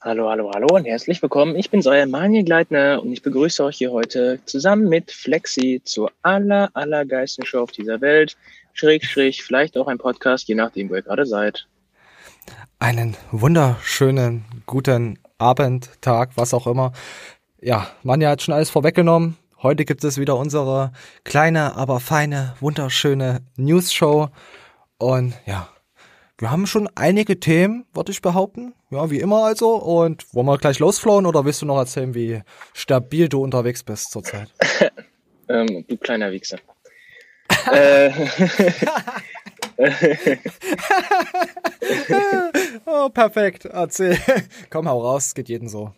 Hallo, 0.00 0.30
hallo, 0.30 0.52
hallo 0.54 0.76
und 0.76 0.84
herzlich 0.84 1.20
willkommen. 1.22 1.56
Ich 1.56 1.70
bin 1.70 1.84
euer 1.84 2.06
Manuel 2.06 2.44
Gleitner 2.44 3.02
und 3.02 3.12
ich 3.12 3.20
begrüße 3.20 3.64
euch 3.64 3.78
hier 3.78 3.90
heute 3.90 4.38
zusammen 4.44 4.88
mit 4.88 5.10
Flexi 5.10 5.82
zur 5.84 6.12
aller, 6.22 6.70
allergeilsten 6.74 7.44
Show 7.44 7.62
auf 7.62 7.72
dieser 7.72 8.00
Welt. 8.00 8.36
Schräg, 8.74 9.04
schräg, 9.04 9.42
vielleicht 9.42 9.76
auch 9.76 9.88
ein 9.88 9.98
Podcast, 9.98 10.46
je 10.46 10.54
nachdem, 10.54 10.88
wo 10.88 10.94
ihr 10.94 11.02
gerade 11.02 11.26
seid. 11.26 11.66
Einen 12.78 13.16
wunderschönen 13.32 14.44
guten 14.66 15.18
Abend, 15.36 15.90
Tag, 16.00 16.30
was 16.36 16.54
auch 16.54 16.68
immer. 16.68 16.92
Ja, 17.60 17.88
Manja 18.04 18.30
hat 18.30 18.40
schon 18.40 18.54
alles 18.54 18.70
vorweggenommen. 18.70 19.36
Heute 19.64 19.84
gibt 19.84 20.04
es 20.04 20.16
wieder 20.16 20.36
unsere 20.36 20.92
kleine, 21.24 21.74
aber 21.74 21.98
feine, 21.98 22.54
wunderschöne 22.60 23.40
News-Show. 23.56 24.28
Und 24.98 25.34
ja, 25.44 25.68
wir 26.38 26.50
haben 26.52 26.66
schon 26.68 26.88
einige 26.94 27.40
Themen, 27.40 27.84
würde 27.92 28.12
ich 28.12 28.22
behaupten. 28.22 28.72
Ja, 28.90 29.10
wie 29.10 29.18
immer 29.18 29.44
also. 29.44 29.74
Und 29.74 30.32
wollen 30.32 30.46
wir 30.46 30.56
gleich 30.56 30.78
losflowen 30.78 31.26
oder 31.26 31.44
willst 31.44 31.62
du 31.62 31.66
noch 31.66 31.78
erzählen, 31.78 32.14
wie 32.14 32.42
stabil 32.74 33.28
du 33.28 33.42
unterwegs 33.42 33.82
bist 33.82 34.12
zurzeit? 34.12 34.48
ähm, 35.48 35.84
du 35.88 35.96
kleiner 35.96 36.30
Wichser. 36.30 36.58
äh, 37.72 38.12
oh, 42.86 43.08
perfekt. 43.08 43.64
Erzähl. 43.64 44.16
Komm, 44.70 44.88
hau 44.88 45.00
raus, 45.00 45.26
es 45.26 45.34
geht 45.34 45.48
jeden 45.48 45.68
so. 45.68 45.92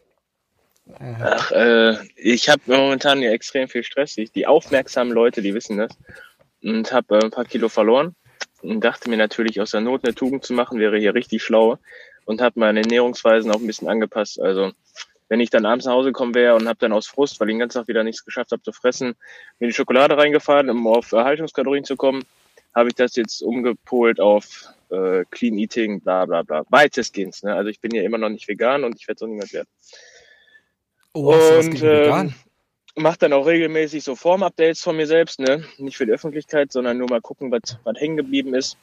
Ach, 0.99 1.53
äh, 1.53 1.97
ich 2.17 2.49
habe 2.49 2.63
momentan 2.67 3.21
ja 3.21 3.31
extrem 3.31 3.69
viel 3.69 3.85
Stress. 3.85 4.17
Ich, 4.17 4.33
die 4.33 4.47
aufmerksamen 4.47 5.13
Leute, 5.13 5.43
die 5.43 5.53
wissen 5.53 5.77
das. 5.77 5.93
Und 6.63 6.93
habe 6.93 7.19
äh, 7.19 7.25
ein 7.25 7.31
paar 7.31 7.45
Kilo 7.45 7.69
verloren. 7.69 8.17
Und 8.63 8.81
dachte 8.81 9.09
mir 9.09 9.17
natürlich, 9.17 9.61
aus 9.61 9.71
der 9.71 9.81
Not 9.81 10.05
eine 10.05 10.15
Tugend 10.15 10.45
zu 10.45 10.53
machen, 10.53 10.79
wäre 10.79 10.99
hier 10.99 11.15
richtig 11.15 11.43
schlau. 11.43 11.79
Und 12.25 12.41
habe 12.41 12.61
meine 12.61 12.81
Ernährungsweisen 12.81 13.51
auch 13.51 13.61
ein 13.61 13.67
bisschen 13.67 13.89
angepasst. 13.89 14.41
Also 14.41 14.73
wenn 15.29 15.41
ich 15.41 15.51
dann 15.51 15.65
abends 15.65 15.87
nach 15.87 15.95
Hause 15.95 16.13
kommen 16.13 16.35
wäre 16.35 16.57
und 16.57 16.69
habe 16.69 16.79
dann 16.79 16.93
aus 16.93 17.07
Frust, 17.07 17.41
weil 17.41 17.49
ich 17.49 17.55
den 17.55 17.61
ganzen 17.61 17.79
Tag 17.79 17.89
wieder 17.89 18.05
nichts 18.05 18.25
geschafft 18.25 18.51
habe 18.51 18.63
zu 18.63 18.73
fressen, 18.73 19.15
mir 19.59 19.69
die 19.69 19.73
Schokolade 19.73 20.19
reingefahren, 20.19 20.69
um 20.69 20.87
auf 20.87 21.13
Erhaltungskalorien 21.13 21.85
zu 21.85 21.97
kommen, 21.97 22.25
habe 22.75 22.89
ich 22.89 22.95
das 22.95 23.17
jetzt 23.17 23.41
umgepolt 23.41 24.21
auf 24.21 24.67
äh, 24.91 25.25
Clean 25.31 25.57
Eating, 25.57 26.01
bla 26.01 26.27
bla 26.27 26.43
bla. 26.43 26.65
Weitestgehend. 26.69 27.43
Ne? 27.45 27.55
Also 27.55 27.71
ich 27.71 27.81
bin 27.81 27.95
ja 27.95 28.03
immer 28.03 28.19
noch 28.19 28.29
nicht 28.29 28.49
vegan 28.49 28.85
und 28.85 28.99
ich 28.99 29.07
werde 29.07 29.17
es 29.17 29.23
auch 29.23 29.29
niemand 29.29 29.53
werden. 29.53 29.69
Oh, 31.13 31.33
und 31.33 31.83
ähm, 31.83 32.35
mache 32.97 33.19
dann 33.19 33.33
auch 33.33 33.47
regelmäßig 33.47 34.05
so 34.05 34.17
Form-Updates 34.17 34.83
von 34.83 34.97
mir 34.97 35.07
selbst, 35.07 35.41
ne? 35.41 35.65
Nicht 35.79 35.97
für 35.97 36.07
die 36.07 36.13
Öffentlichkeit, 36.13 36.73
sondern 36.73 36.99
nur 36.99 37.09
mal 37.09 37.21
gucken, 37.21 37.51
was, 37.51 37.79
was 37.85 37.99
hängen 37.99 38.17
geblieben 38.17 38.55
ist. 38.55 38.77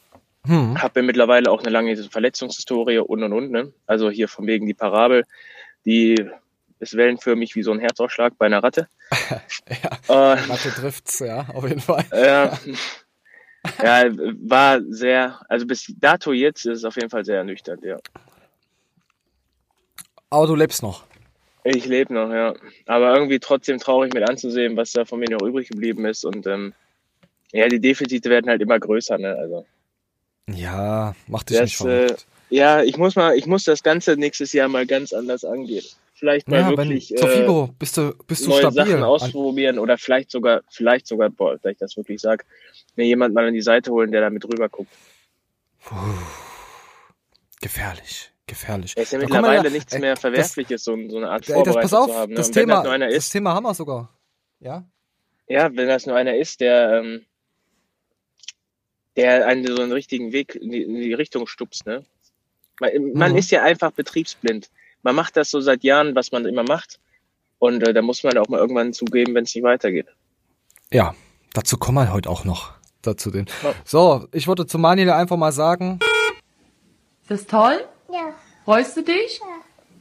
Hm. 0.45 0.81
Habe 0.81 1.01
ja 1.01 1.05
mittlerweile 1.05 1.51
auch 1.51 1.61
eine 1.61 1.69
lange 1.69 1.95
Verletzungshistorie 1.97 2.99
und 2.99 3.23
und 3.23 3.33
und, 3.33 3.51
ne? 3.51 3.73
Also 3.85 4.09
hier 4.09 4.27
von 4.27 4.47
wegen 4.47 4.65
die 4.65 4.73
Parabel, 4.73 5.25
die 5.85 6.15
ist 6.79 6.95
wellenförmig 6.95 7.55
wie 7.55 7.63
so 7.63 7.71
ein 7.71 7.79
Herzausschlag 7.79 8.37
bei 8.37 8.45
einer 8.45 8.63
Ratte. 8.63 8.87
ja, 9.29 10.33
äh, 10.33 10.39
Ratte 10.39 10.69
trifft's, 10.69 11.19
ja, 11.19 11.47
auf 11.53 11.67
jeden 11.67 11.81
Fall. 11.81 12.05
Ja, 12.13 12.57
ja, 13.83 14.05
war 14.41 14.81
sehr, 14.87 15.41
also 15.49 15.65
bis 15.65 15.93
dato 15.97 16.31
jetzt 16.31 16.65
ist 16.65 16.79
es 16.79 16.85
auf 16.85 16.95
jeden 16.95 17.09
Fall 17.09 17.25
sehr 17.25 17.37
ernüchternd, 17.37 17.83
ja. 17.83 17.97
Aber 20.29 20.47
du 20.47 20.55
lebst 20.55 20.83
noch. 20.83 21.03
Ich 21.75 21.85
lebe 21.85 22.13
noch, 22.13 22.31
ja. 22.31 22.53
Aber 22.85 23.13
irgendwie 23.13 23.39
trotzdem 23.39 23.77
traurig 23.77 24.13
mit 24.13 24.27
anzusehen, 24.27 24.77
was 24.77 24.93
da 24.93 25.03
von 25.03 25.19
mir 25.19 25.29
noch 25.29 25.45
übrig 25.45 25.67
geblieben 25.67 26.05
ist. 26.05 26.23
Und 26.23 26.47
ähm, 26.47 26.73
ja, 27.51 27.67
die 27.67 27.79
Defizite 27.79 28.29
werden 28.29 28.49
halt 28.49 28.61
immer 28.61 28.79
größer, 28.79 29.17
ne? 29.17 29.35
Also. 29.35 29.65
Ja, 30.49 31.13
mach 31.27 31.43
dich 31.43 31.57
das, 31.57 31.65
nicht 31.65 31.77
verrückt. 31.77 32.25
Äh, 32.49 32.55
ja, 32.55 32.83
ich 32.83 32.97
muss 32.97 33.15
mal, 33.15 33.35
ich 33.35 33.45
muss 33.45 33.65
das 33.65 33.83
Ganze 33.83 34.15
nächstes 34.15 34.53
Jahr 34.53 34.69
mal 34.69 34.85
ganz 34.85 35.11
anders 35.11 35.43
angehen. 35.43 35.83
Vielleicht 36.13 36.47
mal 36.47 36.61
ja, 36.61 36.69
wirklich 36.69 37.11
wenn, 37.11 37.27
Fibo, 37.27 37.69
bist 37.77 37.97
du, 37.97 38.13
bist 38.25 38.45
du 38.45 38.49
neue 38.49 38.59
stabil. 38.59 38.85
Sachen 38.85 39.03
ausprobieren 39.03 39.77
oder 39.77 39.97
vielleicht 39.97 40.31
sogar, 40.31 40.61
vielleicht 40.69 41.05
sogar, 41.05 41.29
boah, 41.29 41.57
dass 41.57 41.73
ich 41.73 41.77
das 41.77 41.97
wirklich 41.97 42.21
sage, 42.21 42.45
mir 42.95 43.05
jemand 43.05 43.35
mal 43.35 43.45
an 43.45 43.53
die 43.53 43.61
Seite 43.61 43.91
holen, 43.91 44.11
der 44.11 44.21
da 44.21 44.29
mit 44.29 44.45
rüber 44.45 44.69
guckt. 44.69 44.89
Puh, 45.83 45.95
gefährlich 47.61 48.31
gefährlich. 48.47 48.93
Es 48.95 49.03
ist 49.03 49.11
ja 49.11 49.19
mittlerweile 49.19 49.65
ja, 49.65 49.69
nichts 49.69 49.97
mehr 49.97 50.15
Verwerfliches, 50.15 50.83
so, 50.83 50.97
so 51.09 51.17
eine 51.17 51.29
Art 51.29 51.45
Vorbereitung 51.45 51.81
pass 51.81 51.93
auf, 51.93 52.07
zu 52.07 52.15
haben. 52.15 52.29
Ne? 52.31 52.37
Das, 52.37 52.51
Thema, 52.51 52.83
das, 52.83 53.09
ist, 53.09 53.17
das 53.17 53.29
Thema 53.29 53.53
haben 53.53 53.63
wir 53.63 53.73
sogar. 53.73 54.09
Ja? 54.59 54.85
Ja, 55.47 55.75
wenn 55.75 55.87
das 55.87 56.05
nur 56.05 56.15
einer 56.15 56.35
ist, 56.35 56.59
der, 56.59 56.93
ähm, 56.93 57.25
der 59.15 59.45
einen 59.47 59.67
so 59.67 59.81
einen 59.81 59.91
richtigen 59.91 60.31
Weg 60.31 60.55
in 60.55 60.71
die, 60.71 60.83
in 60.83 60.95
die 60.95 61.13
Richtung 61.13 61.47
stupst, 61.47 61.85
ne? 61.85 62.03
Man, 62.79 63.13
man 63.13 63.31
mhm. 63.31 63.37
ist 63.37 63.51
ja 63.51 63.63
einfach 63.63 63.91
betriebsblind. 63.91 64.69
Man 65.01 65.15
macht 65.15 65.35
das 65.35 65.49
so 65.49 65.59
seit 65.61 65.83
Jahren, 65.83 66.15
was 66.15 66.31
man 66.31 66.45
immer 66.45 66.63
macht. 66.63 66.99
Und 67.59 67.87
äh, 67.87 67.93
da 67.93 68.01
muss 68.01 68.23
man 68.23 68.37
auch 68.37 68.47
mal 68.49 68.59
irgendwann 68.59 68.93
zugeben, 68.93 69.33
wenn 69.33 69.45
es 69.45 69.55
nicht 69.55 69.63
weitergeht. 69.63 70.07
Ja, 70.91 71.15
dazu 71.53 71.77
kommen 71.77 71.97
wir 71.97 72.13
heute 72.13 72.29
auch 72.29 72.45
noch. 72.45 72.73
Dazu 73.01 73.31
den. 73.31 73.47
Ja. 73.63 73.73
So, 73.83 74.27
ich 74.31 74.47
würde 74.47 74.67
zu 74.67 74.77
Manuel 74.77 75.09
einfach 75.11 75.37
mal 75.37 75.51
sagen. 75.51 75.99
Ist 77.21 77.31
das 77.31 77.47
toll? 77.47 77.83
Ja. 78.11 78.33
Freust 78.65 78.97
du 78.97 79.03
dich? 79.03 79.39
Ja. 79.39 79.45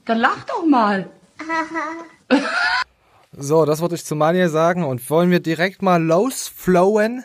Dann 0.04 0.18
lach 0.18 0.44
doch 0.44 0.64
mal. 0.64 1.08
so, 3.32 3.64
das 3.64 3.80
wollte 3.80 3.96
ich 3.96 4.04
zu 4.04 4.14
Manja 4.14 4.48
sagen. 4.48 4.84
Und 4.84 5.08
wollen 5.10 5.30
wir 5.30 5.40
direkt 5.40 5.82
mal 5.82 6.02
losflowen? 6.02 7.24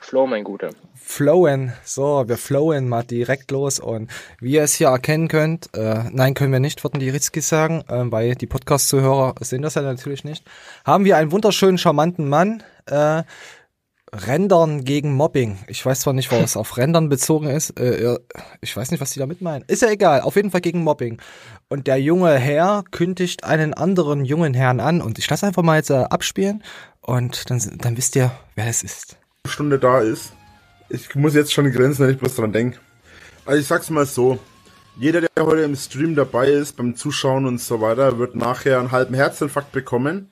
Flow, 0.00 0.26
mein 0.26 0.44
Guter. 0.44 0.70
Flowen. 0.94 1.72
So, 1.84 2.24
wir 2.26 2.36
flowen 2.36 2.88
mal 2.88 3.02
direkt 3.02 3.50
los. 3.50 3.80
Und 3.80 4.10
wie 4.40 4.52
ihr 4.52 4.62
es 4.62 4.74
hier 4.74 4.88
erkennen 4.88 5.28
könnt, 5.28 5.74
äh, 5.74 6.04
nein, 6.10 6.34
können 6.34 6.52
wir 6.52 6.60
nicht, 6.60 6.84
würden 6.84 7.00
die 7.00 7.10
Ritzkis 7.10 7.48
sagen, 7.48 7.82
äh, 7.88 8.10
weil 8.12 8.34
die 8.34 8.46
Podcast-Zuhörer 8.46 9.34
sehen 9.40 9.62
das 9.62 9.74
ja 9.74 9.82
natürlich 9.82 10.24
nicht, 10.24 10.44
haben 10.84 11.04
wir 11.04 11.16
einen 11.16 11.32
wunderschönen, 11.32 11.78
charmanten 11.78 12.28
Mann, 12.28 12.62
äh, 12.86 13.22
Rendern 14.14 14.84
gegen 14.84 15.12
Mobbing. 15.12 15.58
Ich 15.66 15.84
weiß 15.84 16.00
zwar 16.00 16.12
nicht, 16.12 16.30
was 16.30 16.56
auf 16.56 16.76
Rendern 16.76 17.08
bezogen 17.08 17.48
ist. 17.48 17.78
Äh, 17.78 18.16
ich 18.60 18.76
weiß 18.76 18.90
nicht, 18.90 19.00
was 19.00 19.10
die 19.10 19.18
damit 19.18 19.40
meinen. 19.40 19.64
Ist 19.66 19.82
ja 19.82 19.90
egal. 19.90 20.20
Auf 20.20 20.36
jeden 20.36 20.50
Fall 20.50 20.60
gegen 20.60 20.84
Mobbing. 20.84 21.20
Und 21.68 21.86
der 21.86 22.00
junge 22.00 22.34
Herr 22.38 22.84
kündigt 22.90 23.44
einen 23.44 23.74
anderen 23.74 24.24
jungen 24.24 24.54
Herrn 24.54 24.80
an. 24.80 25.02
Und 25.02 25.18
ich 25.18 25.28
lasse 25.28 25.46
einfach 25.46 25.62
mal 25.62 25.76
jetzt 25.76 25.90
äh, 25.90 25.94
abspielen. 25.94 26.62
Und 27.00 27.50
dann, 27.50 27.60
dann 27.78 27.96
wisst 27.96 28.14
ihr, 28.16 28.30
wer 28.54 28.68
es 28.68 28.82
ist. 28.82 29.16
Stunde 29.46 29.78
da 29.78 30.00
ist. 30.00 30.32
Ich 30.88 31.14
muss 31.14 31.34
jetzt 31.34 31.52
schon 31.52 31.70
grenzen, 31.72 32.04
wenn 32.06 32.14
ich 32.14 32.20
bloß 32.20 32.36
dran 32.36 32.52
denke. 32.52 32.78
Also 33.44 33.60
ich 33.60 33.66
sag's 33.66 33.90
mal 33.90 34.06
so. 34.06 34.38
Jeder, 34.96 35.22
der 35.22 35.44
heute 35.44 35.62
im 35.62 35.74
Stream 35.74 36.14
dabei 36.14 36.46
ist, 36.48 36.76
beim 36.76 36.94
Zuschauen 36.94 37.46
und 37.46 37.60
so 37.60 37.80
weiter, 37.80 38.18
wird 38.18 38.36
nachher 38.36 38.78
einen 38.78 38.92
halben 38.92 39.14
Herzinfarkt 39.14 39.72
bekommen. 39.72 40.30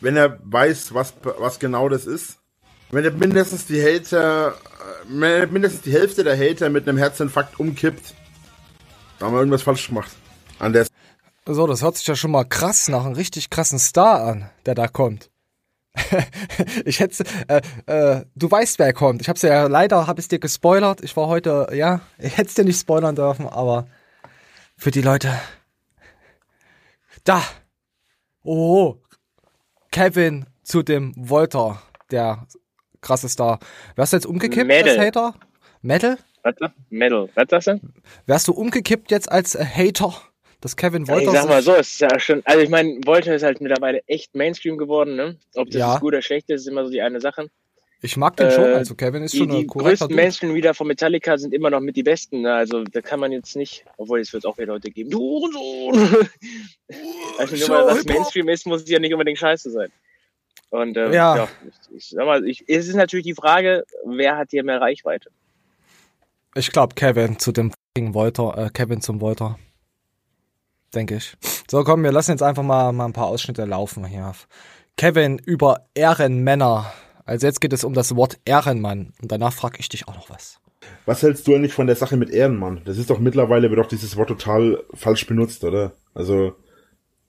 Wenn 0.00 0.16
er 0.16 0.40
weiß, 0.42 0.92
was, 0.92 1.14
was 1.38 1.60
genau 1.60 1.88
das 1.88 2.04
ist. 2.06 2.38
Wenn 2.90 3.18
mindestens 3.18 3.66
die 3.66 3.82
Hater, 3.82 4.54
wenn 5.08 5.52
mindestens 5.52 5.82
die 5.82 5.92
Hälfte 5.92 6.24
der 6.24 6.38
Hater 6.38 6.70
mit 6.70 6.88
einem 6.88 6.98
Herzinfarkt 6.98 7.58
umkippt, 7.58 8.14
haben 9.20 9.32
wir 9.32 9.38
irgendwas 9.38 9.62
falsch 9.62 9.88
gemacht. 9.88 10.12
An 10.58 10.72
der 10.72 10.86
so, 11.48 11.66
das 11.68 11.82
hört 11.82 11.96
sich 11.96 12.06
ja 12.06 12.16
schon 12.16 12.32
mal 12.32 12.44
krass 12.44 12.88
nach 12.88 13.04
einem 13.04 13.14
richtig 13.14 13.50
krassen 13.50 13.78
Star 13.78 14.24
an, 14.24 14.50
der 14.66 14.74
da 14.74 14.88
kommt. 14.88 15.30
ich 16.84 16.98
hätte, 16.98 17.24
äh, 17.46 17.60
äh, 17.86 18.24
du 18.34 18.50
weißt, 18.50 18.80
wer 18.80 18.92
kommt. 18.92 19.22
Ich 19.22 19.28
hab's 19.28 19.42
ja 19.42 19.66
leider, 19.66 20.08
hab 20.08 20.18
es 20.18 20.26
dir 20.26 20.40
gespoilert. 20.40 21.02
Ich 21.02 21.16
war 21.16 21.28
heute, 21.28 21.68
ja, 21.72 22.00
ich 22.18 22.36
hätte 22.36 22.52
dir 22.52 22.64
nicht 22.64 22.80
spoilern 22.80 23.14
dürfen, 23.14 23.46
aber 23.46 23.86
für 24.76 24.90
die 24.90 25.02
Leute. 25.02 25.40
Da. 27.22 27.42
Oh. 28.42 28.96
Kevin 29.92 30.46
zu 30.64 30.82
dem 30.82 31.14
Volter, 31.14 31.80
der 32.10 32.46
krasse 33.06 33.28
Star. 33.28 33.60
Wärst 33.94 34.12
du 34.12 34.16
jetzt 34.16 34.26
umgekippt 34.26 34.66
Medal. 34.66 34.98
als 34.98 35.06
Hater? 35.06 35.34
Metal? 35.82 36.18
Warte, 36.42 36.72
Metal. 36.90 37.28
Was 37.34 37.46
sagst 37.48 37.68
du? 37.68 37.80
Wärst 38.26 38.48
du 38.48 38.52
umgekippt 38.52 39.10
jetzt 39.10 39.30
als 39.30 39.56
Hater? 39.56 40.14
Das 40.60 40.76
Kevin 40.76 41.06
Wolter. 41.06 41.26
Ja, 41.26 41.32
ich 41.32 41.38
sag 41.38 41.48
mal 41.48 41.62
so, 41.62 41.74
es 41.74 41.92
ist 41.92 42.00
ja 42.00 42.18
schon, 42.18 42.42
also 42.44 42.60
ich 42.60 42.70
meine, 42.70 42.98
Wolter 43.04 43.34
ist 43.34 43.42
halt 43.42 43.60
mittlerweile 43.60 44.00
echt 44.06 44.34
Mainstream 44.34 44.78
geworden, 44.78 45.14
ne? 45.14 45.36
Ob 45.54 45.70
das 45.70 45.78
ja. 45.78 45.98
gut 45.98 46.08
oder 46.08 46.22
schlecht 46.22 46.50
ist, 46.50 46.62
ist 46.62 46.66
immer 46.66 46.84
so 46.84 46.90
die 46.90 47.02
eine 47.02 47.20
Sache. 47.20 47.50
Ich 48.02 48.16
mag 48.16 48.36
den 48.36 48.48
äh, 48.48 48.50
schon, 48.50 48.64
also 48.64 48.94
Kevin 48.94 49.22
ist 49.22 49.34
die, 49.34 49.38
schon 49.38 49.50
ein 49.50 49.58
Die 49.58 49.66
größten 49.66 50.14
Mainstream 50.14 50.54
wieder 50.54 50.74
von 50.74 50.86
Metallica 50.86 51.38
sind 51.38 51.54
immer 51.54 51.70
noch 51.70 51.80
mit 51.80 51.96
die 51.96 52.02
besten, 52.02 52.42
ne? 52.42 52.54
Also 52.54 52.84
da 52.84 53.00
kann 53.00 53.20
man 53.20 53.32
jetzt 53.32 53.54
nicht, 53.54 53.84
obwohl 53.96 54.20
es 54.20 54.32
wird 54.32 54.46
auch 54.46 54.56
wieder 54.58 54.72
Leute 54.72 54.90
geben, 54.90 55.10
du 55.10 55.18
Hurensohn! 55.18 56.28
also 57.38 57.56
nur 57.56 57.68
weil 57.68 57.86
was 57.86 58.04
Mainstream 58.04 58.48
ist, 58.48 58.66
muss 58.66 58.82
es 58.82 58.90
ja 58.90 58.98
nicht 58.98 59.12
unbedingt 59.12 59.38
scheiße 59.38 59.70
sein. 59.70 59.90
Und 60.70 60.96
ähm, 60.96 61.12
ja. 61.12 61.36
ja, 61.36 61.48
ich, 61.68 61.96
ich 61.96 62.08
sag 62.10 62.26
mal, 62.26 62.46
ich, 62.46 62.64
es 62.68 62.88
ist 62.88 62.96
natürlich 62.96 63.26
die 63.26 63.34
Frage, 63.34 63.84
wer 64.04 64.36
hat 64.36 64.50
hier 64.50 64.64
mehr 64.64 64.80
Reichweite? 64.80 65.30
Ich 66.54 66.72
glaube 66.72 66.94
Kevin 66.94 67.38
zu 67.38 67.52
dem 67.52 67.72
Wolter, 67.98 68.56
äh, 68.58 68.70
Kevin 68.70 69.00
zum 69.00 69.20
Wolter. 69.20 69.58
Denke 70.94 71.16
ich. 71.16 71.36
So, 71.70 71.84
komm, 71.84 72.02
wir 72.02 72.12
lassen 72.12 72.32
jetzt 72.32 72.42
einfach 72.42 72.62
mal, 72.62 72.92
mal 72.92 73.06
ein 73.06 73.12
paar 73.12 73.26
Ausschnitte 73.26 73.64
laufen 73.64 74.04
hier. 74.06 74.32
Kevin 74.96 75.38
über 75.38 75.86
Ehrenmänner 75.94 76.92
Also 77.24 77.46
jetzt 77.46 77.60
geht 77.60 77.72
es 77.72 77.84
um 77.84 77.92
das 77.92 78.16
Wort 78.16 78.38
Ehrenmann. 78.44 79.12
Und 79.20 79.30
danach 79.30 79.52
frage 79.52 79.78
ich 79.78 79.88
dich 79.88 80.08
auch 80.08 80.14
noch 80.14 80.30
was. 80.30 80.58
Was 81.04 81.22
hältst 81.22 81.46
du 81.46 81.54
eigentlich 81.54 81.74
von 81.74 81.86
der 81.86 81.96
Sache 81.96 82.16
mit 82.16 82.30
Ehrenmann? 82.30 82.82
Das 82.84 82.98
ist 82.98 83.10
doch 83.10 83.18
mittlerweile 83.18 83.68
wird 83.70 83.80
doch 83.80 83.88
dieses 83.88 84.16
Wort 84.16 84.28
total 84.28 84.82
falsch 84.94 85.26
benutzt, 85.26 85.64
oder? 85.64 85.92
Also 86.14 86.54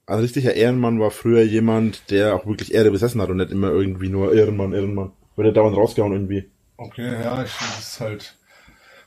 ein 0.07 0.19
richtiger 0.19 0.53
Ehrenmann 0.53 0.99
war 0.99 1.11
früher 1.11 1.43
jemand, 1.43 2.09
der 2.09 2.33
auch 2.33 2.45
wirklich 2.47 2.73
Ehre 2.73 2.91
besessen 2.91 3.21
hat 3.21 3.29
und 3.29 3.37
nicht 3.37 3.51
immer 3.51 3.69
irgendwie 3.69 4.09
nur 4.09 4.33
Ehrenmann, 4.33 4.73
Ehrenmann. 4.73 5.11
Wird 5.35 5.49
er 5.49 5.53
dauernd 5.53 5.75
rausgehauen 5.75 6.13
irgendwie. 6.13 6.49
Okay, 6.77 7.11
ja, 7.11 7.43
ich 7.43 7.51
finde, 7.51 7.73
das 7.75 7.89
ist 7.89 7.99
halt 7.99 8.37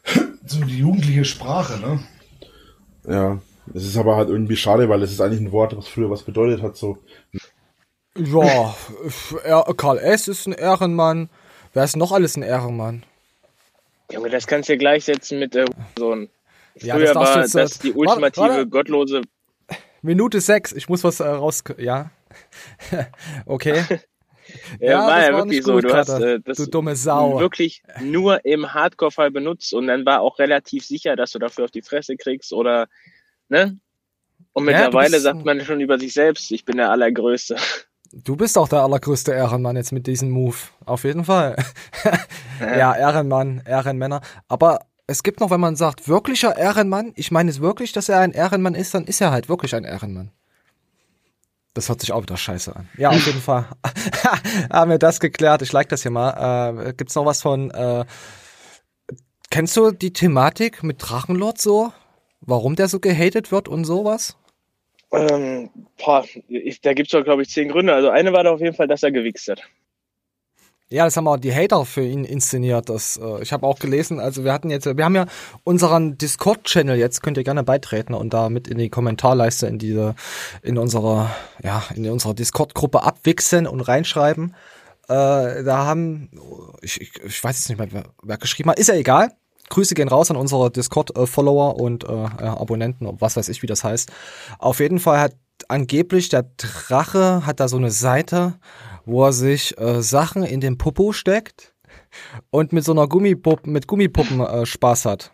so 0.47 0.61
die 0.65 0.79
jugendliche 0.79 1.25
Sprache, 1.25 1.81
ne? 1.81 2.01
Ja, 3.09 3.41
es 3.75 3.87
ist 3.87 3.97
aber 3.97 4.17
halt 4.17 4.29
irgendwie 4.29 4.57
schade, 4.57 4.89
weil 4.89 5.03
es 5.03 5.11
ist 5.11 5.21
eigentlich 5.21 5.41
ein 5.41 5.53
Wort, 5.53 5.77
was 5.77 5.89
früher 5.89 6.11
was 6.11 6.23
bedeutet 6.23 6.63
hat, 6.63 6.77
so. 6.77 6.99
Ja, 8.17 8.75
Karl 9.77 9.99
S. 9.99 10.29
ist 10.29 10.47
ein 10.47 10.53
Ehrenmann. 10.53 11.31
Wer 11.73 11.85
ist 11.85 11.97
noch 11.97 12.13
alles 12.13 12.37
ein 12.37 12.43
Ehrenmann? 12.43 13.05
Junge, 14.13 14.29
das 14.29 14.47
kannst 14.47 14.69
du 14.69 14.75
ja 14.75 14.79
gleichsetzen 14.79 15.39
mit 15.39 15.55
äh, 15.55 15.65
so 15.97 16.13
ein. 16.13 16.29
Früher 16.77 16.89
ja, 16.89 16.99
das 16.99 17.15
war 17.15 17.41
jetzt, 17.41 17.55
das 17.55 17.79
die 17.79 17.93
ultimative 17.93 18.41
warte, 18.43 18.55
warte. 18.55 18.69
gottlose. 18.69 19.23
Minute 20.03 20.41
sechs, 20.41 20.73
ich 20.73 20.89
muss 20.89 21.05
was 21.05 21.21
äh, 21.21 21.29
raus. 21.29 21.63
Ja. 21.79 22.11
okay. 23.47 23.85
ja, 24.81 24.91
ja, 24.91 25.07
war 25.07 25.23
ja 25.23 25.37
wirklich 25.37 25.63
so. 25.63 25.81
Du 25.81 25.93
hast 25.93 26.09
äh, 26.09 26.41
das 26.41 26.57
du 26.57 26.67
dumme 26.67 26.97
Sau. 26.97 27.41
wirklich 27.41 27.83
nur 28.03 28.45
im 28.45 28.73
Hardcore-Fall 28.73 29.31
benutzt 29.31 29.75
und 29.75 29.87
dann 29.87 30.07
war 30.07 30.21
auch 30.21 30.39
relativ 30.39 30.85
sicher, 30.85 31.17
dass 31.17 31.33
du 31.33 31.39
dafür 31.39 31.65
auf 31.65 31.71
die 31.71 31.83
Fresse 31.83 32.17
kriegst 32.17 32.53
oder, 32.53 32.89
ne? 33.49 33.79
Und 34.53 34.65
mittlerweile 34.65 35.17
ja, 35.17 35.21
sagt 35.21 35.45
man 35.45 35.61
schon 35.61 35.81
über 35.81 35.99
sich 35.99 36.13
selbst, 36.13 36.51
ich 36.51 36.65
bin 36.65 36.77
der 36.77 36.91
Allergrößte. 36.91 37.57
Du 38.13 38.35
bist 38.35 38.59
auch 38.59 38.69
der 38.69 38.81
allergrößte 38.81 39.31
Ehrenmann 39.31 39.77
jetzt 39.77 39.93
mit 39.93 40.09
diesem 40.09 40.31
Move. 40.31 40.57
Auf 40.85 41.05
jeden 41.05 41.25
Fall. 41.25 41.55
ja, 42.61 42.97
Ehrenmann, 42.97 43.63
Ehrenmänner. 43.65 44.21
Aber 44.49 44.81
es 45.11 45.25
gibt 45.25 45.41
noch, 45.41 45.51
wenn 45.51 45.59
man 45.59 45.75
sagt, 45.75 46.07
wirklicher 46.07 46.57
Ehrenmann, 46.57 47.13
ich 47.17 47.33
meine 47.33 47.51
es 47.51 47.61
wirklich, 47.61 47.93
dass 47.93 48.09
er 48.09 48.21
ein 48.21 48.31
Ehrenmann 48.31 48.77
ist, 48.77 48.95
dann 48.95 49.07
ist 49.07 49.21
er 49.21 49.33
halt 49.33 49.49
wirklich 49.49 49.75
ein 49.75 49.83
Ehrenmann. 49.85 50.31
Das 51.75 51.89
hört 51.89 52.01
sich 52.01 52.13
auch 52.13 52.23
wieder 52.23 52.37
scheiße 52.37 52.75
an. 52.77 52.89
Ja, 52.97 53.11
auf 53.11 53.27
jeden 53.27 53.41
Fall 53.41 53.67
haben 54.73 54.91
wir 54.91 54.99
das 54.99 55.19
geklärt. 55.19 55.63
Ich 55.63 55.73
like 55.73 55.89
das 55.89 56.03
hier 56.03 56.13
mal. 56.13 56.87
Äh, 56.87 56.93
gibt's 56.93 57.17
noch 57.17 57.27
was 57.27 57.43
von, 57.43 57.73
äh, 57.73 58.05
kennst 59.51 59.77
du 59.77 59.91
die 59.91 60.13
Thematik 60.13 60.85
mit 60.85 60.99
Drachenlord 61.01 61.61
so? 61.61 61.93
Warum 62.41 62.77
der 62.77 62.87
so 62.87 63.01
gehatet 63.01 63.51
wird 63.51 63.69
und 63.69 63.85
sowas? 63.85 64.37
Ähm, 65.13 65.71
boah, 65.99 66.25
ich, 66.47 66.81
da 66.83 66.95
gibt's 66.95 67.11
doch, 67.11 67.25
glaube 67.25 67.43
ich, 67.43 67.51
zehn 67.51 67.69
Gründe. 67.69 67.93
Also 67.93 68.11
eine 68.11 68.33
war 68.33 68.45
da 68.45 68.53
auf 68.53 68.61
jeden 68.61 68.77
Fall, 68.77 68.87
dass 68.87 69.03
er 69.03 69.11
gewichst 69.11 69.49
hat. 69.49 69.63
Ja, 70.93 71.05
das 71.05 71.17
haben 71.17 71.29
auch 71.29 71.37
die 71.37 71.55
Hater 71.55 71.85
für 71.85 72.03
ihn 72.03 72.25
inszeniert. 72.25 72.89
Das, 72.89 73.17
äh, 73.17 73.43
ich 73.43 73.53
habe 73.53 73.65
auch 73.65 73.79
gelesen, 73.79 74.19
also 74.19 74.43
wir 74.43 74.53
hatten 74.53 74.71
jetzt, 74.71 74.87
wir 74.97 75.05
haben 75.05 75.15
ja 75.15 75.27
unseren 75.63 76.19
Discord-Channel 76.19 76.99
jetzt, 76.99 77.23
könnt 77.23 77.37
ihr 77.37 77.45
gerne 77.45 77.63
beitreten 77.63 78.13
und 78.13 78.35
da 78.35 78.49
mit 78.49 78.67
in 78.67 78.77
die 78.77 78.91
Kommentarleiste 78.91 79.69
in 79.69 79.79
diese, 79.79 80.17
in 80.63 80.79
unserer, 80.79 81.31
ja, 81.63 81.85
in 81.95 82.11
unserer 82.11 82.35
Discord-Gruppe 82.35 83.05
abwichsen 83.05 83.69
und 83.69 83.81
reinschreiben. 83.83 84.57
Äh, 85.09 85.63
da 85.63 85.85
haben, 85.87 86.31
ich, 86.83 87.01
ich, 87.01 87.13
ich 87.25 87.45
weiß 87.45 87.57
jetzt 87.57 87.69
nicht 87.69 87.79
mehr, 87.79 87.93
wer, 87.93 88.05
wer 88.25 88.39
geschrieben 88.39 88.71
hat, 88.71 88.81
ist 88.81 88.89
ja 88.89 88.97
egal. 88.97 89.31
Grüße 89.69 89.95
gehen 89.95 90.09
raus 90.09 90.33
an 90.33 90.37
unsere 90.37 90.73
Discord-Follower 90.73 91.77
und 91.77 92.03
äh, 92.03 92.09
Abonnenten, 92.09 93.09
was 93.21 93.37
weiß 93.37 93.49
ich, 93.49 93.63
wie 93.63 93.69
das 93.69 93.85
heißt. 93.85 94.11
Auf 94.59 94.81
jeden 94.81 94.99
Fall 94.99 95.21
hat 95.21 95.37
angeblich 95.69 96.29
der 96.29 96.47
Drache 96.57 97.47
hat 97.47 97.61
da 97.61 97.69
so 97.69 97.77
eine 97.77 97.93
Seite, 97.93 98.55
wo 99.11 99.25
er 99.25 99.33
sich 99.33 99.79
äh, 99.79 100.03
Sachen 100.03 100.43
in 100.43 100.61
den 100.61 100.79
Popo 100.79 101.13
steckt 101.13 101.75
und 102.51 102.73
mit 102.73 102.85
so 102.85 102.93
einer 102.93 103.09
Gummipuppe, 103.09 103.69
mit 103.69 103.87
Gummipuppen 103.87 104.41
äh, 104.41 104.67
Spaß 104.67 105.05
hat. 105.05 105.33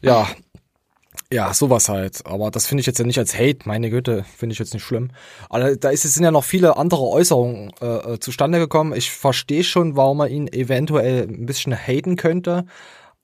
Ja, 0.00 0.28
ja, 1.32 1.54
sowas 1.54 1.88
halt. 1.88 2.26
Aber 2.26 2.50
das 2.50 2.66
finde 2.66 2.80
ich 2.80 2.86
jetzt 2.86 2.98
ja 2.98 3.06
nicht 3.06 3.18
als 3.18 3.34
Hate, 3.34 3.60
meine 3.64 3.88
Güte, 3.88 4.24
finde 4.36 4.52
ich 4.52 4.58
jetzt 4.58 4.74
nicht 4.74 4.84
schlimm. 4.84 5.10
Aber 5.48 5.76
da 5.76 5.88
ist, 5.88 6.02
sind 6.02 6.24
ja 6.24 6.30
noch 6.30 6.44
viele 6.44 6.76
andere 6.76 7.08
Äußerungen 7.08 7.72
äh, 7.80 7.86
äh 7.86 8.18
zustande 8.20 8.58
gekommen. 8.58 8.92
Ich 8.94 9.10
verstehe 9.10 9.64
schon, 9.64 9.96
warum 9.96 10.18
man 10.18 10.30
ihn 10.30 10.48
eventuell 10.48 11.22
ein 11.22 11.46
bisschen 11.46 11.74
haten 11.74 12.16
könnte. 12.16 12.66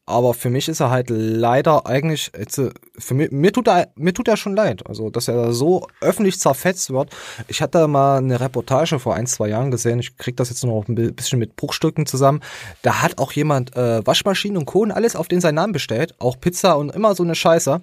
Aber 0.09 0.33
für 0.33 0.49
mich 0.49 0.69
ist 0.69 0.81
er 0.81 0.89
halt 0.89 1.11
leider 1.11 1.87
eigentlich, 1.87 2.33
jetzt, 2.37 2.59
für 2.99 3.15
mich, 3.15 3.31
mir 3.31 3.53
tut 3.53 3.69
er, 3.69 3.89
mir 3.95 4.15
tut 4.15 4.27
er 4.27 4.39
schon 4.39 4.57
leid. 4.57 4.87
Also, 4.87 5.11
dass 5.11 5.29
er 5.29 5.53
so 5.53 5.87
öffentlich 6.01 6.41
zerfetzt 6.41 6.91
wird. 6.91 7.11
Ich 7.47 7.61
hatte 7.61 7.87
mal 7.89 8.17
eine 8.17 8.41
Reportage 8.41 8.99
vor 8.99 9.15
ein, 9.15 9.27
zwei 9.27 9.49
Jahren 9.49 9.71
gesehen. 9.71 9.99
Ich 9.99 10.17
krieg 10.17 10.35
das 10.39 10.49
jetzt 10.49 10.65
nur 10.65 10.81
noch 10.81 10.89
ein 10.89 11.15
bisschen 11.15 11.39
mit 11.39 11.57
Bruchstücken 11.57 12.07
zusammen. 12.07 12.41
Da 12.81 13.03
hat 13.03 13.19
auch 13.19 13.33
jemand 13.33 13.77
äh, 13.77 14.07
Waschmaschinen 14.07 14.57
und 14.57 14.65
Kohlen 14.65 14.93
alles 14.93 15.15
auf 15.15 15.29
den 15.29 15.43
seinen 15.43 15.57
Namen 15.57 15.75
bestellt. 15.75 16.15
Auch 16.21 16.41
Pizza 16.41 16.79
und 16.79 16.91
immer 16.95 17.15
so 17.15 17.23
eine 17.23 17.35
Scheiße. 17.35 17.83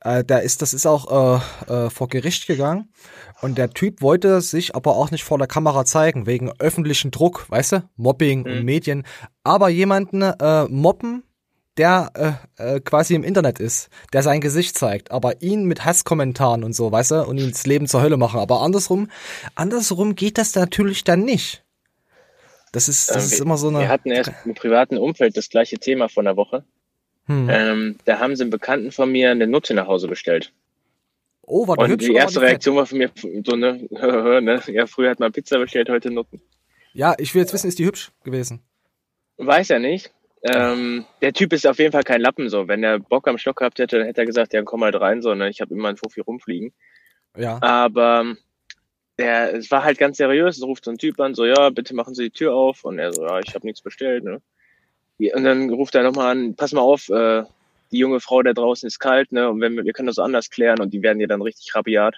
Äh, 0.00 0.24
da 0.24 0.38
ist, 0.38 0.60
das 0.60 0.74
ist 0.74 0.86
auch 0.86 1.40
äh, 1.68 1.72
äh, 1.72 1.90
vor 1.90 2.08
Gericht 2.08 2.48
gegangen. 2.48 2.88
Und 3.42 3.58
der 3.58 3.70
Typ 3.70 4.02
wollte 4.02 4.40
sich 4.40 4.74
aber 4.74 4.96
auch 4.96 5.12
nicht 5.12 5.22
vor 5.22 5.38
der 5.38 5.46
Kamera 5.46 5.84
zeigen, 5.84 6.26
wegen 6.26 6.50
öffentlichen 6.58 7.12
Druck, 7.12 7.46
weißt 7.48 7.72
du? 7.72 7.82
Mobbing 7.94 8.40
mhm. 8.40 8.46
und 8.46 8.64
Medien. 8.64 9.04
Aber 9.44 9.68
jemanden 9.68 10.22
äh, 10.22 10.64
mobben 10.64 11.22
der 11.76 12.38
äh, 12.58 12.76
äh, 12.76 12.80
quasi 12.80 13.14
im 13.14 13.24
Internet 13.24 13.58
ist, 13.58 13.88
der 14.12 14.22
sein 14.22 14.40
Gesicht 14.40 14.78
zeigt, 14.78 15.10
aber 15.10 15.42
ihn 15.42 15.64
mit 15.64 15.84
Hasskommentaren 15.84 16.62
und 16.64 16.72
so, 16.72 16.92
weißt 16.92 17.10
du, 17.12 17.24
und 17.26 17.38
ihn 17.38 17.48
ins 17.48 17.66
Leben 17.66 17.86
zur 17.86 18.02
Hölle 18.02 18.16
machen. 18.16 18.40
Aber 18.40 18.62
andersrum, 18.62 19.08
andersrum 19.54 20.14
geht 20.14 20.38
das 20.38 20.54
natürlich 20.54 21.04
dann 21.04 21.22
nicht. 21.22 21.64
Das 22.72 22.88
ist, 22.88 23.10
das 23.10 23.26
ähm, 23.28 23.32
ist 23.32 23.40
immer 23.40 23.56
so 23.56 23.68
eine. 23.68 23.80
Wir 23.80 23.88
hatten 23.88 24.10
erst 24.10 24.32
im 24.44 24.54
privaten 24.54 24.98
Umfeld 24.98 25.36
das 25.36 25.48
gleiche 25.48 25.78
Thema 25.78 26.08
von 26.08 26.24
der 26.24 26.36
Woche. 26.36 26.64
Hm. 27.26 27.48
Ähm, 27.50 27.96
da 28.04 28.18
haben 28.18 28.36
sie 28.36 28.42
einen 28.42 28.50
Bekannten 28.50 28.92
von 28.92 29.10
mir 29.10 29.30
eine 29.30 29.46
Nutte 29.46 29.74
nach 29.74 29.86
Hause 29.86 30.08
bestellt. 30.08 30.52
Oh, 31.42 31.68
war 31.68 31.76
die 31.76 31.84
Und 31.84 31.90
hübsch, 31.90 32.06
die 32.06 32.14
erste 32.14 32.40
Reaktion 32.40 32.76
war 32.76 32.86
von 32.86 32.98
mir 32.98 33.10
so, 33.44 33.56
ne, 33.56 33.86
ne, 33.90 34.62
ja, 34.68 34.86
früher 34.86 35.10
hat 35.10 35.20
man 35.20 35.32
Pizza 35.32 35.58
bestellt, 35.58 35.88
heute 35.88 36.10
Nutten. 36.10 36.40
Ja, 36.92 37.14
ich 37.18 37.34
will 37.34 37.42
jetzt 37.42 37.52
wissen, 37.52 37.68
ist 37.68 37.78
die 37.78 37.86
hübsch 37.86 38.12
gewesen? 38.22 38.62
Weiß 39.36 39.70
er 39.70 39.80
nicht. 39.80 40.13
Ähm, 40.46 41.06
der 41.22 41.32
Typ 41.32 41.54
ist 41.54 41.66
auf 41.66 41.78
jeden 41.78 41.92
Fall 41.92 42.02
kein 42.02 42.20
Lappen 42.20 42.50
so. 42.50 42.68
Wenn 42.68 42.84
er 42.84 42.98
Bock 42.98 43.26
am 43.28 43.38
Stock 43.38 43.56
gehabt 43.56 43.78
hätte, 43.78 43.96
dann 43.96 44.06
hätte 44.06 44.20
er 44.20 44.26
gesagt, 44.26 44.52
ja, 44.52 44.62
komm 44.62 44.84
halt 44.84 45.00
rein, 45.00 45.22
so, 45.22 45.34
ne? 45.34 45.48
Ich 45.48 45.62
habe 45.62 45.72
immer 45.72 45.88
ein 45.88 45.96
Fofi 45.96 46.20
rumfliegen. 46.20 46.74
Ja. 47.34 47.58
Aber 47.62 48.36
der, 49.18 49.54
es 49.54 49.70
war 49.70 49.84
halt 49.84 49.96
ganz 49.96 50.18
seriös. 50.18 50.58
Es 50.58 50.62
ruft 50.62 50.84
so 50.84 50.90
ein 50.90 50.98
Typ 50.98 51.18
an, 51.18 51.34
so, 51.34 51.46
ja, 51.46 51.70
bitte 51.70 51.94
machen 51.94 52.14
Sie 52.14 52.24
die 52.24 52.30
Tür 52.30 52.54
auf. 52.54 52.84
Und 52.84 52.98
er 52.98 53.14
so, 53.14 53.24
ja, 53.24 53.40
ich 53.40 53.54
habe 53.54 53.66
nichts 53.66 53.80
bestellt, 53.80 54.24
ne? 54.24 54.42
Und 55.18 55.44
dann 55.44 55.70
ruft 55.70 55.94
er 55.94 56.02
nochmal 56.02 56.32
an, 56.32 56.56
pass 56.56 56.72
mal 56.72 56.82
auf, 56.82 57.08
äh, 57.08 57.44
die 57.90 57.98
junge 57.98 58.20
Frau 58.20 58.42
da 58.42 58.52
draußen 58.52 58.86
ist 58.86 58.98
kalt, 58.98 59.32
ne? 59.32 59.48
Und 59.48 59.62
wenn 59.62 59.74
wir, 59.76 59.84
wir 59.86 59.94
können 59.94 60.08
das 60.08 60.18
anders 60.18 60.50
klären 60.50 60.80
und 60.80 60.92
die 60.92 61.02
werden 61.02 61.20
ja 61.20 61.26
dann 61.26 61.40
richtig 61.40 61.74
rabiat. 61.74 62.16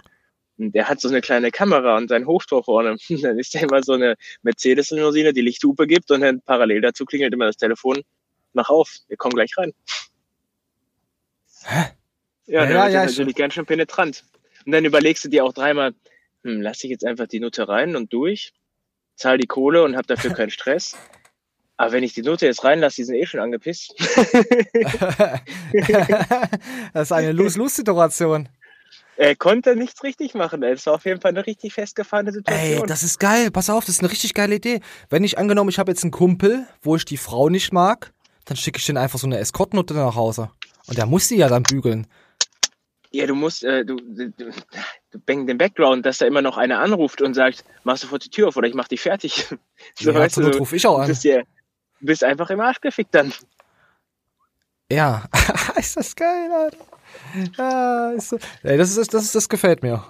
Und 0.58 0.74
der 0.74 0.88
hat 0.88 1.00
so 1.00 1.08
eine 1.08 1.20
kleine 1.20 1.52
Kamera 1.52 1.96
und 1.96 2.08
sein 2.08 2.26
Hochtor 2.26 2.64
vorne. 2.64 2.96
dann 3.22 3.38
ist 3.38 3.54
da 3.54 3.60
immer 3.60 3.84
so 3.84 3.92
eine 3.92 4.16
Mercedes-Limousine, 4.42 5.32
die 5.32 5.42
Lichthupe 5.42 5.86
gibt 5.86 6.10
und 6.10 6.22
dann 6.22 6.40
parallel 6.40 6.80
dazu 6.80 7.04
klingelt 7.04 7.32
immer 7.32 7.46
das 7.46 7.56
Telefon 7.56 8.02
mach 8.56 8.70
auf, 8.70 8.96
wir 9.06 9.16
kommen 9.16 9.34
gleich 9.34 9.56
rein. 9.56 9.72
Hä? 11.64 11.84
Ja, 12.46 12.64
ja, 12.64 12.70
ja, 12.70 12.88
ja 12.88 13.06
natürlich 13.06 13.36
ganz 13.36 13.54
schön 13.54 13.66
penetrant. 13.66 14.24
Und 14.64 14.72
dann 14.72 14.84
überlegst 14.84 15.24
du 15.24 15.28
dir 15.28 15.44
auch 15.44 15.52
dreimal, 15.52 15.94
hm, 16.42 16.60
lass 16.60 16.82
ich 16.82 16.90
jetzt 16.90 17.04
einfach 17.04 17.28
die 17.28 17.38
Note 17.38 17.68
rein 17.68 17.94
und 17.94 18.12
durch, 18.12 18.52
zahl 19.14 19.38
die 19.38 19.46
Kohle 19.46 19.84
und 19.84 19.96
hab 19.96 20.06
dafür 20.06 20.32
keinen 20.32 20.50
Stress. 20.50 20.96
Aber 21.76 21.92
wenn 21.92 22.02
ich 22.02 22.14
die 22.14 22.22
Note 22.22 22.46
jetzt 22.46 22.64
reinlasse, 22.64 22.96
die 22.96 23.04
sind 23.04 23.16
eh 23.16 23.26
schon 23.26 23.40
angepisst. 23.40 23.94
das 26.94 27.02
ist 27.02 27.12
eine 27.12 27.32
Lose-Lose-Situation. 27.32 28.48
Er 29.18 29.34
konnte 29.34 29.76
nichts 29.76 30.02
richtig 30.02 30.34
machen. 30.34 30.62
Es 30.62 30.86
war 30.86 30.94
auf 30.94 31.04
jeden 31.04 31.20
Fall 31.20 31.30
eine 31.30 31.46
richtig 31.46 31.74
festgefahrene 31.74 32.32
Situation. 32.32 32.82
Ey, 32.82 32.86
das 32.86 33.02
ist 33.02 33.18
geil. 33.18 33.50
Pass 33.50 33.70
auf, 33.70 33.84
das 33.84 33.96
ist 33.96 34.00
eine 34.00 34.10
richtig 34.10 34.34
geile 34.34 34.54
Idee. 34.54 34.80
Wenn 35.08 35.24
ich 35.24 35.38
angenommen, 35.38 35.70
ich 35.70 35.78
habe 35.78 35.90
jetzt 35.90 36.02
einen 36.02 36.10
Kumpel, 36.10 36.66
wo 36.82 36.96
ich 36.96 37.04
die 37.04 37.16
Frau 37.16 37.48
nicht 37.48 37.72
mag, 37.72 38.12
dann 38.46 38.56
schicke 38.56 38.78
ich 38.78 38.86
den 38.86 38.96
einfach 38.96 39.18
so 39.18 39.26
eine 39.26 39.38
Eskortnote 39.38 39.92
nach 39.92 40.14
Hause. 40.14 40.50
Und 40.86 40.96
der 40.96 41.06
muss 41.06 41.28
sie 41.28 41.36
ja 41.36 41.48
dann 41.48 41.64
bügeln. 41.64 42.06
Ja, 43.10 43.26
du 43.26 43.34
musst, 43.34 43.64
äh, 43.64 43.84
du, 43.84 43.96
du, 43.96 44.30
du 44.30 45.18
bang 45.26 45.46
den 45.46 45.58
Background, 45.58 46.06
dass 46.06 46.18
da 46.18 46.26
immer 46.26 46.42
noch 46.42 46.56
einer 46.56 46.80
anruft 46.80 47.20
und 47.22 47.34
sagt, 47.34 47.64
mach 47.84 47.96
sofort 47.96 48.24
die 48.24 48.30
Tür 48.30 48.48
auf 48.48 48.56
oder 48.56 48.68
ich 48.68 48.74
mach 48.74 48.88
dich 48.88 49.00
fertig. 49.00 49.46
so, 49.98 50.10
ja, 50.10 50.18
weißt 50.18 50.36
du, 50.36 50.48
ruf 50.58 50.72
ich 50.72 50.86
auch 50.86 50.98
an. 50.98 51.02
Du 51.02 51.08
bist, 51.08 51.24
ja, 51.24 51.42
bist 52.00 52.24
einfach 52.24 52.50
im 52.50 52.60
Arsch 52.60 52.80
gefickt 52.80 53.14
dann. 53.14 53.32
Ja, 54.90 55.24
ist 55.76 55.96
das 55.96 56.14
geil, 56.14 56.50
Alter. 56.52 56.86
Ja, 57.58 58.10
ist 58.12 58.28
so. 58.28 58.38
Ey, 58.62 58.78
das 58.78 58.96
ist, 58.96 59.12
das 59.12 59.24
ist, 59.24 59.34
das 59.34 59.48
gefällt 59.48 59.82
mir. 59.82 60.04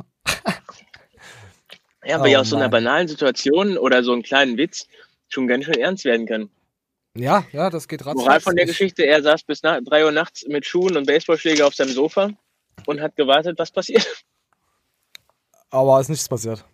ja, 2.04 2.16
aber 2.16 2.24
oh, 2.24 2.28
ja 2.28 2.40
aus 2.40 2.50
so 2.50 2.56
einer 2.56 2.68
banalen 2.68 3.08
Situation 3.08 3.78
oder 3.78 4.02
so 4.02 4.12
einem 4.12 4.22
kleinen 4.22 4.58
Witz 4.58 4.86
schon 5.28 5.46
ganz 5.46 5.64
schön 5.64 5.78
ernst 5.78 6.04
werden 6.04 6.26
kann. 6.26 6.50
Ja, 7.16 7.44
ja, 7.52 7.70
das 7.70 7.88
geht 7.88 8.04
ratzfatz. 8.04 8.24
Moral 8.24 8.40
von 8.40 8.56
der 8.56 8.66
Geschichte, 8.66 9.04
er 9.04 9.22
saß 9.22 9.44
bis 9.44 9.62
nach 9.62 9.80
drei 9.84 10.04
Uhr 10.04 10.12
nachts 10.12 10.46
mit 10.46 10.66
Schuhen 10.66 10.96
und 10.96 11.06
Baseballschläger 11.06 11.66
auf 11.66 11.74
seinem 11.74 11.92
Sofa 11.92 12.30
und 12.86 13.00
hat 13.00 13.16
gewartet, 13.16 13.58
was 13.58 13.70
passiert. 13.70 14.06
Aber 15.70 16.00
ist 16.00 16.08
nichts 16.08 16.28
passiert. 16.28 16.64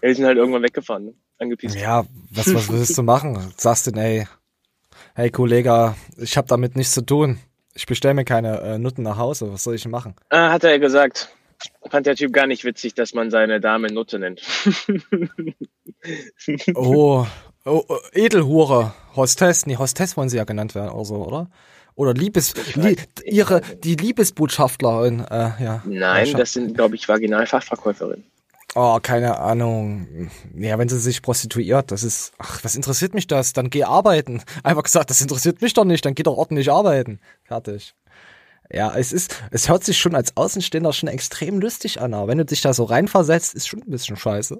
Wir 0.00 0.14
sind 0.14 0.26
halt 0.26 0.38
irgendwann 0.38 0.62
weggefahren. 0.62 1.06
Ne? 1.06 1.14
angepisst. 1.38 1.76
Ja, 1.76 2.04
was, 2.30 2.52
was 2.52 2.70
willst 2.70 2.98
du 2.98 3.02
machen? 3.02 3.52
Sagst 3.56 3.86
du, 3.86 3.90
ey, 3.92 4.26
hey 5.14 5.30
Kollege, 5.30 5.94
ich 6.16 6.36
habe 6.36 6.48
damit 6.48 6.76
nichts 6.76 6.92
zu 6.92 7.02
tun. 7.02 7.38
Ich 7.74 7.86
bestelle 7.86 8.14
mir 8.14 8.24
keine 8.24 8.60
äh, 8.60 8.78
Nutten 8.78 9.02
nach 9.02 9.18
Hause. 9.18 9.52
Was 9.52 9.64
soll 9.64 9.76
ich 9.76 9.86
machen? 9.86 10.14
Ah, 10.30 10.50
hat 10.50 10.64
er 10.64 10.78
gesagt. 10.78 11.28
Fand 11.90 12.06
der 12.06 12.16
Typ 12.16 12.32
gar 12.32 12.46
nicht 12.46 12.64
witzig, 12.64 12.94
dass 12.94 13.14
man 13.14 13.30
seine 13.30 13.60
Dame 13.60 13.88
Nutte 13.88 14.18
nennt. 14.18 14.42
oh, 16.74 17.26
oh, 17.68 17.84
oh, 17.88 17.98
Edelhure, 18.12 18.94
Hostess. 19.14 19.66
Nee, 19.66 19.76
Hostess 19.76 20.16
wollen 20.16 20.28
sie 20.28 20.36
ja 20.36 20.44
genannt 20.44 20.74
werden 20.74 20.90
oder 20.90 21.04
so, 21.04 21.16
oder? 21.16 21.50
Oder 21.94 22.14
Liebes, 22.14 22.54
li 22.76 22.96
ihre, 23.24 23.60
die 23.82 23.96
Liebesbotschafterin, 23.96 25.24
äh, 25.30 25.50
ja. 25.62 25.82
Nein, 25.84 26.32
das 26.36 26.52
sind, 26.52 26.74
glaube 26.74 26.94
ich, 26.94 27.08
Vaginalfachverkäuferinnen. 27.08 28.24
Oh, 28.74 28.98
keine 29.00 29.38
Ahnung. 29.38 30.30
Ja, 30.54 30.78
wenn 30.78 30.88
sie 30.88 31.00
sich 31.00 31.22
prostituiert, 31.22 31.90
das 31.90 32.04
ist, 32.04 32.32
ach, 32.38 32.62
was 32.62 32.76
interessiert 32.76 33.14
mich 33.14 33.26
das? 33.26 33.52
Dann 33.52 33.70
geh 33.70 33.84
arbeiten. 33.84 34.42
Einfach 34.62 34.82
gesagt, 34.82 35.10
das 35.10 35.20
interessiert 35.20 35.62
mich 35.62 35.74
doch 35.74 35.84
nicht, 35.84 36.04
dann 36.04 36.14
geh 36.14 36.22
doch 36.22 36.36
ordentlich 36.36 36.70
arbeiten. 36.70 37.18
Fertig. 37.44 37.94
Ja, 38.70 38.94
es 38.94 39.12
ist, 39.12 39.42
es 39.50 39.68
hört 39.68 39.82
sich 39.82 39.96
schon 39.96 40.14
als 40.14 40.36
Außenstehender 40.36 40.92
schon 40.92 41.08
extrem 41.08 41.58
lustig 41.58 42.00
an, 42.00 42.12
aber 42.12 42.28
wenn 42.28 42.38
du 42.38 42.44
dich 42.44 42.60
da 42.60 42.74
so 42.74 42.84
reinversetzt, 42.84 43.54
ist 43.54 43.66
schon 43.66 43.82
ein 43.82 43.90
bisschen 43.90 44.16
scheiße. 44.16 44.58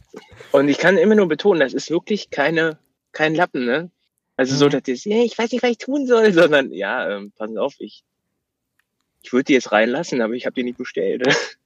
Und 0.52 0.68
ich 0.68 0.78
kann 0.78 0.96
immer 0.96 1.14
nur 1.14 1.28
betonen, 1.28 1.60
das 1.60 1.74
ist 1.74 1.90
wirklich 1.90 2.30
keine, 2.30 2.78
kein 3.12 3.34
Lappen, 3.34 3.66
ne? 3.66 3.90
Also 4.36 4.56
so, 4.56 4.70
dass 4.70 4.84
das, 4.84 5.04
ja, 5.04 5.18
ich 5.18 5.36
weiß 5.36 5.52
nicht, 5.52 5.62
was 5.62 5.72
ich 5.72 5.78
tun 5.78 6.06
soll, 6.06 6.32
sondern 6.32 6.72
ja, 6.72 7.10
ähm, 7.10 7.32
passen 7.36 7.58
auf, 7.58 7.74
ich, 7.78 8.02
ich 9.20 9.32
würde 9.32 9.44
die 9.44 9.52
jetzt 9.52 9.72
reinlassen, 9.72 10.22
aber 10.22 10.32
ich 10.32 10.46
habe 10.46 10.54
die 10.54 10.64
nicht 10.64 10.78
bestellt. 10.78 11.22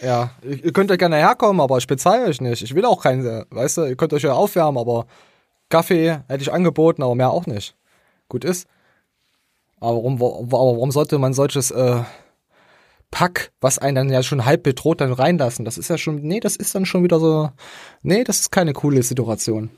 Ja, 0.00 0.32
ihr 0.42 0.72
könnt 0.72 0.90
ja 0.90 0.96
gerne 0.96 1.16
herkommen, 1.16 1.60
aber 1.60 1.78
ich 1.78 1.86
bezahle 1.86 2.26
euch 2.26 2.40
nicht. 2.40 2.60
Ich 2.60 2.74
will 2.74 2.84
auch 2.84 3.02
keine, 3.02 3.46
weißt 3.50 3.78
du, 3.78 3.84
ihr 3.84 3.96
könnt 3.96 4.12
euch 4.12 4.24
ja 4.24 4.32
aufwärmen, 4.32 4.78
aber 4.78 5.06
Kaffee 5.68 6.22
hätte 6.28 6.42
ich 6.42 6.52
angeboten, 6.52 7.04
aber 7.04 7.14
mehr 7.14 7.30
auch 7.30 7.46
nicht. 7.46 7.76
Gut 8.28 8.44
ist. 8.44 8.68
Aber 9.86 9.98
warum, 9.98 10.14
aber 10.16 10.50
warum 10.50 10.90
sollte 10.90 11.16
man 11.16 11.32
solches 11.32 11.70
äh, 11.70 12.02
Pack, 13.12 13.52
was 13.60 13.78
einen 13.78 13.94
dann 13.94 14.10
ja 14.10 14.24
schon 14.24 14.44
halb 14.44 14.64
bedroht, 14.64 15.00
dann 15.00 15.12
reinlassen? 15.12 15.64
Das 15.64 15.78
ist 15.78 15.88
ja 15.88 15.96
schon, 15.96 16.22
nee, 16.22 16.40
das 16.40 16.56
ist 16.56 16.74
dann 16.74 16.86
schon 16.86 17.04
wieder 17.04 17.20
so, 17.20 17.52
nee, 18.02 18.24
das 18.24 18.40
ist 18.40 18.50
keine 18.50 18.72
coole 18.72 19.04
Situation. 19.04 19.70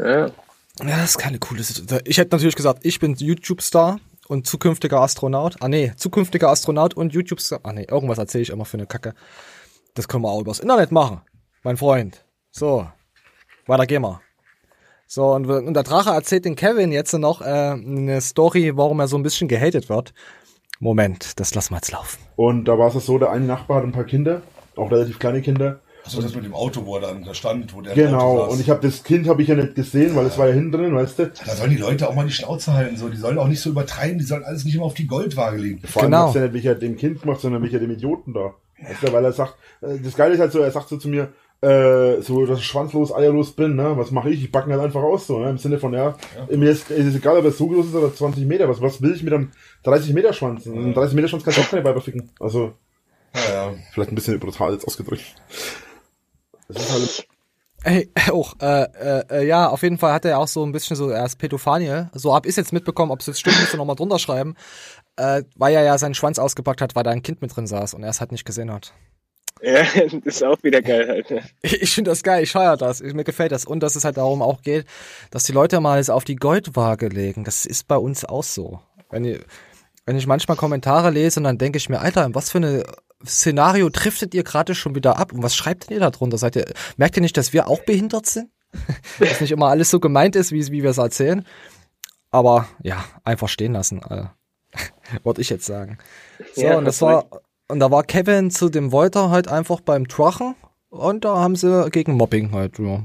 Ja. 0.00 0.26
Ja, 0.26 0.32
das 0.80 1.10
ist 1.10 1.18
keine 1.18 1.38
coole 1.38 1.62
Situation. 1.62 2.00
Ich 2.04 2.18
hätte 2.18 2.34
natürlich 2.34 2.56
gesagt, 2.56 2.80
ich 2.82 2.98
bin 2.98 3.14
YouTube-Star 3.14 4.00
und 4.26 4.48
zukünftiger 4.48 5.00
Astronaut. 5.00 5.54
Ah 5.60 5.68
nee, 5.68 5.92
zukünftiger 5.96 6.48
Astronaut 6.48 6.94
und 6.94 7.12
YouTube-Star. 7.12 7.60
Ah 7.62 7.72
nee, 7.72 7.86
irgendwas 7.88 8.18
erzähle 8.18 8.42
ich 8.42 8.50
immer 8.50 8.64
für 8.64 8.76
eine 8.76 8.86
Kacke. 8.86 9.14
Das 9.94 10.08
können 10.08 10.24
wir 10.24 10.30
auch 10.30 10.40
übers 10.40 10.58
Internet 10.58 10.90
machen, 10.90 11.20
mein 11.62 11.76
Freund. 11.76 12.24
So, 12.50 12.88
weiter 13.68 13.86
gehen 13.86 14.02
wir. 14.02 14.20
So, 15.10 15.32
und, 15.32 15.46
und 15.46 15.72
der 15.72 15.84
Drache 15.84 16.10
erzählt 16.10 16.44
den 16.44 16.54
Kevin 16.54 16.92
jetzt 16.92 17.14
noch 17.14 17.40
äh, 17.40 17.44
eine 17.46 18.20
Story, 18.20 18.76
warum 18.76 19.00
er 19.00 19.08
so 19.08 19.16
ein 19.16 19.22
bisschen 19.22 19.48
gehatet 19.48 19.88
wird. 19.88 20.12
Moment, 20.80 21.40
das 21.40 21.54
lassen 21.54 21.72
wir 21.72 21.78
jetzt 21.78 21.92
laufen. 21.92 22.18
Und 22.36 22.66
da 22.66 22.78
war 22.78 22.94
es 22.94 23.06
so, 23.06 23.18
der 23.18 23.30
eine 23.30 23.46
Nachbar 23.46 23.78
hat 23.78 23.84
ein 23.84 23.92
paar 23.92 24.04
Kinder, 24.04 24.42
auch 24.76 24.90
relativ 24.90 25.18
kleine 25.18 25.40
Kinder. 25.40 25.80
Achso, 26.04 26.20
das 26.20 26.34
mit 26.34 26.44
dem 26.44 26.52
Auto, 26.52 26.84
wo 26.84 26.96
er 26.96 27.00
dann 27.00 27.24
da 27.24 27.32
stand, 27.32 27.74
wo 27.74 27.80
der 27.80 27.94
Genau, 27.94 28.50
und 28.50 28.60
ich 28.60 28.68
habe 28.68 28.86
das 28.86 29.02
Kind 29.02 29.28
habe 29.28 29.40
ich 29.40 29.48
ja 29.48 29.54
nicht 29.54 29.74
gesehen, 29.74 30.14
weil 30.14 30.26
es 30.26 30.36
war 30.36 30.46
ja 30.46 30.52
hinten 30.52 30.72
drin, 30.72 30.94
weißt 30.94 31.18
du. 31.18 31.32
Da 31.44 31.56
sollen 31.56 31.70
die 31.70 31.76
Leute 31.76 32.06
auch 32.06 32.14
mal 32.14 32.26
die 32.26 32.32
Schnauze 32.32 32.74
halten, 32.74 32.98
so, 32.98 33.08
die 33.08 33.16
sollen 33.16 33.38
auch 33.38 33.48
nicht 33.48 33.62
so 33.62 33.70
übertreiben, 33.70 34.18
die 34.18 34.24
sollen 34.26 34.44
alles 34.44 34.66
nicht 34.66 34.74
immer 34.74 34.84
auf 34.84 34.94
die 34.94 35.06
Goldwaage 35.06 35.56
legen. 35.56 35.80
Vor 35.86 36.02
allem 36.02 36.10
genau. 36.10 36.34
ja 36.34 36.40
nicht, 36.42 36.52
welcher 36.52 36.74
dem 36.74 36.96
Kind 36.98 37.24
macht, 37.24 37.40
sondern 37.40 37.62
welcher 37.62 37.78
dem 37.78 37.90
Idioten 37.90 38.34
da. 38.34 38.54
Ja. 38.78 38.90
Weißt 38.90 39.02
du, 39.02 39.12
weil 39.12 39.24
er 39.24 39.32
sagt, 39.32 39.54
äh, 39.80 39.98
das 40.02 40.14
Geile 40.14 40.34
ist 40.34 40.40
halt 40.40 40.52
so, 40.52 40.60
er 40.60 40.70
sagt 40.70 40.90
so 40.90 40.98
zu 40.98 41.08
mir, 41.08 41.32
äh, 41.60 42.20
so 42.20 42.46
dass 42.46 42.60
ich 42.60 42.66
schwanzlos, 42.66 43.12
eierlos 43.12 43.52
bin, 43.52 43.74
ne? 43.74 43.96
Was 43.96 44.10
mache 44.10 44.30
ich? 44.30 44.44
Ich 44.44 44.52
backen 44.52 44.72
halt 44.72 44.82
einfach 44.82 45.02
aus, 45.02 45.26
so, 45.26 45.40
ne? 45.40 45.50
Im 45.50 45.58
Sinne 45.58 45.78
von, 45.78 45.92
ja, 45.92 46.16
ja. 46.48 46.56
mir 46.56 46.70
ist, 46.70 46.90
ist 46.90 47.16
egal, 47.16 47.38
ob 47.38 47.44
es 47.44 47.58
so 47.58 47.66
groß 47.66 47.86
ist 47.86 47.94
oder 47.94 48.14
20 48.14 48.46
Meter, 48.46 48.68
was, 48.68 48.80
was 48.80 49.02
will 49.02 49.14
ich 49.14 49.22
mit 49.22 49.32
einem 49.32 49.50
30 49.84 50.12
Meter 50.14 50.32
Schwanz? 50.32 50.64
Ja. 50.66 50.72
Ein 50.72 50.94
30 50.94 51.14
Meter 51.14 51.28
Schwanz 51.28 51.44
kannst 51.44 51.58
du 51.58 51.62
auch 51.62 51.70
keine 51.70 51.84
Weiber 51.84 52.00
ficken. 52.00 52.30
Also, 52.38 52.72
ja, 53.34 53.70
ja. 53.70 53.74
vielleicht 53.92 54.12
ein 54.12 54.14
bisschen 54.14 54.38
brutal 54.38 54.72
jetzt 54.72 54.86
ausgedrückt. 54.86 55.34
Das 56.68 56.82
ist 56.82 56.92
halt 56.92 57.28
Hey, 57.84 58.10
auch, 58.32 58.54
äh, 58.60 58.82
äh, 58.82 59.24
äh, 59.30 59.46
ja, 59.46 59.68
auf 59.68 59.82
jeden 59.82 59.98
Fall 59.98 60.12
hat 60.12 60.24
er 60.24 60.38
auch 60.38 60.48
so 60.48 60.64
ein 60.64 60.72
bisschen 60.72 60.96
so, 60.96 61.10
er 61.10 61.24
ist 61.24 61.38
Pädophanie. 61.38 62.06
So 62.12 62.34
hab 62.34 62.46
ich 62.46 62.56
jetzt 62.56 62.72
mitbekommen, 62.72 63.12
ob 63.12 63.20
es 63.20 63.26
jetzt 63.26 63.40
stimmt, 63.40 63.58
müsst 63.60 63.74
ihr 63.74 63.78
nochmal 63.78 63.96
drunter 63.96 64.18
schreiben. 64.18 64.56
Äh, 65.16 65.44
weil 65.56 65.74
er 65.74 65.82
ja 65.82 65.98
seinen 65.98 66.14
Schwanz 66.14 66.38
ausgepackt 66.38 66.80
hat, 66.80 66.94
weil 66.94 67.04
da 67.04 67.10
ein 67.10 67.22
Kind 67.22 67.40
mit 67.40 67.54
drin 67.54 67.66
saß 67.66 67.94
und 67.94 68.02
er 68.02 68.10
es 68.10 68.20
halt 68.20 68.32
nicht 68.32 68.44
gesehen 68.44 68.72
hat. 68.72 68.92
Ja, 69.62 69.82
das 69.94 70.12
ist 70.24 70.44
auch 70.44 70.62
wieder 70.62 70.82
geil 70.82 71.08
halt. 71.08 71.30
Ne? 71.30 71.42
Ich 71.62 71.94
finde 71.94 72.10
das 72.10 72.22
geil, 72.22 72.42
ich 72.42 72.52
feiere 72.52 72.76
das, 72.76 73.00
mir 73.02 73.24
gefällt 73.24 73.52
das. 73.52 73.64
Und 73.64 73.80
dass 73.80 73.96
es 73.96 74.04
halt 74.04 74.16
darum 74.16 74.42
auch 74.42 74.62
geht, 74.62 74.86
dass 75.30 75.44
die 75.44 75.52
Leute 75.52 75.80
mal 75.80 75.98
es 75.98 76.10
auf 76.10 76.24
die 76.24 76.36
Goldwaage 76.36 77.08
legen. 77.08 77.44
Das 77.44 77.66
ist 77.66 77.88
bei 77.88 77.96
uns 77.96 78.24
auch 78.24 78.44
so. 78.44 78.80
Wenn 79.10 79.24
ich, 79.24 79.40
wenn 80.06 80.16
ich 80.16 80.26
manchmal 80.26 80.56
Kommentare 80.56 81.10
lese 81.10 81.40
und 81.40 81.44
dann 81.44 81.58
denke 81.58 81.78
ich 81.78 81.88
mir, 81.88 82.00
Alter, 82.00 82.24
in 82.24 82.34
was 82.34 82.50
für 82.50 82.58
eine 82.58 82.84
Szenario 83.26 83.88
driftet 83.88 84.34
ihr 84.34 84.44
gerade 84.44 84.74
schon 84.74 84.94
wieder 84.94 85.18
ab? 85.18 85.32
Und 85.32 85.42
was 85.42 85.56
schreibt 85.56 85.88
denn 85.88 85.96
ihr 85.96 86.00
da 86.00 86.10
drunter? 86.10 86.38
Seid 86.38 86.56
ihr, 86.56 86.66
merkt 86.96 87.16
ihr 87.16 87.22
nicht, 87.22 87.36
dass 87.36 87.52
wir 87.52 87.68
auch 87.68 87.80
behindert 87.80 88.26
sind? 88.26 88.50
dass 89.18 89.40
nicht 89.40 89.50
immer 89.50 89.68
alles 89.68 89.90
so 89.90 89.98
gemeint 89.98 90.36
ist, 90.36 90.52
wie, 90.52 90.64
wie 90.68 90.82
wir 90.82 90.90
es 90.90 90.98
erzählen? 90.98 91.44
Aber 92.30 92.68
ja, 92.82 93.04
einfach 93.24 93.48
stehen 93.48 93.72
lassen, 93.72 94.02
äh, 94.02 94.26
wollte 95.24 95.40
ich 95.40 95.48
jetzt 95.48 95.64
sagen. 95.64 95.98
So, 96.54 96.62
ja, 96.62 96.76
und 96.76 96.84
das 96.84 97.00
war, 97.00 97.26
und 97.68 97.80
da 97.80 97.90
war 97.90 98.02
Kevin 98.02 98.50
zu 98.50 98.68
dem 98.68 98.92
Wolter 98.92 99.30
halt 99.30 99.48
einfach 99.48 99.80
beim 99.80 100.08
Drachen 100.08 100.54
und 100.90 101.24
da 101.24 101.36
haben 101.36 101.56
sie 101.56 101.90
gegen 101.90 102.14
Mobbing 102.14 102.52
halt, 102.52 102.78
ja. 102.78 103.02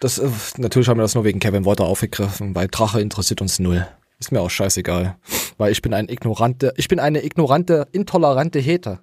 Das, 0.00 0.18
äh, 0.18 0.28
natürlich 0.56 0.88
haben 0.88 0.98
wir 0.98 1.02
das 1.02 1.14
nur 1.14 1.24
wegen 1.24 1.40
Kevin 1.40 1.64
Wolter 1.64 1.84
aufgegriffen, 1.84 2.54
weil 2.54 2.68
Drache 2.68 3.00
interessiert 3.00 3.40
uns 3.40 3.58
null. 3.58 3.86
Ist 4.18 4.32
mir 4.32 4.40
auch 4.40 4.50
scheißegal. 4.50 5.16
Weil 5.56 5.72
ich 5.72 5.82
bin 5.82 5.94
ein 5.94 6.08
ignorante, 6.08 6.72
ich 6.76 6.88
bin 6.88 7.00
eine 7.00 7.24
ignorante, 7.24 7.86
intolerante 7.92 8.58
Hete. 8.58 9.00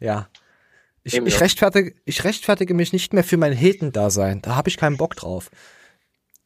Ja. 0.00 0.28
Ich, 1.02 1.14
ich, 1.14 1.40
rechtfertige, 1.40 1.94
ich 2.04 2.24
rechtfertige 2.24 2.72
mich 2.72 2.92
nicht 2.92 3.12
mehr 3.12 3.24
für 3.24 3.36
mein 3.36 3.52
Hetendasein. 3.52 4.42
Da 4.42 4.56
habe 4.56 4.68
ich 4.68 4.76
keinen 4.76 4.96
Bock 4.96 5.16
drauf. 5.16 5.50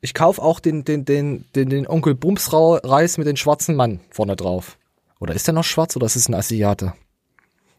Ich 0.01 0.15
kauf 0.15 0.39
auch 0.39 0.61
den, 0.61 0.85
den, 0.85 1.05
den, 1.05 1.45
den, 1.55 1.69
den 1.71 1.87
Onkel 1.87 2.15
Bumsreis 2.15 3.19
mit 3.19 3.27
dem 3.27 3.37
schwarzen 3.37 3.77
Mann 3.77 4.01
vorne 4.11 4.37
drauf. 4.37 4.79
Oder 5.21 5.35
ist 5.35 5.47
der 5.47 5.55
noch 5.55 5.65
schwarz 5.65 5.97
oder 5.97 6.07
ist 6.07 6.17
es 6.17 6.29
ein 6.29 6.35
Asiate? 6.35 6.95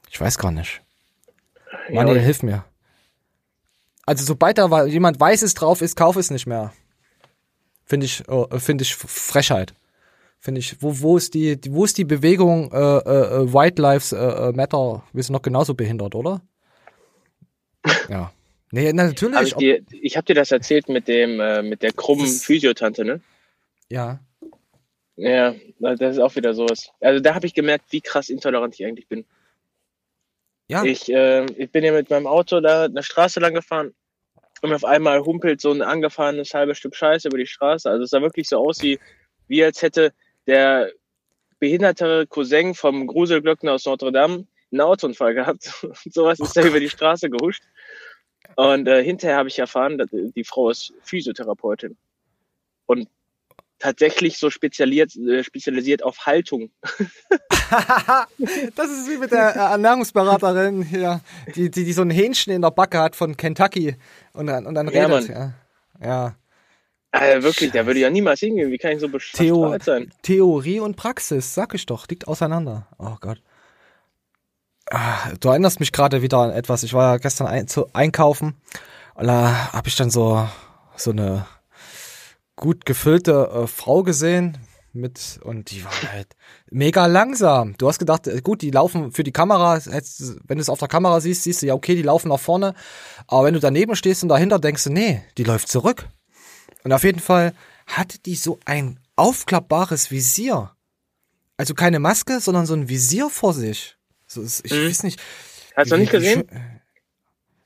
Ich 0.10 0.20
weiß 0.20 0.38
gar 0.38 0.52
nicht. 0.52 0.82
Ja, 1.90 2.04
Mann, 2.04 2.20
hilf 2.20 2.44
mir. 2.44 2.66
Also 4.06 4.26
sobald 4.26 4.58
da 4.58 4.86
jemand 4.86 5.20
Weißes 5.20 5.54
drauf 5.54 5.82
ist, 5.82 5.96
kauf 5.96 6.16
es 6.16 6.32
nicht 6.32 6.48
mehr. 6.48 6.74
Finde 7.86 8.06
ich, 8.06 8.28
äh, 8.28 8.60
finde 8.60 8.84
ich 8.84 8.96
Frechheit 8.96 9.74
finde 10.40 10.60
ich. 10.60 10.82
Wo, 10.82 11.00
wo 11.00 11.18
ist 11.18 11.34
die, 11.34 11.58
wo 11.70 11.86
ist 11.86 11.98
die 11.98 12.06
Bewegung 12.06 12.72
äh, 12.72 12.78
äh, 12.78 13.44
äh 13.44 13.54
White 13.54 13.82
Lives 13.82 14.12
äh, 14.12 14.18
äh, 14.18 14.52
Matter? 14.54 15.04
Wir 15.14 15.24
sind 15.24 15.34
noch 15.34 15.42
genauso 15.42 15.74
behindert, 15.74 16.16
oder? 16.16 16.42
Ja. 18.10 18.34
Nee, 18.72 18.94
natürlich. 18.94 19.36
Hab 19.36 19.46
ich 19.46 19.54
dir, 19.56 19.82
ich 19.90 20.16
habe 20.16 20.26
dir 20.26 20.36
das 20.36 20.52
erzählt 20.52 20.90
mit 20.90 21.08
dem, 21.08 21.40
äh, 21.40 21.64
mit 21.64 21.82
der 21.82 21.92
krummen 21.92 22.28
Physiotante, 22.28 23.04
ne? 23.04 23.20
Ja. 23.90 24.20
Ja, 25.16 25.56
das 25.80 26.18
ist 26.18 26.20
auch 26.20 26.36
wieder 26.36 26.54
sowas. 26.54 26.92
Also 27.02 27.20
da 27.20 27.34
habe 27.34 27.48
ich 27.48 27.56
gemerkt, 27.56 27.86
wie 27.90 28.02
krass 28.02 28.30
intolerant 28.30 28.76
ich 28.80 28.86
eigentlich 28.86 29.08
bin. 29.08 29.26
Ja. 30.70 30.84
Ich, 30.84 31.12
äh, 31.12 31.46
ich 31.58 31.72
bin 31.72 31.84
ja 31.84 31.92
mit 31.92 32.10
meinem 32.10 32.28
Auto 32.28 32.62
da 32.62 32.86
eine 32.86 33.04
Straße 33.04 33.40
lang 33.40 33.56
gefahren 33.56 33.94
und 34.62 34.72
auf 34.72 34.86
einmal 34.86 35.22
humpelt 35.22 35.62
so 35.62 35.72
ein 35.72 35.82
angefahrenes 35.82 36.54
halbes 36.54 36.78
Stück 36.78 36.96
Scheiße 36.96 37.28
über 37.28 37.38
die 37.38 37.48
Straße. 37.48 37.90
Also 37.90 38.04
es 38.04 38.12
sah 38.12 38.22
wirklich 38.22 38.48
so 38.48 38.58
aus, 38.58 38.82
wie, 38.84 39.00
wie 39.48 39.64
als 39.64 39.82
hätte 39.82 40.14
der 40.46 40.92
behinderte 41.60 42.28
Cousin 42.28 42.76
vom 42.76 43.08
Gruselglöckner 43.08 43.74
aus 43.74 43.86
Notre 43.86 44.12
Dame 44.12 44.46
einen 44.72 44.82
Autounfall 44.82 45.34
gehabt. 45.34 45.74
Und 45.84 46.14
sowas 46.14 46.40
ist 46.40 46.56
oh, 46.56 46.62
da 46.62 46.68
über 46.68 46.80
die 46.80 46.90
Straße 46.90 47.30
gehuscht. 47.30 47.64
Und 48.56 48.88
äh, 48.88 49.04
hinterher 49.04 49.38
habe 49.38 49.50
ich 49.50 49.58
erfahren, 49.58 49.98
dass 49.98 50.10
die 50.12 50.44
Frau 50.44 50.70
ist 50.70 50.94
Physiotherapeutin. 51.02 51.98
Und 52.86 53.08
tatsächlich 53.80 54.38
so 54.38 54.50
spezialisiert, 54.50 55.16
äh, 55.16 55.44
spezialisiert 55.44 56.04
auf 56.04 56.26
Haltung. 56.26 56.72
das 58.76 58.90
ist 58.90 59.10
wie 59.10 59.18
mit 59.18 59.32
der 59.32 59.56
äh, 59.56 59.60
Ernährungsberaterin 59.60 60.84
hier, 60.84 61.22
die, 61.56 61.72
die, 61.72 61.86
die 61.86 61.94
so 61.94 62.02
ein 62.02 62.10
Hähnchen 62.10 62.54
in 62.54 62.62
der 62.62 62.72
Backe 62.72 63.00
hat 63.00 63.16
von 63.16 63.36
Kentucky 63.38 63.96
und 64.34 64.48
dann, 64.48 64.66
und 64.66 64.76
dann 64.76 64.88
redet. 64.88 65.30
Ja, 65.30 65.54
ja. 66.02 66.36
Also 67.12 67.44
wirklich, 67.44 67.72
der 67.72 67.88
würde 67.88 68.00
ja 68.00 68.10
niemals 68.10 68.40
hingehen. 68.40 68.72
Wie 68.72 68.78
kann 68.78 68.92
ich 68.92 69.00
so 69.00 69.10
bescheuert 69.10 69.84
sein? 69.84 70.12
Theorie 70.22 70.80
und 70.80 70.96
Praxis, 70.96 71.56
sag 71.56 71.74
ich 71.74 71.88
doch, 71.88 72.08
liegt 72.08 72.28
auseinander. 72.28 72.88
Oh 73.00 73.16
Gott. 73.20 73.42
Ah, 74.92 75.32
du 75.40 75.50
erinnerst 75.50 75.80
mich 75.80 75.92
gerade 75.92 76.22
wieder 76.22 76.38
an 76.40 76.52
etwas. 76.52 76.84
Ich 76.84 76.94
war 76.94 77.14
ja 77.14 77.18
gestern 77.18 77.48
ein, 77.48 77.68
zu 77.68 77.92
einkaufen 77.94 78.56
und 79.16 79.28
da 79.28 79.74
habe 79.74 79.88
ich 79.88 79.96
dann 79.96 80.10
so 80.10 80.48
so 81.00 81.12
eine 81.12 81.46
gut 82.60 82.86
gefüllte 82.86 83.50
äh, 83.54 83.68
Frau 83.68 84.04
gesehen 84.04 84.58
mit 84.92 85.40
und 85.44 85.72
die 85.72 85.84
waren 85.84 86.12
halt 86.12 86.36
mega 86.70 87.06
langsam. 87.06 87.76
Du 87.78 87.88
hast 87.88 88.00
gedacht, 88.00 88.28
äh, 88.28 88.42
gut, 88.42 88.62
die 88.62 88.72
laufen 88.72 89.12
für 89.12 89.24
die 89.24 89.32
Kamera, 89.32 89.80
wenn 89.86 90.58
du 90.58 90.62
es 90.62 90.70
auf 90.70 90.80
der 90.80 90.88
Kamera 90.88 91.22
siehst, 91.22 91.44
siehst 91.44 91.62
du 91.62 91.68
ja, 91.68 91.74
okay, 91.74 91.96
die 91.96 92.02
laufen 92.02 92.30
nach 92.30 92.40
vorne. 92.40 92.74
Aber 93.28 93.46
wenn 93.46 93.54
du 93.54 93.60
daneben 93.60 93.96
stehst 93.96 94.24
und 94.24 94.30
dahinter 94.30 94.60
denkst 94.60 94.84
du, 94.84 94.90
nee, 94.92 95.24
die 95.38 95.44
läuft 95.44 95.70
zurück. 95.70 96.08
Und 96.84 96.92
auf 96.92 97.04
jeden 97.04 97.20
Fall 97.20 97.54
hatte 97.88 98.20
die 98.20 98.36
so 98.36 98.60
ein 98.66 99.00
aufklappbares 99.16 100.12
Visier. 100.12 100.72
Also 101.58 101.74
keine 101.74 102.00
Maske, 102.00 102.40
sondern 102.40 102.66
so 102.66 102.74
ein 102.74 102.90
Visier 102.90 103.30
vor 103.30 103.54
sich. 103.54 103.98
So, 104.28 104.44
ich 104.44 104.72
mhm. 104.72 104.88
weiß 104.88 105.04
nicht. 105.04 105.20
Hast 105.76 105.92
du 105.92 105.98
nicht 105.98 106.12
gesehen? 106.12 106.46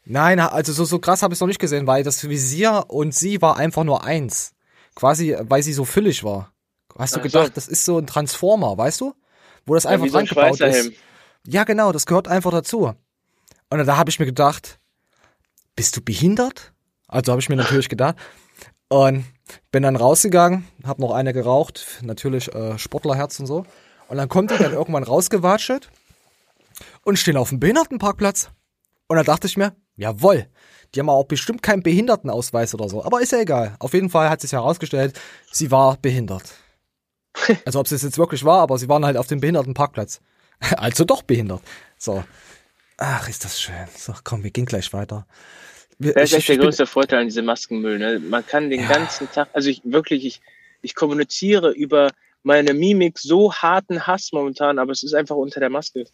Nein, 0.05 0.39
also 0.39 0.73
so, 0.73 0.83
so 0.83 1.00
krass 1.00 1.23
habe 1.23 1.33
ich 1.33 1.38
es 1.38 1.41
noch 1.41 1.47
nicht 1.47 1.59
gesehen, 1.59 1.88
weil 1.88 2.03
das 2.03 2.27
Visier 2.27 2.85
und 2.89 3.15
sie 3.15 3.41
war 3.41 3.57
einfach 3.57 3.83
nur 3.83 4.03
eins. 4.03 4.53
Quasi, 4.95 5.35
weil 5.39 5.63
sie 5.63 5.73
so 5.73 5.85
füllig 5.85 6.23
war. 6.23 6.53
Hast 6.97 7.15
du 7.15 7.19
Ach 7.19 7.23
gedacht, 7.23 7.47
so. 7.47 7.51
das 7.55 7.67
ist 7.67 7.85
so 7.85 7.97
ein 7.97 8.07
Transformer, 8.07 8.77
weißt 8.77 9.01
du? 9.01 9.13
Wo 9.65 9.73
das 9.73 9.83
ja, 9.85 9.91
einfach 9.91 10.07
dran 10.07 10.25
gebaut 10.25 10.59
ist. 10.59 10.91
Ja, 11.47 11.63
genau, 11.63 11.91
das 11.91 12.05
gehört 12.05 12.27
einfach 12.27 12.51
dazu. 12.51 12.93
Und 13.69 13.85
da 13.85 13.97
habe 13.97 14.09
ich 14.09 14.19
mir 14.19 14.25
gedacht, 14.25 14.79
bist 15.75 15.97
du 15.97 16.01
behindert? 16.01 16.73
Also 17.07 17.31
habe 17.31 17.41
ich 17.41 17.50
mir 17.50 17.55
natürlich 17.55 17.89
gedacht. 17.89 18.15
Und 18.88 19.25
bin 19.71 19.83
dann 19.83 19.95
rausgegangen, 19.95 20.67
habe 20.83 21.01
noch 21.01 21.12
eine 21.12 21.33
geraucht, 21.33 22.00
natürlich 22.01 22.53
äh, 22.53 22.77
Sportlerherz 22.77 23.39
und 23.39 23.47
so. 23.47 23.65
Und 24.07 24.17
dann 24.17 24.29
kommt 24.29 24.51
die 24.51 24.57
dann 24.57 24.73
irgendwann 24.73 25.03
rausgewatschelt 25.03 25.89
und 27.03 27.17
stehen 27.17 27.38
auf 27.38 27.50
dem 27.50 27.59
Behindertenparkplatz. 27.59 28.51
Und 29.07 29.17
dann 29.17 29.25
dachte 29.25 29.47
ich 29.47 29.57
mir, 29.57 29.75
jawoll, 29.95 30.47
die 30.93 31.00
haben 31.00 31.09
auch 31.09 31.25
bestimmt 31.25 31.63
keinen 31.63 31.83
Behindertenausweis 31.83 32.73
oder 32.73 32.88
so. 32.89 33.03
Aber 33.03 33.21
ist 33.21 33.31
ja 33.31 33.39
egal. 33.39 33.75
Auf 33.79 33.93
jeden 33.93 34.09
Fall 34.09 34.29
hat 34.29 34.41
sich 34.41 34.51
herausgestellt, 34.51 35.19
sie 35.51 35.71
war 35.71 35.97
behindert. 35.97 36.43
Also 37.65 37.79
ob 37.79 37.91
es 37.91 38.03
jetzt 38.03 38.17
wirklich 38.19 38.45
war, 38.45 38.59
aber 38.59 38.77
sie 38.77 38.88
waren 38.88 39.03
halt 39.05 39.17
auf 39.17 39.27
dem 39.27 39.39
Behindertenparkplatz. 39.39 40.21
Also 40.77 41.03
doch 41.03 41.23
behindert. 41.23 41.62
So. 41.97 42.23
Ach, 42.97 43.27
ist 43.27 43.43
das 43.43 43.59
schön. 43.59 43.88
So, 43.97 44.13
komm, 44.23 44.43
wir 44.43 44.51
gehen 44.51 44.65
gleich 44.65 44.93
weiter. 44.93 45.25
Wir, 45.97 46.13
das 46.13 46.31
ist 46.31 46.38
echt 46.38 46.50
der 46.50 46.57
größte 46.57 46.85
Vorteil 46.85 47.21
an 47.21 47.27
diesem 47.27 47.45
Maskenmüll. 47.45 47.97
Ne? 47.97 48.19
Man 48.19 48.45
kann 48.45 48.69
den 48.69 48.81
ja. 48.81 48.88
ganzen 48.88 49.29
Tag, 49.31 49.50
also 49.53 49.69
ich 49.69 49.81
wirklich, 49.83 50.25
ich, 50.25 50.41
ich 50.81 50.95
kommuniziere 50.95 51.71
über 51.71 52.12
meine 52.43 52.73
Mimik 52.73 53.19
so 53.19 53.53
harten 53.53 54.05
Hass 54.05 54.31
momentan, 54.31 54.79
aber 54.79 54.91
es 54.91 55.03
ist 55.03 55.13
einfach 55.13 55.35
unter 55.35 55.59
der 55.59 55.69
Maske. 55.69 56.05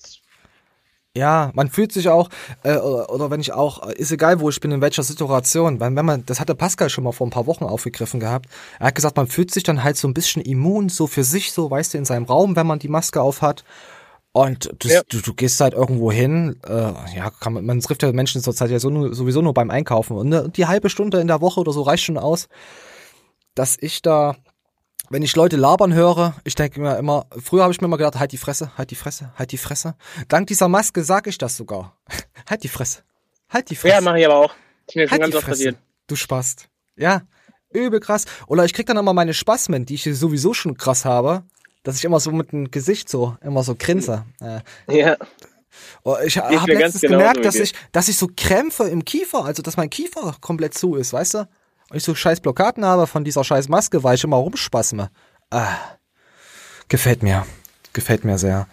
Ja, 1.18 1.51
man 1.56 1.70
fühlt 1.70 1.92
sich 1.92 2.08
auch, 2.08 2.30
äh, 2.63 2.78
oder, 2.78 3.10
oder 3.10 3.32
wenn 3.32 3.42
ich 3.42 3.51
auch, 3.51 3.89
äh, 3.89 3.94
ist 3.96 4.12
egal, 4.12 4.39
wo 4.42 4.50
ich 4.50 4.60
bin, 4.60 4.72
in 4.72 4.82
welcher 4.82 5.01
Situation, 5.01 5.80
weil 5.80 5.96
wenn 5.96 6.06
man, 6.06 6.24
das 6.25 6.39
hatte 6.39 6.54
Pascal 6.54 6.89
schon 6.89 7.04
mal 7.04 7.13
vor 7.13 7.25
ein 7.25 7.32
paar 7.32 7.48
Wochen 7.48 7.63
aufgegriffen 7.63 8.20
gehabt, 8.20 8.48
er 8.80 8.88
hat 8.88 8.96
gesagt, 8.96 9.18
man 9.18 9.25
fühlt 9.25 9.51
sich 9.51 9.63
dann 9.63 9.84
halt 9.84 9.98
so 9.98 10.08
ein 10.08 10.13
bisschen 10.13 10.44
immun, 10.44 10.88
so 10.88 11.08
für 11.08 11.24
sich, 11.24 11.51
so, 11.51 11.72
weißt 11.72 11.94
du, 11.94 11.98
in 11.98 12.06
seinem 12.06 12.25
Raum, 12.25 12.56
wenn 12.56 12.68
man 12.68 12.78
die 12.78 12.89
Maske 12.89 13.22
auf 13.22 13.42
hat. 13.42 13.63
Und 14.34 14.70
das, 14.84 14.92
ja. 14.92 15.01
du, 15.10 15.20
du 15.20 15.34
gehst 15.34 15.60
halt 15.60 15.74
irgendwo 15.74 16.12
hin, 16.12 16.58
äh, 16.68 16.94
ja, 17.16 17.32
kann 17.39 17.54
man, 17.54 17.66
man 17.66 17.80
trifft 17.80 18.04
ja 18.04 18.12
Menschen 18.12 18.44
zurzeit 18.44 18.70
ja 18.70 18.80
so 18.80 18.92
nur, 18.92 19.16
sowieso 19.16 19.42
nur 19.42 19.56
beim 19.56 19.72
Einkaufen. 19.72 20.16
Und 20.16 20.30
ne, 20.30 20.50
die 20.56 20.68
halbe 20.68 20.92
Stunde 20.92 21.20
in 21.20 21.28
der 21.28 21.42
Woche 21.42 21.60
oder 21.60 21.74
so 21.74 21.82
reicht 21.82 22.04
schon 22.04 22.20
aus, 22.20 22.48
dass 23.56 23.78
ich 23.80 24.04
da 24.04 24.36
wenn 25.10 25.24
ich 25.24 25.36
Leute 25.36 25.58
labern 25.58 25.94
höre, 25.94 26.36
ich 26.44 26.56
denke 26.56 26.80
mir 26.80 26.98
immer, 26.98 27.25
früher 27.44 27.63
habe 27.63 27.74
ich 27.74 27.82
mir 27.82 27.86
immer 27.86 27.98
gedacht, 27.98 28.20
halt 28.20 28.32
die 28.32 28.38
Fresse, 28.38 28.72
halt 28.78 28.92
die 28.92 28.96
Fresse, 28.96 29.32
halt 29.36 29.51
die 29.51 29.58
Fresse. 29.58 29.96
Dank 30.28 30.48
dieser 30.48 30.68
Maske 30.68 31.04
sage 31.04 31.30
ich 31.30 31.38
das 31.38 31.58
sogar. 31.58 31.98
halt 32.50 32.63
die 32.63 32.68
Fresse. 32.68 33.01
Halt 33.50 33.70
die 33.70 33.75
Fresse. 33.75 33.96
Ja, 33.96 34.01
mache 34.01 34.20
ich 34.20 34.25
aber 34.25 34.36
auch. 34.36 34.54
ist 34.88 34.96
mir 34.96 35.01
halt 35.01 35.10
schon 35.12 35.20
ganz 35.20 35.36
oft 35.36 35.46
passiert. 35.46 35.78
Du 36.08 36.16
spast. 36.16 36.70
Ja, 36.96 37.24
übel 37.72 38.00
krass. 38.00 38.25
Oder 38.48 38.66
ich 38.66 38.74
krieg 38.74 38.86
dann 38.86 38.98
immer 38.98 39.13
meine 39.13 39.34
Spasmen, 39.34 39.86
die 39.86 39.96
ich 39.96 40.04
sowieso 40.04 40.54
schon 40.54 40.78
krass 40.78 41.06
habe, 41.06 41.44
dass 41.84 41.98
ich 41.98 42.06
immer 42.06 42.20
so 42.20 42.32
mit 42.32 42.51
dem 42.51 42.72
Gesicht 42.72 43.10
so, 43.10 43.38
immer 43.42 43.63
so 43.63 43.75
grinse. 43.75 44.25
Äh, 44.42 44.62
ja. 45.01 45.18
Oh, 46.04 46.18
ich 46.24 46.38
habe 46.38 46.74
letztens 46.74 47.01
genau 47.01 47.18
gemerkt, 47.18 47.46
dass 47.46 47.56
ich, 47.56 47.74
dass 47.92 48.10
ich 48.10 48.18
so 48.18 48.28
Krämpfe 48.36 48.86
im 48.86 49.06
Kiefer, 49.06 49.46
also 49.46 49.62
dass 49.62 49.78
mein 49.78 49.89
Kiefer 49.89 50.36
komplett 50.42 50.74
zu 50.74 50.96
ist, 50.96 51.13
weißt 51.13 51.36
du? 51.36 51.50
Und 51.89 51.98
ich 51.98 52.03
so 52.03 52.15
scheiß 52.15 52.39
Blockaden 52.41 52.86
habe 52.86 53.08
von 53.08 53.24
dieser 53.24 53.43
scheiß 53.43 53.69
Maske, 53.69 54.03
weil 54.03 54.15
ich 54.15 54.24
immer 54.24 54.38
rumspassme. 54.38 55.10
Ah, 55.50 55.75
gefällt 56.88 57.24
mir. 57.24 57.46
Gefällt 57.93 58.24
mir 58.24 58.38
sehr. 58.38 58.67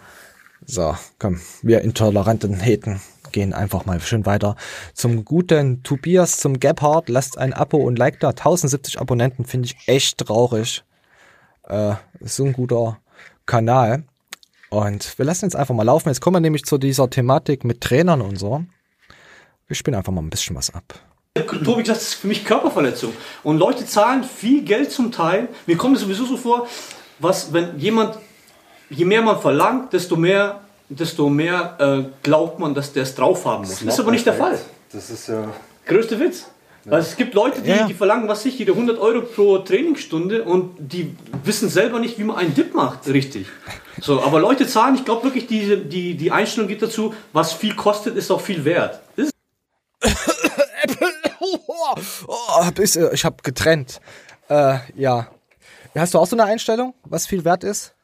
So, 0.65 0.95
komm, 1.17 1.41
wir 1.61 1.81
intoleranten 1.81 2.59
Heten 2.59 3.01
gehen 3.31 3.53
einfach 3.53 3.85
mal 3.85 3.99
schön 3.99 4.25
weiter. 4.25 4.55
Zum 4.93 5.25
guten 5.25 5.83
Tobias, 5.83 6.37
zum 6.37 6.59
Gebhard, 6.59 7.09
lasst 7.09 7.37
ein 7.37 7.53
Abo 7.53 7.77
und 7.77 7.97
Like 7.97 8.19
da. 8.19 8.29
1070 8.29 8.99
Abonnenten 8.99 9.45
finde 9.45 9.67
ich 9.67 9.77
echt 9.87 10.17
traurig. 10.19 10.83
Äh, 11.63 11.95
so 12.21 12.45
ein 12.45 12.53
guter 12.53 12.99
Kanal. 13.45 14.03
Und 14.69 15.17
wir 15.17 15.25
lassen 15.25 15.45
jetzt 15.45 15.55
einfach 15.55 15.75
mal 15.75 15.83
laufen. 15.83 16.09
Jetzt 16.09 16.21
kommen 16.21 16.35
wir 16.35 16.41
nämlich 16.41 16.65
zu 16.65 16.77
dieser 16.77 17.09
Thematik 17.09 17.63
mit 17.63 17.81
Trainern 17.81 18.21
und 18.21 18.37
so. 18.37 18.63
Wir 19.67 19.75
spielen 19.75 19.95
einfach 19.95 20.13
mal 20.13 20.21
ein 20.21 20.29
bisschen 20.29 20.55
was 20.55 20.73
ab. 20.73 20.99
Tobi 21.45 21.81
gesagt, 21.83 21.99
das 21.99 22.07
ist 22.09 22.13
für 22.15 22.27
mich 22.27 22.45
Körperverletzung. 22.45 23.13
Und 23.43 23.57
Leute 23.57 23.85
zahlen 23.85 24.23
viel 24.23 24.63
Geld 24.63 24.91
zum 24.91 25.11
Teil. 25.11 25.49
Mir 25.65 25.77
kommt 25.77 25.97
es 25.97 26.03
sowieso 26.03 26.25
so 26.25 26.37
vor, 26.37 26.67
was, 27.19 27.53
wenn 27.53 27.79
jemand, 27.79 28.17
je 28.89 29.05
mehr 29.05 29.21
man 29.21 29.39
verlangt, 29.39 29.93
desto 29.93 30.15
mehr, 30.15 30.61
desto 30.89 31.29
mehr 31.29 31.75
äh, 31.79 32.09
glaubt 32.23 32.59
man, 32.59 32.73
dass 32.73 32.93
der 32.93 33.03
es 33.03 33.15
drauf 33.15 33.45
haben 33.45 33.61
muss. 33.61 33.71
Das, 33.71 33.85
das 33.85 33.93
ist 33.95 33.99
aber 33.99 34.11
nicht 34.11 34.25
der 34.25 34.33
Fall. 34.33 34.59
Das 34.91 35.09
ist 35.09 35.27
ja. 35.27 35.51
Größte 35.85 36.19
Witz. 36.19 36.47
Weil 36.89 37.01
es 37.01 37.17
gibt 37.17 37.33
Leute, 37.33 37.61
die, 37.61 37.69
ja. 37.69 37.85
die 37.85 37.93
verlangen, 37.93 38.29
was 38.29 38.45
ich, 38.45 38.57
jede 38.57 38.71
100 38.71 38.97
Euro 38.97 39.21
pro 39.21 39.57
Trainingsstunde 39.57 40.43
und 40.43 40.73
die 40.79 41.15
wissen 41.43 41.69
selber 41.69 41.99
nicht, 41.99 42.17
wie 42.17 42.23
man 42.23 42.37
einen 42.37 42.55
Dip 42.55 42.73
macht, 42.73 43.07
richtig. 43.09 43.47
So, 44.01 44.21
aber 44.21 44.39
Leute 44.39 44.67
zahlen, 44.67 44.95
ich 44.95 45.03
glaube 45.03 45.25
wirklich, 45.25 45.47
die, 45.47 45.83
die, 45.83 46.15
die 46.15 46.31
Einstellung 46.31 46.69
geht 46.69 46.81
dazu, 46.81 47.13
was 47.33 47.51
viel 47.51 47.75
kostet, 47.75 48.15
ist 48.15 48.31
auch 48.31 48.39
viel 48.39 48.63
wert. 48.63 49.01
Das 51.95 52.25
oh, 52.27 53.09
ich 53.13 53.25
habe 53.25 53.37
getrennt. 53.43 53.99
Äh, 54.49 54.79
ja. 54.95 55.31
Hast 55.95 56.13
du 56.13 56.19
auch 56.19 56.27
so 56.27 56.35
eine 56.35 56.45
Einstellung, 56.45 56.93
was 57.03 57.25
viel 57.25 57.43
wert 57.43 57.63
ist? 57.63 57.95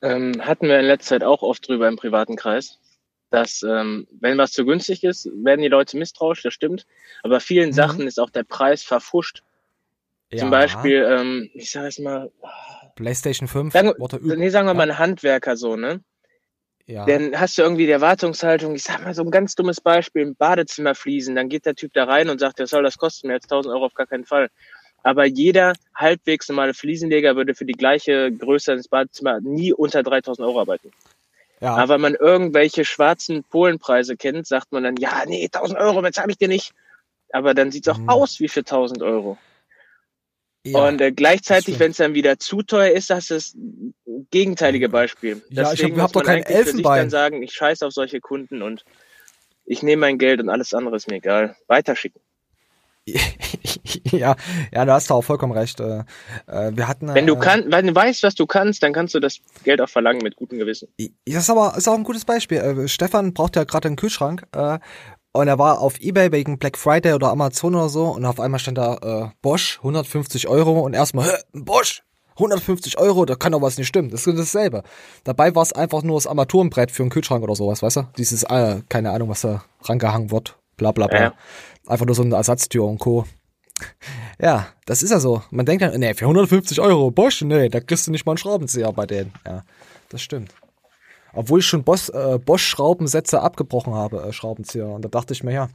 Ähm, 0.00 0.44
hatten 0.44 0.68
wir 0.68 0.80
in 0.80 0.86
letzter 0.86 1.16
Zeit 1.16 1.24
auch 1.24 1.42
oft 1.42 1.68
drüber 1.68 1.86
im 1.86 1.96
privaten 1.96 2.36
Kreis, 2.36 2.78
dass 3.30 3.62
ähm, 3.62 4.08
wenn 4.20 4.38
was 4.38 4.52
zu 4.52 4.64
günstig 4.64 5.04
ist, 5.04 5.28
werden 5.34 5.62
die 5.62 5.68
Leute 5.68 5.96
misstrauisch, 5.96 6.42
das 6.42 6.54
stimmt. 6.54 6.86
Aber 7.22 7.40
vielen 7.40 7.70
mhm. 7.70 7.74
Sachen 7.74 8.06
ist 8.06 8.18
auch 8.18 8.30
der 8.30 8.44
Preis 8.44 8.82
verfuscht. 8.82 9.42
Ja. 10.30 10.38
Zum 10.38 10.50
Beispiel, 10.50 11.06
ähm, 11.08 11.50
ich 11.54 11.70
sage 11.70 11.88
es 11.88 11.98
mal, 11.98 12.30
PlayStation 12.96 13.48
5 13.48 13.72
sagen, 13.72 13.92
nee, 14.22 14.48
sagen 14.48 14.66
wir 14.66 14.74
mal 14.74 14.90
ein 14.90 14.98
Handwerker 14.98 15.56
so, 15.56 15.76
ne? 15.76 16.02
Ja. 16.86 17.06
Dann 17.06 17.38
hast 17.38 17.56
du 17.56 17.62
irgendwie 17.62 17.86
die 17.86 17.92
Erwartungshaltung, 17.92 18.74
ich 18.74 18.82
sag 18.82 19.04
mal 19.04 19.14
so 19.14 19.22
ein 19.22 19.30
ganz 19.30 19.54
dummes 19.54 19.80
Beispiel, 19.80 20.22
im 20.22 20.34
Badezimmer 20.34 20.94
fließen, 20.94 21.34
dann 21.34 21.48
geht 21.48 21.64
der 21.64 21.74
Typ 21.74 21.92
da 21.92 22.04
rein 22.04 22.28
und 22.28 22.40
sagt, 22.40 22.58
das 22.60 22.70
soll 22.70 22.82
das 22.82 22.98
kosten 22.98 23.28
mehr 23.28 23.36
als 23.36 23.44
1000 23.44 23.72
Euro 23.74 23.86
auf 23.86 23.94
gar 23.94 24.06
keinen 24.06 24.24
Fall. 24.24 24.48
Aber 25.04 25.24
jeder 25.26 25.74
halbwegs 25.94 26.48
normale 26.48 26.74
Fliesenleger 26.74 27.34
würde 27.36 27.54
für 27.54 27.64
die 27.64 27.72
gleiche 27.72 28.30
Größe 28.32 28.72
ins 28.72 28.88
Badezimmer 28.88 29.40
nie 29.40 29.72
unter 29.72 30.02
3000 30.02 30.46
Euro 30.46 30.60
arbeiten. 30.60 30.90
Ja. 31.60 31.76
Aber 31.76 31.94
wenn 31.94 32.00
man 32.00 32.14
irgendwelche 32.14 32.84
schwarzen 32.84 33.44
Polenpreise 33.44 34.16
kennt, 34.16 34.46
sagt 34.46 34.72
man 34.72 34.82
dann, 34.82 34.96
ja, 34.96 35.22
nee, 35.26 35.44
1000 35.44 35.78
Euro 35.78 36.02
bezahle 36.02 36.30
ich 36.30 36.38
dir 36.38 36.48
nicht. 36.48 36.72
Aber 37.32 37.54
dann 37.54 37.70
sieht's 37.70 37.88
auch 37.88 37.98
mhm. 37.98 38.08
aus 38.08 38.40
wie 38.40 38.48
für 38.48 38.60
1000 38.60 39.02
Euro. 39.02 39.38
Ja, 40.64 40.86
und 40.86 41.00
äh, 41.00 41.10
gleichzeitig, 41.10 41.78
wenn 41.80 41.90
es 41.90 41.96
dann 41.96 42.14
wieder 42.14 42.38
zu 42.38 42.62
teuer 42.62 42.92
ist, 42.92 43.10
das 43.10 43.30
ist 43.30 43.54
das 43.54 43.56
gegenteilige 44.30 44.88
Beispiel. 44.88 45.42
Ja, 45.50 45.70
Deswegen 45.70 45.88
ich 45.88 45.92
habe 45.94 46.02
hab 46.02 46.12
doch 46.12 46.22
kein 46.22 46.44
Elfenbein. 46.44 47.00
dann 47.00 47.10
sagen, 47.10 47.42
ich 47.42 47.52
scheiße 47.52 47.84
auf 47.84 47.92
solche 47.92 48.20
Kunden 48.20 48.62
und 48.62 48.84
ich 49.64 49.82
nehme 49.82 50.00
mein 50.00 50.18
Geld 50.18 50.40
und 50.40 50.48
alles 50.48 50.72
andere 50.72 50.96
ist 50.96 51.08
mir 51.08 51.16
egal. 51.16 51.56
Weiterschicken. 51.66 52.20
ja, 54.12 54.36
ja, 54.72 54.84
da 54.84 54.94
hast 54.94 55.10
du 55.10 55.14
auch 55.14 55.22
vollkommen 55.22 55.52
recht. 55.52 55.80
Äh, 55.80 56.04
äh 56.46 56.70
wir 56.76 56.86
hatten, 56.86 57.12
wenn 57.12 57.26
du 57.26 57.34
äh, 57.34 57.40
kann, 57.40 57.64
wenn 57.66 57.88
du 57.88 57.94
weißt, 57.96 58.22
was 58.22 58.36
du 58.36 58.46
kannst, 58.46 58.84
dann 58.84 58.92
kannst 58.92 59.14
du 59.16 59.18
das 59.18 59.38
Geld 59.64 59.80
auch 59.80 59.88
verlangen 59.88 60.22
mit 60.22 60.36
gutem 60.36 60.58
Gewissen. 60.58 60.86
Das 60.96 61.42
ist 61.42 61.50
aber 61.50 61.74
ist 61.76 61.88
auch 61.88 61.96
ein 61.96 62.04
gutes 62.04 62.24
Beispiel. 62.24 62.58
Äh, 62.58 62.86
Stefan 62.86 63.34
braucht 63.34 63.56
ja 63.56 63.64
gerade 63.64 63.88
einen 63.88 63.96
Kühlschrank 63.96 64.46
und 65.32 65.48
er 65.48 65.58
war 65.58 65.80
auf 65.80 66.00
Ebay 66.00 66.30
wegen 66.32 66.58
Black 66.58 66.78
Friday 66.78 67.14
oder 67.14 67.30
Amazon 67.30 67.74
oder 67.74 67.88
so 67.88 68.06
und 68.08 68.24
auf 68.24 68.40
einmal 68.40 68.60
stand 68.60 68.78
da 68.78 68.96
äh, 68.96 69.30
Bosch 69.42 69.78
150 69.78 70.48
Euro 70.48 70.80
und 70.80 70.94
erstmal 70.94 71.42
Bosch 71.52 72.02
150 72.34 72.98
Euro, 72.98 73.24
da 73.24 73.34
kann 73.34 73.52
doch 73.52 73.62
was 73.62 73.76
nicht 73.76 73.88
stimmen. 73.88 74.10
Das 74.10 74.26
ist 74.26 74.38
dasselbe. 74.38 74.82
Dabei 75.24 75.54
war 75.54 75.62
es 75.62 75.72
einfach 75.72 76.02
nur 76.02 76.16
das 76.16 76.26
Armaturenbrett 76.26 76.90
für 76.90 77.02
einen 77.02 77.10
Kühlschrank 77.10 77.42
oder 77.42 77.54
sowas, 77.54 77.82
weißt 77.82 77.96
du? 77.96 78.08
Dieses, 78.16 78.42
äh, 78.44 78.80
keine 78.88 79.10
Ahnung, 79.10 79.28
was 79.28 79.42
da 79.42 79.64
rangehangen 79.82 80.30
wird. 80.30 80.56
Bla 80.76 80.92
bla 80.92 81.06
bla. 81.06 81.20
Ja. 81.20 81.34
Einfach 81.86 82.06
nur 82.06 82.14
so 82.14 82.22
eine 82.22 82.34
Ersatztür 82.34 82.84
und 82.84 82.98
Co. 82.98 83.26
Ja, 84.40 84.66
das 84.86 85.04
ist 85.04 85.10
ja 85.10 85.20
so. 85.20 85.42
Man 85.50 85.66
denkt 85.66 85.82
dann, 85.82 86.00
nee, 86.00 86.14
für 86.14 86.24
150 86.24 86.80
Euro 86.80 87.12
Bosch, 87.12 87.42
nee, 87.42 87.68
da 87.68 87.78
kriegst 87.78 88.08
du 88.08 88.10
nicht 88.10 88.26
mal 88.26 88.32
einen 88.32 88.38
Schraubenzieher 88.38 88.92
bei 88.92 89.06
denen. 89.06 89.32
Ja, 89.46 89.62
das 90.08 90.20
stimmt. 90.20 90.52
Obwohl 91.34 91.60
ich 91.60 91.66
schon 91.66 91.82
Boss, 91.82 92.08
äh, 92.08 92.38
Bosch-Schraubensätze 92.38 93.40
abgebrochen 93.40 93.94
habe, 93.94 94.22
äh, 94.22 94.32
Schraubenzieher. 94.32 94.86
Und 94.86 95.02
da 95.02 95.08
dachte 95.08 95.32
ich 95.32 95.42
mir, 95.42 95.52
ja, 95.52 95.68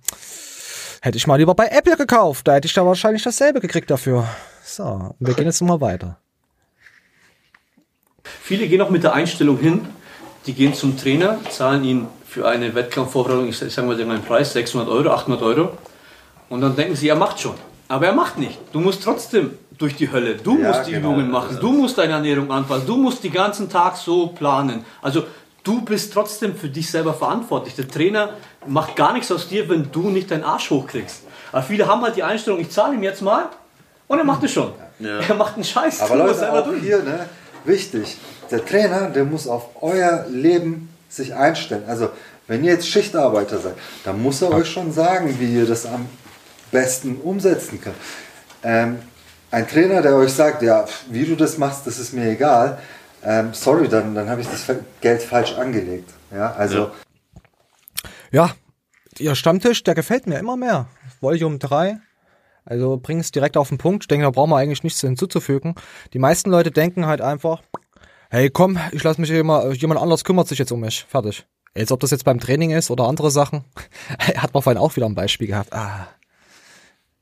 hätte 1.01 1.17
ich 1.17 1.27
mal 1.27 1.37
lieber 1.37 1.55
bei 1.55 1.67
Apple 1.67 1.97
gekauft. 1.97 2.47
Da 2.47 2.55
hätte 2.55 2.67
ich 2.67 2.73
da 2.73 2.85
wahrscheinlich 2.85 3.23
dasselbe 3.23 3.59
gekriegt 3.59 3.89
dafür. 3.89 4.27
So, 4.63 5.15
wir 5.19 5.33
gehen 5.33 5.45
jetzt 5.45 5.61
mal 5.61 5.81
weiter. 5.81 6.17
Viele 8.41 8.67
gehen 8.67 8.81
auch 8.81 8.89
mit 8.89 9.03
der 9.03 9.13
Einstellung 9.13 9.57
hin, 9.57 9.87
die 10.45 10.53
gehen 10.53 10.73
zum 10.73 10.97
Trainer, 10.97 11.39
zahlen 11.49 11.83
ihn 11.83 12.07
für 12.25 12.47
eine 12.47 12.75
Wettkampfvorbereitung, 12.75 13.47
ich 13.47 13.57
sage 13.57 13.87
mal 13.87 13.95
den 13.95 14.21
Preis, 14.21 14.53
600 14.53 14.89
Euro, 14.89 15.09
800 15.11 15.41
Euro. 15.41 15.77
Und 16.49 16.61
dann 16.61 16.75
denken 16.75 16.95
sie, 16.95 17.07
er 17.07 17.15
macht 17.15 17.39
schon. 17.39 17.55
Aber 17.87 18.05
er 18.05 18.13
macht 18.13 18.37
nicht. 18.37 18.59
Du 18.73 18.79
musst 18.79 19.03
trotzdem 19.03 19.51
durch 19.77 19.95
die 19.95 20.11
Hölle. 20.11 20.35
Du 20.35 20.59
ja, 20.59 20.67
musst 20.67 20.87
die 20.87 20.91
genau. 20.91 21.11
Übungen 21.11 21.31
machen. 21.31 21.57
Du 21.59 21.71
musst 21.71 21.97
deine 21.97 22.13
Ernährung 22.13 22.51
anpassen. 22.51 22.85
Du 22.85 22.97
musst 22.97 23.23
den 23.23 23.31
ganzen 23.31 23.69
Tag 23.69 23.95
so 23.95 24.27
planen. 24.27 24.83
Also 25.01 25.23
du 25.67 25.81
bist 25.81 26.13
trotzdem 26.13 26.55
für 26.55 26.69
dich 26.69 26.89
selber 26.89 27.13
verantwortlich. 27.13 27.75
Der 27.75 27.87
Trainer 27.87 28.33
macht 28.65 28.95
gar 28.95 29.13
nichts 29.13 29.31
aus 29.31 29.49
dir, 29.49 29.67
wenn 29.67 29.91
du 29.91 30.09
nicht 30.09 30.31
deinen 30.31 30.43
Arsch 30.43 30.69
hochkriegst. 30.69 31.23
Aber 31.51 31.61
viele 31.61 31.87
haben 31.87 32.01
halt 32.01 32.15
die 32.15 32.23
Einstellung, 32.23 32.59
ich 32.59 32.69
zahle 32.69 32.95
ihm 32.95 33.03
jetzt 33.03 33.21
mal 33.21 33.49
und 34.07 34.17
er 34.17 34.23
macht 34.23 34.43
es 34.43 34.51
schon. 34.51 34.71
Ja. 34.99 35.19
Er 35.27 35.35
macht 35.35 35.55
einen 35.55 35.63
Scheiß. 35.63 36.01
Aber 36.01 36.15
Leute, 36.15 36.51
auch 36.51 36.63
durch. 36.63 36.81
hier, 36.81 37.03
ne, 37.03 37.27
wichtig, 37.65 38.17
der 38.49 38.65
Trainer, 38.65 39.09
der 39.09 39.25
muss 39.25 39.47
auf 39.47 39.81
euer 39.81 40.25
Leben 40.29 40.89
sich 41.09 41.35
einstellen. 41.35 41.83
Also 41.87 42.09
wenn 42.47 42.63
ihr 42.63 42.71
jetzt 42.71 42.87
Schichtarbeiter 42.87 43.59
seid, 43.59 43.75
dann 44.05 44.21
muss 44.21 44.41
er 44.41 44.51
euch 44.51 44.69
schon 44.69 44.91
sagen, 44.91 45.35
wie 45.39 45.53
ihr 45.53 45.65
das 45.65 45.85
am 45.85 46.07
besten 46.71 47.17
umsetzen 47.17 47.79
könnt. 47.81 47.95
Ähm, 48.63 48.99
ein 49.51 49.67
Trainer, 49.67 50.01
der 50.01 50.15
euch 50.15 50.33
sagt, 50.33 50.61
ja, 50.61 50.85
wie 51.09 51.25
du 51.25 51.35
das 51.35 51.57
machst, 51.57 51.85
das 51.85 51.99
ist 51.99 52.13
mir 52.13 52.31
egal, 52.31 52.79
ähm, 53.27 53.53
sorry, 53.53 53.89
dann, 53.89 54.15
dann 54.15 54.29
habe 54.29 54.39
ich 54.39 54.47
das 54.47 54.65
Geld 55.01 55.21
falsch 55.21 55.51
angelegt. 55.57 56.13
Ja, 56.31 56.53
also. 56.53 56.91
Ja, 58.31 58.51
ihr 59.19 59.35
Stammtisch, 59.35 59.83
der 59.83 59.95
gefällt 59.95 60.27
mir 60.27 60.39
immer 60.39 60.55
mehr. 60.55 60.87
Volume 61.19 61.57
3. 61.57 61.97
Also 62.63 62.95
bring 62.95 63.19
es 63.19 63.31
direkt 63.31 63.57
auf 63.57 63.67
den 63.67 63.77
Punkt. 63.77 64.05
Ich 64.05 64.07
denke, 64.07 64.23
da 64.23 64.29
brauchen 64.29 64.51
wir 64.51 64.55
eigentlich 64.55 64.83
nichts 64.83 65.01
hinzuzufügen. 65.01 65.75
Die 66.13 66.19
meisten 66.19 66.49
Leute 66.49 66.71
denken 66.71 67.05
halt 67.05 67.19
einfach, 67.19 67.63
hey 68.29 68.49
komm, 68.49 68.79
ich 68.93 69.03
lasse 69.03 69.19
mich 69.19 69.29
immer, 69.29 69.73
jemand 69.73 69.99
anders 69.99 70.23
kümmert 70.23 70.47
sich 70.47 70.59
jetzt 70.59 70.71
um 70.71 70.79
mich. 70.79 71.05
Fertig. 71.09 71.45
Als 71.75 71.91
ob 71.91 71.99
das 71.99 72.11
jetzt 72.11 72.23
beim 72.23 72.39
Training 72.39 72.71
ist 72.71 72.89
oder 72.89 73.09
andere 73.09 73.29
Sachen. 73.29 73.65
Hat 74.37 74.53
man 74.53 74.63
vorhin 74.63 74.81
auch 74.81 74.95
wieder 74.95 75.05
ein 75.05 75.15
Beispiel 75.15 75.47
gehabt. 75.47 75.73
Ah. 75.73 76.07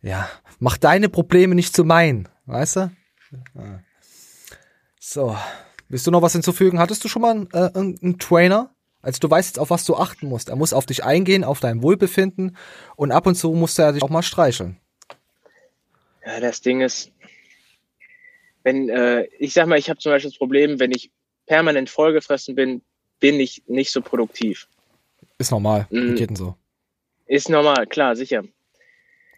Ja, 0.03 0.29
mach 0.59 0.77
deine 0.77 1.09
Probleme 1.09 1.55
nicht 1.55 1.75
zu 1.75 1.83
meinen, 1.83 2.29
weißt 2.45 2.75
du? 2.75 2.91
Ah. 3.55 3.79
So, 4.99 5.35
willst 5.95 6.05
du 6.05 6.11
noch 6.11 6.21
was 6.21 6.33
hinzufügen? 6.33 6.77
Hattest 6.77 7.05
du 7.05 7.07
schon 7.07 7.21
mal 7.21 7.31
einen, 7.31 7.49
äh, 7.53 7.69
einen 7.73 8.19
Trainer? 8.19 8.75
Also 9.01 9.19
du 9.21 9.29
weißt 9.29 9.47
jetzt, 9.47 9.59
auf 9.59 9.69
was 9.69 9.85
du 9.85 9.95
achten 9.95 10.27
musst. 10.27 10.49
Er 10.49 10.57
muss 10.57 10.73
auf 10.73 10.85
dich 10.85 11.05
eingehen, 11.05 11.45
auf 11.45 11.61
dein 11.61 11.81
Wohlbefinden 11.81 12.57
und 12.97 13.13
ab 13.13 13.25
und 13.27 13.35
zu 13.35 13.53
musst 13.53 13.79
er 13.79 13.93
dich 13.93 14.03
auch 14.03 14.09
mal 14.09 14.21
streicheln. 14.21 14.77
Ja, 16.25 16.41
das 16.41 16.59
Ding 16.59 16.81
ist, 16.81 17.13
wenn, 18.63 18.89
äh, 18.89 19.25
ich 19.39 19.53
sag 19.53 19.67
mal, 19.67 19.79
ich 19.79 19.89
habe 19.89 19.97
zum 19.97 20.11
Beispiel 20.11 20.31
das 20.31 20.37
Problem, 20.37 20.81
wenn 20.81 20.91
ich 20.91 21.11
permanent 21.45 21.89
vollgefressen 21.89 22.55
bin, 22.55 22.81
bin 23.21 23.39
ich 23.39 23.63
nicht 23.67 23.91
so 23.91 24.01
produktiv. 24.01 24.67
Ist 25.37 25.51
normal, 25.51 25.87
mhm. 25.91 26.17
jedem 26.17 26.35
so. 26.35 26.57
Ist 27.25 27.47
normal, 27.47 27.87
klar, 27.87 28.17
sicher. 28.17 28.43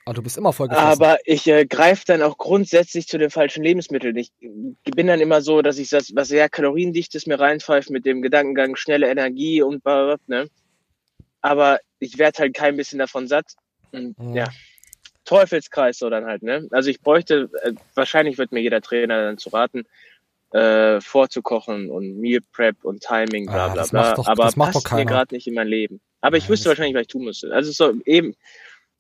Aber 0.08 0.14
du 0.14 0.24
bist 0.24 0.38
immer 0.38 0.54
voll 0.54 0.70
Aber 0.72 1.18
ich 1.26 1.48
äh, 1.48 1.66
greife 1.66 2.06
dann 2.08 2.22
auch 2.22 2.38
grundsätzlich 2.38 3.10
zu 3.10 3.18
den 3.18 3.30
falschen 3.30 3.62
Lebensmitteln. 3.62 4.16
Ich 4.16 4.32
bin 4.40 5.08
dann 5.08 5.20
immer 5.20 5.42
so, 5.42 5.62
dass 5.62 5.78
ich 5.80 5.90
das, 5.90 6.16
was 6.16 6.30
sehr 6.30 6.48
kaloriendichtes 6.48 7.26
mir 7.26 7.38
reinpfeife 7.38 7.92
mit 7.92 8.06
dem 8.06 8.22
Gedankengang 8.22 8.78
schnelle 8.78 9.10
Energie 9.10 9.62
und 9.62 9.84
ne? 10.28 10.48
Aber 11.42 11.80
ich 12.00 12.18
werde 12.18 12.40
halt 12.40 12.54
kein 12.54 12.78
bisschen 12.78 13.00
davon 13.00 13.28
satt. 13.28 13.56
Und, 13.92 14.18
mhm. 14.18 14.34
Ja, 14.34 14.48
Teufelskreis 15.26 15.98
so 15.98 16.10
dann 16.10 16.24
halt, 16.24 16.42
ne? 16.42 16.70
Also 16.72 16.90
ich 16.90 17.02
bräuchte, 17.02 17.50
äh, 17.64 17.74
wahrscheinlich 17.94 18.38
wird 18.38 18.54
mir 18.54 18.62
jeder 18.62 18.80
Trainer 18.80 19.26
dann 19.26 19.38
zu 19.38 19.50
raten, 19.50 19.84
äh, 20.54 21.02
vorzukochen 21.02 21.92
und 21.92 22.18
Meal 22.18 22.40
Prep 22.54 22.86
und 22.86 23.04
Timing, 23.04 23.48
bla 23.48 23.66
ah, 23.66 23.74
bla 23.74 23.86
bla. 23.86 24.14
Doch, 24.14 24.28
aber 24.30 24.46
das 24.46 24.56
macht 24.56 24.72
passt 24.72 24.94
mir 24.94 25.06
gerade 25.06 25.36
nicht 25.36 25.48
in 25.48 25.54
mein 25.54 25.68
Leben. 25.68 26.00
Aber 26.22 26.38
ich 26.38 26.46
Nein, 26.46 26.52
wüsste 26.52 26.70
wahrscheinlich, 26.70 26.96
was 26.96 27.02
ich 27.02 27.08
tun 27.08 27.26
müsste. 27.26 27.52
Also 27.52 27.74
so 27.74 28.00
eben, 28.06 28.36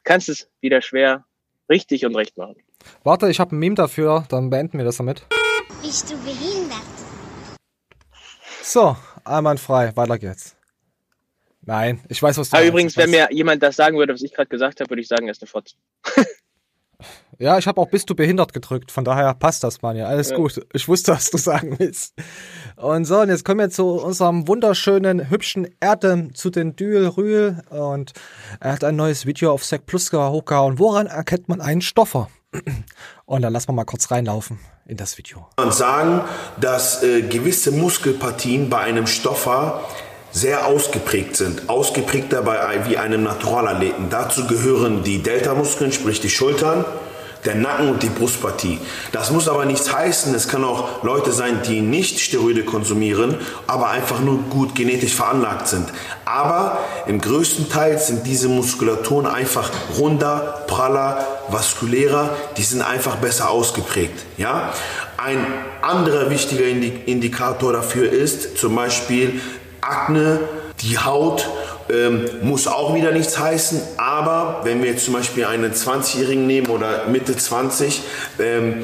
kannst 0.07 0.29
es 0.29 0.49
wieder 0.61 0.81
schwer 0.81 1.25
richtig 1.69 2.05
und 2.05 2.15
recht 2.15 2.37
machen. 2.37 2.55
Warte, 3.03 3.29
ich 3.29 3.39
habe 3.39 3.55
ein 3.55 3.59
Meme 3.59 3.75
dafür, 3.75 4.25
dann 4.29 4.49
beenden 4.49 4.77
wir 4.77 4.85
das 4.85 4.97
damit. 4.97 5.27
Bist 5.81 6.09
du 6.09 6.17
behindert? 6.23 6.81
So, 8.63 8.95
einwandfrei, 9.25 9.95
weiter 9.95 10.17
geht's. 10.17 10.55
Nein, 11.61 12.01
ich 12.07 12.23
weiß, 12.23 12.37
was 12.37 12.49
du 12.49 12.55
Aber 12.55 12.61
meinst. 12.63 12.71
übrigens, 12.71 12.97
wenn 12.97 13.09
mir 13.09 13.27
jemand 13.31 13.61
das 13.61 13.75
sagen 13.75 13.97
würde, 13.97 14.13
was 14.13 14.21
ich 14.21 14.33
gerade 14.33 14.47
gesagt 14.47 14.79
habe, 14.79 14.89
würde 14.89 15.01
ich 15.01 15.09
sagen, 15.09 15.27
er 15.27 15.31
ist 15.31 15.41
eine 15.41 15.49
Fotze. 15.49 15.75
ja, 17.39 17.57
ich 17.57 17.67
habe 17.67 17.79
auch 17.79 17.89
bist 17.89 18.09
du 18.09 18.15
behindert 18.15 18.53
gedrückt, 18.53 18.91
von 18.91 19.03
daher 19.03 19.33
passt 19.35 19.63
das, 19.63 19.81
Manja. 19.81 20.07
Alles 20.07 20.31
ja. 20.31 20.37
gut. 20.37 20.65
Ich 20.73 20.87
wusste, 20.87 21.13
was 21.13 21.29
du 21.29 21.37
sagen 21.37 21.75
willst. 21.77 22.15
Und 22.75 23.05
so, 23.05 23.19
und 23.19 23.29
jetzt 23.29 23.45
kommen 23.45 23.59
wir 23.59 23.69
zu 23.69 24.01
unserem 24.01 24.47
wunderschönen, 24.47 25.29
hübschen 25.29 25.67
Erdem 25.79 26.33
zu 26.33 26.49
den 26.49 26.75
Dühl 26.75 27.07
Rühl. 27.07 27.61
Und 27.69 28.13
er 28.59 28.73
hat 28.73 28.83
ein 28.83 28.95
neues 28.95 29.25
Video 29.25 29.51
auf 29.51 29.63
Sec 29.63 29.85
Plus 29.85 30.11
hochgehauen. 30.11 30.79
Woran 30.79 31.07
erkennt 31.07 31.47
man 31.49 31.61
einen 31.61 31.81
Stoffer? 31.81 32.29
Und 33.25 33.41
dann 33.41 33.53
lassen 33.53 33.69
wir 33.69 33.73
mal 33.73 33.85
kurz 33.85 34.09
reinlaufen 34.09 34.59
in 34.85 34.97
das 34.97 35.17
Video. 35.17 35.47
Man 35.57 35.71
sagen, 35.71 36.21
dass 36.59 37.03
äh, 37.03 37.21
gewisse 37.21 37.71
Muskelpartien 37.71 38.69
bei 38.69 38.79
einem 38.79 39.05
Stoffer 39.05 39.83
sehr 40.37 40.67
ausgeprägt 40.67 41.35
sind. 41.35 41.67
Ausgeprägter 41.67 42.43
bei 42.43 42.57
wie 42.87 42.97
einem 42.97 43.23
Naturalathleten. 43.23 44.09
Dazu 44.11 44.45
gehören 44.45 45.03
die 45.03 45.23
Delta-Muskeln, 45.23 45.91
sprich 45.91 46.21
die 46.21 46.29
Schultern, 46.29 46.85
der 47.43 47.55
Nacken 47.55 47.89
und 47.89 48.03
die 48.03 48.09
Brustpartie. 48.09 48.79
Das 49.11 49.31
muss 49.31 49.47
aber 49.47 49.65
nichts 49.65 49.91
heißen. 49.91 50.35
Es 50.35 50.47
kann 50.47 50.63
auch 50.63 51.03
Leute 51.03 51.31
sein, 51.31 51.61
die 51.65 51.81
nicht 51.81 52.19
Steroide 52.19 52.63
konsumieren, 52.65 53.35
aber 53.65 53.89
einfach 53.89 54.19
nur 54.19 54.37
gut 54.49 54.75
genetisch 54.75 55.15
veranlagt 55.15 55.67
sind. 55.67 55.87
Aber 56.25 56.79
im 57.07 57.19
größten 57.19 57.69
Teil 57.69 57.97
sind 57.97 58.27
diese 58.27 58.47
Muskulaturen 58.47 59.25
einfach 59.25 59.71
runder, 59.97 60.65
praller, 60.67 61.25
vaskulärer. 61.47 62.29
Die 62.57 62.63
sind 62.63 62.83
einfach 62.83 63.15
besser 63.15 63.49
ausgeprägt. 63.49 64.25
Ja? 64.37 64.73
Ein 65.17 65.39
anderer 65.81 66.29
wichtiger 66.29 66.65
Indikator 66.65 67.73
dafür 67.73 68.11
ist 68.11 68.57
zum 68.57 68.75
Beispiel 68.75 69.41
Akne, 69.87 70.39
die 70.81 70.97
Haut 70.97 71.47
ähm, 71.89 72.25
muss 72.41 72.67
auch 72.67 72.93
wieder 72.93 73.11
nichts 73.11 73.39
heißen, 73.39 73.81
aber 73.97 74.61
wenn 74.63 74.83
wir 74.83 74.91
jetzt 74.91 75.05
zum 75.05 75.13
Beispiel 75.13 75.45
einen 75.45 75.73
20-Jährigen 75.73 76.45
nehmen 76.45 76.67
oder 76.67 77.07
Mitte 77.07 77.35
20, 77.35 78.01
ähm, 78.39 78.83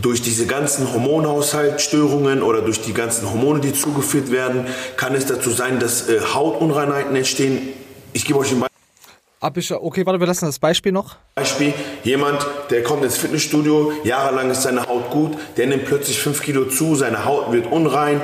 durch 0.00 0.22
diese 0.22 0.46
ganzen 0.46 0.92
Hormonhaushaltsstörungen 0.92 2.42
oder 2.42 2.62
durch 2.62 2.80
die 2.80 2.92
ganzen 2.92 3.28
Hormone, 3.28 3.60
die 3.60 3.72
zugeführt 3.72 4.30
werden, 4.30 4.66
kann 4.96 5.14
es 5.14 5.26
dazu 5.26 5.50
sein, 5.50 5.80
dass 5.80 6.08
äh, 6.08 6.20
Hautunreinheiten 6.34 7.16
entstehen. 7.16 7.70
Ich 8.12 8.24
gebe 8.24 8.38
euch 8.38 8.52
ein 8.52 8.60
Beispiel. 8.60 9.76
Okay, 9.76 10.04
warte, 10.04 10.20
wir 10.20 10.26
lassen 10.26 10.46
das 10.46 10.58
Beispiel 10.58 10.92
noch. 10.92 11.16
Beispiel, 11.36 11.72
jemand, 12.04 12.44
der 12.70 12.82
kommt 12.82 13.04
ins 13.04 13.16
Fitnessstudio, 13.16 13.92
jahrelang 14.04 14.50
ist 14.50 14.62
seine 14.62 14.86
Haut 14.86 15.10
gut, 15.10 15.38
der 15.56 15.68
nimmt 15.68 15.84
plötzlich 15.84 16.18
5 16.18 16.42
Kilo 16.42 16.64
zu, 16.66 16.96
seine 16.96 17.24
Haut 17.24 17.52
wird 17.52 17.70
unrein. 17.70 18.20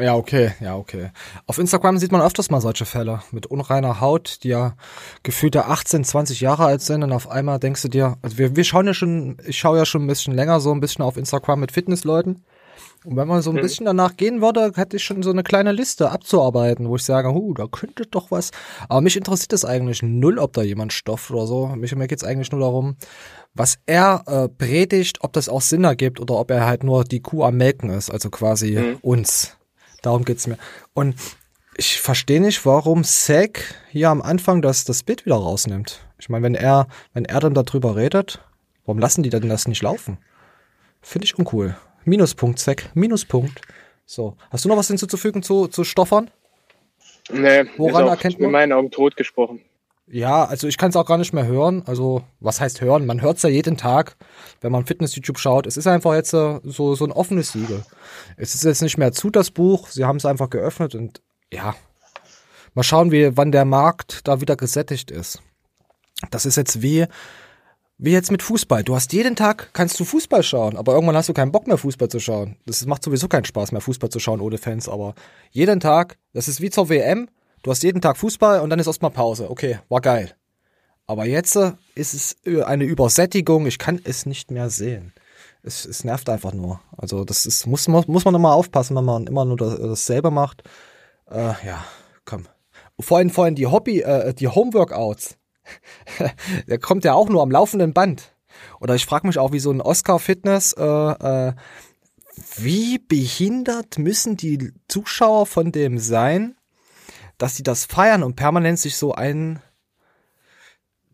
Ja, 0.00 0.14
okay, 0.14 0.52
ja, 0.60 0.76
okay. 0.76 1.10
Auf 1.46 1.58
Instagram 1.58 1.98
sieht 1.98 2.12
man 2.12 2.22
öfters 2.22 2.50
mal 2.50 2.60
solche 2.60 2.86
Fälle 2.86 3.22
mit 3.32 3.46
unreiner 3.46 4.00
Haut, 4.00 4.38
die 4.42 4.48
ja 4.48 4.74
gefühlte 5.22 5.66
18, 5.66 6.04
20 6.04 6.40
Jahre 6.40 6.64
alt 6.64 6.82
sind 6.82 7.02
und 7.02 7.12
auf 7.12 7.30
einmal 7.30 7.58
denkst 7.58 7.82
du 7.82 7.88
dir, 7.88 8.16
also 8.22 8.38
wir, 8.38 8.56
wir 8.56 8.64
schauen 8.64 8.86
ja 8.86 8.94
schon, 8.94 9.36
ich 9.46 9.58
schaue 9.58 9.78
ja 9.78 9.84
schon 9.84 10.04
ein 10.04 10.06
bisschen 10.06 10.34
länger 10.34 10.60
so 10.60 10.72
ein 10.72 10.80
bisschen 10.80 11.04
auf 11.04 11.16
Instagram 11.16 11.60
mit 11.60 11.72
Fitnessleuten. 11.72 12.44
Und 13.04 13.16
wenn 13.16 13.28
man 13.28 13.40
so 13.40 13.50
ein 13.50 13.56
mhm. 13.56 13.62
bisschen 13.62 13.86
danach 13.86 14.16
gehen 14.16 14.42
würde, 14.42 14.72
hätte 14.74 14.96
ich 14.96 15.04
schon 15.04 15.22
so 15.22 15.30
eine 15.30 15.42
kleine 15.42 15.72
Liste 15.72 16.10
abzuarbeiten, 16.10 16.88
wo 16.88 16.96
ich 16.96 17.04
sage, 17.04 17.32
hu, 17.32 17.54
da 17.54 17.66
könnte 17.66 18.04
doch 18.06 18.30
was. 18.30 18.50
Aber 18.88 19.00
mich 19.00 19.16
interessiert 19.16 19.54
es 19.54 19.64
eigentlich 19.64 20.02
null, 20.02 20.38
ob 20.38 20.52
da 20.52 20.62
jemand 20.62 20.92
stofft 20.92 21.30
oder 21.30 21.46
so. 21.46 21.68
Mich, 21.68 21.94
mir 21.94 22.08
geht's 22.08 22.24
eigentlich 22.24 22.52
nur 22.52 22.60
darum, 22.60 22.96
was 23.54 23.78
er 23.86 24.22
äh, 24.26 24.48
predigt, 24.48 25.18
ob 25.22 25.32
das 25.32 25.48
auch 25.48 25.62
Sinn 25.62 25.84
ergibt 25.84 26.20
oder 26.20 26.34
ob 26.34 26.50
er 26.50 26.66
halt 26.66 26.84
nur 26.84 27.04
die 27.04 27.20
Kuh 27.20 27.44
am 27.44 27.56
Melken 27.56 27.88
ist, 27.90 28.10
also 28.10 28.28
quasi 28.28 28.78
mhm. 28.78 28.98
uns. 29.00 29.56
Darum 30.02 30.24
geht's 30.24 30.46
mir. 30.46 30.58
Und 30.94 31.14
ich 31.76 32.00
verstehe 32.00 32.40
nicht, 32.40 32.66
warum 32.66 33.04
Zack 33.04 33.74
hier 33.90 34.10
am 34.10 34.22
Anfang 34.22 34.62
das, 34.62 34.84
das 34.84 35.02
Bild 35.02 35.24
wieder 35.26 35.36
rausnimmt. 35.36 36.00
Ich 36.18 36.28
meine, 36.28 36.44
wenn 36.44 36.54
er, 36.54 36.88
wenn 37.14 37.24
er 37.24 37.40
dann 37.40 37.54
darüber 37.54 37.96
redet, 37.96 38.40
warum 38.84 38.98
lassen 38.98 39.22
die 39.22 39.30
denn 39.30 39.48
das 39.48 39.66
nicht 39.66 39.82
laufen? 39.82 40.18
Finde 41.00 41.24
ich 41.24 41.38
uncool. 41.38 41.76
Minuspunkt, 42.04 42.58
Zack. 42.58 42.90
Minuspunkt. 42.94 43.60
So. 44.04 44.36
Hast 44.50 44.64
du 44.64 44.68
noch 44.68 44.76
was 44.76 44.88
hinzuzufügen 44.88 45.42
zu, 45.42 45.68
zu 45.68 45.84
Stoffern? 45.84 46.30
Nee, 47.32 47.64
Woran 47.76 48.04
ist 48.06 48.10
erkennt 48.10 48.38
man? 48.40 48.46
in 48.46 48.52
meinen 48.52 48.72
Augen 48.72 48.90
tot 48.90 49.16
gesprochen. 49.16 49.60
Ja, 50.12 50.44
also 50.44 50.66
ich 50.66 50.76
kann 50.76 50.90
es 50.90 50.96
auch 50.96 51.06
gar 51.06 51.18
nicht 51.18 51.32
mehr 51.32 51.46
hören. 51.46 51.84
Also, 51.86 52.24
was 52.40 52.60
heißt 52.60 52.80
hören? 52.80 53.06
Man 53.06 53.22
hört 53.22 53.36
es 53.36 53.44
ja 53.44 53.48
jeden 53.48 53.76
Tag, 53.76 54.16
wenn 54.60 54.72
man 54.72 54.84
Fitness-YouTube 54.84 55.38
schaut. 55.38 55.66
Es 55.68 55.76
ist 55.76 55.86
einfach 55.86 56.14
jetzt 56.14 56.30
so, 56.30 56.60
so 56.64 57.04
ein 57.04 57.12
offenes 57.12 57.52
Siegel. 57.52 57.84
Es 58.36 58.56
ist 58.56 58.64
jetzt 58.64 58.82
nicht 58.82 58.98
mehr 58.98 59.12
zu, 59.12 59.30
das 59.30 59.52
Buch. 59.52 59.88
Sie 59.88 60.04
haben 60.04 60.16
es 60.16 60.24
einfach 60.26 60.50
geöffnet 60.50 60.96
und 60.96 61.22
ja, 61.52 61.76
mal 62.74 62.82
schauen, 62.82 63.12
wie, 63.12 63.36
wann 63.36 63.52
der 63.52 63.64
Markt 63.64 64.26
da 64.26 64.40
wieder 64.40 64.56
gesättigt 64.56 65.12
ist. 65.12 65.42
Das 66.32 66.44
ist 66.44 66.56
jetzt 66.56 66.82
wie, 66.82 67.06
Wie 68.02 68.12
jetzt 68.12 68.32
mit 68.32 68.42
Fußball. 68.42 68.82
Du 68.82 68.94
hast 68.94 69.12
jeden 69.12 69.36
Tag, 69.36 69.74
kannst 69.74 70.00
du 70.00 70.06
Fußball 70.06 70.42
schauen, 70.42 70.78
aber 70.78 70.94
irgendwann 70.94 71.16
hast 71.16 71.28
du 71.28 71.34
keinen 71.34 71.52
Bock 71.52 71.66
mehr 71.66 71.76
Fußball 71.76 72.08
zu 72.08 72.18
schauen. 72.18 72.56
Das 72.64 72.86
macht 72.86 73.04
sowieso 73.04 73.28
keinen 73.28 73.44
Spaß 73.44 73.72
mehr 73.72 73.82
Fußball 73.82 74.08
zu 74.08 74.18
schauen 74.20 74.40
ohne 74.40 74.56
Fans, 74.56 74.88
aber 74.88 75.14
jeden 75.50 75.80
Tag, 75.80 76.16
das 76.32 76.48
ist 76.48 76.62
wie 76.62 76.70
zur 76.70 76.88
WM. 76.88 77.28
Du 77.62 77.70
hast 77.70 77.82
jeden 77.82 78.00
Tag 78.00 78.16
Fußball 78.16 78.60
und 78.60 78.70
dann 78.70 78.78
ist 78.78 78.86
erstmal 78.86 79.10
Pause. 79.10 79.50
Okay, 79.50 79.78
war 79.88 80.00
geil. 80.00 80.34
Aber 81.06 81.26
jetzt 81.26 81.56
äh, 81.56 81.72
ist 81.94 82.14
es 82.14 82.36
eine 82.64 82.84
Übersättigung. 82.84 83.66
Ich 83.66 83.78
kann 83.78 84.00
es 84.02 84.26
nicht 84.26 84.50
mehr 84.50 84.70
sehen. 84.70 85.12
Es, 85.62 85.84
es 85.84 86.04
nervt 86.04 86.28
einfach 86.30 86.54
nur. 86.54 86.80
Also 86.96 87.24
das 87.24 87.46
ist, 87.46 87.66
muss, 87.66 87.88
muss 87.88 88.24
man 88.24 88.34
immer 88.34 88.54
aufpassen, 88.54 88.96
wenn 88.96 89.04
man 89.04 89.26
immer 89.26 89.44
nur 89.44 89.56
das, 89.56 89.76
dasselbe 89.78 90.30
macht. 90.30 90.62
Äh, 91.30 91.52
ja, 91.66 91.84
komm. 92.24 92.46
Vorhin, 92.98 93.30
vorhin 93.30 93.54
die 93.54 93.66
Hobby, 93.66 94.00
äh, 94.00 94.32
die 94.32 94.48
Homeworkouts. 94.48 95.36
der 96.66 96.78
kommt 96.78 97.04
ja 97.04 97.14
auch 97.14 97.28
nur 97.28 97.42
am 97.42 97.50
laufenden 97.50 97.92
Band. 97.92 98.34
Oder 98.80 98.94
ich 98.94 99.04
frage 99.04 99.26
mich 99.26 99.38
auch, 99.38 99.52
wie 99.52 99.60
so 99.60 99.70
ein 99.70 99.80
Oscar-Fitness, 99.80 100.74
äh, 100.74 100.84
äh, 100.84 101.52
wie 102.56 102.98
behindert 102.98 103.98
müssen 103.98 104.36
die 104.36 104.72
Zuschauer 104.88 105.46
von 105.46 105.72
dem 105.72 105.98
sein, 105.98 106.56
dass 107.40 107.56
sie 107.56 107.62
das 107.62 107.84
feiern 107.84 108.22
und 108.22 108.36
permanent 108.36 108.78
sich 108.78 108.96
so 108.96 109.14
ein 109.14 109.60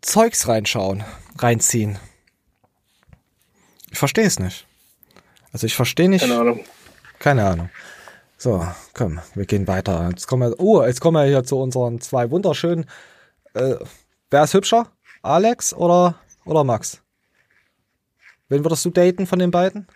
Zeugs 0.03 0.49
reinschauen, 0.49 1.05
reinziehen. 1.39 1.99
Ich 3.91 3.99
verstehe 3.99 4.27
es 4.27 4.39
nicht. 4.39 4.67
Also 5.53 5.67
ich 5.67 5.75
verstehe 5.75 6.09
nicht. 6.09 6.23
Keine 6.23 6.39
Ahnung. 6.39 6.65
Keine 7.19 7.47
Ahnung. 7.47 7.71
So, 8.37 8.67
komm, 8.93 9.21
wir 9.35 9.47
gehen 9.47 9.67
weiter. 9.67 10.09
Jetzt 10.11 10.27
kommen 10.27 10.51
wir, 10.51 10.61
oh, 10.61 10.85
jetzt 10.85 11.01
kommen 11.01 11.17
wir 11.17 11.27
hier 11.27 11.45
zu 11.45 11.59
unseren 11.59 12.01
zwei 12.01 12.31
wunderschönen, 12.31 12.87
äh, 13.55 13.77
Wer 14.31 14.43
ist 14.43 14.55
hübscher? 14.55 14.91
Alex 15.23 15.73
oder, 15.73 16.19
oder 16.45 16.65
Max? 16.65 17.01
Wen 18.49 18.65
würdest 18.65 18.85
du 18.85 18.91
daten 18.91 19.27
von 19.27 19.39
den 19.39 19.53
beiden? 19.53 19.87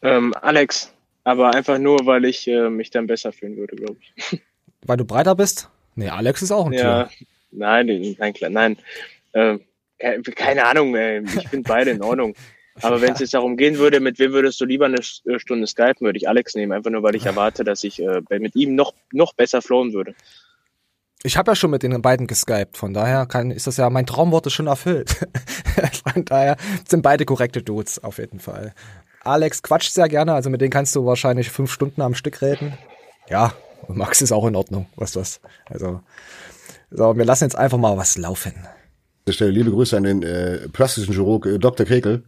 Ähm, 0.00 0.32
Alex, 0.40 0.94
aber 1.24 1.54
einfach 1.54 1.78
nur, 1.78 2.06
weil 2.06 2.24
ich 2.24 2.48
äh, 2.48 2.70
mich 2.70 2.90
dann 2.90 3.06
besser 3.06 3.30
fühlen 3.30 3.56
würde, 3.56 3.76
glaube 3.76 3.98
ich. 4.00 4.42
Weil 4.84 4.96
du 4.96 5.04
breiter 5.04 5.34
bist? 5.34 5.68
Nee, 5.94 6.08
Alex 6.08 6.42
ist 6.42 6.52
auch 6.52 6.66
ein 6.66 6.72
ja, 6.72 7.04
Tier. 7.04 7.26
nein, 7.50 8.16
nein, 8.18 8.32
klar, 8.32 8.50
nein. 8.50 8.76
Ähm, 9.34 9.60
keine, 10.36 10.64
Ahnung, 10.64 10.94
ey. 10.94 11.24
ich 11.24 11.48
bin 11.50 11.62
beide 11.62 11.90
in 11.90 12.02
Ordnung. 12.02 12.34
Aber 12.82 13.00
wenn 13.00 13.12
es 13.12 13.18
jetzt 13.18 13.34
darum 13.34 13.56
gehen 13.56 13.78
würde, 13.78 13.98
mit 13.98 14.18
wem 14.20 14.32
würdest 14.32 14.60
du 14.60 14.64
lieber 14.64 14.86
eine 14.86 14.98
äh, 14.98 15.38
Stunde 15.38 15.66
skypen, 15.66 16.06
würde 16.06 16.16
ich 16.16 16.28
Alex 16.28 16.54
nehmen, 16.54 16.72
einfach 16.72 16.90
nur, 16.90 17.02
weil 17.02 17.16
ich 17.16 17.26
erwarte, 17.26 17.64
dass 17.64 17.82
ich 17.82 18.00
äh, 18.00 18.20
mit 18.38 18.54
ihm 18.54 18.76
noch, 18.76 18.94
noch 19.12 19.34
besser 19.34 19.62
flowen 19.62 19.92
würde. 19.92 20.14
Ich 21.24 21.36
habe 21.36 21.50
ja 21.50 21.56
schon 21.56 21.72
mit 21.72 21.82
den 21.82 22.00
beiden 22.00 22.28
geskypt, 22.28 22.76
von 22.76 22.94
daher 22.94 23.26
kann, 23.26 23.50
ist 23.50 23.66
das 23.66 23.76
ja, 23.76 23.90
mein 23.90 24.06
Traumwort 24.06 24.46
ist 24.46 24.52
schon 24.52 24.68
erfüllt. 24.68 25.10
von 26.12 26.24
daher 26.24 26.56
sind 26.86 27.02
beide 27.02 27.24
korrekte 27.24 27.62
Dudes, 27.62 28.02
auf 28.02 28.18
jeden 28.18 28.38
Fall. 28.38 28.72
Alex 29.22 29.64
quatscht 29.64 29.92
sehr 29.92 30.08
gerne, 30.08 30.34
also 30.34 30.48
mit 30.48 30.60
denen 30.60 30.70
kannst 30.70 30.94
du 30.94 31.04
wahrscheinlich 31.04 31.50
fünf 31.50 31.72
Stunden 31.72 32.02
am 32.02 32.14
Stück 32.14 32.40
reden. 32.40 32.78
Ja, 33.28 33.52
und 33.86 33.96
Max 33.96 34.20
ist 34.22 34.32
auch 34.32 34.46
in 34.46 34.56
Ordnung, 34.56 34.86
was 34.96 35.12
das. 35.12 35.40
Also, 35.66 36.00
so, 36.90 37.16
wir 37.16 37.24
lassen 37.24 37.44
jetzt 37.44 37.56
einfach 37.56 37.78
mal 37.78 37.96
was 37.96 38.16
laufen. 38.16 38.54
Ich 39.26 39.34
stelle 39.34 39.50
liebe 39.50 39.70
Grüße 39.70 39.96
an 39.96 40.04
den 40.04 40.22
äh, 40.22 40.68
plastischen 40.68 41.12
Chirurg 41.12 41.46
äh, 41.46 41.58
Dr. 41.58 41.84
Kekel. 41.84 42.22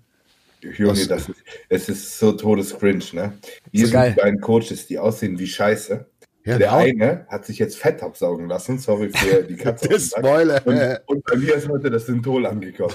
Junge, 0.62 1.06
das 1.06 1.28
ist, 1.28 1.38
es 1.70 1.88
ist 1.88 2.18
so 2.18 2.32
todes 2.32 2.78
cringe, 2.78 3.04
ne? 3.12 3.32
Hier 3.72 3.86
so 3.86 3.92
sind 3.92 4.16
beiden 4.16 4.40
Coaches, 4.40 4.86
die 4.86 4.98
aussehen 4.98 5.38
wie 5.38 5.46
Scheiße. 5.46 6.06
Ja, 6.44 6.56
der 6.58 6.68
genau. 6.68 6.78
eine 6.78 7.26
hat 7.28 7.44
sich 7.44 7.58
jetzt 7.58 7.76
Fett 7.76 8.02
absaugen 8.02 8.48
lassen, 8.48 8.78
sorry 8.78 9.10
für 9.10 9.42
die 9.42 9.56
Katze. 9.58 9.88
das 9.88 10.08
Spoiler. 10.08 10.60
Und, 10.66 11.00
und, 11.06 11.24
bei 11.24 11.36
mir 11.36 11.54
ist 11.54 11.68
heute 11.68 11.90
das 11.90 12.06
Synthol 12.06 12.46
angekommen. 12.46 12.94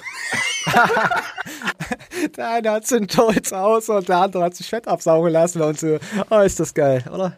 der 2.37 2.49
eine 2.49 2.71
hat 2.71 2.87
Synthol 2.87 3.35
Hause 3.51 3.93
und 3.93 4.09
der 4.09 4.17
andere 4.17 4.43
hat 4.43 4.55
sich 4.55 4.67
Fett 4.67 4.87
absaugen 4.87 5.31
lassen 5.31 5.61
und 5.61 5.79
so. 5.79 5.99
Oh, 6.29 6.39
ist 6.39 6.59
das 6.59 6.73
geil, 6.73 7.03
oder? 7.11 7.37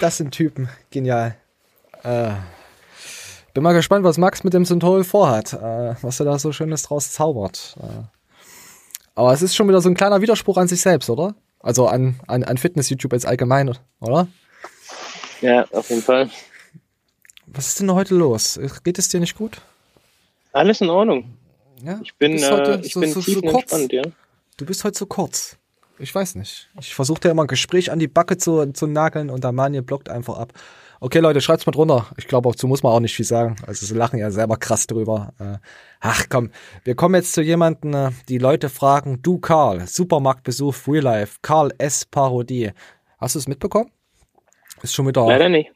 Das 0.00 0.16
sind 0.16 0.30
Typen. 0.30 0.70
Genial. 0.90 1.36
Äh, 2.02 2.30
bin 3.52 3.62
mal 3.62 3.74
gespannt, 3.74 4.02
was 4.02 4.16
Max 4.16 4.42
mit 4.44 4.54
dem 4.54 4.64
Synthol 4.64 5.04
vorhat. 5.04 5.52
Äh, 5.52 5.94
was 6.00 6.18
er 6.20 6.24
da 6.24 6.38
so 6.38 6.52
Schönes 6.52 6.84
draus 6.84 7.12
zaubert. 7.12 7.76
Äh, 7.78 8.04
aber 9.14 9.34
es 9.34 9.42
ist 9.42 9.54
schon 9.54 9.68
wieder 9.68 9.82
so 9.82 9.90
ein 9.90 9.94
kleiner 9.94 10.22
Widerspruch 10.22 10.56
an 10.56 10.68
sich 10.68 10.80
selbst, 10.80 11.10
oder? 11.10 11.34
Also 11.58 11.86
an, 11.86 12.18
an, 12.26 12.44
an 12.44 12.56
Fitness-YouTube 12.56 13.12
als 13.12 13.26
allgemein, 13.26 13.76
oder? 14.00 14.26
Ja, 15.42 15.66
auf 15.70 15.90
jeden 15.90 16.02
Fall. 16.02 16.30
Was 17.44 17.66
ist 17.66 17.80
denn 17.80 17.92
heute 17.92 18.14
los? 18.14 18.58
Geht 18.82 18.98
es 18.98 19.10
dir 19.10 19.20
nicht 19.20 19.36
gut? 19.36 19.60
Alles 20.52 20.80
in 20.80 20.88
Ordnung. 20.88 21.36
Ja? 21.84 22.00
Ich 22.02 22.14
bin, 22.14 22.38
äh, 22.38 22.80
ich 22.80 22.94
so, 22.94 23.00
bin 23.00 23.12
so, 23.12 23.20
so 23.20 23.42
kurz. 23.42 23.70
Ja? 23.90 24.02
Du 24.56 24.64
bist 24.64 24.82
heute 24.82 24.96
so 24.96 25.04
kurz. 25.04 25.58
Ich 26.00 26.14
weiß 26.14 26.36
nicht. 26.36 26.70
Ich 26.80 26.94
versuche 26.94 27.20
ja 27.24 27.30
immer 27.30 27.42
ein 27.44 27.48
Gespräch 27.48 27.92
an 27.92 27.98
die 27.98 28.08
Backe 28.08 28.38
zu, 28.38 28.72
zu 28.72 28.86
nageln 28.86 29.28
und 29.28 29.44
der 29.44 29.52
Manje 29.52 29.82
blockt 29.82 30.08
einfach 30.08 30.38
ab. 30.38 30.52
Okay, 30.98 31.18
Leute, 31.18 31.40
schreibt's 31.40 31.66
mal 31.66 31.72
drunter. 31.72 32.06
Ich 32.16 32.26
glaube, 32.26 32.50
dazu 32.50 32.66
muss 32.66 32.82
man 32.82 32.92
auch 32.92 33.00
nicht 33.00 33.14
viel 33.14 33.24
sagen. 33.24 33.56
Also 33.66 33.86
sie 33.86 33.94
lachen 33.94 34.18
ja 34.18 34.30
selber 34.30 34.56
krass 34.56 34.86
drüber. 34.86 35.32
Äh, 35.38 35.58
ach 36.00 36.26
komm, 36.28 36.50
wir 36.84 36.94
kommen 36.94 37.14
jetzt 37.14 37.32
zu 37.34 37.42
jemanden, 37.42 37.94
äh, 37.94 38.10
die 38.28 38.38
Leute 38.38 38.68
fragen, 38.68 39.20
du 39.22 39.38
Karl, 39.38 39.86
Supermarktbesuch 39.86 40.74
Free 40.74 41.00
Life, 41.00 41.38
Karl 41.42 41.72
S. 41.78 42.06
Parodie. 42.06 42.72
Hast 43.18 43.34
du 43.34 43.38
es 43.38 43.48
mitbekommen? 43.48 43.90
Ist 44.82 44.94
schon 44.94 45.06
wieder. 45.06 45.26
Leider 45.26 45.48
nicht. 45.48 45.70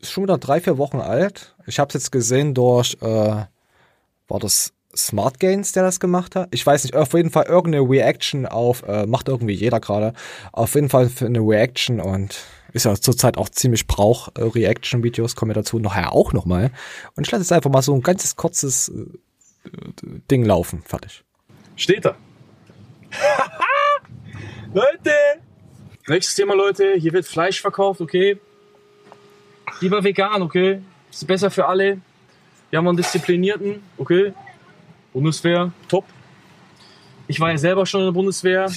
Ist 0.00 0.10
schon 0.10 0.24
wieder 0.24 0.38
drei, 0.38 0.60
vier 0.60 0.76
Wochen 0.78 1.00
alt. 1.00 1.56
Ich 1.66 1.78
habe 1.78 1.88
es 1.88 1.94
jetzt 1.94 2.12
gesehen 2.12 2.54
durch, 2.54 2.96
äh, 3.00 3.06
war 3.06 4.38
das 4.40 4.73
Smart 4.96 5.40
Gains, 5.40 5.72
der 5.72 5.82
das 5.82 6.00
gemacht 6.00 6.36
hat? 6.36 6.48
Ich 6.52 6.64
weiß 6.64 6.84
nicht, 6.84 6.94
auf 6.94 7.12
jeden 7.14 7.30
Fall 7.30 7.44
irgendeine 7.46 7.88
Reaction 7.88 8.46
auf, 8.46 8.82
äh, 8.82 9.06
macht 9.06 9.28
irgendwie 9.28 9.54
jeder 9.54 9.80
gerade. 9.80 10.12
Auf 10.52 10.74
jeden 10.74 10.88
Fall 10.88 11.08
für 11.08 11.26
eine 11.26 11.40
Reaction 11.40 12.00
und 12.00 12.36
ist 12.72 12.84
ja 12.84 12.94
zurzeit 12.94 13.38
auch 13.38 13.48
ziemlich 13.48 13.86
Brauch, 13.86 14.28
äh, 14.36 14.42
Reaction-Videos, 14.42 15.36
kommen 15.36 15.50
wir 15.50 15.54
dazu 15.54 15.78
nachher 15.78 16.12
auch 16.12 16.32
nochmal. 16.32 16.70
Und 17.16 17.26
ich 17.26 17.30
lasse 17.30 17.42
jetzt 17.42 17.52
einfach 17.52 17.70
mal 17.70 17.82
so 17.82 17.94
ein 17.94 18.02
ganzes 18.02 18.36
kurzes 18.36 18.88
äh, 18.88 19.70
Ding 20.30 20.44
laufen. 20.44 20.82
Fertig. 20.84 21.24
Steht 21.76 22.04
da. 22.04 22.16
Leute, 24.72 25.10
Nächstes 26.06 26.34
Thema, 26.34 26.54
Leute. 26.54 26.96
Hier 26.96 27.14
wird 27.14 27.24
Fleisch 27.24 27.62
verkauft, 27.62 28.02
okay? 28.02 28.38
Lieber 29.80 30.04
vegan, 30.04 30.42
okay? 30.42 30.82
Ist 31.10 31.26
besser 31.26 31.50
für 31.50 31.66
alle. 31.66 31.98
Wir 32.68 32.78
haben 32.78 32.86
einen 32.86 32.98
disziplinierten, 32.98 33.82
okay? 33.96 34.34
Bundeswehr, 35.14 35.72
top. 35.88 36.04
Ich 37.26 37.40
war 37.40 37.50
ja 37.50 37.56
selber 37.56 37.86
schon 37.86 38.00
in 38.00 38.06
der 38.08 38.12
Bundeswehr. 38.12 38.70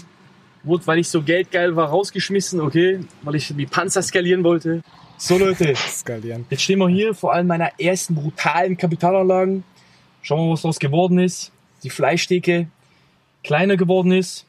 Wurde, 0.63 0.88
weil 0.88 1.00
ich 1.00 1.10
so 1.10 1.21
geldgeil 1.21 1.76
war, 1.76 1.89
rausgeschmissen, 1.89 2.62
okay? 2.62 3.02
Weil 3.23 3.36
ich 3.36 3.54
die 3.56 3.65
Panzer 3.65 4.02
skalieren 4.02 4.43
wollte. 4.43 4.82
So, 5.17 5.38
Leute. 5.38 5.76
Skalieren. 5.76 6.45
Jetzt 6.50 6.63
stehen 6.63 6.80
wir 6.80 6.88
hier 6.88 7.13
vor 7.13 7.34
allem 7.34 7.47
meiner 7.47 7.71
ersten 7.80 8.15
brutalen 8.15 8.78
Kapitalanlagen. 8.78 9.63
Schauen 10.21 10.39
wir 10.39 10.45
mal, 10.45 10.54
was 10.54 10.62
daraus 10.62 10.80
geworden 10.80 11.19
ist. 11.19 11.52
Die 11.84 11.89
Fleischtheke 11.89 12.67
kleiner 13.43 13.78
geworden 13.78 14.12
ist 14.12 14.47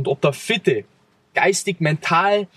und 0.00 0.08
ob 0.08 0.22
da 0.22 0.32
fitte, 0.32 0.84
geistig, 1.34 1.80
mental 1.80 2.48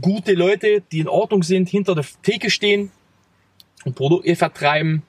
gute 0.00 0.34
Leute, 0.34 0.82
die 0.90 0.98
in 0.98 1.08
Ordnung 1.08 1.44
sind, 1.44 1.68
hinter 1.68 1.94
der 1.94 2.04
Theke 2.24 2.50
stehen 2.50 2.90
und 3.84 3.94
Produkte 3.94 4.34
vertreiben, 4.34 5.04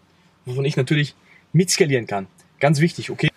wovon 0.48 0.66
ich 0.66 0.78
natürlich 0.78 1.16
mitskalieren 1.54 2.08
kann. 2.08 2.28
Ganz 2.60 2.80
wichtig, 2.80 3.12
okay? 3.12 3.30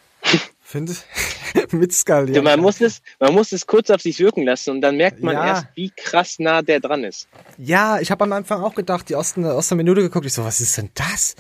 Findest 0.63 1.05
mitskalieren. 1.73 2.35
Ja, 2.35 2.43
man 2.43 2.61
muss 2.61 2.81
es, 2.81 3.03
man 3.19 3.35
muss 3.35 3.53
es 3.53 3.67
kurz 3.67 3.91
auf 3.91 4.01
sich 4.01 4.19
wirken 4.21 4.45
lassen 4.45 4.71
und 4.71 4.81
dann 4.81 4.97
merkt 4.97 5.23
man 5.23 5.35
ja. 5.35 5.47
erst, 5.49 5.67
wie 5.75 5.91
krass 5.91 6.39
nah 6.39 6.63
der 6.63 6.81
dran 6.81 7.05
ist. 7.05 7.29
Ja, 7.59 7.99
ich 8.01 8.11
habe 8.11 8.25
am 8.25 8.33
Anfang 8.33 8.63
auch 8.63 8.75
gedacht, 8.75 9.09
die 9.09 9.15
ersten, 9.15 9.45
erste 9.45 9.75
Minute 9.75 10.01
geguckt, 10.01 10.27
ich 10.27 10.33
so, 10.33 10.45
was 10.45 10.61
ist 10.61 10.79
denn 10.79 10.91
das? 10.95 11.35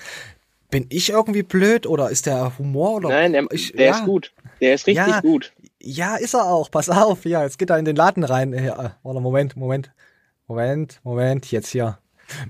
Bin 0.70 0.86
ich 0.88 1.10
irgendwie 1.10 1.42
blöd 1.42 1.86
oder 1.86 2.10
ist 2.10 2.26
der 2.26 2.58
Humor 2.58 2.96
oder? 2.96 3.08
Nein, 3.08 3.32
der, 3.32 3.46
ich, 3.50 3.72
der 3.72 3.86
ja. 3.86 3.98
ist 3.98 4.04
gut. 4.04 4.32
Der 4.60 4.74
ist 4.74 4.86
richtig 4.86 5.06
ja, 5.06 5.20
gut. 5.20 5.52
Ja, 5.80 6.16
ist 6.16 6.34
er 6.34 6.44
auch. 6.44 6.70
Pass 6.70 6.88
auf. 6.88 7.24
Ja, 7.24 7.42
jetzt 7.42 7.58
geht 7.58 7.70
er 7.70 7.78
in 7.78 7.84
den 7.84 7.96
Laden 7.96 8.22
rein. 8.22 8.52
Ja, 8.52 8.96
warte, 9.02 9.20
Moment, 9.20 9.56
Moment. 9.56 9.90
Moment, 10.46 11.00
Moment. 11.02 11.50
Jetzt 11.50 11.70
hier. 11.70 11.98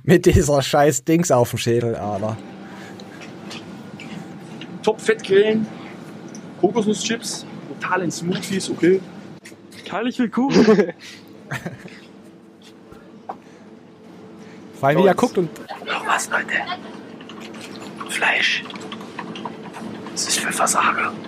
Mit 0.03 0.27
dieser 0.27 0.61
scheiß 0.61 1.05
Dings 1.05 1.31
auf 1.31 1.51
dem 1.51 1.59
Schädel, 1.59 1.97
aber. 1.97 2.37
Top 4.83 5.01
Fettquellen. 5.01 5.67
Kokosnusschips. 6.61 7.47
Totalen 7.81 8.11
Smoothies, 8.11 8.71
okay. 8.71 9.01
Heilig 9.91 10.19
willkommen. 10.19 10.55
Vor 14.79 14.89
allem, 14.89 15.03
wie 15.03 15.07
er 15.07 15.15
guckt 15.15 15.37
und. 15.37 15.51
Noch 15.87 16.07
was, 16.07 16.31
Leute. 16.31 16.55
Fleisch. 18.09 18.63
Das 20.13 20.29
ist 20.29 20.39
für 20.39 20.53
Versager. 20.53 21.13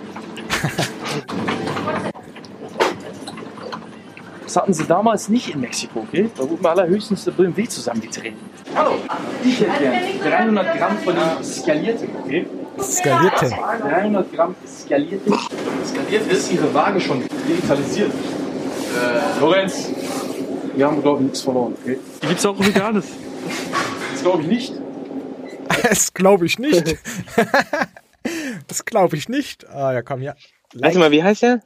Das 4.53 4.61
hatten 4.61 4.73
sie 4.73 4.85
damals 4.85 5.29
nicht 5.29 5.49
in 5.49 5.61
Mexiko, 5.61 6.01
okay? 6.01 6.29
Da 6.37 6.47
wurden 6.47 6.63
wir 6.63 6.69
allerhöchstens 6.69 7.23
der 7.23 7.31
BMW 7.31 7.67
zusammengetreten. 7.67 8.37
Hallo, 8.75 8.97
ich 9.43 9.59
hätte 9.59 9.79
gern 9.79 9.95
300 10.21 10.77
Gramm 10.77 10.97
von 10.99 11.15
dem 11.15 11.43
Skalierten, 11.43 12.09
okay? 12.23 12.45
Skalierten? 12.81 13.49
300 13.49 14.33
Gramm 14.33 14.55
Skalierten. 14.67 15.33
Skaliert 15.85 16.31
ist 16.31 16.51
ihre 16.51 16.73
Waage 16.73 16.99
schon 16.99 17.23
digitalisiert. 17.47 18.11
Äh, 18.11 19.39
Lorenz, 19.39 19.89
wir 20.75 20.85
haben, 20.87 21.01
glaube 21.01 21.19
ich, 21.19 21.23
nichts 21.25 21.41
verloren, 21.41 21.75
okay? 21.81 21.99
Die 22.21 22.27
gibt's 22.27 22.45
auch 22.45 22.59
veganes. 22.59 23.07
Das 24.11 24.21
glaube 24.21 24.41
ich 24.43 24.47
nicht. 24.47 24.73
Das 25.83 26.13
glaube 26.13 26.45
ich 26.45 26.59
nicht. 26.59 26.97
das 28.67 28.85
glaube 28.85 29.15
ich 29.17 29.29
nicht. 29.29 29.67
Ah, 29.69 29.93
ja, 29.93 30.01
komm, 30.01 30.21
ja. 30.21 30.35
Warte 30.75 30.97
mal, 30.99 31.11
wie 31.11 31.23
heißt 31.23 31.41
der? 31.43 31.61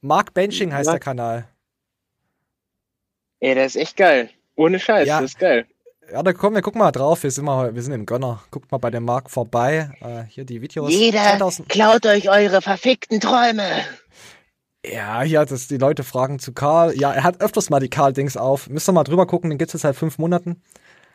Mark 0.00 0.34
Benching 0.34 0.72
heißt 0.72 0.86
Mark- 0.86 1.00
der 1.00 1.04
Kanal. 1.04 1.48
Ey, 3.40 3.54
der 3.54 3.66
ist 3.66 3.76
echt 3.76 3.96
geil. 3.96 4.30
Ohne 4.56 4.78
Scheiß, 4.78 5.06
Ja. 5.08 5.20
das 5.20 5.32
ist 5.32 5.38
geil. 5.38 5.66
Ja, 6.12 6.22
da 6.22 6.32
kommen 6.32 6.54
wir, 6.54 6.62
guck 6.62 6.74
mal 6.76 6.92
drauf. 6.92 7.22
Wir 7.22 7.30
sind, 7.30 7.44
mal, 7.44 7.74
wir 7.74 7.82
sind 7.82 7.92
im 7.92 8.06
Gönner. 8.06 8.42
Guckt 8.50 8.70
mal 8.70 8.78
bei 8.78 8.90
dem 8.90 9.04
Mark 9.04 9.30
vorbei. 9.30 9.90
Äh, 10.00 10.24
hier 10.28 10.44
die 10.44 10.60
Videos. 10.60 10.92
Jeder 10.92 11.22
2000 11.22 11.68
klaut 11.68 12.06
euch 12.06 12.28
eure 12.28 12.60
verfickten 12.62 13.20
Träume. 13.20 13.64
Ja, 14.86 15.22
hier, 15.22 15.44
das, 15.44 15.66
die 15.66 15.78
Leute 15.78 16.04
fragen 16.04 16.38
zu 16.38 16.52
Karl. 16.52 16.94
Ja, 16.96 17.12
er 17.12 17.24
hat 17.24 17.40
öfters 17.40 17.70
mal 17.70 17.80
die 17.80 17.88
Karl-Dings 17.88 18.36
auf. 18.36 18.68
Müsst 18.68 18.88
ihr 18.88 18.92
mal 18.92 19.04
drüber 19.04 19.26
gucken, 19.26 19.48
den 19.50 19.58
gibt's 19.58 19.72
jetzt 19.72 19.82
seit 19.82 19.96
fünf 19.96 20.18
Monaten. 20.18 20.62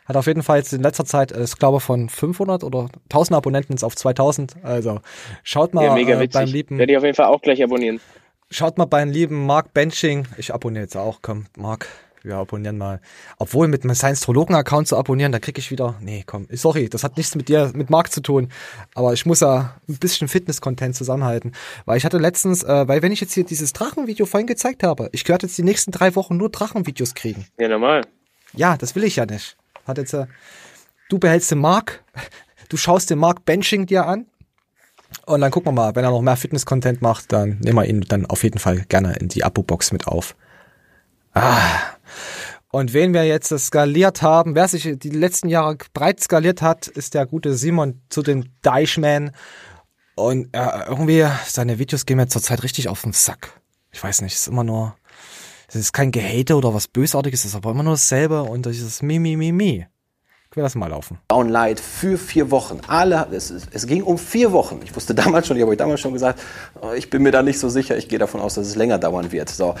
Hat 0.06 0.16
auf 0.16 0.26
jeden 0.26 0.42
Fall 0.42 0.58
jetzt 0.58 0.72
in 0.72 0.82
letzter 0.82 1.04
Zeit, 1.04 1.30
äh, 1.30 1.44
ich 1.44 1.56
glaube, 1.56 1.78
von 1.78 2.08
500 2.08 2.64
oder 2.64 2.88
1000 3.04 3.36
Abonnenten 3.36 3.74
jetzt 3.74 3.84
auf 3.84 3.94
2000. 3.94 4.56
Also, 4.64 5.00
schaut 5.44 5.72
mal 5.72 5.84
ja, 5.84 5.94
mega 5.94 6.20
äh, 6.20 6.26
beim 6.26 6.48
lieben, 6.48 6.78
Werde 6.78 6.92
ich 6.92 6.98
auf 6.98 7.04
jeden 7.04 7.14
Fall 7.14 7.26
auch 7.26 7.40
gleich 7.42 7.62
abonnieren. 7.62 8.00
schaut 8.50 8.76
mal 8.76 8.86
beim 8.86 9.10
lieben 9.10 9.46
Mark 9.46 9.72
Benching. 9.72 10.26
Ich 10.36 10.52
abonniere 10.52 10.82
jetzt 10.82 10.96
auch, 10.96 11.20
komm, 11.22 11.46
Mark. 11.56 11.86
Wir 12.22 12.36
abonnieren 12.36 12.76
mal. 12.76 13.00
Obwohl 13.38 13.66
mit 13.66 13.84
meinem 13.84 13.94
Science-Trologen-Account 13.94 14.88
zu 14.88 14.96
abonnieren, 14.96 15.32
da 15.32 15.38
krieg 15.38 15.56
ich 15.56 15.70
wieder. 15.70 15.94
Nee, 16.00 16.22
komm, 16.26 16.46
sorry, 16.50 16.88
das 16.90 17.02
hat 17.02 17.16
nichts 17.16 17.34
mit 17.34 17.48
dir, 17.48 17.72
mit 17.74 17.88
Mark 17.88 18.12
zu 18.12 18.20
tun. 18.20 18.48
Aber 18.94 19.14
ich 19.14 19.24
muss 19.24 19.40
ja 19.40 19.76
ein 19.88 19.96
bisschen 19.96 20.28
Fitness-Content 20.28 20.94
zusammenhalten. 20.94 21.52
Weil 21.86 21.96
ich 21.96 22.04
hatte 22.04 22.18
letztens, 22.18 22.62
äh, 22.62 22.86
weil 22.86 23.00
wenn 23.00 23.12
ich 23.12 23.22
jetzt 23.22 23.32
hier 23.32 23.44
dieses 23.44 23.72
Drachenvideo 23.72 24.26
vorhin 24.26 24.46
gezeigt 24.46 24.82
habe, 24.82 25.08
ich 25.12 25.26
werde 25.28 25.46
jetzt 25.46 25.56
die 25.56 25.62
nächsten 25.62 25.92
drei 25.92 26.14
Wochen 26.14 26.36
nur 26.36 26.50
Drachenvideos 26.50 27.14
kriegen. 27.14 27.46
Ja, 27.58 27.68
normal. 27.68 28.02
Ja, 28.52 28.76
das 28.76 28.94
will 28.94 29.04
ich 29.04 29.16
ja 29.16 29.24
nicht. 29.24 29.56
Hat 29.86 29.96
jetzt, 29.96 30.12
äh, 30.12 30.26
du 31.08 31.18
behältst 31.18 31.50
den 31.50 31.58
Mark, 31.58 32.04
du 32.68 32.76
schaust 32.76 33.08
den 33.08 33.18
Mark 33.18 33.46
Benching 33.46 33.86
dir 33.86 34.06
an. 34.06 34.26
Und 35.24 35.40
dann 35.40 35.50
gucken 35.50 35.68
wir 35.68 35.72
mal, 35.72 35.96
wenn 35.96 36.04
er 36.04 36.10
noch 36.10 36.20
mehr 36.20 36.36
Fitness-Content 36.36 37.00
macht, 37.00 37.32
dann 37.32 37.58
nehmen 37.60 37.78
wir 37.78 37.86
ihn 37.86 38.02
dann 38.02 38.26
auf 38.26 38.42
jeden 38.44 38.58
Fall 38.58 38.84
gerne 38.88 39.16
in 39.16 39.28
die 39.28 39.42
Abo-Box 39.42 39.90
mit 39.92 40.06
auf. 40.06 40.36
Ah. 41.32 41.96
Und 42.72 42.92
wen 42.92 43.12
wir 43.12 43.24
jetzt 43.24 43.56
skaliert 43.58 44.22
haben, 44.22 44.54
wer 44.54 44.68
sich 44.68 44.88
die 44.98 45.10
letzten 45.10 45.48
Jahre 45.48 45.76
breit 45.92 46.20
skaliert 46.20 46.62
hat, 46.62 46.86
ist 46.86 47.14
der 47.14 47.26
gute 47.26 47.54
Simon 47.54 48.00
zu 48.08 48.22
den 48.22 48.50
Deichman. 48.62 49.32
Und 50.14 50.54
äh, 50.54 50.84
irgendwie, 50.86 51.26
seine 51.46 51.78
Videos 51.78 52.06
gehen 52.06 52.18
mir 52.18 52.28
zurzeit 52.28 52.62
richtig 52.62 52.88
auf 52.88 53.02
den 53.02 53.12
Sack. 53.12 53.60
Ich 53.90 54.02
weiß 54.02 54.22
nicht, 54.22 54.34
es 54.34 54.42
ist 54.42 54.48
immer 54.48 54.62
nur, 54.62 54.94
es 55.66 55.74
ist 55.74 55.92
kein 55.92 56.12
Gehate 56.12 56.54
oder 56.54 56.72
was 56.72 56.86
Bösartiges, 56.86 57.40
es 57.40 57.46
ist 57.46 57.54
aber 57.56 57.72
immer 57.72 57.82
nur 57.82 57.94
dasselbe 57.94 58.42
und 58.42 58.66
dieses 58.66 59.02
Mi, 59.02 59.18
Mi, 59.18 59.36
Mi, 59.36 59.50
Mi. 59.50 59.86
Ich 60.50 60.56
will 60.56 60.64
das 60.64 60.74
mal 60.74 60.88
laufen. 60.88 61.18
Downlight 61.28 61.78
für 61.78 62.18
vier 62.18 62.50
Wochen. 62.50 62.80
Alle, 62.88 63.28
es, 63.30 63.50
es 63.50 63.86
ging 63.86 64.02
um 64.02 64.18
vier 64.18 64.50
Wochen. 64.50 64.80
Ich 64.82 64.94
wusste 64.96 65.14
damals 65.14 65.46
schon, 65.46 65.56
ich 65.56 65.62
habe 65.62 65.70
euch 65.70 65.78
damals 65.78 66.00
schon 66.00 66.12
gesagt, 66.12 66.40
oh, 66.80 66.92
ich 66.92 67.08
bin 67.08 67.22
mir 67.22 67.30
da 67.30 67.42
nicht 67.42 67.60
so 67.60 67.68
sicher. 67.68 67.96
Ich 67.96 68.08
gehe 68.08 68.18
davon 68.18 68.40
aus, 68.40 68.54
dass 68.54 68.66
es 68.66 68.74
länger 68.74 68.98
dauern 68.98 69.30
wird. 69.30 69.48
So, 69.48 69.76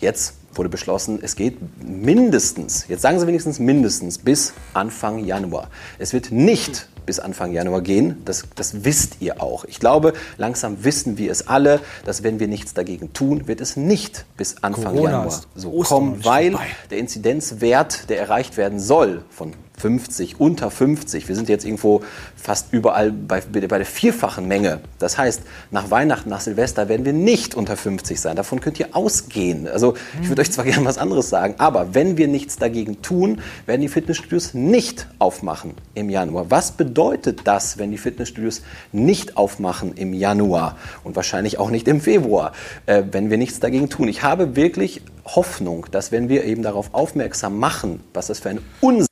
jetzt 0.00 0.36
wurde 0.56 0.68
beschlossen, 0.68 1.18
es 1.22 1.36
geht 1.36 1.56
mindestens, 1.82 2.86
jetzt 2.88 3.02
sagen 3.02 3.18
Sie 3.18 3.26
wenigstens 3.26 3.58
mindestens 3.58 4.18
bis 4.18 4.52
Anfang 4.72 5.24
Januar. 5.24 5.68
Es 5.98 6.12
wird 6.12 6.30
nicht 6.30 6.88
bis 7.06 7.20
Anfang 7.20 7.52
Januar 7.52 7.80
gehen. 7.80 8.22
Das, 8.24 8.44
das 8.54 8.84
wisst 8.84 9.16
ihr 9.20 9.42
auch. 9.42 9.64
Ich 9.64 9.80
glaube, 9.80 10.12
langsam 10.36 10.84
wissen 10.84 11.18
wir 11.18 11.30
es 11.30 11.48
alle, 11.48 11.80
dass 12.04 12.22
wenn 12.22 12.40
wir 12.40 12.48
nichts 12.48 12.74
dagegen 12.74 13.12
tun, 13.12 13.46
wird 13.46 13.60
es 13.60 13.76
nicht 13.76 14.24
bis 14.36 14.56
Anfang 14.62 14.94
Corona 14.94 15.10
Januar 15.10 15.40
so 15.54 15.70
kommen, 15.82 16.24
weil 16.24 16.52
vorbei. 16.52 16.66
der 16.90 16.98
Inzidenzwert, 16.98 18.08
der 18.10 18.18
erreicht 18.18 18.56
werden 18.56 18.80
soll, 18.80 19.22
von 19.30 19.52
50, 19.76 20.38
unter 20.38 20.70
50, 20.70 21.28
wir 21.28 21.34
sind 21.34 21.48
jetzt 21.48 21.64
irgendwo 21.64 22.02
fast 22.36 22.72
überall 22.72 23.10
bei, 23.10 23.40
bei 23.40 23.60
der 23.60 23.84
vierfachen 23.84 24.46
Menge. 24.46 24.80
Das 24.98 25.18
heißt, 25.18 25.42
nach 25.72 25.90
Weihnachten, 25.90 26.30
nach 26.30 26.40
Silvester 26.40 26.88
werden 26.88 27.04
wir 27.04 27.12
nicht 27.12 27.54
unter 27.54 27.76
50 27.76 28.20
sein. 28.20 28.36
Davon 28.36 28.60
könnt 28.60 28.78
ihr 28.78 28.94
ausgehen. 28.94 29.66
Also 29.66 29.94
ich 30.22 30.28
würde 30.28 30.42
euch 30.42 30.52
zwar 30.52 30.64
gerne 30.64 30.84
was 30.84 30.98
anderes 30.98 31.28
sagen, 31.28 31.56
aber 31.58 31.94
wenn 31.94 32.16
wir 32.16 32.28
nichts 32.28 32.56
dagegen 32.56 33.02
tun, 33.02 33.40
werden 33.66 33.80
die 33.80 33.88
Fitnessstudios 33.88 34.54
nicht 34.54 35.08
aufmachen 35.18 35.74
im 35.94 36.08
Januar. 36.08 36.50
Was 36.50 36.72
bedeutet 36.72 36.93
das, 36.94 37.78
wenn 37.78 37.90
die 37.90 37.98
Fitnessstudios 37.98 38.62
nicht 38.92 39.36
aufmachen 39.36 39.94
im 39.96 40.12
Januar 40.14 40.76
und 41.04 41.16
wahrscheinlich 41.16 41.58
auch 41.58 41.70
nicht 41.70 41.88
im 41.88 42.00
Februar, 42.00 42.52
äh, 42.86 43.02
wenn 43.10 43.30
wir 43.30 43.36
nichts 43.38 43.60
dagegen 43.60 43.90
tun? 43.90 44.08
Ich 44.08 44.22
habe 44.22 44.56
wirklich 44.56 45.02
Hoffnung, 45.24 45.86
dass 45.90 46.12
wenn 46.12 46.28
wir 46.28 46.44
eben 46.44 46.62
darauf 46.62 46.94
aufmerksam 46.94 47.58
machen, 47.58 48.00
was 48.14 48.28
das 48.28 48.40
für 48.40 48.50
ein 48.50 48.60
Unsinn 48.80 49.06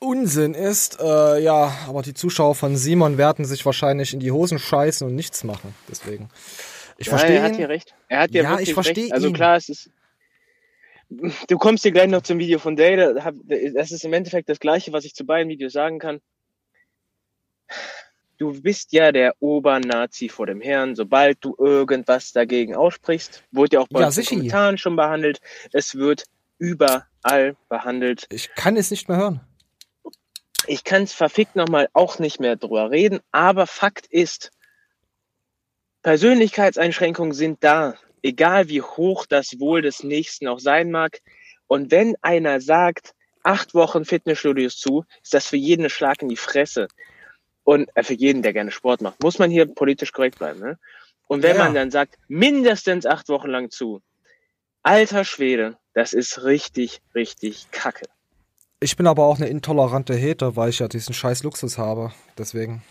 Unsinn 0.00 0.52
ist, 0.54 1.00
äh, 1.00 1.40
ja, 1.40 1.72
aber 1.88 2.02
die 2.02 2.12
Zuschauer 2.12 2.54
von 2.54 2.76
Simon 2.76 3.16
werden 3.16 3.46
sich 3.46 3.64
wahrscheinlich 3.64 4.12
in 4.12 4.20
die 4.20 4.32
Hosen 4.32 4.58
scheißen 4.58 5.06
und 5.06 5.14
nichts 5.14 5.44
machen. 5.44 5.74
Deswegen. 5.90 6.28
Ich 6.98 7.06
Ja, 7.06 7.12
verstehe 7.12 7.36
Er 7.36 7.42
hat 7.42 7.52
ihn. 7.52 7.56
hier 7.56 7.68
recht. 7.70 7.94
Er 8.08 8.20
hat 8.20 8.30
ja, 8.34 8.42
Ja, 8.42 8.50
wirklich 8.50 8.68
ich 8.68 8.74
verstehe 8.74 9.04
recht. 9.04 9.12
Also 9.14 9.28
ihn. 9.28 9.34
klar, 9.34 9.56
es 9.56 9.68
ist. 9.70 9.90
Du 11.48 11.58
kommst 11.58 11.84
hier 11.84 11.92
gleich 11.92 12.08
noch 12.08 12.22
zum 12.22 12.38
Video 12.38 12.58
von 12.58 12.76
Dale. 12.76 13.14
Das 13.74 13.92
ist 13.92 14.04
im 14.04 14.12
Endeffekt 14.12 14.48
das 14.48 14.58
Gleiche, 14.60 14.92
was 14.92 15.04
ich 15.04 15.14
zu 15.14 15.24
beiden 15.24 15.48
Videos 15.48 15.72
sagen 15.72 15.98
kann. 15.98 16.20
Du 18.36 18.60
bist 18.60 18.92
ja 18.92 19.12
der 19.12 19.34
Obernazi 19.40 20.28
vor 20.28 20.46
dem 20.46 20.60
Herrn. 20.60 20.96
Sobald 20.96 21.38
du 21.40 21.54
irgendwas 21.58 22.32
dagegen 22.32 22.74
aussprichst, 22.74 23.44
wurde 23.52 23.76
ja 23.76 23.80
auch 23.80 23.88
bei 23.88 24.00
Ja, 24.00 24.10
den. 24.10 24.24
Kommentaren 24.24 24.78
schon 24.78 24.96
behandelt. 24.96 25.40
Es 25.72 25.94
wird 25.94 26.24
überall 26.58 27.56
behandelt. 27.68 28.26
Ich 28.30 28.52
kann 28.54 28.76
es 28.76 28.90
nicht 28.90 29.08
mehr 29.08 29.18
hören. 29.18 29.40
Ich 30.66 30.82
kann 30.82 31.02
es 31.02 31.12
verfickt 31.12 31.56
nochmal 31.56 31.88
auch 31.92 32.18
nicht 32.18 32.40
mehr 32.40 32.56
drüber 32.56 32.90
reden, 32.90 33.20
aber 33.32 33.66
Fakt 33.66 34.06
ist, 34.06 34.50
Persönlichkeitseinschränkungen 36.02 37.32
sind 37.32 37.62
da, 37.62 37.94
egal 38.22 38.68
wie 38.68 38.82
hoch 38.82 39.26
das 39.26 39.60
Wohl 39.60 39.82
des 39.82 40.02
Nächsten 40.02 40.48
auch 40.48 40.58
sein 40.58 40.90
mag. 40.90 41.20
Und 41.66 41.90
wenn 41.90 42.16
einer 42.22 42.60
sagt, 42.60 43.14
acht 43.42 43.74
Wochen 43.74 44.04
Fitnessstudios 44.04 44.76
zu, 44.76 45.04
ist 45.22 45.34
das 45.34 45.46
für 45.46 45.56
jeden 45.56 45.84
ein 45.84 45.90
Schlag 45.90 46.22
in 46.22 46.28
die 46.28 46.36
Fresse. 46.36 46.88
Und 47.64 47.88
äh, 47.96 48.02
für 48.02 48.14
jeden, 48.14 48.42
der 48.42 48.52
gerne 48.52 48.70
Sport 48.70 49.00
macht, 49.00 49.22
muss 49.22 49.38
man 49.38 49.50
hier 49.50 49.66
politisch 49.66 50.12
korrekt 50.12 50.38
bleiben. 50.38 50.60
Ne? 50.60 50.78
Und 51.26 51.42
wenn 51.42 51.56
Ja. 51.56 51.64
man 51.64 51.74
dann 51.74 51.90
sagt, 51.90 52.16
mindestens 52.28 53.06
acht 53.06 53.28
Wochen 53.28 53.48
lang 53.48 53.70
zu, 53.70 54.00
alter 54.82 55.24
Schwede, 55.24 55.76
das 55.94 56.12
ist 56.12 56.44
richtig, 56.44 57.00
richtig 57.14 57.70
kacke. 57.70 58.06
Ich 58.80 58.96
bin 58.96 59.06
aber 59.06 59.24
auch 59.24 59.38
eine 59.38 59.48
intolerante 59.48 60.20
Hater, 60.20 60.56
weil 60.56 60.68
ich 60.70 60.80
ja 60.80 60.88
diesen 60.88 61.14
scheiß 61.14 61.42
Luxus 61.42 61.78
habe. 61.78 62.12
Deswegen. 62.36 62.82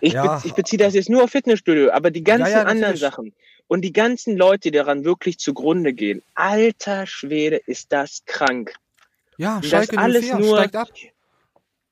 Ich, 0.00 0.12
Ja. 0.12 0.36
be 0.36 0.46
ich 0.46 0.54
beziehe 0.54 0.78
das 0.78 0.94
jetzt 0.94 1.08
nur 1.08 1.24
auf 1.24 1.30
Fitnessstudio, 1.30 1.90
aber 1.90 2.10
die 2.12 2.22
ganzen 2.22 2.52
Ja, 2.52 2.62
anderen. 2.62 2.96
Sachen 2.96 3.34
und 3.66 3.80
die 3.80 3.92
ganzen 3.92 4.36
Leute, 4.36 4.70
die 4.70 4.76
daran 4.78 5.04
wirklich 5.04 5.38
zugrunde 5.38 5.94
gehen, 5.94 6.22
alter 6.34 7.06
Schwede, 7.08 7.56
ist 7.56 7.92
das 7.92 8.22
krank. 8.26 8.74
Ja, 9.38 9.56
Und 9.56 9.72
das 9.72 9.90
alles 9.90 10.26
04 10.26 10.38
nur- 10.38 10.56
steigt 10.58 10.76
ab. 10.76 10.88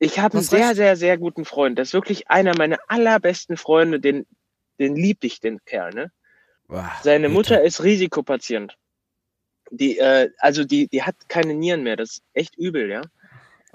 Ich 0.04 0.18
habe 0.18 0.38
einen 0.38 0.44
sehr, 0.44 0.74
sehr, 0.74 0.96
sehr 0.96 1.18
guten 1.18 1.44
Freund. 1.44 1.78
Das 1.78 1.88
ist 1.88 1.94
wirklich 1.94 2.28
einer 2.30 2.56
meiner 2.56 2.78
allerbesten 2.88 3.56
Freunde, 3.56 4.00
den, 4.00 4.26
den 4.78 4.96
lieb 4.96 5.24
ich, 5.24 5.40
den 5.40 5.64
Kerl, 5.64 5.92
ne? 5.94 6.12
Seine 7.02 7.28
Mutter 7.28 7.62
ist 7.62 7.82
Risikopatient. 7.82 8.76
Die, 9.70 9.98
äh, 9.98 10.30
also 10.38 10.64
die, 10.64 10.88
die 10.88 11.02
hat 11.02 11.16
keine 11.28 11.54
Nieren 11.54 11.82
mehr. 11.82 11.96
Das 11.96 12.10
ist 12.10 12.22
echt 12.32 12.56
übel, 12.56 12.90
ja. 12.90 13.02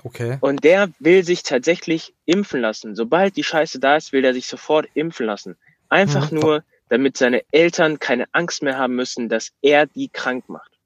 Okay. 0.04 0.38
Und 0.42 0.64
der 0.64 0.90
will 1.00 1.24
sich 1.24 1.44
tatsächlich 1.44 2.14
impfen 2.26 2.62
lassen. 2.62 2.96
Sobald 2.96 3.36
die 3.36 3.44
Scheiße 3.44 3.80
da 3.80 3.98
ist, 3.98 4.14
will 4.14 4.24
er 4.24 4.34
sich 4.34 4.48
sofort 4.48 4.88
impfen 4.94 5.26
lassen. 5.26 5.58
Einfach 5.90 6.32
Mhm. 6.32 6.40
nur, 6.40 6.64
damit 6.90 7.18
seine 7.18 7.44
Eltern 7.52 8.00
keine 8.00 8.26
Angst 8.32 8.64
mehr 8.64 8.78
haben 8.78 8.96
müssen, 8.96 9.30
dass 9.30 9.52
er 9.62 9.86
die 9.88 10.10
krank 10.10 10.48
macht. 10.50 10.79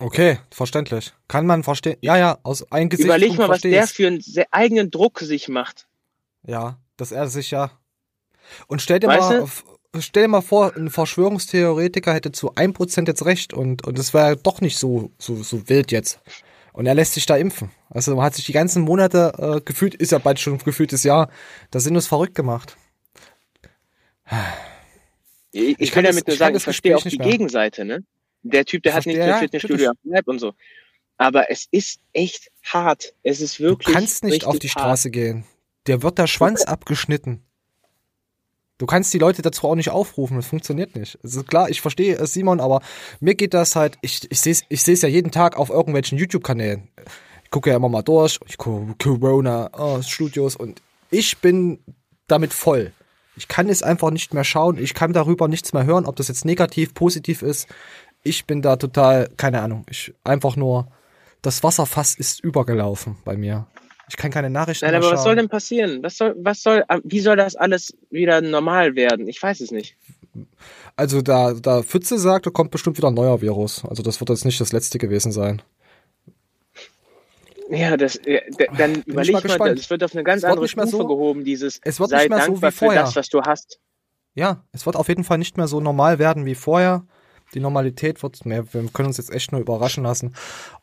Okay, 0.00 0.38
verständlich. 0.50 1.12
Kann 1.26 1.46
man 1.46 1.64
verstehen. 1.64 1.96
Ja, 2.02 2.16
ja, 2.16 2.38
aus 2.42 2.70
einem 2.70 2.88
Gesicht. 2.88 3.06
Überleg 3.06 3.36
mal, 3.36 3.48
was 3.48 3.62
der 3.62 3.86
für 3.86 4.06
einen 4.06 4.20
sehr 4.20 4.46
eigenen 4.52 4.90
Druck 4.90 5.18
sich 5.20 5.48
macht. 5.48 5.88
Ja, 6.46 6.78
dass 6.96 7.10
er 7.10 7.26
sich 7.26 7.50
ja. 7.50 7.72
Und 8.68 8.80
stell 8.80 9.00
dir 9.00 9.08
Weißt 9.08 9.30
mal, 9.30 9.46
stell 10.00 10.22
dir 10.24 10.28
mal 10.28 10.40
vor, 10.40 10.76
ein 10.76 10.90
Verschwörungstheoretiker 10.90 12.14
hätte 12.14 12.32
zu 12.32 12.54
1% 12.54 13.06
jetzt 13.06 13.24
recht 13.24 13.52
und, 13.52 13.86
und 13.86 13.98
es 13.98 14.14
wäre 14.14 14.36
doch 14.36 14.60
nicht 14.60 14.78
so, 14.78 15.10
so, 15.18 15.42
so 15.42 15.68
wild 15.68 15.90
jetzt. 15.90 16.20
Und 16.72 16.86
er 16.86 16.94
lässt 16.94 17.14
sich 17.14 17.26
da 17.26 17.36
impfen. 17.36 17.70
Also 17.90 18.14
man 18.14 18.24
hat 18.24 18.34
sich 18.34 18.44
die 18.44 18.52
ganzen 18.52 18.82
Monate 18.82 19.32
äh, 19.56 19.60
gefühlt, 19.60 19.94
ist 19.94 20.12
ja 20.12 20.18
bald 20.18 20.38
schon 20.38 20.54
ein 20.54 20.58
gefühltes 20.58 21.02
Jahr, 21.02 21.28
da 21.70 21.80
sind 21.80 21.96
uns 21.96 22.06
verrückt 22.06 22.36
gemacht. 22.36 22.76
Ich, 25.50 25.70
ich, 25.70 25.80
Ich 25.80 25.90
kann 25.90 26.04
damit 26.04 26.28
nur 26.28 26.36
sagen, 26.36 26.56
ich 26.56 26.62
verstehe 26.62 26.96
auch 26.96 27.02
die 27.02 27.18
mehr. 27.18 27.30
Gegenseite, 27.30 27.84
ne? 27.84 28.04
Der 28.42 28.64
Typ, 28.64 28.82
der 28.82 28.94
hat 28.94 29.06
nicht 29.06 29.16
ja, 29.16 29.38
Fitnessstudio 29.38 29.90
am 29.90 29.96
Lab 30.04 30.28
und 30.28 30.38
so. 30.38 30.54
Aber 31.16 31.50
es 31.50 31.66
ist 31.70 32.00
echt 32.12 32.50
hart. 32.62 33.14
Es 33.22 33.40
ist 33.40 33.58
wirklich. 33.60 33.86
Du 33.86 33.92
kannst 33.92 34.24
nicht 34.24 34.44
auf 34.44 34.58
die 34.58 34.68
hart. 34.68 34.80
Straße 34.80 35.10
gehen. 35.10 35.44
Der 35.86 36.02
wird 36.02 36.18
der 36.18 36.26
Schwanz 36.26 36.62
okay. 36.62 36.70
abgeschnitten. 36.72 37.42
Du 38.78 38.86
kannst 38.86 39.12
die 39.12 39.18
Leute 39.18 39.42
dazu 39.42 39.66
auch 39.66 39.74
nicht 39.74 39.90
aufrufen, 39.90 40.36
das 40.36 40.46
funktioniert 40.46 40.94
nicht. 40.94 41.18
Also 41.24 41.42
klar, 41.42 41.68
ich 41.68 41.80
verstehe 41.80 42.14
es, 42.14 42.32
Simon, 42.32 42.60
aber 42.60 42.80
mir 43.18 43.34
geht 43.34 43.52
das 43.52 43.74
halt, 43.74 43.98
ich, 44.02 44.30
ich 44.30 44.40
sehe 44.40 44.52
es 44.52 44.62
ich 44.68 44.82
seh's 44.84 45.02
ja 45.02 45.08
jeden 45.08 45.32
Tag 45.32 45.56
auf 45.56 45.68
irgendwelchen 45.68 46.16
YouTube-Kanälen. 46.16 46.88
Ich 47.42 47.50
gucke 47.50 47.70
ja 47.70 47.76
immer 47.76 47.88
mal 47.88 48.02
durch, 48.02 48.38
ich 48.46 48.56
gucke 48.56 48.94
Corona, 49.02 49.70
oh, 49.76 50.00
Studios 50.00 50.54
und 50.54 50.80
ich 51.10 51.38
bin 51.38 51.80
damit 52.28 52.52
voll. 52.52 52.92
Ich 53.36 53.48
kann 53.48 53.68
es 53.68 53.82
einfach 53.82 54.10
nicht 54.10 54.32
mehr 54.32 54.44
schauen, 54.44 54.78
ich 54.78 54.94
kann 54.94 55.12
darüber 55.12 55.48
nichts 55.48 55.72
mehr 55.72 55.84
hören, 55.84 56.06
ob 56.06 56.14
das 56.14 56.28
jetzt 56.28 56.44
negativ, 56.44 56.94
positiv 56.94 57.42
ist. 57.42 57.66
Ich 58.28 58.44
bin 58.44 58.60
da 58.60 58.76
total, 58.76 59.30
keine 59.36 59.62
Ahnung, 59.62 59.86
ich 59.88 60.12
einfach 60.22 60.54
nur, 60.54 60.88
das 61.40 61.62
Wasserfass 61.62 62.14
ist 62.14 62.44
übergelaufen 62.44 63.16
bei 63.24 63.36
mir. 63.36 63.66
Ich 64.08 64.16
kann 64.16 64.30
keine 64.30 64.50
Nachrichten 64.50 64.84
Nein, 64.84 64.94
aber 64.94 65.12
was 65.12 65.22
soll 65.22 65.36
denn 65.36 65.48
passieren? 65.48 66.02
Was 66.02 66.16
soll, 66.16 66.34
was 66.38 66.62
soll, 66.62 66.84
wie 67.04 67.20
soll 67.20 67.36
das 67.36 67.56
alles 67.56 67.96
wieder 68.10 68.40
normal 68.40 68.96
werden? 68.96 69.28
Ich 69.28 69.42
weiß 69.42 69.60
es 69.60 69.70
nicht. 69.70 69.96
Also 70.96 71.22
da, 71.22 71.54
da 71.54 71.82
Pfütze 71.82 72.18
sagt, 72.18 72.46
da 72.46 72.50
kommt 72.50 72.70
bestimmt 72.70 72.98
wieder 72.98 73.08
ein 73.08 73.14
neuer 73.14 73.40
Virus. 73.40 73.84
Also 73.84 74.02
das 74.02 74.20
wird 74.20 74.30
jetzt 74.30 74.44
nicht 74.44 74.60
das 74.60 74.72
letzte 74.72 74.98
gewesen 74.98 75.32
sein. 75.32 75.62
Ja, 77.70 77.96
das, 77.96 78.18
dann 78.78 78.92
Bin 78.92 79.02
überleg 79.06 79.44
mal, 79.44 79.58
mal 79.58 79.72
es 79.72 79.90
wird 79.90 80.02
auf 80.02 80.14
eine 80.14 80.24
ganz 80.24 80.42
andere 80.44 80.68
Stufe 80.68 80.88
so, 80.88 81.06
gehoben, 81.06 81.44
dieses 81.44 81.80
es 81.82 82.00
wird 82.00 82.10
nicht 82.10 82.30
mehr 82.30 82.44
so 82.44 82.62
wie 82.62 82.70
vorher. 82.70 83.02
das, 83.02 83.16
was 83.16 83.28
du 83.28 83.42
hast. 83.42 83.78
Ja, 84.34 84.64
es 84.72 84.86
wird 84.86 84.96
auf 84.96 85.08
jeden 85.08 85.24
Fall 85.24 85.38
nicht 85.38 85.56
mehr 85.56 85.68
so 85.68 85.80
normal 85.80 86.18
werden 86.18 86.46
wie 86.46 86.54
vorher 86.54 87.04
die 87.54 87.60
Normalität 87.60 88.22
wird 88.22 88.44
mehr. 88.44 88.72
Wir 88.72 88.88
können 88.88 89.08
uns 89.08 89.16
jetzt 89.16 89.32
echt 89.32 89.52
nur 89.52 89.60
überraschen 89.60 90.04
lassen. 90.04 90.34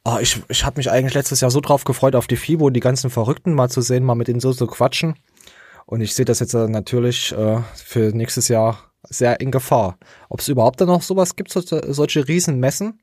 Oh, 0.03 0.17
ich 0.19 0.41
ich 0.47 0.65
habe 0.65 0.77
mich 0.77 0.89
eigentlich 0.89 1.13
letztes 1.13 1.41
Jahr 1.41 1.51
so 1.51 1.61
drauf 1.61 1.83
gefreut, 1.83 2.15
auf 2.15 2.27
die 2.27 2.37
FIBO 2.37 2.69
die 2.69 2.79
ganzen 2.79 3.09
Verrückten 3.09 3.53
mal 3.53 3.69
zu 3.69 3.81
sehen, 3.81 4.03
mal 4.03 4.15
mit 4.15 4.27
denen 4.27 4.39
so 4.39 4.53
zu 4.53 4.67
quatschen. 4.67 5.15
Und 5.85 6.01
ich 6.01 6.15
sehe 6.15 6.25
das 6.25 6.39
jetzt 6.39 6.53
äh, 6.53 6.67
natürlich 6.67 7.31
äh, 7.31 7.61
für 7.75 8.15
nächstes 8.15 8.47
Jahr 8.47 8.91
sehr 9.03 9.39
in 9.39 9.51
Gefahr. 9.51 9.97
Ob 10.29 10.39
es 10.39 10.47
überhaupt 10.47 10.81
dann 10.81 10.87
noch 10.87 11.03
sowas 11.03 11.35
gibt, 11.35 11.51
solche, 11.51 11.93
solche 11.93 12.27
Riesenmessen? 12.27 12.99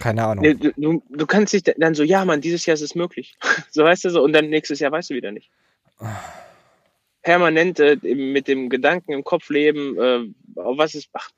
Keine 0.00 0.24
Ahnung. 0.24 0.44
Du, 0.58 0.72
du, 0.72 1.02
du 1.08 1.26
kannst 1.26 1.52
dich 1.52 1.62
dann 1.62 1.94
so, 1.94 2.02
ja, 2.02 2.24
Mann, 2.24 2.40
dieses 2.40 2.64
Jahr 2.66 2.74
ist 2.74 2.80
es 2.80 2.94
möglich. 2.94 3.36
so 3.70 3.84
weißt 3.84 4.04
du 4.04 4.10
so, 4.10 4.22
und 4.22 4.32
dann 4.32 4.48
nächstes 4.48 4.80
Jahr 4.80 4.92
weißt 4.92 5.10
du 5.10 5.14
wieder 5.14 5.30
nicht. 5.30 5.50
Permanent 7.22 7.80
äh, 7.80 7.96
mit 8.02 8.48
dem 8.48 8.68
Gedanken 8.68 9.12
im 9.12 9.24
Kopf 9.24 9.48
leben, 9.50 9.98
äh, 9.98 10.60
auf 10.60 10.78
was 10.78 10.94
ist. 10.94 11.08
Ach, 11.12 11.30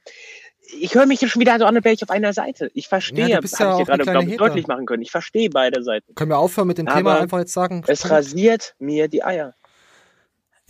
ich 0.81 0.95
höre 0.95 1.07
mich 1.07 1.21
hier 1.21 1.29
schon 1.29 1.41
wieder 1.41 1.59
so 1.59 1.65
an, 1.65 1.77
als 1.77 1.85
wäre 1.85 1.95
ich 1.95 2.03
auf 2.03 2.11
einer 2.11 2.33
Seite. 2.33 2.71
Ich 2.75 2.89
verstehe, 2.89 3.29
ja, 3.29 3.37
habe 3.37 3.47
ich 3.47 3.53
gerade 3.53 4.05
glaube 4.05 4.37
deutlich 4.37 4.67
machen 4.67 4.87
können. 4.87 5.03
Ich 5.03 5.11
verstehe 5.11 5.51
beide 5.51 5.83
Seiten. 5.83 6.15
Können 6.15 6.31
wir 6.31 6.39
aufhören 6.39 6.69
mit 6.69 6.79
dem 6.79 6.89
Aber 6.89 6.97
Thema 6.97 7.21
einfach 7.21 7.39
jetzt 7.39 7.53
sagen? 7.53 7.83
Es 7.87 8.11
rasiert 8.11 8.75
mir 8.79 9.09
die 9.09 9.23
Eier. 9.23 9.55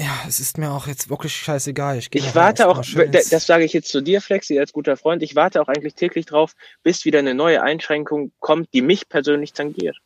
Ja, 0.01 0.25
es 0.27 0.41
ist 0.41 0.59
mir 0.59 0.73
auch 0.73 0.87
jetzt 0.87 1.11
wirklich 1.11 1.37
scheißegal. 1.37 1.99
Ich, 1.99 2.09
ich 2.13 2.35
warte 2.35 2.67
auch, 2.69 2.83
das 3.13 3.47
sage 3.47 3.65
ich 3.65 3.73
jetzt 3.73 3.89
zu 3.89 4.01
dir, 4.01 4.21
Flexi, 4.21 4.59
als 4.59 4.73
guter 4.73 4.97
Freund, 4.97 5.23
ich 5.23 5.37
warte 5.37 5.61
auch 5.61 5.69
eigentlich 5.69 5.95
täglich 5.95 6.27
drauf, 6.27 6.55
bis 6.83 7.05
wieder 7.05 7.21
eine 7.21 7.35
neue 7.35 7.63
Einschränkung 7.63 8.33
kommt, 8.41 8.73
die 8.73 8.83
mich 8.83 9.09
persönlich 9.09 9.53
tangiert. 9.53 9.99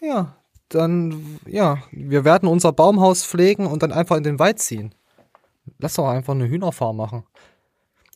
Ja, 0.00 0.37
dann, 0.68 1.38
ja, 1.46 1.82
wir 1.90 2.24
werden 2.24 2.48
unser 2.48 2.72
Baumhaus 2.72 3.24
pflegen 3.24 3.66
und 3.66 3.82
dann 3.82 3.92
einfach 3.92 4.16
in 4.16 4.22
den 4.22 4.38
Wald 4.38 4.58
ziehen. 4.58 4.94
Lass 5.78 5.94
doch 5.94 6.08
einfach 6.08 6.34
eine 6.34 6.48
Hühnerfarm 6.48 6.96
machen. 6.96 7.24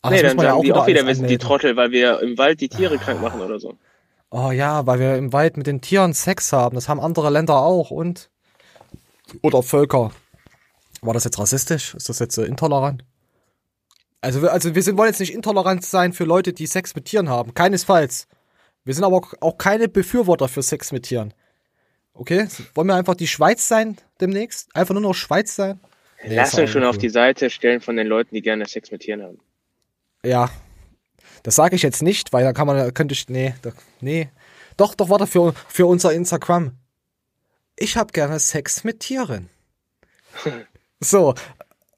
Ach, 0.01 0.11
nee, 0.11 0.21
dann 0.21 0.37
sagen 0.37 0.43
ja 0.43 0.53
auch 0.53 0.61
die 0.61 0.73
auch 0.73 0.87
wieder, 0.87 1.05
wir 1.05 1.15
sind 1.15 1.29
die 1.29 1.37
Trottel, 1.37 1.75
weil 1.75 1.91
wir 1.91 2.19
im 2.21 2.37
Wald 2.37 2.61
die 2.61 2.69
Tiere 2.69 2.97
krank 2.97 3.21
machen 3.21 3.41
oder 3.41 3.59
so. 3.59 3.75
Oh 4.29 4.51
ja, 4.51 4.85
weil 4.85 4.99
wir 4.99 5.15
im 5.15 5.31
Wald 5.31 5.57
mit 5.57 5.67
den 5.67 5.79
Tieren 5.79 6.13
Sex 6.13 6.51
haben. 6.51 6.75
Das 6.75 6.89
haben 6.89 6.99
andere 6.99 7.29
Länder 7.29 7.57
auch 7.57 7.91
und. 7.91 8.29
Oder 9.41 9.63
Völker. 9.63 10.11
War 11.01 11.13
das 11.13 11.23
jetzt 11.23 11.39
rassistisch? 11.39 11.93
Ist 11.95 12.09
das 12.09 12.19
jetzt 12.19 12.37
äh, 12.37 12.45
intolerant? 12.45 13.03
Also, 14.21 14.47
also 14.47 14.73
wir 14.73 14.81
sind, 14.81 14.97
wollen 14.97 15.09
jetzt 15.09 15.19
nicht 15.19 15.33
intolerant 15.33 15.85
sein 15.85 16.13
für 16.13 16.23
Leute, 16.23 16.53
die 16.53 16.65
Sex 16.65 16.95
mit 16.95 17.05
Tieren 17.05 17.29
haben. 17.29 17.53
Keinesfalls. 17.53 18.27
Wir 18.85 18.93
sind 18.93 19.03
aber 19.03 19.21
auch 19.39 19.57
keine 19.57 19.87
Befürworter 19.87 20.47
für 20.47 20.61
Sex 20.61 20.91
mit 20.91 21.03
Tieren. 21.03 21.33
Okay, 22.13 22.47
wollen 22.75 22.87
wir 22.87 22.95
einfach 22.95 23.15
die 23.15 23.27
Schweiz 23.27 23.67
sein 23.67 23.97
demnächst? 24.21 24.75
Einfach 24.75 24.93
nur 24.93 25.01
noch 25.01 25.15
Schweiz 25.15 25.55
sein? 25.55 25.79
Nee, 26.23 26.35
Lass 26.35 26.53
uns 26.53 26.69
schon 26.69 26.83
cool. 26.83 26.89
auf 26.89 26.97
die 26.97 27.09
Seite 27.09 27.49
stellen 27.49 27.81
von 27.81 27.97
den 27.97 28.07
Leuten, 28.07 28.35
die 28.35 28.41
gerne 28.41 28.65
Sex 28.67 28.91
mit 28.91 29.01
Tieren 29.01 29.23
haben. 29.23 29.39
Ja, 30.25 30.49
das 31.43 31.55
sage 31.55 31.75
ich 31.75 31.81
jetzt 31.81 32.01
nicht, 32.01 32.31
weil 32.31 32.43
da 32.45 32.53
kann 32.53 32.67
man, 32.67 32.93
könnte 32.93 33.13
ich, 33.13 33.27
nee, 33.29 33.53
da, 33.61 33.71
nee. 33.99 34.29
Doch, 34.77 34.95
doch, 34.95 35.09
warte, 35.09 35.27
für, 35.27 35.53
für 35.67 35.85
unser 35.85 36.13
Instagram. 36.13 36.77
Ich 37.75 37.97
habe 37.97 38.13
gerne 38.13 38.39
Sex 38.39 38.83
mit 38.83 39.01
Tieren. 39.01 39.49
so, 40.99 41.35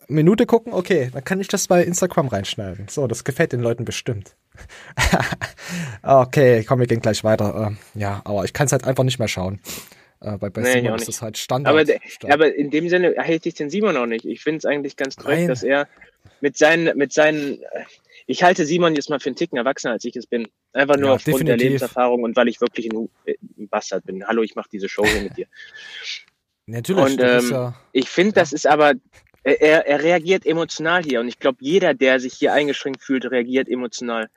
Minute 0.07 0.45
gucken, 0.45 0.73
okay, 0.73 1.09
dann 1.13 1.23
kann 1.23 1.39
ich 1.39 1.47
das 1.47 1.67
bei 1.67 1.83
Instagram 1.83 2.27
reinschneiden. 2.27 2.87
So, 2.89 3.07
das 3.07 3.23
gefällt 3.23 3.53
den 3.53 3.61
Leuten 3.61 3.85
bestimmt. 3.85 4.35
okay, 6.01 6.63
komm, 6.63 6.79
wir 6.79 6.87
gehen 6.87 7.01
gleich 7.01 7.23
weiter. 7.23 7.67
Ähm, 7.67 7.77
ja, 7.93 8.21
aber 8.25 8.45
ich 8.45 8.53
kann 8.53 8.65
es 8.65 8.71
halt 8.71 8.85
einfach 8.85 9.03
nicht 9.03 9.19
mehr 9.19 9.27
schauen. 9.27 9.59
Äh, 10.21 10.37
bei 10.37 10.49
bei 10.49 10.61
nee, 10.61 10.73
Simon 10.73 10.95
ist 10.95 11.09
es 11.09 11.21
halt 11.21 11.37
Standard. 11.37 11.73
Aber, 11.73 11.85
Standard. 11.85 12.33
aber 12.33 12.55
in 12.55 12.69
dem 12.69 12.89
Sinne 12.89 13.15
hält 13.17 13.45
ich 13.45 13.55
den 13.55 13.69
Simon 13.69 13.97
auch 13.97 14.05
nicht. 14.05 14.25
Ich 14.25 14.41
finde 14.41 14.59
es 14.59 14.65
eigentlich 14.65 14.95
ganz 14.95 15.15
korrekt, 15.15 15.49
dass 15.49 15.63
er 15.63 15.87
mit 16.41 16.57
seinen, 16.57 16.97
mit 16.97 17.13
seinen, 17.13 17.59
ich 18.25 18.43
halte 18.43 18.65
Simon 18.65 18.95
jetzt 18.95 19.09
mal 19.09 19.19
für 19.19 19.29
einen 19.29 19.35
Ticken 19.35 19.57
erwachsener, 19.57 19.93
als 19.93 20.05
ich 20.05 20.15
es 20.15 20.27
bin. 20.27 20.47
Einfach 20.73 20.97
nur 20.97 21.09
ja, 21.09 21.15
aufgrund 21.15 21.39
definitiv. 21.39 21.57
der 21.57 21.69
Lebenserfahrung 21.69 22.23
und 22.23 22.35
weil 22.35 22.47
ich 22.47 22.61
wirklich 22.61 22.91
ein, 22.91 23.09
ein 23.27 23.67
Bastard 23.69 24.05
bin. 24.05 24.25
Hallo, 24.25 24.41
ich 24.41 24.55
mache 24.55 24.69
diese 24.71 24.89
Show 24.89 25.05
hier 25.05 25.21
mit 25.21 25.37
dir. 25.37 25.47
Natürlich. 26.65 27.03
Und 27.03 27.21
ähm, 27.21 27.51
ja, 27.51 27.75
ich 27.91 28.09
finde, 28.09 28.35
ja. 28.35 28.41
das 28.41 28.53
ist 28.53 28.65
aber, 28.65 28.93
er, 29.43 29.85
er 29.85 30.03
reagiert 30.03 30.45
emotional 30.45 31.03
hier. 31.03 31.19
Und 31.19 31.27
ich 31.27 31.39
glaube, 31.39 31.57
jeder, 31.61 31.93
der 31.93 32.19
sich 32.19 32.33
hier 32.33 32.53
eingeschränkt 32.53 33.03
fühlt, 33.03 33.25
reagiert 33.29 33.69
emotional. 33.69 34.29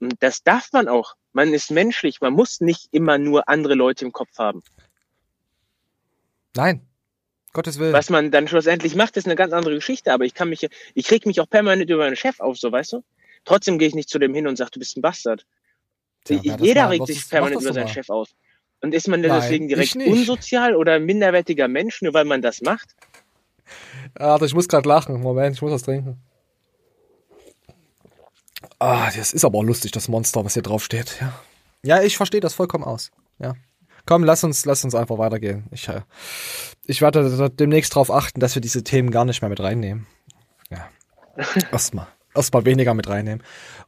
Und 0.00 0.14
das 0.20 0.42
darf 0.42 0.72
man 0.72 0.88
auch. 0.88 1.14
Man 1.32 1.52
ist 1.52 1.70
menschlich. 1.70 2.20
Man 2.20 2.32
muss 2.32 2.60
nicht 2.60 2.88
immer 2.92 3.18
nur 3.18 3.48
andere 3.48 3.74
Leute 3.74 4.06
im 4.06 4.12
Kopf 4.12 4.38
haben. 4.38 4.62
Nein. 6.56 6.82
Gottes 7.52 7.78
Willen. 7.78 7.92
Was 7.92 8.10
man 8.10 8.30
dann 8.30 8.48
schlussendlich 8.48 8.94
macht, 8.94 9.16
ist 9.16 9.26
eine 9.26 9.36
ganz 9.36 9.52
andere 9.52 9.74
Geschichte. 9.74 10.12
Aber 10.12 10.24
ich 10.24 10.34
kann 10.34 10.48
mich, 10.48 10.66
ich 10.94 11.10
reg 11.10 11.26
mich 11.26 11.40
auch 11.40 11.48
permanent 11.48 11.88
über 11.88 12.04
meinen 12.04 12.16
Chef 12.16 12.40
auf, 12.40 12.58
so 12.58 12.70
weißt 12.70 12.94
du? 12.94 13.04
Trotzdem 13.44 13.78
gehe 13.78 13.88
ich 13.88 13.94
nicht 13.94 14.10
zu 14.10 14.18
dem 14.18 14.34
hin 14.34 14.46
und 14.46 14.56
sage, 14.56 14.72
du 14.72 14.78
bist 14.78 14.96
ein 14.96 15.02
Bastard. 15.02 15.46
Tja, 16.24 16.40
Jeder 16.42 16.84
mal, 16.84 16.88
regt 16.90 17.06
sich 17.06 17.28
permanent 17.28 17.62
über 17.62 17.72
seinen 17.72 17.88
Chef 17.88 18.10
auf. 18.10 18.28
Und 18.82 18.92
ist 18.92 19.08
man 19.08 19.20
Nein, 19.20 19.30
deswegen 19.40 19.68
direkt 19.68 19.96
unsozial 19.96 20.76
oder 20.76 20.98
minderwertiger 20.98 21.68
Mensch, 21.68 22.02
nur 22.02 22.12
weil 22.12 22.24
man 22.24 22.42
das 22.42 22.60
macht? 22.60 22.94
Warte, 24.14 24.44
ich 24.44 24.54
muss 24.54 24.68
gerade 24.68 24.88
lachen. 24.88 25.20
Moment, 25.20 25.56
ich 25.56 25.62
muss 25.62 25.72
was 25.72 25.82
trinken. 25.82 26.20
Ah, 28.78 29.10
das 29.16 29.32
ist 29.32 29.44
aber 29.44 29.58
auch 29.58 29.62
lustig, 29.62 29.92
das 29.92 30.08
Monster, 30.08 30.44
was 30.44 30.54
hier 30.54 30.62
drauf 30.62 30.84
steht. 30.84 31.18
Ja, 31.20 31.40
ja 31.82 32.02
ich 32.02 32.16
verstehe 32.16 32.40
das 32.40 32.52
vollkommen 32.52 32.84
aus. 32.84 33.10
Ja. 33.38 33.54
Komm, 34.06 34.24
lass 34.24 34.44
uns, 34.44 34.64
lass 34.64 34.84
uns 34.84 34.94
einfach 34.94 35.18
weitergehen. 35.18 35.64
Ich, 35.72 35.88
äh, 35.88 36.02
ich 36.86 37.02
werde 37.02 37.50
demnächst 37.50 37.94
darauf 37.94 38.10
achten, 38.10 38.40
dass 38.40 38.54
wir 38.54 38.62
diese 38.62 38.84
Themen 38.84 39.10
gar 39.10 39.24
nicht 39.24 39.42
mehr 39.42 39.50
mit 39.50 39.60
reinnehmen. 39.60 40.06
Ja. 40.70 40.88
Erstmal. 41.72 42.06
Erstmal 42.34 42.64
weniger 42.66 42.94
mit 42.94 43.08
reinnehmen. 43.08 43.42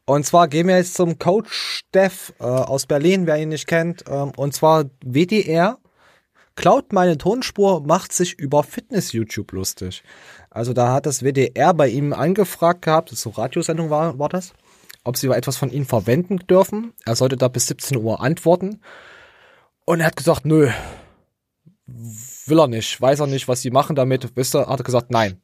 Und 0.07 0.25
zwar 0.25 0.49
gehen 0.49 0.69
wir 0.69 0.77
jetzt 0.77 0.95
zum 0.95 1.19
Coach 1.19 1.53
Steph 1.53 2.33
äh, 2.41 2.45
aus 2.45 2.87
Berlin, 2.87 3.27
wer 3.27 3.37
ihn 3.37 3.51
nicht 3.51 3.67
kennt. 3.67 4.05
Ähm, 4.09 4.33
und 4.37 4.55
zwar 4.55 4.87
WDR 5.05 5.79
klaut 6.57 6.93
meine 6.93 7.19
Tonspur, 7.19 7.83
macht 7.87 8.13
sich 8.13 8.37
über 8.37 8.65
Fitness-YouTube 8.65 9.53
lustig. 9.53 10.03
Also 10.51 10.73
da 10.73 10.93
hat 10.93 11.07
das 11.07 11.23
WDR 11.23 11.73
bei 11.75 11.89
ihm 11.89 12.13
angefragt 12.13 12.83
gehabt, 12.83 13.11
so 13.11 13.31
Radiosendung 13.31 13.91
war, 13.91 14.19
war 14.19 14.29
das, 14.29 14.55
ob 15.05 15.17
sie 15.17 15.29
etwas 15.29 15.57
von 15.57 15.71
ihm 15.71 15.87
verwenden 15.87 16.39
dürfen. 16.39 16.95
Er 17.05 17.15
sollte 17.15 17.37
da 17.37 17.47
bis 17.47 17.67
17 17.67 17.99
Uhr 17.99 18.21
antworten. 18.21 18.81
Und 19.89 20.01
er 20.01 20.07
hat 20.09 20.17
gesagt, 20.17 20.45
nö, 20.45 20.71
will 21.87 22.61
er 22.61 22.69
nicht, 22.69 23.01
weiß 23.01 23.21
er 23.21 23.27
nicht, 23.27 23.49
was 23.49 23.63
sie 23.63 23.71
machen 23.71 23.97
damit. 23.97 24.37
Wisst 24.37 24.55
ihr, 24.55 24.67
hat 24.67 24.81
er 24.81 24.85
gesagt, 24.85 25.11
nein. 25.11 25.41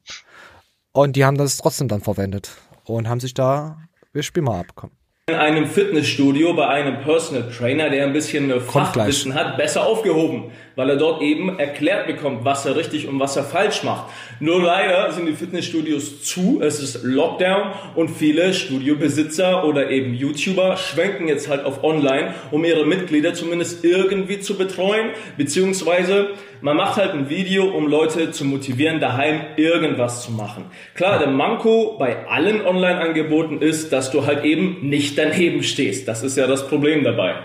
Und 0.91 1.15
die 1.15 1.25
haben 1.25 1.35
das 1.35 1.57
trotzdem 1.57 1.87
dann 1.87 2.01
verwendet 2.01 2.51
und 2.83 3.09
haben 3.09 3.19
sich 3.19 3.33
da, 3.33 3.79
wir 4.13 4.21
spielen 4.21 4.45
mal 4.45 4.59
ab, 4.59 4.67
komm. 4.75 4.91
In 5.27 5.37
einem 5.37 5.65
Fitnessstudio 5.65 6.53
bei 6.53 6.67
einem 6.67 7.01
Personal 7.01 7.49
Trainer, 7.49 7.89
der 7.89 8.05
ein 8.05 8.13
bisschen 8.13 8.61
Fachwissen 8.61 9.33
hat, 9.33 9.57
besser 9.57 9.87
aufgehoben, 9.87 10.51
weil 10.75 10.91
er 10.91 10.97
dort 10.97 11.23
eben 11.23 11.57
erklärt 11.57 12.05
bekommt, 12.05 12.45
was 12.45 12.67
er 12.67 12.75
richtig 12.75 13.07
und 13.07 13.19
was 13.19 13.35
er 13.35 13.43
falsch 13.43 13.81
macht. 13.81 14.11
Nur 14.39 14.61
leider 14.61 15.11
sind 15.13 15.25
die 15.25 15.33
Fitnessstudios 15.33 16.21
zu, 16.21 16.59
es 16.61 16.79
ist 16.79 17.03
Lockdown 17.03 17.71
und 17.95 18.09
viele 18.09 18.53
Studiobesitzer 18.53 19.65
oder 19.65 19.89
eben 19.89 20.13
YouTuber 20.13 20.77
schwenken 20.77 21.27
jetzt 21.27 21.49
halt 21.49 21.65
auf 21.65 21.83
Online, 21.83 22.35
um 22.51 22.63
ihre 22.63 22.85
Mitglieder 22.85 23.33
zumindest 23.33 23.83
irgendwie 23.83 24.41
zu 24.41 24.55
betreuen, 24.55 25.09
beziehungsweise 25.37 26.35
man 26.65 26.77
macht 26.77 26.95
halt 26.95 27.11
ein 27.11 27.29
Video, 27.29 27.65
um 27.65 27.87
Leute 27.87 28.31
zu 28.31 28.43
motivieren, 28.43 28.99
daheim 28.99 29.39
irgendwas 29.55 30.23
zu 30.23 30.31
machen. 30.31 30.65
Klar, 30.95 31.19
der 31.19 31.27
Manko 31.27 31.95
bei 31.99 32.27
allen 32.27 32.65
Online-Angeboten 32.65 33.61
ist, 33.61 33.93
dass 33.93 34.09
du 34.09 34.25
halt 34.25 34.43
eben 34.43 34.89
nicht 34.89 35.15
daneben 35.15 35.61
stehst. 35.61 36.07
Das 36.07 36.23
ist 36.23 36.37
ja 36.37 36.47
das 36.47 36.67
Problem 36.67 37.03
dabei. 37.03 37.35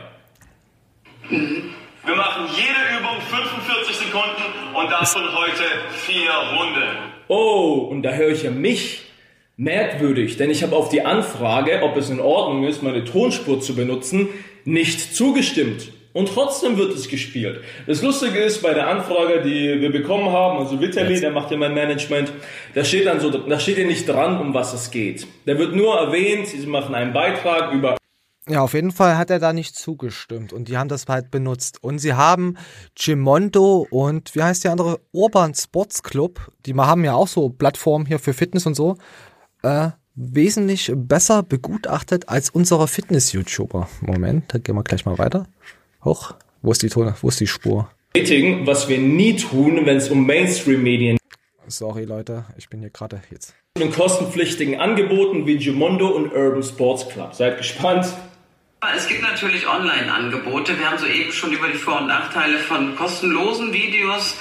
Wir 1.28 2.16
machen 2.16 2.46
jede 2.56 2.98
Übung 2.98 3.20
45 3.20 3.94
Sekunden 3.94 4.74
und 4.74 4.90
davon 4.90 5.22
heute 5.34 5.64
vier 5.90 6.30
Runden. 6.56 6.88
Oh, 7.28 7.88
und 7.90 8.02
da 8.02 8.12
höre 8.12 8.30
ich 8.30 8.44
ja 8.44 8.50
mich 8.50 9.02
merkwürdig, 9.58 10.38
denn 10.38 10.48
ich 10.48 10.62
habe 10.62 10.74
auf 10.74 10.88
die 10.88 11.02
Anfrage, 11.02 11.82
ob 11.82 11.94
es 11.98 12.08
in 12.08 12.20
Ordnung 12.20 12.64
ist, 12.64 12.82
meine 12.82 13.04
Tonspur 13.04 13.60
zu 13.60 13.76
benutzen, 13.76 14.30
nicht 14.64 15.14
zugestimmt. 15.14 15.92
Und 16.12 16.28
trotzdem 16.28 16.76
wird 16.76 16.92
es 16.94 17.08
gespielt. 17.08 17.60
Das 17.86 18.02
Lustige 18.02 18.38
ist, 18.38 18.62
bei 18.62 18.74
der 18.74 18.88
Anfrage, 18.88 19.42
die 19.42 19.80
wir 19.80 19.92
bekommen 19.92 20.32
haben, 20.32 20.58
also 20.58 20.80
Vitali, 20.80 21.20
der 21.20 21.30
macht 21.30 21.50
ja 21.50 21.56
mein 21.56 21.74
Management, 21.74 22.32
da 22.74 22.84
steht 22.84 23.06
dann 23.06 23.20
so, 23.20 23.30
da 23.30 23.60
steht 23.60 23.78
ja 23.78 23.86
nicht 23.86 24.08
dran, 24.08 24.40
um 24.40 24.52
was 24.52 24.72
es 24.72 24.90
geht. 24.90 25.26
Da 25.46 25.56
wird 25.56 25.74
nur 25.74 25.94
erwähnt, 25.96 26.48
sie 26.48 26.66
machen 26.66 26.94
einen 26.94 27.12
Beitrag 27.12 27.72
über 27.72 27.96
ja, 28.48 28.62
auf 28.62 28.74
jeden 28.74 28.90
Fall 28.90 29.16
hat 29.16 29.30
er 29.30 29.38
da 29.38 29.52
nicht 29.52 29.76
zugestimmt 29.76 30.52
und 30.52 30.66
die 30.66 30.76
haben 30.76 30.88
das 30.88 31.06
halt 31.06 31.30
benutzt. 31.30 31.84
Und 31.84 32.00
sie 32.00 32.14
haben 32.14 32.56
Gimondo 32.96 33.86
und 33.90 34.34
wie 34.34 34.42
heißt 34.42 34.64
die 34.64 34.68
andere? 34.68 34.98
Urban 35.12 35.54
Sports 35.54 36.02
Club, 36.02 36.50
die 36.66 36.74
haben 36.74 37.04
ja 37.04 37.14
auch 37.14 37.28
so 37.28 37.50
Plattformen 37.50 38.06
hier 38.06 38.18
für 38.18 38.32
Fitness 38.32 38.66
und 38.66 38.74
so, 38.74 38.96
äh, 39.62 39.90
wesentlich 40.14 40.90
besser 40.96 41.44
begutachtet 41.44 42.28
als 42.28 42.50
unsere 42.50 42.88
Fitness-YouTuber. 42.88 43.88
Moment, 44.00 44.52
da 44.52 44.58
gehen 44.58 44.74
wir 44.74 44.82
gleich 44.82 45.04
mal 45.06 45.18
weiter. 45.18 45.46
Hoch. 46.04 46.34
Wo 46.62 46.72
ist 46.72 46.82
die 46.82 46.88
Tone? 46.88 47.14
Wo 47.20 47.28
ist 47.28 47.40
die 47.40 47.46
Spur? 47.46 47.90
Was 48.14 48.88
wir 48.88 48.98
nie 48.98 49.36
tun, 49.36 49.86
wenn 49.86 49.96
es 49.96 50.10
um 50.10 50.26
Mainstream-Medien 50.26 51.20
Sorry, 51.70 52.04
Leute, 52.04 52.46
ich 52.58 52.68
bin 52.68 52.80
hier 52.80 52.90
gerade 52.90 53.22
jetzt. 53.30 53.54
In 53.78 53.92
kostenpflichtigen 53.92 54.80
Angeboten 54.80 55.46
wie 55.46 55.56
Gimondo 55.56 56.08
und 56.08 56.32
Urban 56.32 56.64
Sports 56.64 57.08
Club. 57.08 57.34
Seid 57.34 57.58
gespannt. 57.58 58.06
Es 58.96 59.06
gibt 59.06 59.22
natürlich 59.22 59.68
Online-Angebote. 59.68 60.76
Wir 60.78 60.90
haben 60.90 60.98
soeben 60.98 61.30
schon 61.30 61.52
über 61.52 61.68
die 61.68 61.78
Vor- 61.78 62.00
und 62.00 62.08
Nachteile 62.08 62.58
von 62.58 62.96
kostenlosen 62.96 63.72
Videos. 63.72 64.36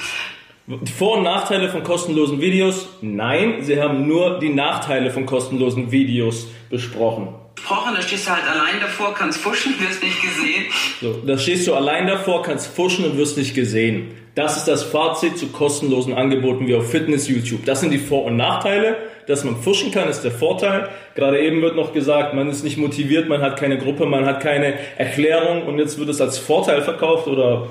Die 0.66 0.92
Vor- 0.92 1.18
und 1.18 1.24
Nachteile 1.24 1.70
von 1.70 1.84
kostenlosen 1.84 2.42
Videos? 2.42 2.90
Nein, 3.02 3.62
sie 3.62 3.80
haben 3.80 4.08
nur 4.08 4.40
die 4.40 4.50
Nachteile 4.50 5.12
von 5.12 5.26
kostenlosen 5.26 5.92
Videos 5.92 6.48
besprochen 6.70 7.39
gesprochen, 7.60 7.94
da 7.96 8.02
stehst 8.02 8.28
du 8.28 8.32
halt 8.32 8.44
allein 8.48 8.80
davor, 8.80 9.14
kannst 9.14 9.40
fuschen, 9.40 9.76
wirst 9.80 10.02
nicht 10.04 10.22
gesehen. 10.22 10.66
So, 11.02 11.14
da 11.26 11.38
stehst 11.38 11.68
du 11.68 11.74
allein 11.74 12.08
davor, 12.08 12.42
kannst 12.42 12.68
fuschen 12.68 13.06
und 13.06 13.18
wirst 13.18 13.38
nicht 13.38 13.54
gesehen. 13.54 14.12
Das 14.36 14.58
ist 14.58 14.66
das 14.66 14.84
Fazit 14.84 15.38
zu 15.38 15.48
kostenlosen 15.48 16.14
Angeboten 16.14 16.68
wie 16.68 16.76
auf 16.76 16.90
Fitness 16.90 17.28
YouTube. 17.28 17.66
Das 17.66 17.82
sind 17.82 17.92
die 17.92 18.00
Vor- 18.00 18.26
und 18.26 18.38
Nachteile. 18.38 18.98
Dass 19.28 19.44
man 19.44 19.62
fuschen 19.62 19.92
kann, 19.92 20.08
ist 20.10 20.22
der 20.22 20.32
Vorteil. 20.32 20.90
Gerade 21.14 21.40
eben 21.40 21.62
wird 21.62 21.76
noch 21.76 21.94
gesagt, 21.94 22.34
man 22.34 22.50
ist 22.50 22.64
nicht 22.64 22.78
motiviert, 22.78 23.30
man 23.30 23.42
hat 23.42 23.60
keine 23.60 23.78
Gruppe, 23.78 24.08
man 24.08 24.26
hat 24.26 24.42
keine 24.42 24.74
Erklärung 24.98 25.68
und 25.68 25.78
jetzt 25.78 26.00
wird 26.00 26.10
es 26.10 26.20
als 26.20 26.40
Vorteil 26.40 26.82
verkauft 26.82 27.28
oder 27.28 27.68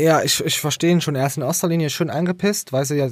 ja, 0.00 0.22
ich, 0.22 0.44
ich 0.44 0.60
verstehe 0.60 0.92
ihn 0.92 1.00
schon. 1.00 1.16
Er 1.16 1.26
ist 1.26 1.38
in 1.38 1.42
erster 1.42 1.66
Linie 1.66 1.90
schön 1.90 2.08
angepisst, 2.08 2.72
weil 2.72 2.84
sie 2.84 2.96
ja 2.96 3.08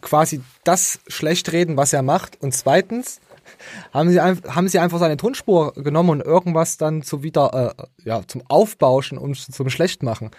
quasi 0.00 0.40
das 0.64 0.98
schlecht 1.06 1.52
reden, 1.52 1.76
was 1.76 1.92
er 1.92 2.02
macht. 2.02 2.42
Und 2.42 2.54
zweitens, 2.54 3.20
haben 3.92 4.10
sie, 4.10 4.20
haben 4.20 4.68
sie 4.68 4.78
einfach 4.78 4.98
seine 4.98 5.16
Tonspur 5.16 5.72
genommen 5.74 6.10
und 6.10 6.20
irgendwas 6.20 6.76
dann 6.76 7.02
zu 7.02 7.22
wieder, 7.22 7.74
äh, 7.78 8.08
ja, 8.08 8.22
zum 8.26 8.42
Aufbauschen 8.48 9.18
und 9.18 9.36
zum 9.36 9.70
Schlechtmachen. 9.70 10.30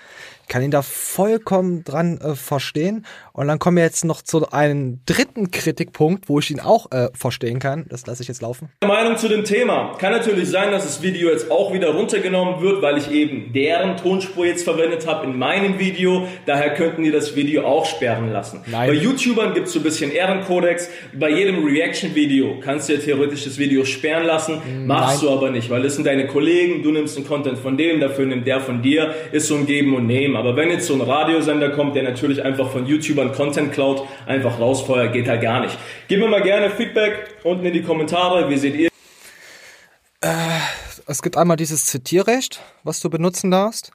Ich 0.50 0.52
kann 0.52 0.64
ihn 0.64 0.72
da 0.72 0.82
vollkommen 0.82 1.84
dran 1.84 2.18
äh, 2.18 2.34
verstehen. 2.34 3.06
Und 3.34 3.48
dann 3.48 3.60
kommen 3.60 3.78
wir 3.78 3.84
jetzt 3.84 4.04
noch 4.04 4.24
zu 4.24 4.50
einem 4.50 5.00
dritten 5.06 5.52
Kritikpunkt, 5.52 6.28
wo 6.28 6.40
ich 6.40 6.50
ihn 6.50 6.60
auch 6.60 6.92
äh, 6.92 7.10
verstehen 7.14 7.60
kann. 7.60 7.86
Das 7.88 8.08
lasse 8.08 8.24
ich 8.24 8.30
jetzt 8.30 8.42
laufen. 8.42 8.70
Meinung 8.84 9.16
zu 9.16 9.28
dem 9.28 9.44
Thema. 9.44 9.96
Kann 10.00 10.12
natürlich 10.12 10.50
sein, 10.50 10.72
dass 10.72 10.86
das 10.86 11.04
Video 11.04 11.30
jetzt 11.30 11.52
auch 11.52 11.72
wieder 11.72 11.90
runtergenommen 11.94 12.64
wird, 12.64 12.82
weil 12.82 12.98
ich 12.98 13.12
eben 13.12 13.54
deren 13.54 13.96
Tonspur 13.98 14.48
jetzt 14.48 14.64
verwendet 14.64 15.06
habe 15.06 15.28
in 15.28 15.38
meinem 15.38 15.78
Video. 15.78 16.28
Daher 16.48 16.74
könnten 16.74 17.04
die 17.04 17.12
das 17.12 17.36
Video 17.36 17.64
auch 17.68 17.86
sperren 17.86 18.32
lassen. 18.32 18.62
Nein. 18.66 18.90
Bei 18.90 18.96
YouTubern 18.96 19.54
gibt 19.54 19.68
es 19.68 19.74
so 19.74 19.80
ein 19.82 19.84
bisschen 19.84 20.12
Ehrenkodex. 20.12 20.90
Bei 21.14 21.30
jedem 21.30 21.64
Reaction-Video 21.64 22.60
kannst 22.60 22.90
du 22.90 22.94
ja 22.94 23.00
theoretisch 23.00 23.44
das 23.44 23.60
Video 23.60 23.86
sperren 23.86 24.26
lassen. 24.26 24.88
Machst 24.88 25.22
Nein. 25.22 25.30
du 25.32 25.38
aber 25.38 25.52
nicht, 25.52 25.70
weil 25.70 25.84
das 25.84 25.94
sind 25.94 26.08
deine 26.08 26.26
Kollegen. 26.26 26.82
Du 26.82 26.92
nimmst 26.92 27.16
den 27.16 27.28
Content 27.28 27.60
von 27.60 27.78
dem, 27.78 28.00
dafür 28.00 28.26
nimmt 28.26 28.48
der 28.48 28.62
von 28.62 28.82
dir. 28.82 29.14
Ist 29.32 29.46
so 29.46 29.54
ein 29.54 29.68
Geben 29.68 29.96
und 29.96 30.08
Nehmen. 30.08 30.39
Aber 30.40 30.56
wenn 30.56 30.70
jetzt 30.70 30.88
so 30.88 30.94
ein 30.94 31.02
Radiosender 31.02 31.72
kommt, 31.72 31.98
der 31.98 32.04
natürlich 32.04 32.42
einfach 32.42 32.72
von 32.72 32.86
YouTubern 32.86 33.34
Content 33.34 33.74
klaut, 33.74 34.08
einfach 34.26 34.58
rausfeuert, 34.58 35.12
geht 35.12 35.28
halt 35.28 35.42
gar 35.42 35.60
nicht. 35.60 35.78
Gib 36.08 36.20
mir 36.20 36.30
mal 36.30 36.42
gerne 36.42 36.70
Feedback 36.70 37.36
unten 37.44 37.66
in 37.66 37.74
die 37.74 37.84
Kommentare. 37.84 38.50
Wie 38.50 38.58
seht 38.58 38.76
ihr? 38.76 38.90
Äh, 40.22 40.30
es 41.08 41.22
gibt 41.22 41.36
einmal 41.36 41.58
dieses 41.58 41.88
Zitierrecht, 41.88 42.62
was 42.84 43.02
du 43.02 43.10
benutzen 43.10 43.52
darfst. 43.52 43.92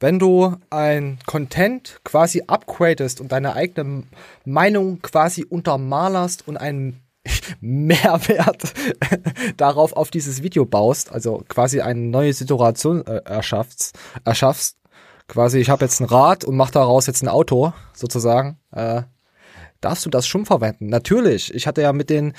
Wenn 0.00 0.18
du 0.18 0.56
ein 0.70 1.18
Content 1.26 2.00
quasi 2.04 2.42
upgradest 2.46 3.20
und 3.20 3.30
deine 3.30 3.54
eigene 3.54 4.04
Meinung 4.46 5.02
quasi 5.02 5.44
untermalerst 5.44 6.48
und 6.48 6.56
einen 6.56 7.02
Mehrwert 7.60 8.72
darauf 9.58 9.92
auf 9.92 10.10
dieses 10.10 10.42
Video 10.42 10.64
baust, 10.64 11.12
also 11.12 11.44
quasi 11.48 11.82
eine 11.82 12.00
neue 12.00 12.32
Situation 12.32 13.06
äh, 13.06 13.20
erschaffst, 13.24 13.98
erschaffst, 14.24 14.78
quasi, 15.32 15.58
ich 15.58 15.70
habe 15.70 15.84
jetzt 15.84 16.00
ein 16.00 16.04
Rad 16.04 16.44
und 16.44 16.56
mache 16.56 16.72
daraus 16.72 17.06
jetzt 17.06 17.22
ein 17.22 17.28
Auto, 17.28 17.72
sozusagen, 17.94 18.58
äh, 18.70 19.02
darfst 19.80 20.04
du 20.04 20.10
das 20.10 20.26
schon 20.26 20.44
verwenden. 20.44 20.86
Natürlich, 20.88 21.54
ich 21.54 21.66
hatte 21.66 21.80
ja 21.80 21.94
mit 21.94 22.10
den 22.10 22.34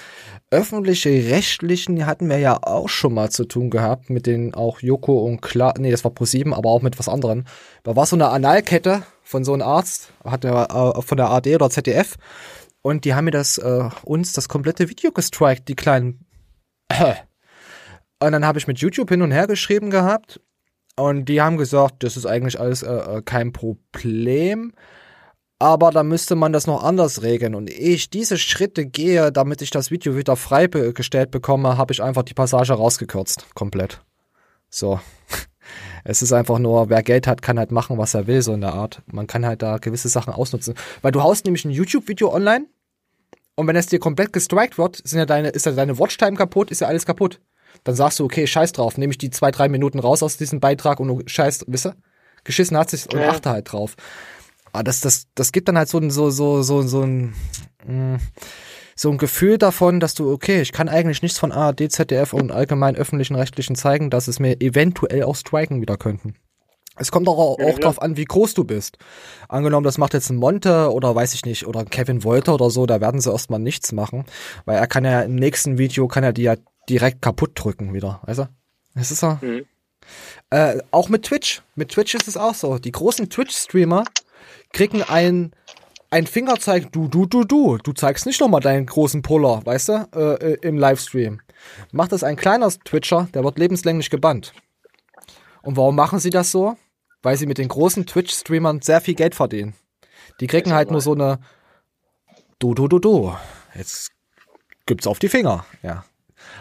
öffentlich-rechtlichen, 0.52 2.06
hatten 2.06 2.30
wir 2.30 2.38
ja 2.38 2.60
auch 2.62 2.90
schon 2.90 3.16
mal 3.16 3.32
zu 3.32 3.46
tun 3.46 3.72
gehabt, 3.72 4.12
mit 4.12 4.28
den 4.28 4.54
auch 4.54 4.80
Joko 4.80 5.26
und 5.26 5.42
Klar, 5.42 5.74
nee, 5.80 5.90
das 5.90 6.04
war 6.04 6.12
Pro7, 6.12 6.54
aber 6.54 6.70
auch 6.70 6.84
mit 6.84 7.00
was 7.00 7.10
anderem. 7.10 7.46
Da 7.82 7.96
war 7.96 8.06
so 8.06 8.16
eine 8.16 8.30
Analkette 8.30 9.02
von 9.24 9.44
so 9.44 9.54
einem 9.54 9.64
Arzt, 9.64 10.14
hat 10.24 10.46
er 10.46 10.96
äh, 10.96 11.02
von 11.02 11.18
der 11.18 11.32
AD 11.32 11.56
oder 11.56 11.72
ZDF, 11.72 12.18
und 12.84 13.06
die 13.06 13.16
haben 13.16 13.26
mir 13.26 13.32
das, 13.32 13.58
äh, 13.58 13.90
uns 14.04 14.34
das 14.34 14.48
komplette 14.48 14.88
Video 14.88 15.12
gestrikt, 15.12 15.68
die 15.68 15.76
kleinen. 15.76 16.26
Und 18.20 18.32
dann 18.32 18.46
habe 18.46 18.58
ich 18.58 18.68
mit 18.68 18.80
YouTube 18.80 19.10
hin 19.10 19.22
und 19.22 19.32
her 19.32 19.48
geschrieben 19.48 19.90
gehabt 19.90 20.40
und 20.96 21.26
die 21.26 21.42
haben 21.42 21.58
gesagt, 21.58 22.04
das 22.04 22.18
ist 22.18 22.26
eigentlich 22.26 22.60
alles 22.60 22.84
äh, 22.84 22.94
äh, 22.94 23.22
kein 23.24 23.52
Problem. 23.52 24.74
Aber 25.60 25.92
da 25.92 26.04
müsste 26.04 26.36
man 26.36 26.52
das 26.52 26.68
noch 26.68 26.84
anders 26.84 27.22
regeln. 27.22 27.56
Und 27.56 27.70
ehe 27.70 27.96
ich 27.96 28.10
diese 28.10 28.38
Schritte 28.38 28.86
gehe, 28.86 29.32
damit 29.32 29.62
ich 29.62 29.70
das 29.70 29.92
Video 29.92 30.18
wieder 30.18 30.36
freigestellt 30.36 31.32
bekomme, 31.32 31.78
habe 31.78 31.94
ich 31.94 32.04
einfach 32.04 32.24
die 32.24 32.34
Passage 32.34 32.74
rausgekürzt. 32.74 33.46
Komplett. 33.56 34.02
So. 34.70 35.00
Es 36.06 36.22
ist 36.22 36.34
einfach 36.34 36.60
nur, 36.60 36.90
wer 36.90 37.02
Geld 37.02 37.26
hat, 37.28 37.42
kann 37.42 37.58
halt 37.58 37.72
machen, 37.72 37.98
was 37.98 38.14
er 38.14 38.28
will, 38.28 38.42
so 38.42 38.54
in 38.54 38.60
der 38.60 38.74
Art. 38.74 39.02
Man 39.06 39.26
kann 39.26 39.46
halt 39.46 39.62
da 39.62 39.78
gewisse 39.78 40.10
Sachen 40.10 40.34
ausnutzen. 40.34 40.74
Weil 41.02 41.14
du 41.14 41.24
haust 41.24 41.46
nämlich 41.46 41.64
ein 41.64 41.72
YouTube-Video 41.72 42.34
online 42.34 42.66
und 43.56 43.68
wenn 43.68 43.78
es 43.78 43.88
dir 43.88 44.00
komplett 44.00 44.34
gestrikt 44.34 44.78
wird, 44.78 45.00
sind 45.08 45.20
ja 45.20 45.26
deine, 45.26 45.48
ist 45.48 45.66
ja 45.66 45.72
deine 45.72 45.98
Watchtime 45.98 46.36
kaputt, 46.36 46.72
ist 46.72 46.82
ja 46.82 46.88
alles 46.88 47.06
kaputt 47.06 47.40
dann 47.84 47.96
sagst 47.96 48.20
du, 48.20 48.26
okay, 48.26 48.48
scheiß 48.48 48.72
drauf, 48.72 48.98
nehme 48.98 49.12
ich 49.12 49.18
die 49.18 49.30
zwei, 49.30 49.52
drei 49.52 49.68
Minuten 49.70 50.00
raus 50.00 50.24
aus 50.24 50.38
diesem 50.38 50.60
Beitrag 50.60 51.00
und 51.00 51.08
du 51.08 51.22
scheiß, 51.26 51.66
wisst 51.68 51.88
ihr? 51.88 51.96
Geschissen 52.44 52.78
hat 52.78 52.90
sich 52.90 53.12
und 53.12 53.20
ja. 53.20 53.30
achte 53.30 53.50
halt 53.50 53.72
drauf. 53.72 53.96
Aber 54.74 54.84
das, 54.84 55.02
das, 55.02 55.28
das 55.36 55.52
gibt 55.52 55.68
dann 55.68 55.78
halt 55.78 55.88
so 55.88 56.00
ein, 56.00 56.12
so, 56.12 56.30
so, 56.30 56.62
so, 56.62 56.82
so 56.82 57.04
ein, 57.04 57.34
mm, 57.86 58.16
so 58.96 59.12
ein 59.12 59.18
Gefühl 59.18 59.58
davon, 59.58 60.00
dass 60.00 60.14
du, 60.14 60.32
okay, 60.32 60.62
ich 60.62 60.72
kann 60.72 60.90
eigentlich 60.90 61.22
nichts 61.22 61.38
von 61.38 61.52
ARD, 61.52 61.92
ZDF 61.92 62.34
und 62.34 62.52
allgemein 62.52 62.96
öffentlichen 62.96 63.36
Rechtlichen 63.36 63.76
zeigen, 63.76 64.10
dass 64.10 64.28
es 64.28 64.40
mir 64.40 64.62
eventuell 64.62 65.24
auch 65.24 65.36
striken 65.36 65.82
wieder 65.82 65.98
könnten. 65.98 66.36
Es 66.96 67.12
kommt 67.12 67.28
auch, 67.28 67.38
auch 67.38 67.60
ja, 67.60 67.70
ja. 67.70 67.76
drauf 67.76 68.02
an, 68.02 68.18
wie 68.18 68.26
groß 68.26 68.54
du 68.54 68.66
bist. 68.66 68.98
Angenommen, 69.50 69.84
das 69.84 69.98
macht 69.98 70.14
jetzt 70.14 70.30
ein 70.30 70.36
Monte 70.36 70.92
oder 70.92 71.16
weiß 71.16 71.34
ich 71.34 71.44
nicht, 71.44 71.66
oder 71.66 71.86
Kevin 71.86 72.24
Wolter 72.24 72.54
oder 72.54 72.70
so, 72.70 72.86
da 72.86 73.02
werden 73.02 73.20
sie 73.20 73.32
erstmal 73.32 73.60
nichts 73.60 73.92
machen, 73.94 74.26
weil 74.66 74.78
er 74.78 74.86
kann 74.86 75.04
ja 75.04 75.22
im 75.22 75.36
nächsten 75.36 75.80
Video, 75.80 76.08
kann 76.08 76.24
er 76.24 76.34
die 76.34 76.44
ja 76.44 76.56
direkt 76.90 77.22
kaputt 77.22 77.52
drücken 77.56 77.94
wieder, 77.94 78.22
weißt 78.24 78.40
du? 78.40 78.50
Das 78.96 79.12
ist 79.12 79.20
so. 79.20 79.38
Mhm. 79.42 79.66
Äh, 80.50 80.80
auch 80.92 81.10
mit 81.10 81.24
Twitch. 81.24 81.62
Mit 81.76 81.90
Twitch 81.90 82.14
ist 82.16 82.28
es 82.28 82.38
auch 82.38 82.54
so. 82.54 82.78
Die 82.78 82.92
großen 82.92 83.30
Twitch-Streamer 83.30 84.04
kriegen 84.74 85.02
ein, 85.04 85.54
ein 86.10 86.28
Fingerzeig, 86.28 86.92
du, 86.92 87.08
du, 87.08 87.26
du, 87.26 87.44
du. 87.44 87.78
Du 87.78 87.94
zeigst 87.94 88.26
nicht 88.26 88.42
nochmal 88.42 88.62
deinen 88.62 88.86
großen 88.86 89.22
Puller, 89.22 89.66
weißt 89.66 89.90
du, 89.90 90.08
äh, 90.14 90.54
äh, 90.54 90.58
im 90.62 90.78
Livestream. 90.78 91.42
Macht 91.92 92.12
das 92.12 92.24
ein 92.24 92.36
kleiner 92.36 92.70
Twitcher, 92.70 93.30
der 93.34 93.44
wird 93.44 93.58
lebenslänglich 93.58 94.10
gebannt. 94.10 94.54
Und 95.62 95.78
warum 95.78 95.96
machen 95.96 96.20
sie 96.20 96.30
das 96.30 96.52
so? 96.52 96.76
Weil 97.22 97.38
sie 97.38 97.46
mit 97.46 97.58
den 97.58 97.70
großen 97.70 98.06
Twitch-Streamern 98.06 98.82
sehr 98.82 99.00
viel 99.00 99.16
Geld 99.16 99.34
verdienen. 99.34 99.76
Die 100.42 100.48
kriegen 100.48 100.74
halt 100.74 100.92
nur 100.92 101.00
so 101.00 101.14
eine 101.14 101.40
Du, 102.64 102.74
du, 102.74 102.88
du, 102.88 102.98
du. 102.98 103.36
Jetzt 103.76 104.14
gibt's 104.86 105.06
auf 105.06 105.20
die 105.20 105.28
Finger, 105.28 105.66
ja. 105.82 106.06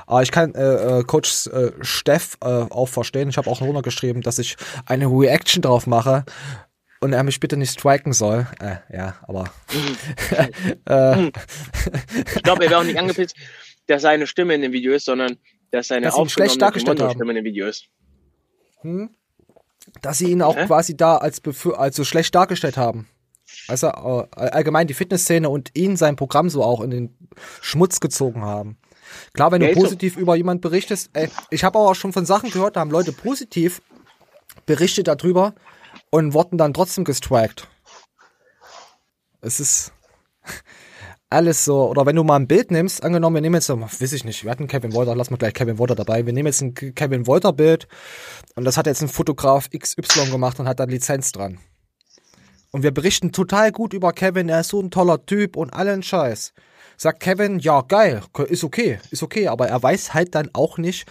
Aber 0.07 0.23
ich 0.23 0.31
kann 0.31 0.55
äh, 0.55 1.01
äh, 1.01 1.05
Coach 1.05 1.47
äh, 1.49 1.73
Steff 1.81 2.37
äh, 2.43 2.47
auch 2.47 2.89
verstehen. 2.89 3.29
Ich 3.29 3.37
habe 3.37 3.51
auch 3.51 3.61
runtergeschrieben, 3.61 4.23
dass 4.23 4.39
ich 4.39 4.57
eine 4.87 5.07
Reaction 5.07 5.63
drauf 5.63 5.87
mache 5.87 6.25
und 7.01 7.13
er 7.13 7.23
mich 7.25 7.41
bitte 7.41 7.57
nicht 7.57 7.73
striken 7.73 8.13
soll. 8.13 8.47
Äh, 8.61 8.77
ja, 8.97 9.17
aber. 9.23 9.51
äh, 10.89 11.27
ich 11.27 12.43
glaube, 12.43 12.65
er 12.65 12.71
wäre 12.71 12.81
auch 12.81 12.85
nicht 12.85 12.99
angepisst, 12.99 13.35
dass 13.87 14.03
seine 14.03 14.27
Stimme 14.27 14.55
in 14.55 14.63
dem 14.63 14.73
Video 14.73 14.93
ist, 14.93 15.07
sondern 15.07 15.37
dass 15.73 15.89
seine 15.89 16.07
dass 16.07 16.33
schlecht 16.33 16.63
dargestellt 16.63 17.01
haben. 17.01 17.15
Stimme 17.15 17.33
in 17.33 17.37
dem 17.37 17.45
Video 17.45 17.67
ist. 17.67 17.87
Hm? 18.83 19.11
Dass 20.01 20.19
sie 20.19 20.31
ihn 20.31 20.43
auch 20.43 20.57
Hä? 20.57 20.67
quasi 20.67 20.97
da 20.97 21.17
als, 21.17 21.43
als 21.77 21.97
so 21.97 22.05
schlecht 22.05 22.35
dargestellt 22.35 22.77
haben. 22.77 23.09
Also 23.69 23.89
allgemein 23.89 24.87
die 24.87 24.95
Fitnessszene 24.95 25.49
und 25.49 25.71
ihn 25.75 25.97
sein 25.97 26.17
Programm 26.17 26.49
so 26.49 26.63
auch 26.63 26.81
in 26.81 26.91
den 26.91 27.29
Schmutz 27.61 28.01
gezogen 28.01 28.43
haben. 28.43 28.79
Klar, 29.33 29.53
wenn 29.53 29.61
du 29.61 29.73
positiv 29.73 30.17
über 30.17 30.37
jemand 30.37 30.61
berichtest, 30.61 31.11
ey, 31.13 31.29
ich 31.51 31.65
habe 31.65 31.79
auch 31.79 31.95
schon 31.95 32.13
von 32.13 32.27
Sachen 32.27 32.51
gehört, 32.51 32.77
da 32.77 32.81
haben 32.81 32.91
Leute 32.91 33.13
positiv 33.13 33.83
berichtet 34.67 35.09
darüber 35.09 35.55
und 36.11 36.35
wurden 36.35 36.59
dann 36.59 36.75
trotzdem 36.75 37.05
gestrikt. 37.05 37.69
Es 39.41 39.61
ist 39.61 39.93
alles 41.31 41.65
so, 41.65 41.89
oder 41.89 42.07
wenn 42.07 42.17
du 42.17 42.25
mal 42.25 42.37
ein 42.37 42.47
Bild 42.47 42.71
nimmst, 42.71 43.03
angenommen, 43.03 43.35
wir 43.35 43.41
nehmen 43.41 43.55
jetzt, 43.55 43.69
weiß 43.69 44.13
ich 44.13 44.25
nicht, 44.25 44.45
wir 44.45 44.51
hatten 44.51 44.69
Kevin 44.69 44.93
Wolter, 44.93 45.17
lass 45.17 45.31
mal 45.31 45.37
gleich 45.37 45.55
Kevin 45.55 45.79
Wolter 45.79 45.95
dabei, 45.95 46.27
wir 46.27 46.33
nehmen 46.33 46.47
jetzt 46.47 46.61
ein 46.61 46.75
Kevin 46.75 47.27
Wolter 47.27 47.53
Bild 47.53 47.89
und 48.55 48.65
das 48.65 48.77
hat 48.77 48.87
jetzt 48.87 49.03
ein 49.03 49.09
Fotograf 49.09 49.69
XY 49.71 50.31
gemacht 50.31 50.61
und 50.61 50.69
hat 50.69 50.81
da 50.81 50.85
Lizenz 50.85 51.33
dran. 51.33 51.59
Und 52.71 52.83
wir 52.83 52.91
berichten 52.93 53.33
total 53.33 53.71
gut 53.71 53.93
über 53.93 54.13
Kevin, 54.13 54.49
er 54.49 54.61
ist 54.61 54.69
so 54.69 54.81
ein 54.81 54.91
toller 54.91 55.25
Typ 55.27 55.57
und 55.57 55.73
allen 55.75 56.03
Scheiß. 56.03 56.55
Sagt 57.03 57.19
Kevin, 57.19 57.59
ja, 57.59 57.81
geil, 57.81 58.23
ist 58.47 58.63
okay, 58.63 59.01
ist 59.11 59.25
okay, 59.25 59.49
aber 59.49 59.67
er 59.67 59.83
weiß 59.83 60.15
halt 60.15 60.37
dann 60.37 60.51
auch 60.53 60.79
nicht, 60.79 61.05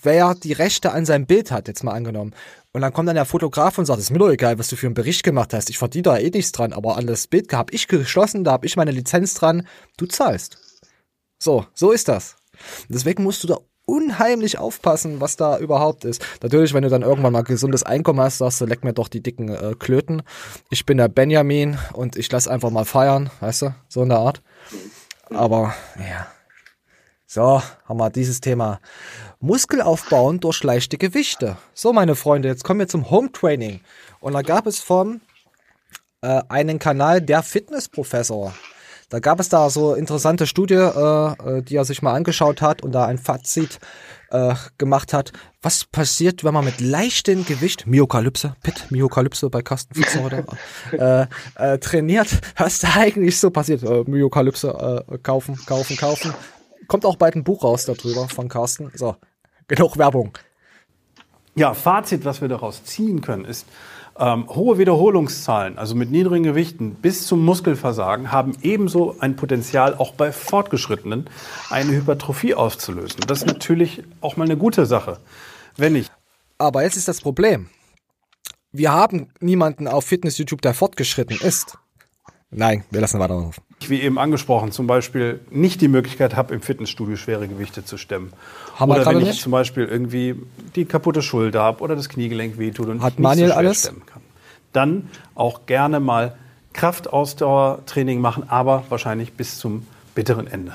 wer 0.00 0.34
die 0.34 0.54
Rechte 0.54 0.92
an 0.92 1.04
seinem 1.04 1.26
Bild 1.26 1.50
hat, 1.50 1.68
jetzt 1.68 1.84
mal 1.84 1.92
angenommen. 1.92 2.34
Und 2.72 2.80
dann 2.80 2.94
kommt 2.94 3.06
dann 3.06 3.14
der 3.16 3.26
Fotograf 3.26 3.76
und 3.76 3.84
sagt, 3.84 4.00
ist 4.00 4.10
mir 4.10 4.18
doch 4.18 4.30
egal, 4.30 4.58
was 4.58 4.68
du 4.68 4.76
für 4.76 4.86
einen 4.86 4.94
Bericht 4.94 5.24
gemacht 5.24 5.52
hast. 5.52 5.68
Ich 5.68 5.76
verdiene 5.76 6.04
da 6.04 6.16
eh 6.16 6.30
nichts 6.30 6.52
dran, 6.52 6.72
aber 6.72 6.96
an 6.96 7.06
das 7.06 7.26
Bild 7.26 7.52
habe 7.52 7.74
ich 7.74 7.86
geschlossen, 7.86 8.44
da 8.44 8.52
habe 8.52 8.64
ich 8.64 8.76
meine 8.76 8.90
Lizenz 8.90 9.34
dran, 9.34 9.68
du 9.98 10.06
zahlst. 10.06 10.56
So, 11.38 11.66
so 11.74 11.92
ist 11.92 12.08
das. 12.08 12.36
Deswegen 12.88 13.24
musst 13.24 13.44
du 13.44 13.48
da 13.48 13.58
unheimlich 13.88 14.58
aufpassen, 14.58 15.20
was 15.20 15.36
da 15.36 15.58
überhaupt 15.58 16.04
ist. 16.04 16.24
Natürlich, 16.42 16.74
wenn 16.74 16.82
du 16.82 16.90
dann 16.90 17.02
irgendwann 17.02 17.32
mal 17.32 17.42
gesundes 17.42 17.82
Einkommen 17.82 18.20
hast, 18.20 18.38
sagst 18.38 18.60
du, 18.60 18.66
leck 18.66 18.84
mir 18.84 18.92
doch 18.92 19.08
die 19.08 19.22
dicken 19.22 19.48
äh, 19.48 19.74
Klöten. 19.78 20.22
Ich 20.70 20.84
bin 20.84 20.98
der 20.98 21.08
Benjamin 21.08 21.78
und 21.94 22.16
ich 22.16 22.30
lass 22.30 22.48
einfach 22.48 22.70
mal 22.70 22.84
feiern, 22.84 23.30
weißt 23.40 23.62
du, 23.62 23.74
so 23.88 24.02
in 24.02 24.10
der 24.10 24.18
Art. 24.18 24.42
Aber, 25.30 25.74
ja. 25.96 26.26
So, 27.26 27.62
haben 27.84 27.98
wir 27.98 28.10
dieses 28.10 28.40
Thema. 28.40 28.80
Muskel 29.40 29.80
aufbauen 29.80 30.40
durch 30.40 30.62
leichte 30.62 30.98
Gewichte. 30.98 31.56
So, 31.74 31.92
meine 31.92 32.14
Freunde, 32.14 32.48
jetzt 32.48 32.64
kommen 32.64 32.80
wir 32.80 32.88
zum 32.88 33.10
Home 33.10 33.32
Training. 33.32 33.80
Und 34.20 34.34
da 34.34 34.42
gab 34.42 34.66
es 34.66 34.80
von 34.80 35.20
äh, 36.20 36.42
einen 36.48 36.78
Kanal, 36.78 37.22
der 37.22 37.42
Fitnessprofessor. 37.42 38.54
Da 39.10 39.20
gab 39.20 39.40
es 39.40 39.48
da 39.48 39.70
so 39.70 39.94
interessante 39.94 40.46
Studie, 40.46 40.74
äh, 40.74 41.58
äh, 41.58 41.62
die 41.62 41.76
er 41.76 41.84
sich 41.84 42.02
mal 42.02 42.12
angeschaut 42.14 42.60
hat 42.60 42.82
und 42.82 42.92
da 42.92 43.06
ein 43.06 43.16
Fazit 43.16 43.78
äh, 44.30 44.54
gemacht 44.76 45.14
hat. 45.14 45.32
Was 45.62 45.84
passiert, 45.84 46.44
wenn 46.44 46.52
man 46.52 46.64
mit 46.64 46.80
leichtem 46.80 47.46
Gewicht, 47.46 47.86
Myokalypse, 47.86 48.54
Pit, 48.62 48.90
Myokalypse 48.90 49.48
bei 49.48 49.62
Carsten 49.62 49.94
Fuchs 49.94 50.18
oder 50.18 50.44
äh, 50.92 51.26
äh, 51.54 51.78
trainiert? 51.78 52.28
Was 52.56 52.80
da 52.80 52.88
eigentlich 52.96 53.38
so 53.38 53.50
passiert? 53.50 53.82
Äh, 53.82 54.04
Myokalypse 54.06 55.04
äh, 55.08 55.18
kaufen, 55.18 55.58
kaufen, 55.64 55.96
kaufen. 55.96 56.34
Kommt 56.86 57.06
auch 57.06 57.16
bald 57.16 57.34
ein 57.34 57.44
Buch 57.44 57.64
raus 57.64 57.86
darüber 57.86 58.28
von 58.28 58.48
Carsten. 58.48 58.92
So, 58.94 59.16
genug 59.68 59.96
Werbung. 59.96 60.36
Ja, 61.54 61.72
Fazit, 61.74 62.24
was 62.26 62.40
wir 62.40 62.48
daraus 62.48 62.84
ziehen 62.84 63.20
können, 63.22 63.44
ist, 63.44 63.66
ähm, 64.18 64.48
hohe 64.48 64.78
Wiederholungszahlen, 64.78 65.78
also 65.78 65.94
mit 65.94 66.10
niedrigen 66.10 66.44
Gewichten 66.44 66.94
bis 66.94 67.26
zum 67.26 67.44
Muskelversagen, 67.44 68.32
haben 68.32 68.56
ebenso 68.62 69.16
ein 69.20 69.36
Potenzial, 69.36 69.94
auch 69.94 70.12
bei 70.12 70.32
Fortgeschrittenen 70.32 71.28
eine 71.70 71.92
Hypertrophie 71.92 72.54
auszulösen. 72.54 73.20
Das 73.26 73.38
ist 73.38 73.46
natürlich 73.46 74.02
auch 74.20 74.36
mal 74.36 74.44
eine 74.44 74.56
gute 74.56 74.86
Sache. 74.86 75.18
Wenn 75.76 75.92
nicht. 75.92 76.10
Aber 76.58 76.82
jetzt 76.82 76.96
ist 76.96 77.08
das 77.08 77.20
Problem. 77.20 77.68
Wir 78.72 78.92
haben 78.92 79.28
niemanden 79.40 79.88
auf 79.88 80.04
Fitness-YouTube, 80.04 80.60
der 80.60 80.74
fortgeschritten 80.74 81.38
ist. 81.40 81.78
Nein, 82.50 82.84
wir 82.90 83.00
lassen 83.00 83.20
weiter 83.20 83.34
auf. 83.34 83.60
Wie 83.86 84.00
eben 84.00 84.18
angesprochen, 84.18 84.72
zum 84.72 84.86
Beispiel 84.86 85.40
nicht 85.50 85.80
die 85.80 85.88
Möglichkeit 85.88 86.34
habe, 86.36 86.52
im 86.54 86.60
Fitnessstudio 86.60 87.16
schwere 87.16 87.46
Gewichte 87.48 87.84
zu 87.84 87.96
stemmen. 87.96 88.32
Haben 88.76 88.90
oder 88.90 89.06
wenn 89.06 89.18
ich 89.20 89.24
nicht? 89.28 89.40
zum 89.40 89.52
Beispiel 89.52 89.84
irgendwie 89.84 90.34
die 90.74 90.84
kaputte 90.84 91.22
Schulter 91.22 91.62
habe 91.62 91.82
oder 91.82 91.94
das 91.96 92.08
Kniegelenk 92.08 92.58
wehtut 92.58 92.88
und 92.88 93.02
Hat 93.02 93.12
ich 93.14 93.18
nicht 93.18 93.22
Manuel 93.22 93.48
so 93.48 93.52
schwer 93.52 93.58
alles? 93.58 93.80
stemmen 93.80 94.02
kann. 94.06 94.22
Dann 94.72 95.08
auch 95.34 95.66
gerne 95.66 96.00
mal 96.00 96.36
Kraftausdauertraining 96.72 98.20
machen, 98.20 98.44
aber 98.48 98.84
wahrscheinlich 98.88 99.32
bis 99.32 99.58
zum 99.58 99.86
bitteren 100.14 100.46
Ende. 100.46 100.74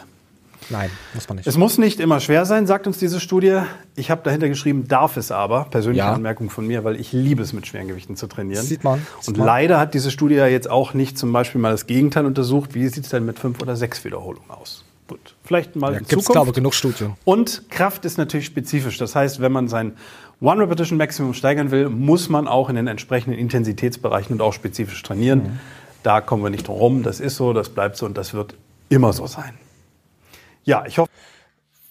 Nein, 0.69 0.89
muss 1.13 1.27
man 1.29 1.37
nicht. 1.37 1.47
Es 1.47 1.57
muss 1.57 1.77
nicht 1.77 1.99
immer 1.99 2.19
schwer 2.19 2.45
sein, 2.45 2.67
sagt 2.67 2.87
uns 2.87 2.97
diese 2.97 3.19
Studie. 3.19 3.59
Ich 3.95 4.09
habe 4.11 4.21
dahinter 4.23 4.47
geschrieben, 4.49 4.87
darf 4.87 5.17
es 5.17 5.31
aber. 5.31 5.65
Persönliche 5.65 6.05
Ja. 6.05 6.13
Anmerkung 6.13 6.49
von 6.49 6.65
mir, 6.67 6.83
weil 6.83 6.99
ich 6.99 7.11
liebe 7.13 7.41
es, 7.43 7.53
mit 7.53 7.67
schweren 7.67 7.87
Gewichten 7.87 8.15
zu 8.15 8.27
trainieren. 8.27 8.63
Sieht 8.65 8.83
man, 8.83 8.99
sieht 9.19 9.29
Und 9.29 9.37
man. 9.37 9.47
leider 9.47 9.79
hat 9.79 9.93
diese 9.93 10.11
Studie 10.11 10.35
ja 10.35 10.47
jetzt 10.47 10.69
auch 10.69 10.93
nicht 10.93 11.17
zum 11.17 11.31
Beispiel 11.33 11.59
mal 11.61 11.71
das 11.71 11.87
Gegenteil 11.87 12.25
untersucht. 12.25 12.73
Wie 12.75 12.87
sieht 12.87 13.03
es 13.03 13.09
denn 13.09 13.25
mit 13.25 13.39
fünf 13.39 13.61
oder 13.61 13.75
sechs 13.75 14.03
Wiederholungen 14.03 14.49
aus? 14.49 14.83
Gut, 15.07 15.35
vielleicht 15.43 15.75
mal 15.75 15.91
Ja, 15.91 15.97
in 15.99 16.05
gibt's, 16.05 16.23
Zukunft. 16.25 16.31
glaube 16.31 16.51
genug 16.53 16.73
Studien. 16.73 17.13
Und 17.25 17.69
Kraft 17.69 18.05
ist 18.05 18.17
natürlich 18.17 18.45
spezifisch. 18.45 18.97
Das 18.97 19.15
heißt, 19.15 19.41
wenn 19.41 19.51
man 19.51 19.67
sein 19.67 19.93
One 20.39 20.61
Repetition 20.63 20.97
Maximum 20.97 21.33
steigern 21.33 21.71
will, 21.71 21.89
muss 21.89 22.29
man 22.29 22.47
auch 22.47 22.69
in 22.69 22.75
den 22.75 22.87
entsprechenden 22.87 23.37
Intensitätsbereichen 23.37 24.33
und 24.33 24.41
auch 24.41 24.53
spezifisch 24.53 25.01
trainieren. 25.03 25.39
Mhm. 25.39 25.59
Da 26.03 26.21
kommen 26.21 26.41
wir 26.43 26.49
nicht 26.49 26.67
drum 26.67 26.77
rum. 26.77 27.03
Das 27.03 27.19
ist 27.19 27.35
so, 27.35 27.53
das 27.53 27.69
bleibt 27.69 27.97
so 27.97 28.05
und 28.05 28.17
das 28.17 28.33
wird 28.33 28.55
immer 28.89 29.11
so 29.13 29.27
sein. 29.27 29.53
Ja, 30.63 30.85
ich 30.85 30.97
hoffe. 30.97 31.11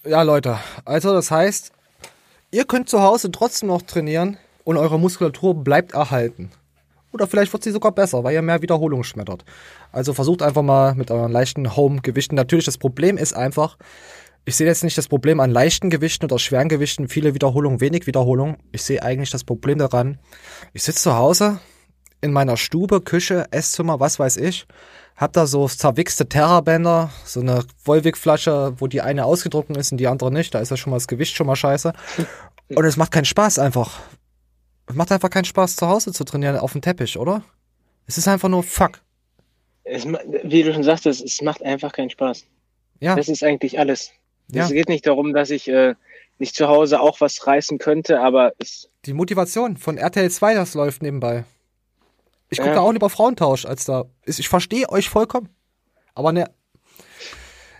Ja, 0.05 0.21
Leute, 0.23 0.57
also 0.83 1.13
das 1.13 1.31
heißt, 1.31 1.71
ihr 2.51 2.65
könnt 2.65 2.89
zu 2.89 3.01
Hause 3.01 3.31
trotzdem 3.31 3.69
noch 3.69 3.81
trainieren 3.83 4.37
und 4.63 4.77
eure 4.77 4.99
Muskulatur 4.99 5.53
bleibt 5.63 5.93
erhalten. 5.93 6.51
Oder 7.11 7.27
vielleicht 7.27 7.53
wird 7.53 7.63
sie 7.63 7.71
sogar 7.71 7.91
besser, 7.91 8.23
weil 8.23 8.33
ihr 8.33 8.41
mehr 8.41 8.61
Wiederholung 8.61 9.03
schmettert. 9.03 9.45
Also 9.91 10.13
versucht 10.13 10.41
einfach 10.41 10.63
mal 10.63 10.95
mit 10.95 11.11
euren 11.11 11.31
leichten 11.31 11.75
Home-Gewichten. 11.75 12.35
Natürlich, 12.35 12.65
das 12.65 12.79
Problem 12.79 13.17
ist 13.17 13.33
einfach, 13.33 13.77
ich 14.45 14.55
sehe 14.55 14.67
jetzt 14.67 14.83
nicht 14.83 14.97
das 14.97 15.07
Problem 15.07 15.39
an 15.39 15.51
leichten 15.51 15.89
Gewichten 15.91 16.25
oder 16.25 16.39
schweren 16.39 16.67
Gewichten, 16.67 17.07
viele 17.07 17.35
Wiederholungen, 17.35 17.79
wenig 17.79 18.07
Wiederholung. 18.07 18.57
Ich 18.71 18.81
sehe 18.81 19.03
eigentlich 19.03 19.29
das 19.29 19.43
Problem 19.43 19.77
daran, 19.77 20.17
ich 20.73 20.83
sitze 20.83 21.03
zu 21.03 21.15
Hause 21.15 21.59
in 22.19 22.33
meiner 22.33 22.57
Stube, 22.57 23.01
Küche, 23.01 23.45
Esszimmer, 23.51 23.99
was 23.99 24.17
weiß 24.17 24.37
ich, 24.37 24.65
hab 25.15 25.33
da 25.33 25.45
so 25.45 25.67
zerwichste 25.67 26.27
Terrabänder, 26.27 27.11
so 27.25 27.39
eine 27.39 27.63
Volvic-Flasche, 27.83 28.73
wo 28.77 28.87
die 28.87 29.01
eine 29.01 29.25
ausgedruckt 29.25 29.75
ist 29.77 29.91
und 29.91 29.97
die 29.99 30.07
andere 30.07 30.31
nicht. 30.31 30.53
Da 30.53 30.59
ist 30.59 30.71
ja 30.71 30.77
schon 30.77 30.91
mal 30.91 30.97
das 30.97 31.07
Gewicht 31.07 31.35
schon 31.35 31.47
mal 31.47 31.55
scheiße. 31.55 31.93
Und 32.69 32.85
es 32.85 32.97
macht 32.97 33.11
keinen 33.11 33.25
Spaß 33.25 33.59
einfach. 33.59 33.99
Es 34.87 34.95
macht 34.95 35.11
einfach 35.11 35.29
keinen 35.29 35.45
Spaß, 35.45 35.75
zu 35.75 35.87
Hause 35.87 36.11
zu 36.11 36.23
trainieren 36.23 36.57
auf 36.57 36.71
dem 36.73 36.81
Teppich, 36.81 37.17
oder? 37.17 37.43
Es 38.07 38.17
ist 38.17 38.27
einfach 38.27 38.49
nur 38.49 38.63
fuck. 38.63 39.01
Es, 39.83 40.05
wie 40.05 40.63
du 40.63 40.73
schon 40.73 40.83
sagtest, 40.83 41.23
es 41.23 41.41
macht 41.41 41.61
einfach 41.61 41.91
keinen 41.91 42.09
Spaß. 42.09 42.45
Ja. 42.99 43.15
Das 43.15 43.27
ist 43.27 43.43
eigentlich 43.43 43.79
alles. 43.79 44.11
Ja. 44.51 44.65
Es 44.65 44.71
geht 44.71 44.89
nicht 44.89 45.05
darum, 45.05 45.33
dass 45.33 45.49
ich 45.51 45.67
äh, 45.67 45.95
nicht 46.39 46.55
zu 46.55 46.67
Hause 46.67 46.99
auch 46.99 47.21
was 47.21 47.45
reißen 47.45 47.77
könnte, 47.77 48.19
aber 48.19 48.53
es, 48.59 48.89
Die 49.05 49.13
Motivation 49.13 49.77
von 49.77 49.97
RTL 49.97 50.29
2, 50.29 50.53
das 50.53 50.73
läuft 50.73 51.01
nebenbei. 51.01 51.45
Ich 52.53 52.59
gucke 52.59 52.75
da 52.75 52.81
auch 52.81 52.91
lieber 52.91 53.09
Frauentausch, 53.09 53.65
als 53.65 53.85
da. 53.85 54.05
Ich 54.25 54.47
verstehe 54.47 54.89
euch 54.89 55.09
vollkommen. 55.09 55.49
Aber 56.15 56.31
ne. 56.31 56.49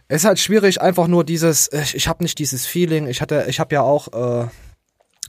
Es 0.08 0.22
ist 0.22 0.26
halt 0.26 0.40
schwierig, 0.40 0.82
einfach 0.82 1.08
nur 1.08 1.24
dieses, 1.24 1.72
ich, 1.72 1.96
ich 1.96 2.08
habe 2.08 2.24
nicht 2.24 2.38
dieses 2.38 2.66
Feeling. 2.66 3.08
Ich 3.08 3.22
hatte, 3.22 3.46
ich 3.48 3.60
habe 3.60 3.74
ja 3.74 3.82
auch, 3.82 4.08
äh, 4.14 4.48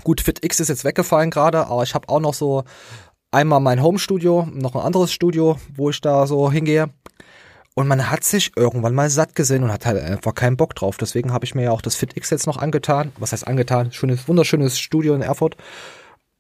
gut, 0.03 0.21
FitX 0.21 0.61
ist 0.61 0.69
jetzt 0.69 0.85
weggefallen 0.85 1.31
gerade, 1.31 1.67
aber 1.69 1.83
ich 1.83 1.95
habe 1.95 2.09
auch 2.09 2.21
noch 2.21 2.35
so 2.35 2.65
einmal 3.31 3.61
mein 3.61 3.83
Home-Studio, 3.83 4.49
noch 4.53 4.75
ein 4.75 4.83
anderes 4.83 5.13
Studio, 5.13 5.59
wo 5.75 5.91
ich 5.91 6.01
da 6.01 6.27
so 6.27 6.51
hingehe. 6.51 6.91
Und 7.75 7.89
man 7.89 8.09
hat 8.11 8.23
sich 8.23 8.53
irgendwann 8.57 8.95
mal 8.95 9.11
satt 9.11 9.35
gesehen 9.35 9.65
und 9.65 9.73
hat 9.73 9.85
halt 9.85 10.03
einfach 10.03 10.35
keinen 10.35 10.57
Bock 10.57 10.77
drauf. 10.77 10.97
Deswegen 10.97 11.33
habe 11.33 11.45
ich 11.45 11.57
mir 11.57 11.65
ja 11.65 11.71
auch 11.73 11.83
das 11.83 11.97
FitX 11.97 12.31
jetzt 12.31 12.47
noch 12.47 12.57
angetan. 12.57 13.13
Was 13.19 13.33
heißt 13.33 13.47
angetan? 13.47 13.91
Schönes, 13.91 14.29
wunderschönes 14.29 14.79
Studio 14.79 15.15
in 15.15 15.23
Erfurt. 15.23 15.57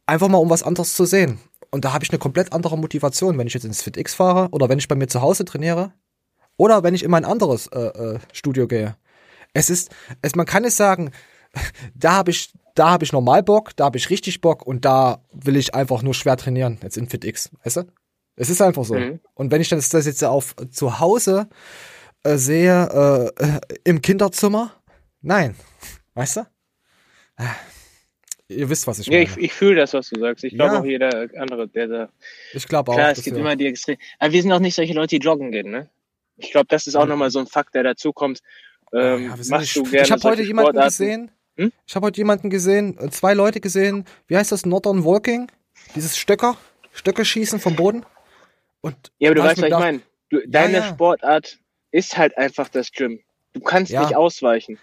Einfach 0.07 0.29
mal, 0.29 0.39
um 0.39 0.51
was 0.51 0.63
anderes 0.63 0.95
zu 0.95 1.07
sehen. 1.07 1.41
Und 1.75 1.85
da 1.85 1.93
habe 1.93 2.05
ich 2.05 2.11
eine 2.11 2.21
komplett 2.21 2.53
andere 2.53 2.79
Motivation, 2.79 3.37
wenn 3.37 3.49
ich 3.49 3.55
jetzt 3.55 3.65
ins 3.65 3.83
FitX 3.83 4.15
fahre 4.15 4.49
oder 4.53 4.69
wenn 4.69 4.79
ich 4.79 4.87
bei 4.87 4.95
mir 4.95 5.09
zu 5.09 5.21
Hause 5.21 5.45
trainiere 5.45 5.93
oder 6.57 6.85
wenn 6.85 6.95
ich 6.95 7.03
in 7.03 7.11
mein 7.11 7.25
anderes 7.25 7.67
äh, 7.67 7.81
äh, 7.81 8.19
Studio 8.33 8.69
gehe. 8.69 8.97
Es 9.55 9.71
ist, 9.71 9.91
es, 10.23 10.37
man 10.37 10.47
kann 10.47 10.65
es 10.65 10.77
sagen, 10.77 11.11
da 11.97 12.13
habe 12.13 12.31
ich, 12.31 12.53
da 12.77 12.91
habe 12.91 13.03
ich 13.03 13.13
normal 13.13 13.43
Bock, 13.43 13.75
da 13.75 13.87
habe 13.87 13.99
ich 13.99 14.09
richtig 14.09 14.41
Bock 14.41 14.65
und 14.65 14.85
da 14.85 15.25
will 15.33 15.57
ich 15.57 15.75
einfach 15.75 16.03
nur 16.03 16.15
schwer 16.15 16.37
trainieren, 16.37 16.79
jetzt 16.81 16.97
in 16.97 17.09
FitX, 17.09 17.51
weißt 17.65 17.79
du? 17.79 17.83
Es 18.37 18.51
ist 18.51 18.63
einfach 18.63 18.85
so. 18.85 18.95
Mhm. 18.95 19.19
Und 19.35 19.51
wenn 19.51 19.61
ich 19.61 19.69
das, 19.69 19.89
das 19.89 20.07
jetzt 20.07 20.23
auf 20.23 20.55
zu 20.71 21.01
Hause 21.01 21.49
äh, 22.23 22.37
sehe, 22.37 23.33
äh, 23.37 23.61
im 23.83 24.01
Kinderzimmer, 24.01 24.71
nein, 25.23 25.57
weißt 26.15 26.37
du? 26.37 26.47
Ihr 28.49 28.69
wisst, 28.69 28.87
was 28.87 28.99
ich 28.99 29.09
meine. 29.09 29.23
Ja, 29.23 29.31
ich, 29.31 29.37
ich 29.39 29.53
fühle 29.53 29.77
das, 29.77 29.95
was 29.95 30.11
du 30.11 30.21
sagst. 30.21 30.45
Ich 30.45 30.55
glaube 30.55 30.75
ja. 30.75 30.81
auch 30.81 30.85
jeder 30.85 31.29
andere, 31.39 31.67
der 31.67 31.89
da. 31.89 32.09
Ich 32.53 32.69
glaube 32.69 32.93
auch. 32.93 32.97
Klar, 32.97 33.13
es 33.13 33.23
gibt 33.23 33.37
immer 33.37 33.57
die 33.57 33.67
Extrem. 33.67 33.97
Aber 34.19 34.33
wir 34.33 34.43
sind 34.43 34.53
auch 34.53 34.61
nicht 34.61 34.75
solche 34.75 34.93
Leute, 34.93 35.19
die 35.19 35.25
joggen 35.25 35.51
gehen, 35.51 35.71
ne? 35.71 35.89
Ich 36.37 36.51
glaube, 36.51 36.67
das 36.69 36.87
ist 36.87 36.95
auch 36.95 37.03
ja. 37.03 37.07
nochmal 37.07 37.31
so 37.31 37.39
ein 37.39 37.47
Fakt, 37.47 37.75
der 37.75 37.85
dazukommt. 37.85 38.41
Ähm, 38.93 39.27
ja, 39.27 39.37
machst 39.49 39.77
du 39.77 39.85
gerne 39.85 40.05
ich 40.05 40.13
habe 40.13 40.23
heute 40.23 40.43
jemanden 40.43 40.73
Sportarten? 40.73 40.89
gesehen. 40.89 41.31
Hm? 41.57 41.73
Ich 41.87 41.95
habe 41.97 42.07
heute 42.07 42.19
jemanden 42.19 42.51
gesehen, 42.51 42.99
äh, 42.99 43.11
zwei 43.11 43.35
Leute 43.35 43.61
gesehen. 43.61 44.05
Wie 44.27 44.37
heißt 44.37 44.53
das? 44.53 44.67
Northern 44.67 45.05
Walking? 45.05 45.51
Dieses 45.95 46.19
Stöcker, 46.19 46.57
Stöcke 46.93 47.25
schießen 47.25 47.61
vom 47.61 47.77
Boden. 47.77 48.05
Und 48.81 48.95
ja, 49.19 49.31
aber 49.31 49.37
du 49.37 49.43
weißt, 49.43 49.63
was 49.63 49.69
ich 49.69 49.75
meine. 49.75 50.01
Deine 50.47 50.83
Sportart 50.83 51.59
ist 51.93 52.19
halt 52.19 52.37
einfach 52.37 52.69
das 52.69 52.91
Gym. 52.91 53.21
Du 53.53 53.61
kannst 53.61 53.93
nicht 53.93 54.17
ausweichen. 54.17 54.79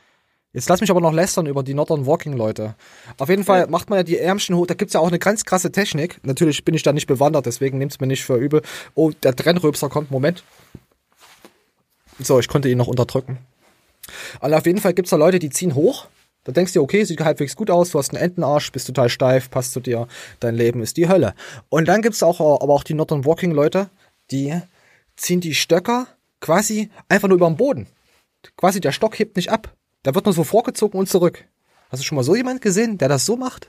Jetzt 0.54 0.68
lass 0.68 0.82
mich 0.82 0.92
aber 0.92 1.00
noch 1.00 1.14
lästern 1.14 1.46
über 1.46 1.64
die 1.64 1.74
Northern 1.74 2.06
Walking 2.06 2.34
Leute. 2.34 2.76
Auf 3.18 3.30
jeden 3.30 3.46
Fall 3.46 3.68
macht 3.68 3.90
man 3.90 4.00
ja 4.00 4.04
die 4.04 4.18
Ärmchen 4.18 4.56
hoch. 4.56 4.68
Da 4.68 4.74
gibt's 4.74 4.94
ja 4.94 5.00
auch 5.00 5.08
eine 5.08 5.20
ganz 5.20 5.46
krasse 5.46 5.72
Technik. 5.72 6.20
Natürlich 6.24 6.66
bin 6.66 6.76
ich 6.76 6.84
da 6.84 6.92
nicht 6.92 7.08
bewandert, 7.08 7.46
deswegen 7.46 7.78
nehmt's 7.78 8.02
mir 8.02 8.08
nicht 8.08 8.26
für 8.26 8.36
übel. 8.36 8.62
Oh, 8.94 9.12
der 9.24 9.34
Trennröpser 9.34 9.88
kommt. 9.88 10.12
Moment. 10.12 10.44
So, 12.20 12.40
ich 12.40 12.50
konnte 12.50 12.68
ihn 12.68 12.78
noch 12.78 12.88
unterdrücken. 12.88 13.38
Aber 14.42 14.58
auf 14.58 14.66
jeden 14.66 14.82
Fall 14.82 14.94
gibt's 14.94 15.12
da 15.12 15.16
Leute, 15.16 15.40
die 15.40 15.50
ziehen 15.50 15.74
hoch. 15.74 16.08
Da 16.44 16.52
denkst 16.52 16.74
du, 16.74 16.82
okay, 16.82 17.04
sieht 17.04 17.22
halbwegs 17.22 17.56
gut 17.56 17.70
aus, 17.70 17.92
du 17.92 18.00
hast 18.00 18.14
einen 18.14 18.24
Entenarsch, 18.24 18.72
bist 18.72 18.88
total 18.88 19.10
steif, 19.10 19.52
passt 19.52 19.74
zu 19.74 19.80
dir, 19.80 20.08
dein 20.40 20.56
Leben 20.56 20.82
ist 20.82 20.98
die 20.98 21.08
Hölle. 21.08 21.36
Und 21.70 21.88
dann 21.88 22.02
gibt's 22.02 22.24
auch, 22.24 22.40
aber 22.40 22.74
auch 22.74 22.84
die 22.84 22.96
Northern 22.96 23.26
Walking 23.26 23.52
Leute, 23.52 23.90
die 24.32 24.60
ziehen 25.16 25.40
die 25.40 25.54
Stöcker 25.54 26.08
quasi 26.40 26.90
einfach 27.10 27.28
nur 27.28 27.38
über 27.38 27.48
den 27.48 27.58
Boden. 27.58 27.88
Quasi 28.58 28.82
der 28.82 28.92
Stock 28.92 29.20
hebt 29.20 29.36
nicht 29.36 29.52
ab. 29.52 29.76
Da 30.04 30.16
wird 30.16 30.26
nur 30.26 30.34
so 30.34 30.44
vorgezogen 30.44 31.00
und 31.00 31.08
zurück. 31.08 31.46
Hast 31.90 32.02
du 32.02 32.06
schon 32.06 32.16
mal 32.16 32.24
so 32.24 32.36
jemand 32.36 32.62
gesehen, 32.62 32.98
der 32.98 33.10
das 33.10 33.26
so 33.26 33.36
macht? 33.36 33.68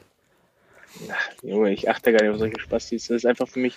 Ach, 1.10 1.30
Junge, 1.42 1.72
ich 1.72 1.90
achte 1.90 2.12
gar 2.12 2.22
nicht 2.22 2.32
auf 2.32 2.38
solche 2.38 2.60
Spastis. 2.60 3.08
Das 3.08 3.16
ist 3.18 3.26
einfach 3.26 3.48
für 3.48 3.58
mich 3.58 3.74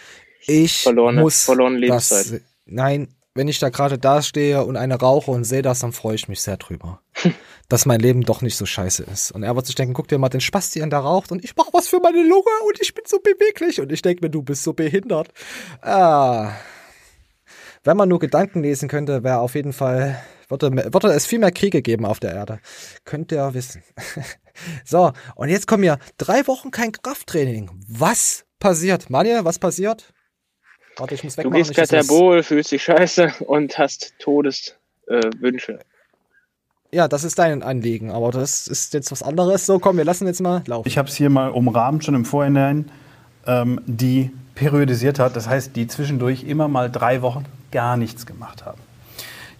ich 0.47 0.84
verlorene, 0.84 1.22
muss 1.22 1.43
verlorene 1.43 1.80
Lebenszeit. 1.80 2.32
Das, 2.32 2.41
nein, 2.66 3.08
wenn 3.34 3.47
ich 3.47 3.60
da 3.60 3.70
gerade 3.70 3.97
da 3.97 4.22
stehe 4.22 4.64
und 4.64 4.78
eine 4.78 4.95
rauche 4.95 5.32
und 5.32 5.43
sehe 5.43 5.62
das, 5.62 5.80
dann 5.80 5.91
freue 5.91 6.16
ich 6.16 6.28
mich 6.28 6.41
sehr 6.41 6.58
drüber. 6.58 7.01
dass 7.70 7.86
mein 7.86 7.99
Leben 7.99 8.22
doch 8.22 8.41
nicht 8.41 8.56
so 8.56 8.66
scheiße 8.66 9.03
ist. 9.03 9.32
Und 9.32 9.43
er 9.43 9.56
wird 9.56 9.66
sich 9.66 9.76
denken, 9.76 9.93
guck 9.93 10.08
dir 10.08 10.20
mal 10.20 10.30
den 10.30 10.41
Spasti 10.41 10.82
an, 10.82 10.89
der 10.89 10.99
raucht 10.99 11.32
und 11.32 11.43
ich 11.43 11.56
mache 11.56 11.70
was 11.74 11.88
für 11.88 11.99
meine 11.99 12.22
Lunge 12.22 12.51
und 12.68 12.80
ich 12.80 12.93
bin 12.93 13.03
so 13.08 13.20
beweglich. 13.20 13.82
Und 13.82 13.91
ich 13.91 14.01
denke 14.01 14.24
mir, 14.24 14.30
du 14.30 14.43
bist 14.43 14.64
so 14.64 14.74
behindert. 14.74 15.30
Ah. 15.82 16.51
Wenn 17.84 17.97
man 17.97 18.10
nur 18.10 18.20
Gedanken 18.20 18.62
lesen 18.62 18.88
könnte, 18.88 19.24
wäre 19.24 19.39
auf 19.39 19.56
jeden 19.56 19.74
Fall 19.74 20.22
würde, 20.50 20.93
würde 20.93 21.08
es 21.10 21.26
viel 21.26 21.39
mehr 21.39 21.52
Kriege 21.52 21.82
geben 21.82 22.06
auf 22.06 22.20
der 22.20 22.34
Erde. 22.34 22.60
Könnt 23.04 23.32
ihr 23.32 23.54
wissen. 23.54 23.84
so, 24.86 25.12
und 25.36 25.50
jetzt 25.50 25.68
kommen 25.68 25.84
ja 25.84 25.98
drei 26.18 26.46
Wochen 26.48 26.72
kein 26.72 26.91
Krafttraining. 26.91 27.72
Was 27.88 28.46
passiert? 28.60 29.10
Manja, 29.10 29.46
was 29.46 29.60
passiert? 29.60 30.14
Warte, 30.98 31.16
ich 31.16 31.24
muss 31.24 31.38
wegmachen. 31.38 31.64
Du 31.64 31.74
gehst 31.74 31.76
Katabol, 31.76 32.43
fühlst 32.43 32.72
dich 32.72 32.84
scheiße 32.84 33.34
und 33.48 33.78
hast 33.78 34.14
Todeswünsche. 34.20 35.74
Äh, 35.74 35.80
ja, 36.91 37.08
das 37.08 37.24
ist 37.24 37.39
dein 37.39 37.62
Anliegen, 37.62 38.12
aber 38.12 38.32
das 38.32 38.68
ist 38.68 38.93
jetzt 38.93 39.12
was 39.12 39.22
anderes. 39.22 39.66
So, 39.66 39.80
komm, 39.80 39.98
wir 39.98 40.06
lassen 40.06 40.28
jetzt 40.28 40.39
mal 40.39 40.64
laufen. 40.66 40.88
Ich 40.88 40.98
habe 40.98 41.10
es 41.10 41.16
hier 41.16 41.30
mal 41.30 41.50
umrahmt, 41.50 42.06
schon 42.06 42.16
im 42.16 42.24
Vorhinein, 42.24 42.89
ähm, 43.46 43.82
die 43.86 44.32
periodisiert 44.54 45.20
hat. 45.20 45.36
Das 45.36 45.50
heißt, 45.50 45.76
die 45.76 45.88
zwischendurch 45.88 46.43
immer 46.43 46.68
mal 46.68 46.89
drei 46.89 47.22
Wochen 47.22 47.46
gar 47.72 47.98
nichts 47.98 48.26
gemacht 48.26 48.66
haben. 48.66 48.80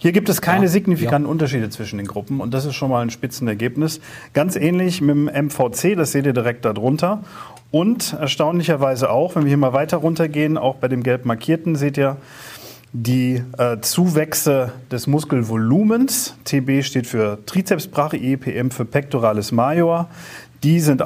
Hier 0.06 0.12
gibt 0.12 0.28
es 0.28 0.40
keine 0.40 0.66
ja, 0.66 0.70
signifikanten 0.70 1.26
ja. 1.26 1.32
Unterschiede 1.32 1.68
zwischen 1.68 1.96
den 1.96 2.06
Gruppen 2.06 2.38
und 2.38 2.54
das 2.54 2.64
ist 2.64 2.76
schon 2.76 2.90
mal 2.90 3.02
ein 3.02 3.10
Spitzenergebnis. 3.10 4.00
Ganz 4.34 4.54
ähnlich 4.54 5.00
mit 5.00 5.16
dem 5.16 5.24
MVC, 5.24 5.96
das 5.96 6.12
seht 6.12 6.26
ihr 6.26 6.32
direkt 6.32 6.64
darunter. 6.64 7.24
Und 7.72 8.12
erstaunlicherweise 8.12 9.10
auch, 9.10 9.34
wenn 9.34 9.42
wir 9.42 9.48
hier 9.48 9.56
mal 9.56 9.72
weiter 9.72 9.96
runtergehen, 9.96 10.58
auch 10.58 10.76
bei 10.76 10.86
dem 10.86 11.02
gelb 11.02 11.24
markierten 11.24 11.74
seht 11.74 11.98
ihr 11.98 12.18
die 12.92 13.42
äh, 13.58 13.80
Zuwächse 13.80 14.74
des 14.92 15.08
Muskelvolumens. 15.08 16.36
TB 16.44 16.84
steht 16.84 17.08
für 17.08 17.44
Trizeps 17.44 17.88
brachii, 17.88 18.36
PM 18.36 18.70
für 18.70 18.84
Pectoralis 18.84 19.50
major. 19.50 20.08
Die 20.62 20.78
sind 20.78 21.02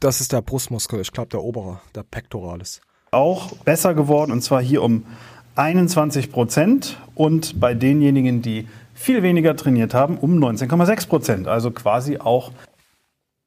das 0.00 0.20
ist 0.20 0.32
der 0.32 0.42
Brustmuskel, 0.42 1.00
ich 1.00 1.12
glaube 1.12 1.28
der 1.28 1.44
obere, 1.44 1.82
der 1.94 2.02
Pectoralis. 2.02 2.80
Auch 3.12 3.52
besser 3.58 3.94
geworden 3.94 4.32
und 4.32 4.42
zwar 4.42 4.60
hier 4.60 4.82
um 4.82 5.04
21 5.60 6.32
Prozent 6.32 6.96
und 7.14 7.60
bei 7.60 7.74
denjenigen, 7.74 8.40
die 8.40 8.66
viel 8.94 9.22
weniger 9.22 9.56
trainiert 9.56 9.92
haben, 9.92 10.16
um 10.16 10.42
19,6 10.42 11.08
Prozent. 11.08 11.48
Also 11.48 11.70
quasi 11.70 12.18
auch. 12.18 12.50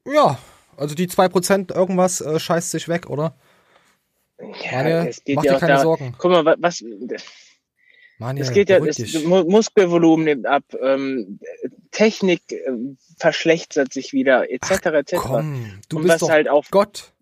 Ja, 0.07 0.37
also 0.77 0.93
die 0.93 1.07
2 1.07 1.27
Prozent 1.29 1.71
irgendwas 1.71 2.21
äh, 2.21 2.39
scheißt 2.39 2.71
sich 2.71 2.87
weg, 2.87 3.09
oder? 3.09 3.33
Ja, 4.39 4.77
Manje, 4.83 5.09
es 5.09 5.23
geht 5.23 5.37
mach 5.37 5.43
ja 5.43 5.53
dir 5.53 5.59
keine 5.59 5.73
da, 5.73 5.79
Sorgen. 5.79 6.15
Guck 6.17 6.31
mal, 6.31 6.55
was. 6.59 6.83
Manje, 8.19 8.43
es 8.43 8.51
geht 8.51 8.69
ja, 8.69 8.79
das 8.79 8.99
Muskelvolumen 9.23 10.25
nimmt 10.25 10.45
ab, 10.45 10.63
ähm, 10.81 11.39
Technik 11.91 12.51
äh, 12.51 12.71
verschlechtert 13.17 13.91
sich 13.91 14.13
wieder, 14.13 14.51
etc. 14.51 14.85
etc. 14.85 15.15
Komm, 15.17 15.79
du 15.89 15.97
Und 15.97 16.03
bist 16.03 16.13
was 16.13 16.19
doch 16.21 16.29
halt 16.29 16.47
auch 16.47 16.65
Gott 16.69 17.13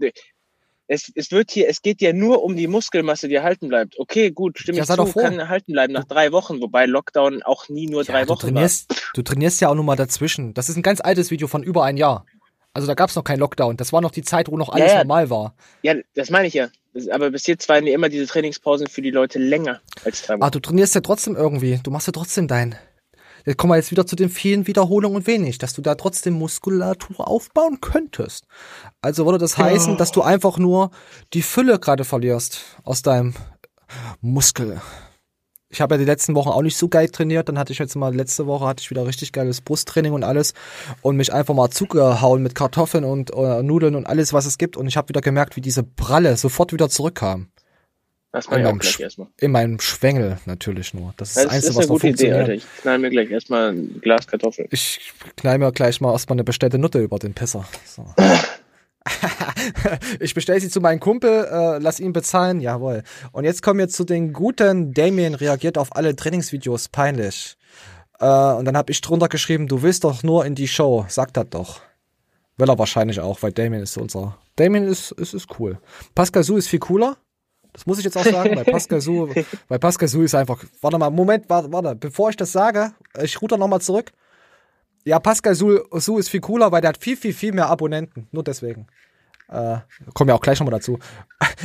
es, 0.92 1.10
es 1.16 1.32
wird 1.32 1.52
hier, 1.52 1.70
es 1.70 1.82
geht 1.82 2.02
ja 2.02 2.12
nur 2.12 2.44
um 2.44 2.58
die 2.58 2.68
Muskelmasse, 2.68 3.30
die 3.30 3.36
erhalten 3.36 3.70
bleibt. 3.70 3.98
Okay, 3.98 4.30
gut, 4.32 4.60
stimme 4.60 4.78
ja, 4.80 4.84
ich 4.84 4.90
zu, 4.90 5.20
kann 5.20 5.40
erhalten 5.40 5.72
bleiben 5.72 5.94
nach 5.94 6.04
drei 6.04 6.34
Wochen, 6.34 6.62
wobei 6.62 6.86
Lockdown 6.86 7.44
auch 7.44 7.70
nie 7.70 7.88
nur 7.88 8.04
ja, 8.04 8.12
drei 8.12 8.28
Wochen 8.28 8.42
trainierst, 8.42 8.90
war. 8.90 8.98
Du 9.14 9.22
trainierst 9.22 9.62
ja 9.62 9.70
auch 9.70 9.76
nur 9.76 9.86
mal 9.86 9.96
dazwischen. 9.96 10.54
Das 10.54 10.68
ist 10.68 10.76
ein 10.76 10.82
ganz 10.82 11.00
altes 11.00 11.32
Video 11.32 11.48
von 11.48 11.64
über 11.64 11.86
ein 11.86 11.96
Jahr. 11.96 12.26
Also 12.74 12.88
da 12.88 12.94
gab 12.94 13.10
es 13.10 13.16
noch 13.16 13.24
keinen 13.24 13.40
Lockdown. 13.40 13.78
Das 13.78 13.94
war 13.94 14.02
noch 14.02 14.12
die 14.12 14.22
Zeit, 14.22 14.50
wo 14.50 14.58
noch 14.58 14.70
alles 14.70 14.92
ja, 14.92 15.00
normal 15.00 15.30
war. 15.30 15.56
Ja, 15.82 15.96
das 16.14 16.30
meine 16.30 16.48
ich 16.48 16.54
ja. 16.56 16.68
Aber 17.12 17.32
bis 17.32 17.48
jetzt 17.48 17.70
waren 17.70 17.88
ja 17.88 17.94
immer 17.94 18.10
diese 18.10 18.28
Trainingspausen 18.28 18.88
für 18.88 19.02
die 19.02 19.12
Leute 19.12 19.40
länger 19.40 19.80
als 20.04 20.24
drei 20.24 20.34
Wochen. 20.34 20.44
Ah, 20.44 20.50
du 20.50 20.60
trainierst 20.60 20.94
ja 20.94 21.02
trotzdem 21.02 21.38
irgendwie. 21.38 21.80
Du 21.84 21.92
machst 21.92 22.08
ja 22.08 22.14
trotzdem 22.14 22.50
dein 22.50 22.76
Jetzt 23.46 23.58
kommen 23.58 23.72
wir 23.72 23.78
jetzt 23.78 23.92
wieder 23.92 24.06
zu 24.06 24.16
den 24.16 24.30
vielen 24.30 24.68
Wiederholungen 24.68 25.18
und 25.18 25.28
wenig, 25.28 25.58
dass 25.58 25.74
du 25.74 25.82
da 25.82 25.96
trotzdem 25.96 26.34
Muskulatur 26.34 27.28
aufbauen 27.28 27.80
könntest. 27.82 28.46
Also 29.02 29.26
würde 29.26 29.38
das 29.38 29.58
heißen, 29.58 29.98
dass 29.98 30.12
du 30.12 30.22
einfach 30.22 30.58
nur 30.58 30.92
die 31.34 31.42
Fülle 31.42 31.80
gerade 31.80 32.04
verlierst 32.04 32.62
aus 32.84 33.02
deinem 33.02 33.34
Muskel. 34.22 34.82
Ich 35.72 35.80
habe 35.80 35.96
ja 35.96 36.00
die 36.00 36.06
letzten 36.06 36.36
Wochen 36.36 36.50
auch 36.50 36.62
nicht 36.62 36.78
so 36.78 36.90
geil 36.90 37.08
trainiert. 37.08 37.48
Dann 37.48 37.58
hatte 37.58 37.72
ich 37.72 37.80
jetzt 37.80 37.96
mal 37.96 38.14
letzte 38.14 38.46
Woche 38.46 38.68
hatte 38.68 38.82
ich 38.82 38.90
wieder 38.90 39.08
richtig 39.08 39.32
geiles 39.32 39.62
Brusttraining 39.62 40.12
und 40.12 40.26
alles 40.26 40.54
und 41.02 41.16
mich 41.16 41.32
einfach 41.32 41.54
mal 41.54 41.70
zugehauen 41.70 42.44
mit 42.44 42.56
Kartoffeln 42.56 43.06
und 43.06 43.32
äh, 43.34 43.64
Nudeln 43.64 43.96
und 43.96 44.06
alles, 44.06 44.34
was 44.34 44.46
es 44.46 44.58
gibt. 44.58 44.76
Und 44.76 44.88
ich 44.88 44.98
habe 44.98 45.10
wieder 45.10 45.22
gemerkt, 45.22 45.56
wie 45.56 45.62
diese 45.62 45.84
Pralle 45.84 46.36
sofort 46.36 46.74
wieder 46.74 46.90
zurückkam. 46.90 47.48
Das 48.32 48.46
in, 48.46 48.64
meinem 48.64 48.80
erstmal. 48.80 49.28
in 49.38 49.52
meinem 49.52 49.80
Schwengel 49.82 50.38
natürlich 50.46 50.94
nur. 50.94 51.14
Das 51.18 51.30
ist 51.30 51.38
das, 51.38 51.44
das 51.44 51.54
Einzige, 51.54 51.70
ist 51.70 51.78
eine 51.78 51.84
was 51.84 51.90
gute 51.90 52.08
Idee, 52.08 52.32
Alter. 52.32 52.54
Ich 52.54 52.66
knall 52.82 53.00
mir 53.00 53.10
gleich 53.10 53.30
erstmal 53.30 53.74
ein 53.74 54.00
Glas 54.00 54.26
Kartoffeln. 54.26 54.70
Ich 54.72 55.12
knall 55.36 55.58
mir 55.58 55.72
gleich 55.74 56.00
mal 56.00 56.14
erstmal 56.14 56.36
eine 56.36 56.46
bestellte 56.46 56.78
Nutte 56.78 57.00
über 57.00 57.20
den 57.20 57.34
Pisser. 57.34 57.66
So. 57.86 58.06
ich 60.22 60.34
bestelle 60.34 60.62
sie 60.62 60.70
zu 60.70 60.80
meinem 60.80 61.02
Kumpel, 61.02 61.46
äh, 61.46 61.80
lass 61.80 62.00
ihn 62.00 62.14
bezahlen, 62.14 62.62
jawohl. 62.62 63.04
Und 63.34 63.44
jetzt 63.44 63.64
kommen 63.64 63.80
wir 63.80 63.90
zu 63.90 64.06
den 64.06 64.32
guten. 64.32 64.94
Damien 64.94 65.36
reagiert 65.36 65.78
auf 65.78 65.94
alle 65.94 66.16
Trainingsvideos 66.16 66.88
peinlich. 66.88 67.58
Äh, 68.20 68.26
und 68.26 68.64
dann 68.64 68.78
habe 68.78 68.92
ich 68.92 69.02
drunter 69.02 69.28
geschrieben, 69.28 69.68
du 69.68 69.82
willst 69.82 70.06
doch 70.06 70.24
nur 70.24 70.46
in 70.46 70.56
die 70.56 70.70
Show. 70.70 71.06
Sag 71.10 71.34
das 71.34 71.50
doch. 71.50 71.82
Will 72.56 72.70
er 72.70 72.80
wahrscheinlich 72.80 73.20
auch, 73.20 73.42
weil 73.42 73.52
Damien 73.52 73.82
ist 73.82 73.98
unser. 73.98 74.38
Damien 74.56 74.88
ist, 74.88 75.12
ist, 75.12 75.34
ist 75.34 75.48
cool. 75.60 75.80
Pascal 76.16 76.44
Su 76.44 76.56
ist 76.56 76.70
viel 76.70 76.80
cooler. 76.80 77.18
Das 77.74 77.86
muss 77.86 78.00
ich 78.00 78.06
jetzt 78.06 78.18
auch 78.18 78.26
sagen, 78.26 78.56
weil 78.56 78.66
Pascal 78.66 79.02
Su, 79.02 79.30
weil 79.68 79.80
Pascal 79.80 80.08
Su 80.08 80.22
ist 80.22 80.36
einfach, 80.36 80.64
warte 80.82 80.98
mal, 80.98 81.10
Moment, 81.10 81.50
warte, 81.50 81.72
warte, 81.72 81.96
bevor 81.96 82.30
ich 82.30 82.36
das 82.36 82.52
sage, 82.52 82.94
ich 83.22 83.42
ruder 83.42 83.58
nochmal 83.58 83.82
zurück. 83.82 84.12
Ja, 85.04 85.20
Pascal 85.20 85.56
Su, 85.56 85.80
Su 85.94 86.18
ist 86.18 86.30
viel 86.30 86.42
cooler, 86.42 86.72
weil 86.72 86.82
der 86.82 86.90
hat 86.90 86.98
viel, 86.98 87.18
viel, 87.18 87.34
viel 87.34 87.54
mehr 87.54 87.68
Abonnenten. 87.68 88.28
Nur 88.32 88.44
deswegen. 88.44 88.88
Äh, 89.52 89.80
kommen 90.14 90.30
wir 90.30 90.36
auch 90.36 90.42
gleich 90.42 90.60
nochmal 90.60 90.80
dazu. 90.80 90.98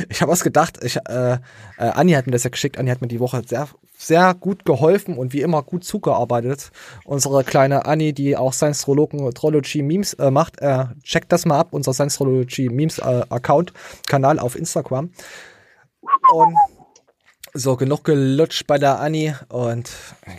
Ich 0.09 0.21
habe 0.21 0.31
was 0.31 0.43
gedacht. 0.43 0.83
Ich, 0.83 0.97
äh, 0.97 1.33
äh, 1.33 1.37
Anni 1.77 2.11
hat 2.11 2.27
mir 2.27 2.31
das 2.31 2.43
ja 2.43 2.51
geschickt. 2.51 2.77
Anni 2.77 2.91
hat 2.91 3.01
mir 3.01 3.07
die 3.07 3.19
Woche 3.19 3.41
sehr, 3.45 3.67
sehr 3.97 4.35
gut 4.35 4.63
geholfen 4.63 5.17
und 5.17 5.33
wie 5.33 5.41
immer 5.41 5.63
gut 5.63 5.83
zugearbeitet. 5.83 6.71
Unsere 7.03 7.43
kleine 7.43 7.85
Anni, 7.85 8.13
die 8.13 8.37
auch 8.37 8.53
Science 8.53 8.81
Trology 8.81 9.81
Memes 9.81 10.13
äh, 10.15 10.29
macht, 10.29 10.61
äh, 10.61 10.85
checkt 11.01 11.31
das 11.31 11.45
mal 11.45 11.57
ab. 11.57 11.69
Unser 11.71 11.93
Science 11.93 12.17
Trology 12.17 12.69
Memes 12.69 12.99
äh, 12.99 13.23
Account, 13.29 13.73
Kanal 14.07 14.37
auf 14.37 14.55
Instagram. 14.55 15.09
Und 16.33 16.55
So, 17.53 17.75
genug 17.75 18.03
gelutscht 18.03 18.67
bei 18.67 18.77
der 18.77 18.99
Annie 18.99 19.39
und 19.49 19.89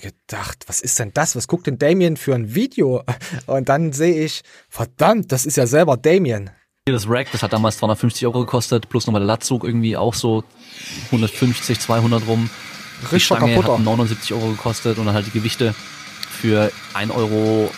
gedacht, 0.01 0.65
was 0.67 0.81
ist 0.81 0.99
denn 0.99 1.13
das? 1.15 1.35
Was 1.35 1.49
guckt 1.49 1.67
denn 1.67 1.79
Damien 1.79 2.17
für 2.17 2.35
ein 2.35 2.55
Video? 2.55 3.03
Und 3.47 3.69
dann 3.69 3.93
sehe 3.93 4.25
ich, 4.25 4.43
verdammt, 4.69 5.33
das 5.33 5.47
ist 5.47 5.57
ja 5.57 5.67
selber 5.67 5.97
Damien. 5.97 6.51
Das 6.87 7.09
Rack, 7.09 7.31
das 7.33 7.43
hat 7.43 7.53
damals 7.53 7.79
250 7.79 8.27
Euro 8.27 8.41
gekostet, 8.41 8.89
plus 8.89 9.07
nochmal 9.07 9.21
der 9.21 9.27
Latzug 9.27 9.65
irgendwie 9.65 9.97
auch 9.97 10.15
so 10.15 10.45
150, 11.07 11.81
200 11.81 12.27
rum. 12.27 12.49
Die 13.01 13.05
Richtig 13.07 13.25
Stange 13.27 13.55
kaputter. 13.55 13.75
hat 13.75 13.81
79 13.85 14.33
Euro 14.33 14.49
gekostet 14.51 14.99
und 14.99 15.07
dann 15.07 15.15
halt 15.15 15.27
die 15.27 15.31
Gewichte 15.33 15.75
für 16.31 16.71
1,80 16.95 17.15
Euro 17.15 17.71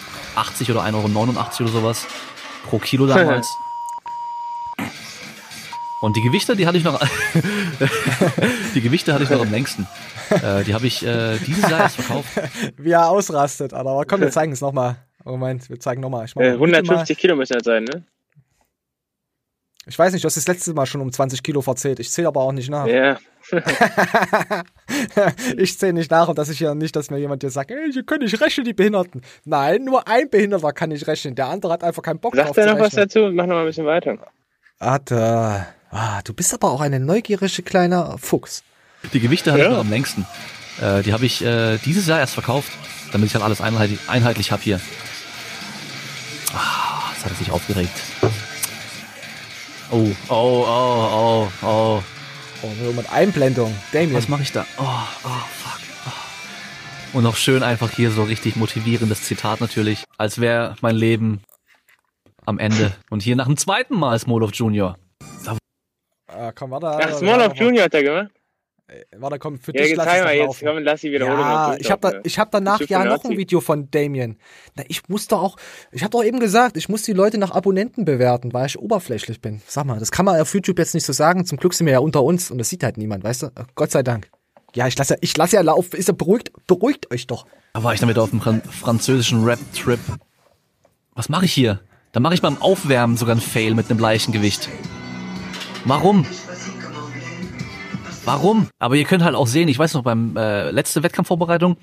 oder 0.70 0.84
1,89 0.84 0.94
Euro 0.94 1.02
oder 1.60 1.68
sowas 1.68 2.06
pro 2.68 2.78
Kilo 2.78 3.06
damals. 3.08 3.48
Und 6.00 6.16
die 6.16 6.22
Gewichte, 6.22 6.56
die 6.56 6.66
hatte 6.66 6.78
ich 6.78 6.84
noch, 6.84 6.98
die 8.74 8.80
Gewichte 8.80 9.12
hatte 9.12 9.24
ich 9.24 9.30
noch 9.30 9.42
am 9.42 9.50
längsten. 9.50 9.86
Äh, 10.30 10.64
die 10.64 10.72
habe 10.72 10.86
ich 10.86 11.04
äh, 11.04 11.36
dieses 11.46 11.68
Jahr 11.68 11.80
erst 11.80 11.96
verkauft. 11.96 12.28
Wie 12.78 12.90
er 12.90 13.08
ausrastet, 13.08 13.74
Alter. 13.74 13.90
Aber 13.90 14.04
komm, 14.06 14.20
wir 14.20 14.30
zeigen 14.30 14.52
es 14.52 14.62
nochmal. 14.62 14.96
Moment, 15.24 15.68
wir 15.68 15.78
zeigen 15.78 16.00
nochmal. 16.00 16.24
Äh, 16.24 16.56
mal 16.56 16.58
bitte 16.58 16.78
150 16.78 17.18
Kilo 17.18 17.36
müssen 17.36 17.52
das 17.52 17.64
sein, 17.64 17.84
ne? 17.84 18.04
Ich 19.86 19.98
weiß 19.98 20.12
nicht, 20.12 20.22
du 20.22 20.26
hast 20.26 20.36
das 20.36 20.46
letzte 20.46 20.72
Mal 20.72 20.86
schon 20.86 21.00
um 21.00 21.10
20 21.10 21.42
Kilo 21.42 21.62
verzählt. 21.62 22.00
Ich 22.00 22.10
zähle 22.10 22.28
aber 22.28 22.42
auch 22.42 22.52
nicht 22.52 22.70
nach. 22.70 22.86
Ja. 22.86 23.18
ich 25.56 25.78
zähle 25.78 25.94
nicht 25.94 26.10
nach 26.10 26.28
und 26.28 26.38
dass 26.38 26.48
ich 26.48 26.58
hier 26.58 26.74
nicht, 26.74 26.94
dass 26.94 27.10
mir 27.10 27.18
jemand 27.18 27.42
hier 27.42 27.50
sagt, 27.50 27.70
ey, 27.70 27.90
Sie 27.90 28.02
können 28.02 28.24
nicht 28.24 28.40
rechnen, 28.40 28.64
die 28.64 28.72
Behinderten. 28.72 29.22
Nein, 29.44 29.84
nur 29.84 30.06
ein 30.06 30.30
Behinderter 30.30 30.72
kann 30.72 30.90
nicht 30.90 31.06
rechnen. 31.06 31.34
Der 31.34 31.48
andere 31.48 31.72
hat 31.72 31.82
einfach 31.82 32.02
keinen 32.02 32.20
Bock 32.20 32.34
drauf 32.34 32.56
er 32.56 32.68
zu 32.68 32.72
noch 32.72 32.80
was 32.80 32.92
dazu? 32.92 33.30
Mach 33.32 33.46
noch 33.46 33.56
mal 33.56 33.60
ein 33.60 33.66
bisschen 33.66 33.86
weiter. 33.86 34.18
Warte. 34.78 35.66
Ah, 35.90 36.20
du 36.22 36.32
bist 36.32 36.54
aber 36.54 36.70
auch 36.70 36.80
eine 36.80 37.00
neugierige 37.00 37.62
kleiner 37.62 38.16
Fuchs. 38.18 38.62
Die 39.12 39.20
Gewichte 39.20 39.50
hatte 39.52 39.62
ich 39.62 39.66
Ja. 39.66 39.72
noch 39.72 39.80
am 39.80 39.90
längsten. 39.90 40.26
Äh, 40.80 41.02
die 41.02 41.12
habe 41.12 41.26
ich 41.26 41.44
äh, 41.44 41.78
dieses 41.78 42.06
Jahr 42.06 42.18
erst 42.20 42.34
verkauft, 42.34 42.70
damit 43.12 43.26
ich 43.28 43.34
halt 43.34 43.44
alles 43.44 43.60
einheitlich, 43.60 43.98
einheitlich 44.08 44.52
habe 44.52 44.62
hier. 44.62 44.80
Ah, 46.54 47.02
das 47.14 47.24
hat 47.24 47.32
er 47.32 47.36
sich 47.36 47.50
aufgeregt. 47.50 47.92
Oh, 49.90 50.08
oh, 50.28 50.64
oh, 50.68 51.48
oh, 51.62 51.66
oh. 51.66 52.02
Oh, 52.62 52.72
nur 52.82 52.92
mit 52.92 53.10
Einblendung. 53.10 53.74
Damien. 53.92 54.14
Was 54.14 54.28
mache 54.28 54.42
ich 54.42 54.52
da? 54.52 54.66
Oh, 54.76 54.82
oh, 55.24 55.28
fuck. 55.28 55.80
Oh. 56.06 57.16
Und 57.18 57.24
noch 57.24 57.36
schön 57.36 57.62
einfach 57.62 57.90
hier 57.90 58.10
so 58.10 58.22
richtig 58.22 58.54
motivierendes 58.56 59.22
Zitat 59.22 59.60
natürlich, 59.60 60.04
als 60.18 60.40
wäre 60.40 60.76
mein 60.82 60.94
Leben 60.94 61.40
am 62.46 62.58
Ende. 62.58 62.92
Und 63.08 63.22
hier 63.22 63.34
nach 63.34 63.46
dem 63.46 63.56
zweiten 63.56 63.98
Mal 63.98 64.18
Smolov 64.18 64.52
Junior. 64.54 64.96
Ah, 66.32 66.52
komm, 66.52 66.70
warte. 66.70 66.86
Ach, 66.88 67.18
Small 67.18 67.40
of 67.40 67.54
Junior 67.56 67.84
hat 67.84 67.94
er 67.94 68.02
gemacht? 68.02 68.30
Warte, 69.16 69.38
komm, 69.38 69.58
für 69.60 69.72
Ja, 69.74 69.82
dich 69.84 69.94
lass 69.94 70.16
ich 70.16 70.24
mal 70.24 70.34
jetzt. 70.34 70.46
laufen. 70.46 70.66
Komm, 70.66 70.78
lass 70.82 71.00
die 71.00 71.12
Wiederholung 71.12 71.38
Ja, 71.38 71.76
ich 71.78 71.90
habe 71.92 72.00
da, 72.00 72.08
durchlaufen, 72.08 72.22
ich 72.26 72.38
hab 72.40 72.50
danach 72.50 72.80
ja 72.80 73.04
noch 73.04 73.24
ein 73.24 73.36
Video 73.36 73.60
von 73.60 73.88
Damien. 73.90 74.36
Na, 74.74 74.82
ich 74.88 75.08
muss 75.08 75.28
doch 75.28 75.40
auch, 75.42 75.56
ich 75.92 76.02
habe 76.02 76.10
doch 76.10 76.24
eben 76.24 76.40
gesagt, 76.40 76.76
ich 76.76 76.88
muss 76.88 77.02
die 77.02 77.12
Leute 77.12 77.38
nach 77.38 77.52
Abonnenten 77.52 78.04
bewerten, 78.04 78.52
weil 78.52 78.66
ich 78.66 78.78
oberflächlich 78.80 79.40
bin. 79.40 79.62
Sag 79.68 79.84
mal, 79.86 80.00
das 80.00 80.10
kann 80.10 80.24
man 80.24 80.40
auf 80.40 80.52
YouTube 80.52 80.78
jetzt 80.80 80.94
nicht 80.94 81.04
so 81.06 81.12
sagen. 81.12 81.46
Zum 81.46 81.58
Glück 81.58 81.74
sind 81.74 81.86
wir 81.86 81.92
ja 81.92 81.98
unter 82.00 82.24
uns 82.24 82.50
und 82.50 82.58
das 82.58 82.68
sieht 82.68 82.82
halt 82.82 82.96
niemand, 82.96 83.22
weißt 83.22 83.42
du? 83.44 83.52
Gott 83.76 83.92
sei 83.92 84.02
Dank. 84.02 84.28
Ja, 84.74 84.88
ich 84.88 84.98
lasse 84.98 85.14
ja, 85.14 85.18
ich 85.20 85.36
lasse 85.36 85.54
ja 85.54 85.62
laufen. 85.62 85.96
Ist 85.96 86.08
ja 86.08 86.14
beruhigt, 86.14 86.50
beruhigt 86.66 87.12
euch 87.12 87.28
doch. 87.28 87.46
Da 87.74 87.84
war 87.84 87.94
ich 87.94 88.00
damit 88.00 88.18
auf 88.18 88.30
dem 88.30 88.40
fran 88.40 88.60
französischen 88.62 89.44
Rap-Trip. 89.44 90.00
Was 91.14 91.28
mache 91.28 91.44
ich 91.44 91.52
hier? 91.52 91.80
Da 92.10 92.18
mache 92.18 92.34
ich 92.34 92.42
beim 92.42 92.60
Aufwärmen 92.60 93.16
sogar 93.16 93.32
einen 93.34 93.40
Fail 93.40 93.74
mit 93.74 93.88
einem 93.88 94.00
Leichengewicht. 94.00 94.68
Warum? 95.84 96.26
Warum? 98.24 98.68
Aber 98.78 98.96
ihr 98.96 99.04
könnt 99.04 99.24
halt 99.24 99.34
auch 99.34 99.46
sehen, 99.46 99.68
ich 99.68 99.78
weiß 99.78 99.94
noch, 99.94 100.02
beim 100.02 100.36
äh, 100.36 100.70
letzte 100.70 101.02
Wettkampfvorbereitung, 101.02 101.76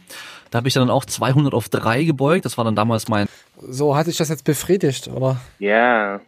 da 0.51 0.57
habe 0.57 0.67
ich 0.67 0.73
dann 0.73 0.89
auch 0.89 1.05
200 1.05 1.53
auf 1.53 1.67
3 1.69 2.03
gebeugt. 2.03 2.45
Das 2.45 2.57
war 2.57 2.63
dann 2.63 2.75
damals 2.75 3.07
mein... 3.07 3.27
So, 3.61 3.95
hat 3.95 4.05
sich 4.05 4.17
das 4.17 4.29
jetzt 4.29 4.43
befriedigt, 4.43 5.07
oder? 5.07 5.37
Ja. 5.59 6.21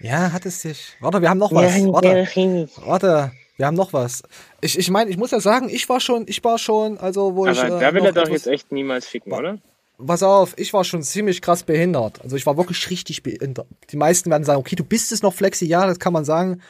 Ja, 0.00 0.32
hat 0.32 0.44
es 0.44 0.60
sich. 0.60 0.96
Warte, 1.00 1.22
wir 1.22 1.30
haben 1.30 1.38
noch 1.38 1.52
was. 1.52 1.76
Ja, 1.76 1.92
Warte. 1.92 2.68
Warte. 2.84 3.32
Wir 3.56 3.66
haben 3.66 3.76
noch 3.76 3.92
was. 3.92 4.22
Ich, 4.60 4.76
ich 4.76 4.90
meine, 4.90 5.10
ich 5.10 5.16
muss 5.16 5.30
ja 5.30 5.38
sagen, 5.38 5.68
ich 5.70 5.88
war 5.88 6.00
schon, 6.00 6.24
ich 6.26 6.42
war 6.42 6.58
schon, 6.58 6.98
also 6.98 7.36
wo 7.36 7.46
Aber 7.46 7.52
ich. 7.52 7.62
äh, 7.62 7.68
da 7.68 7.94
will 7.94 8.00
noch 8.00 8.06
er 8.08 8.12
doch 8.12 8.28
jetzt 8.28 8.48
echt 8.48 8.72
niemals 8.72 9.06
ficken, 9.06 9.32
oder? 9.32 9.58
Pass 10.04 10.24
auf, 10.24 10.54
ich 10.58 10.72
war 10.72 10.82
schon 10.82 11.04
ziemlich 11.04 11.40
krass 11.40 11.62
behindert. 11.62 12.20
Also 12.22 12.34
ich 12.34 12.44
war 12.46 12.56
wirklich 12.56 12.90
richtig 12.90 13.22
behindert. 13.22 13.68
Die 13.90 13.96
meisten 13.96 14.28
werden 14.28 14.42
sagen, 14.42 14.58
okay, 14.58 14.74
du 14.74 14.82
bist 14.82 15.12
es 15.12 15.22
noch 15.22 15.32
flexi, 15.32 15.66
ja, 15.66 15.86
das 15.86 16.00
kann 16.00 16.12
man 16.12 16.24
sagen. 16.24 16.60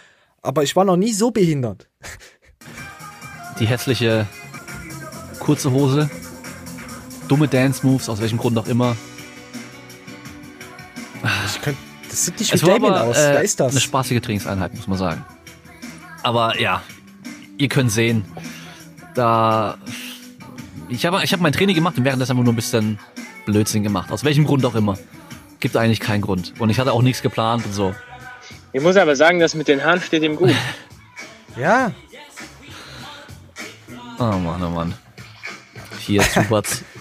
Aber 0.45 0.63
ich 0.63 0.77
war 0.77 0.85
noch 0.85 0.97
nie 0.97 1.13
so 1.13 1.31
behindert. 1.31 1.89
die 3.59 3.67
hässliche 3.67 4.27
kurze 5.41 5.71
Hose, 5.73 6.11
dumme 7.29 7.49
Dance-Moves, 7.49 8.09
aus 8.09 8.21
welchem 8.21 8.39
Grund 8.39 8.57
auch 8.59 8.67
immer. 8.67 8.95
Ich 11.47 11.63
könnte, 11.63 11.81
das 12.11 12.27
sieht 12.27 12.39
nicht 12.39 12.53
wie 12.53 12.59
Damien 12.59 12.93
aber 12.93 13.05
aus. 13.05 13.17
äh, 13.17 13.33
Wer 13.33 13.43
ist 13.43 13.59
das? 13.59 13.73
eine 13.73 13.81
spaßige 13.81 14.21
Trainingseinheit, 14.21 14.75
muss 14.75 14.87
man 14.87 14.99
sagen. 14.99 15.25
Aber 16.23 16.61
ja, 16.61 16.83
ihr 17.57 17.69
könnt 17.69 17.91
sehen, 17.91 18.25
da 19.15 19.79
ich 20.91 21.07
habe 21.07 21.23
ich 21.25 21.33
hab 21.33 21.41
mein 21.41 21.53
Training 21.53 21.75
gemacht 21.75 21.97
und 21.97 22.05
währenddessen 22.05 22.33
einfach 22.33 22.45
nur 22.45 22.53
ein 22.53 22.57
bisschen 22.57 22.99
Blödsinn 23.47 23.83
gemacht. 23.83 24.13
Aus 24.13 24.25
welchem 24.25 24.45
Grund 24.45 24.65
auch 24.67 24.75
immer. 24.75 24.99
Gibt 25.61 25.77
eigentlich 25.79 26.01
keinen 26.01 26.21
Grund. 26.21 26.53
Und 26.59 26.69
ich 26.69 26.79
hatte 26.79 26.93
auch 26.93 27.01
nichts 27.01 27.23
geplant 27.23 27.65
und 27.65 27.73
so. 27.73 27.95
Ich 28.75 28.83
muss 28.83 28.97
aber 28.97 29.15
sagen, 29.15 29.39
das 29.39 29.55
mit 29.55 29.69
den 29.69 29.83
Haaren 29.83 30.01
steht 30.01 30.23
ihm 30.23 30.37
gut. 30.37 30.51
Ja. 31.57 31.93
Oh 34.19 34.25
Mann, 34.25 34.61
oh 34.61 34.69
Mann. 34.71 34.93
Hier 36.01 36.21
Zubatz. 36.23 36.83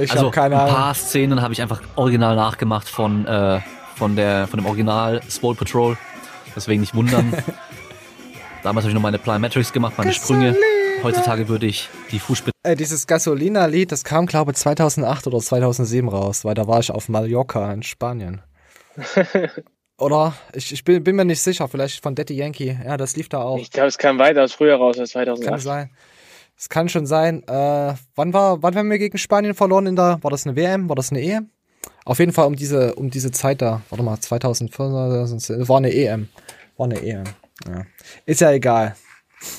Ich 0.00 0.10
also 0.12 0.26
hab 0.26 0.32
keine 0.32 0.54
ein 0.54 0.60
Ahnung. 0.62 0.74
paar 0.74 0.94
Szenen 0.94 1.42
habe 1.42 1.52
ich 1.52 1.60
einfach 1.60 1.82
original 1.96 2.34
nachgemacht 2.34 2.88
von, 2.88 3.26
äh, 3.26 3.60
von, 3.96 4.16
der, 4.16 4.46
von 4.46 4.58
dem 4.58 4.64
Original 4.66 5.20
Swole 5.28 5.54
Patrol. 5.54 5.98
Deswegen 6.56 6.80
nicht 6.80 6.94
wundern. 6.94 7.30
Damals 8.62 8.84
habe 8.84 8.90
ich 8.90 8.94
noch 8.94 9.02
meine 9.02 9.18
Plyometrics 9.18 9.72
gemacht, 9.72 9.94
meine 9.98 10.14
Sprünge. 10.14 10.56
Heutzutage 11.02 11.48
würde 11.48 11.66
ich 11.66 11.90
die 12.10 12.20
Fußspitze. 12.20 12.52
Äh, 12.62 12.76
dieses 12.76 13.06
Gasolina-Lied, 13.06 13.92
das 13.92 14.04
kam, 14.04 14.24
glaube 14.24 14.52
ich, 14.52 14.56
2008 14.56 15.26
oder 15.26 15.40
2007 15.40 16.08
raus, 16.08 16.44
weil 16.46 16.54
da 16.54 16.66
war 16.66 16.78
ich 16.78 16.90
auf 16.90 17.10
Mallorca 17.10 17.70
in 17.72 17.82
Spanien. 17.82 18.40
Oder? 20.02 20.34
Ich, 20.52 20.72
ich 20.72 20.82
bin, 20.82 21.04
bin 21.04 21.14
mir 21.14 21.24
nicht 21.24 21.40
sicher, 21.40 21.68
vielleicht 21.68 22.02
von 22.02 22.16
Daddy 22.16 22.34
Yankee. 22.34 22.76
Ja, 22.84 22.96
das 22.96 23.14
lief 23.14 23.28
da 23.28 23.42
auch. 23.42 23.58
Ich 23.58 23.70
glaube, 23.70 23.86
es 23.86 23.98
kam 23.98 24.18
weitaus 24.18 24.52
früher 24.52 24.74
raus 24.74 24.98
als 24.98 25.10
2008. 25.10 25.48
Kann 25.48 25.60
sein. 25.60 25.90
Es 26.58 26.68
kann 26.68 26.88
schon 26.88 27.06
sein. 27.06 27.44
Äh, 27.46 27.94
wann 28.16 28.32
war, 28.32 28.60
wann 28.64 28.74
haben 28.74 28.90
wir 28.90 28.98
gegen 28.98 29.16
Spanien 29.16 29.54
verloren 29.54 29.86
in 29.86 29.94
der, 29.94 30.18
war 30.20 30.32
das 30.32 30.44
eine 30.44 30.56
WM? 30.56 30.88
War 30.88 30.96
das 30.96 31.12
eine 31.12 31.22
EM? 31.22 31.50
Auf 32.04 32.18
jeden 32.18 32.32
Fall 32.32 32.46
um 32.46 32.56
diese, 32.56 32.96
um 32.96 33.10
diese 33.10 33.30
Zeit 33.30 33.62
da. 33.62 33.82
Warte 33.90 34.02
mal, 34.02 34.18
2004, 34.18 35.68
war 35.68 35.76
eine 35.76 35.94
EM. 35.94 36.28
War 36.76 36.86
eine 36.86 37.00
EM. 37.00 37.24
Ja. 37.68 37.86
Ist 38.26 38.40
ja 38.40 38.50
egal. 38.50 38.96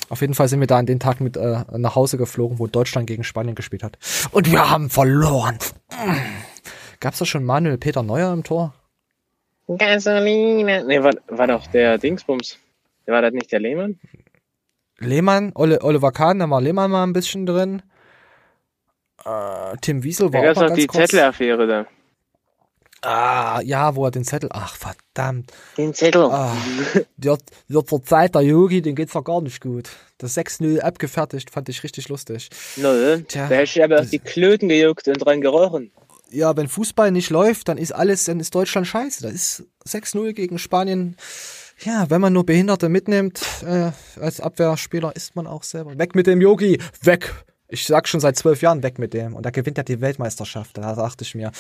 Auf 0.10 0.20
jeden 0.20 0.34
Fall 0.34 0.50
sind 0.50 0.60
wir 0.60 0.68
da 0.68 0.78
an 0.78 0.86
den 0.86 1.00
Tag 1.00 1.22
mit 1.22 1.38
äh, 1.38 1.64
nach 1.72 1.96
Hause 1.96 2.18
geflogen, 2.18 2.60
wo 2.60 2.68
Deutschland 2.68 3.08
gegen 3.08 3.24
Spanien 3.24 3.56
gespielt 3.56 3.84
hat. 3.84 3.98
Und 4.32 4.52
wir 4.52 4.70
haben 4.70 4.90
verloren. 4.90 5.58
Gab's 7.00 7.20
da 7.20 7.26
schon 7.26 7.46
Manuel 7.46 7.78
Peter 7.78 8.04
Neuer 8.04 8.34
im 8.34 8.44
Tor? 8.44 8.74
Gasolina. 9.68 10.84
Nee, 10.84 11.02
war, 11.04 11.14
war 11.28 11.48
doch 11.48 11.68
der 11.68 11.98
Dingsbums. 11.98 12.60
War 13.06 13.22
das 13.22 13.34
nicht 13.34 13.52
der 13.52 13.60
Lehmann? 13.60 14.00
Lehmann, 15.00 15.52
Ole, 15.56 15.82
Oliver 15.82 16.12
Kahn, 16.12 16.40
da 16.40 16.50
war 16.50 16.62
Lehmann 16.62 16.92
mal 16.92 17.04
ein 17.04 17.14
bisschen 17.14 17.46
drin. 17.46 17.82
Äh, 19.26 19.76
Tim 19.82 20.04
Wiesel 20.04 20.30
Da 20.30 20.38
war 20.40 20.46
gab 20.46 20.58
auch 20.58 20.62
mal 20.62 20.62
doch 20.62 20.70
ganz 20.70 20.80
die 20.82 20.88
kurz. 20.88 21.10
Zettelaffäre 21.12 21.68
da. 21.68 21.86
Ah, 23.06 23.60
ja, 23.62 23.96
wo 23.98 24.06
er 24.06 24.12
den 24.12 24.24
Zettel. 24.24 24.50
Ach, 24.54 24.78
verdammt. 24.78 25.52
Den 25.78 25.94
Zettel. 25.94 26.24
Ah, 26.24 26.56
der, 27.18 27.38
der 27.68 27.86
zur 27.86 28.02
Zeit 28.02 28.34
der 28.34 28.42
Yogi, 28.44 28.82
den 28.82 28.96
geht's 28.96 29.12
doch 29.12 29.26
gar 29.26 29.42
nicht 29.42 29.60
gut. 29.60 29.90
Das 30.20 30.38
6-0 30.38 30.80
abgefertigt, 30.80 31.50
fand 31.50 31.68
ich 31.68 31.84
richtig 31.84 32.08
lustig. 32.08 32.50
Nö, 32.78 33.22
Tja, 33.28 33.50
da 33.50 33.56
hätte 33.56 33.64
ich 33.64 33.84
aber 33.84 34.00
auf 34.00 34.10
die 34.10 34.20
Klöten 34.20 34.70
gejuckt 34.70 35.06
und 35.10 35.18
dran 35.18 35.42
gerochen. 35.42 35.92
Ja, 36.34 36.58
wenn 36.58 36.68
Fußball 36.68 37.12
nicht 37.12 37.30
läuft, 37.30 37.68
dann 37.68 37.78
ist 37.78 37.92
alles, 37.92 38.24
dann 38.26 38.40
ist 38.40 38.56
Deutschland 38.56 38.88
scheiße. 38.88 39.22
Da 39.22 39.30
ist 39.30 39.64
6-0 39.88 40.34
gegen 40.34 40.58
Spanien. 40.58 41.16
Ja, 41.80 42.10
wenn 42.10 42.22
man 42.22 42.34
nur 42.34 42.46
Behinderte 42.46 42.90
mitnimmt, 42.90 43.42
äh, 43.66 43.92
als 44.20 44.40
Abwehrspieler 44.40 45.16
ist 45.16 45.36
man 45.36 45.46
auch 45.46 45.64
selber. 45.64 45.98
Weg 45.98 46.16
mit 46.16 46.26
dem 46.26 46.42
Yogi! 46.42 46.80
Weg! 47.02 47.32
Ich 47.68 47.86
sag 47.86 48.08
schon 48.08 48.20
seit 48.20 48.36
zwölf 48.36 48.62
Jahren 48.62 48.84
weg 48.84 49.00
mit 49.00 49.14
dem. 49.14 49.36
Und 49.36 49.46
da 49.46 49.52
gewinnt 49.52 49.78
er 49.78 49.84
die 49.84 50.02
Weltmeisterschaft. 50.02 50.78
Da 50.78 50.96
dachte 50.96 51.24
ich 51.24 51.36
mir, 51.36 51.52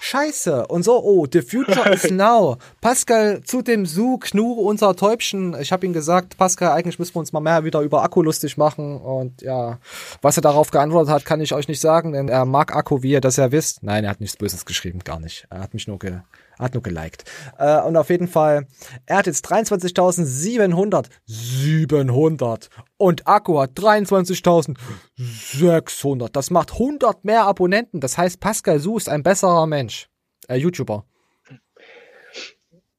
Scheiße. 0.00 0.66
Und 0.66 0.84
so, 0.84 1.02
oh, 1.02 1.26
the 1.30 1.42
future 1.42 1.92
is 1.92 2.10
now. 2.10 2.56
Pascal 2.80 3.42
zu 3.42 3.62
dem 3.62 3.86
Su, 3.86 4.18
Knure, 4.18 4.60
unser 4.60 4.94
Täubchen. 4.94 5.56
Ich 5.60 5.72
habe 5.72 5.86
ihm 5.86 5.92
gesagt, 5.92 6.36
Pascal, 6.36 6.72
eigentlich 6.72 6.98
müssen 6.98 7.14
wir 7.14 7.20
uns 7.20 7.32
mal 7.32 7.40
mehr 7.40 7.64
wieder 7.64 7.80
über 7.80 8.02
Akku 8.02 8.22
lustig 8.22 8.56
machen. 8.56 9.00
Und 9.00 9.42
ja, 9.42 9.78
was 10.22 10.36
er 10.36 10.42
darauf 10.42 10.70
geantwortet 10.70 11.12
hat, 11.12 11.24
kann 11.24 11.40
ich 11.40 11.52
euch 11.52 11.68
nicht 11.68 11.80
sagen, 11.80 12.12
denn 12.12 12.28
er 12.28 12.44
mag 12.44 12.74
Akku, 12.74 13.02
wie 13.02 13.12
ihr 13.12 13.20
das 13.20 13.36
ja 13.36 13.52
wisst. 13.52 13.82
Nein, 13.82 14.04
er 14.04 14.10
hat 14.10 14.20
nichts 14.20 14.36
Böses 14.36 14.64
geschrieben, 14.64 15.00
gar 15.00 15.20
nicht. 15.20 15.46
Er 15.50 15.60
hat 15.60 15.74
mich 15.74 15.88
nur 15.88 15.98
ge 15.98 16.18
Hat 16.58 16.74
nur 16.74 16.82
geliked. 16.82 17.24
Äh, 17.58 17.80
und 17.82 17.96
auf 17.96 18.10
jeden 18.10 18.26
Fall, 18.28 18.66
er 19.06 19.18
hat 19.18 19.26
jetzt 19.26 19.46
23.700. 19.46 21.06
700. 21.26 22.68
Und 22.96 23.28
Akku 23.28 23.60
hat 23.60 23.78
23.600. 23.78 26.28
Das 26.32 26.50
macht 26.50 26.72
100 26.72 27.24
mehr 27.24 27.44
Abonnenten. 27.44 28.00
Das 28.00 28.18
heißt, 28.18 28.40
Pascal 28.40 28.80
Su 28.80 28.96
ist 28.96 29.08
ein 29.08 29.22
besserer 29.22 29.66
Mensch. 29.66 30.08
Äh, 30.48 30.56
YouTuber. 30.56 31.04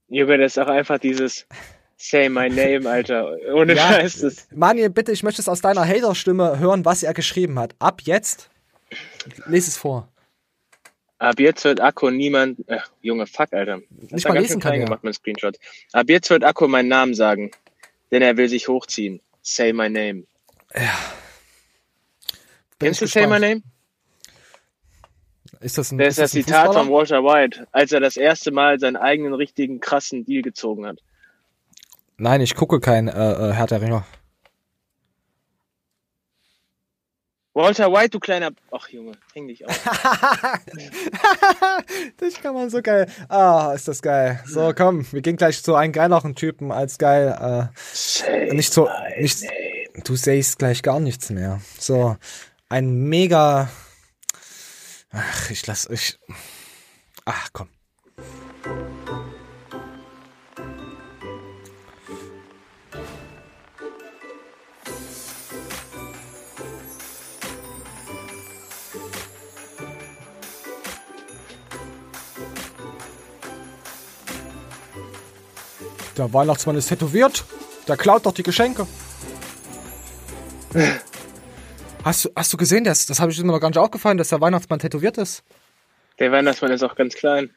Junge, 0.08 0.38
das 0.38 0.54
ist 0.54 0.64
auch 0.64 0.68
einfach 0.68 0.98
dieses 0.98 1.46
Say 2.02 2.30
my 2.30 2.50
name, 2.50 2.90
Alter. 2.90 3.36
Ohne 3.54 3.76
ja, 3.76 3.90
Scheiß. 3.90 4.22
Das. 4.22 4.48
Manuel, 4.56 4.90
bitte, 4.90 5.12
ich 5.12 5.22
möchte 5.22 5.42
es 5.42 5.50
aus 5.50 5.60
deiner 5.60 5.86
Hater-Stimme 5.86 6.58
hören, 6.58 6.86
was 6.86 7.04
er 7.04 7.14
geschrieben 7.14 7.60
hat. 7.60 7.76
Ab 7.78 8.02
jetzt, 8.04 8.50
lese 9.48 9.70
es 9.70 9.78
vor. 9.78 10.08
Ab 11.20 11.40
jetzt 11.40 11.66
wird 11.66 11.82
Akku 11.82 12.10
niemand. 12.10 12.60
Ach, 12.70 12.90
Junge, 13.02 13.28
fuck, 13.28 13.54
Alter. 13.54 13.82
Das 13.90 14.12
Nicht 14.12 14.28
mal 14.28 14.40
lesen 14.40 14.62
kann, 14.62 14.80
gemacht, 14.80 15.04
mein 15.04 15.14
Screenshot. 15.14 15.58
Ab 15.92 16.10
jetzt 16.10 16.30
wird 16.30 16.46
Akku 16.46 16.68
meinen 16.68 16.88
Namen 16.88 17.14
sagen, 17.14 17.52
denn 18.12 18.22
er 18.22 18.38
will 18.38 18.48
sich 18.48 18.70
hochziehen. 18.70 19.22
Say 19.42 19.74
my 19.74 19.90
name. 19.90 20.24
Ja. 20.74 20.98
Bin 22.80 22.88
Kennst 22.88 23.02
du 23.02 23.08
Say 23.08 23.28
my 23.28 23.40
name? 23.40 23.62
Ist 25.60 25.78
das 25.78 25.92
ein, 25.92 25.98
das 25.98 26.08
ist 26.08 26.20
das, 26.20 26.32
das 26.32 26.46
Zitat 26.46 26.74
von 26.74 26.90
Walter 26.90 27.22
White, 27.22 27.68
als 27.74 27.92
er 27.92 28.00
das 28.00 28.16
erste 28.16 28.52
Mal 28.52 28.80
seinen 28.80 28.96
eigenen 28.96 29.34
richtigen 29.34 29.82
krassen 29.82 30.24
Deal 30.24 30.42
gezogen 30.42 30.86
hat. 30.86 31.00
Nein, 32.16 32.40
ich 32.40 32.56
gucke 32.56 32.80
kein 32.80 33.10
äh, 33.10 33.52
äh, 33.52 33.68
der 33.68 33.82
Ringer. 33.82 34.06
Walter 37.60 37.92
White, 37.92 38.12
du 38.12 38.20
kleiner. 38.20 38.52
Ach 38.72 38.88
Junge, 38.88 39.12
häng 39.34 39.50
dich 39.50 39.66
auf. 39.66 39.84
das 42.18 42.36
kann 42.42 42.54
man 42.54 42.70
so 42.70 42.82
geil. 42.82 43.12
Ah, 43.28 43.74
ist 43.76 43.90
das 43.90 44.02
geil. 44.02 44.42
So, 44.46 44.72
komm, 44.74 45.06
wir 45.12 45.22
gehen 45.22 45.36
gleich 45.36 45.62
zu 45.62 45.76
einem 45.76 45.92
geileren 45.92 46.36
Typen 46.36 46.72
als 46.72 46.98
geil. 46.98 47.70
Äh, 48.32 48.54
nicht 48.54 48.72
so. 48.72 48.88
Nicht, 49.20 49.44
du 50.06 50.16
sagst 50.16 50.58
gleich 50.58 50.82
gar 50.84 51.02
nichts 51.02 51.32
mehr. 51.32 51.60
So, 51.78 52.16
ein 52.70 53.10
mega. 53.10 53.70
Ach, 55.12 55.50
ich 55.50 55.68
lass. 55.68 55.86
Ich. 55.90 56.18
Ach, 57.26 57.50
komm. 57.52 57.68
Der 76.20 76.34
Weihnachtsmann 76.34 76.76
ist 76.76 76.90
tätowiert. 76.90 77.46
Der 77.88 77.96
klaut 77.96 78.26
doch 78.26 78.34
die 78.34 78.44
Geschenke. 78.44 78.86
Hast 82.04 82.26
du, 82.26 82.30
hast 82.36 82.52
du 82.52 82.58
gesehen, 82.58 82.84
das, 82.84 83.06
das 83.06 83.22
habe 83.22 83.32
ich 83.32 83.40
mir 83.42 83.54
noch 83.54 83.62
gar 83.62 83.70
nicht 83.70 83.78
aufgefallen, 83.78 84.18
dass 84.18 84.28
der 84.28 84.42
Weihnachtsmann 84.42 84.80
tätowiert 84.80 85.18
ist? 85.18 85.44
Der 86.20 86.30
Weihnachtsmann 86.34 86.74
ist 86.74 86.84
auch 86.84 86.96
ganz 86.96 87.16
klein. 87.16 87.52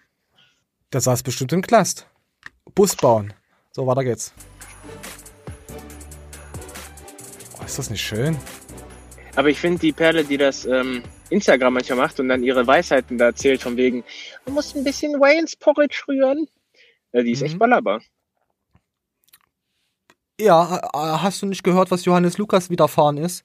Der 0.92 1.00
saß 1.00 1.24
bestimmt 1.24 1.52
im 1.52 1.62
Knast. 1.62 2.06
Bus 2.72 2.94
bauen. 2.94 3.34
So, 3.72 3.84
weiter 3.88 4.04
geht's. 4.04 4.32
Oh, 7.60 7.64
ist 7.64 7.80
das 7.80 7.90
nicht 7.90 8.02
schön? 8.02 8.36
Aber 9.34 9.48
ich 9.48 9.58
finde 9.58 9.80
die 9.80 9.92
Perle, 9.92 10.22
die 10.22 10.36
das 10.36 10.66
ähm, 10.66 11.02
Instagram 11.30 11.74
manchmal 11.74 11.98
macht 11.98 12.20
und 12.20 12.28
dann 12.28 12.44
ihre 12.44 12.64
Weisheiten 12.64 13.18
da 13.18 13.24
erzählt, 13.24 13.60
von 13.60 13.76
wegen, 13.76 14.04
du 14.46 14.52
musst 14.52 14.76
ein 14.76 14.84
bisschen 14.84 15.20
Wayne's 15.20 15.56
Porridge 15.56 16.04
rühren. 16.06 16.46
Ja, 17.12 17.24
die 17.24 17.32
ist 17.32 17.40
mhm. 17.40 17.46
echt 17.46 17.58
ballerbar. 17.58 18.00
Ja, 20.42 20.78
äh, 20.78 20.98
hast 20.98 21.40
du 21.42 21.46
nicht 21.46 21.62
gehört, 21.62 21.90
was 21.90 22.04
Johannes 22.04 22.36
Lukas 22.36 22.68
widerfahren 22.68 23.16
ist? 23.16 23.44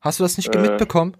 Hast 0.00 0.20
du 0.20 0.24
das 0.24 0.36
nicht 0.36 0.54
äh, 0.54 0.58
mitbekommen? 0.58 1.16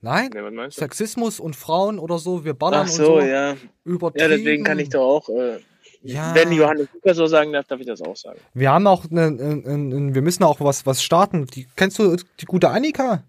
Nein? 0.00 0.30
Nee, 0.32 0.70
Sexismus 0.70 1.40
und 1.40 1.56
Frauen 1.56 1.98
oder 1.98 2.18
so, 2.18 2.44
wir 2.44 2.54
ballern 2.54 2.86
Ach 2.86 2.88
so, 2.88 3.14
und 3.14 3.22
so. 3.22 3.26
ja. 3.26 3.56
Übertrieben. 3.84 4.30
Ja, 4.30 4.36
deswegen 4.36 4.64
kann 4.64 4.78
ich 4.78 4.90
doch 4.90 5.00
auch, 5.00 5.28
äh, 5.30 5.58
ja. 6.02 6.34
wenn 6.34 6.52
Johannes 6.52 6.88
Lukas 6.92 7.16
so 7.16 7.26
sagen 7.26 7.52
darf, 7.52 7.66
darf 7.66 7.80
ich 7.80 7.86
das 7.86 8.02
auch 8.02 8.16
sagen. 8.16 8.38
Wir 8.52 8.70
haben 8.70 8.86
auch, 8.86 9.08
ne, 9.08 9.30
ne, 9.30 9.56
ne, 9.56 10.14
wir 10.14 10.22
müssen 10.22 10.44
auch 10.44 10.60
was, 10.60 10.84
was 10.84 11.02
starten. 11.02 11.46
Die, 11.46 11.66
kennst 11.74 11.98
du 11.98 12.16
die 12.40 12.44
gute 12.44 12.68
Annika? 12.68 13.24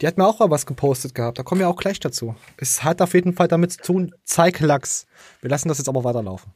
Die 0.00 0.06
hat 0.08 0.18
mir 0.18 0.26
auch 0.26 0.40
was 0.50 0.66
gepostet 0.66 1.14
gehabt. 1.14 1.38
Da 1.38 1.44
kommen 1.44 1.60
wir 1.60 1.68
auch 1.68 1.76
gleich 1.76 2.00
dazu. 2.00 2.34
Es 2.56 2.82
hat 2.82 3.00
auf 3.00 3.14
jeden 3.14 3.32
Fall 3.32 3.46
damit 3.46 3.72
zu 3.72 3.82
tun, 3.82 4.14
zeig 4.24 4.58
Lachs. 4.58 5.06
Wir 5.40 5.48
lassen 5.48 5.68
das 5.68 5.78
jetzt 5.78 5.88
aber 5.88 6.02
weiterlaufen. 6.02 6.52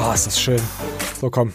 Ah, 0.00 0.10
oh, 0.10 0.14
ist 0.14 0.28
das 0.28 0.40
schön. 0.40 0.60
So, 1.20 1.28
komm. 1.28 1.52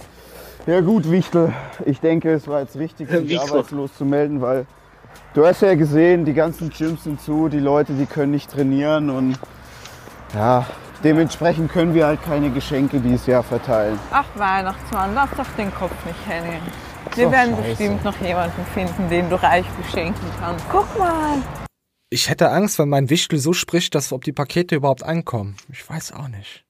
Ja 0.68 0.82
gut, 0.82 1.10
Wichtel. 1.10 1.54
Ich 1.86 2.02
denke, 2.02 2.34
es 2.34 2.46
war 2.46 2.60
jetzt 2.60 2.76
richtig, 2.76 3.10
sich 3.26 3.40
arbeitslos 3.40 3.96
zu 3.98 4.04
melden, 4.04 4.42
weil 4.42 4.66
du 5.34 5.46
hast 5.46 5.62
ja 5.62 5.76
gesehen, 5.76 6.26
die 6.26 6.34
ganzen 6.34 6.70
Gyms 6.70 7.06
sind 7.06 7.22
zu, 7.22 7.48
die 7.48 7.60
Leute, 7.60 7.94
die 7.94 8.06
können 8.06 8.32
nicht 8.32 8.52
trainieren 8.52 9.10
und 9.10 9.40
ja, 10.34 10.66
dementsprechend 11.06 11.72
können 11.72 11.94
wir 11.94 12.06
halt 12.06 12.22
keine 12.22 12.50
Geschenke 12.50 13.00
dieses 13.00 13.28
Jahr 13.28 13.44
verteilen. 13.44 13.98
Ach 14.12 14.26
Weihnachtsmann, 14.36 15.16
lass 15.16 15.30
doch 15.38 15.56
den 15.58 15.74
Kopf 15.74 15.96
nicht 16.06 16.28
hängen. 16.28 16.60
Wir 17.16 17.32
werden 17.32 17.56
scheiße. 17.56 17.70
bestimmt 17.70 18.04
noch 18.04 18.20
jemanden 18.20 18.66
finden, 18.74 19.10
den 19.10 19.30
du 19.30 19.42
reich 19.42 19.68
beschenken 19.82 20.28
kannst. 20.42 20.66
Guck 20.70 21.00
mal. 21.00 21.42
Ich 22.10 22.30
hätte 22.30 22.52
Angst, 22.52 22.78
wenn 22.78 22.90
mein 22.90 23.10
Wichtel 23.10 23.40
so 23.40 23.54
spricht, 23.54 23.96
dass 23.96 24.12
ob 24.12 24.26
die 24.26 24.34
Pakete 24.34 24.76
überhaupt 24.76 25.04
ankommen. 25.04 25.56
Ich 25.72 25.90
weiß 25.90 26.12
auch 26.12 26.28
nicht. 26.28 26.66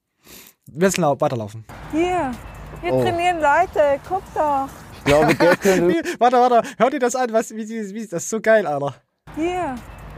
Wir 0.66 0.86
müssen 0.86 1.04
weiterlaufen. 1.04 1.64
Hier, 1.92 2.32
hier 2.80 2.92
oh. 2.94 3.02
trainieren 3.02 3.36
Leute, 3.36 4.00
guck 4.08 4.22
doch. 4.34 4.68
Ich 4.96 5.04
glaube, 5.04 5.34
der 5.34 5.56
könnte... 5.58 6.02
warte, 6.18 6.36
warte, 6.36 6.68
hör 6.78 6.90
dir 6.90 6.98
das 6.98 7.14
an, 7.14 7.32
was, 7.32 7.54
wie, 7.54 7.68
wie, 7.68 8.06
das 8.06 8.22
ist 8.22 8.30
so 8.30 8.40
geil, 8.40 8.66
Alter. 8.66 8.94
Hier, 9.36 9.74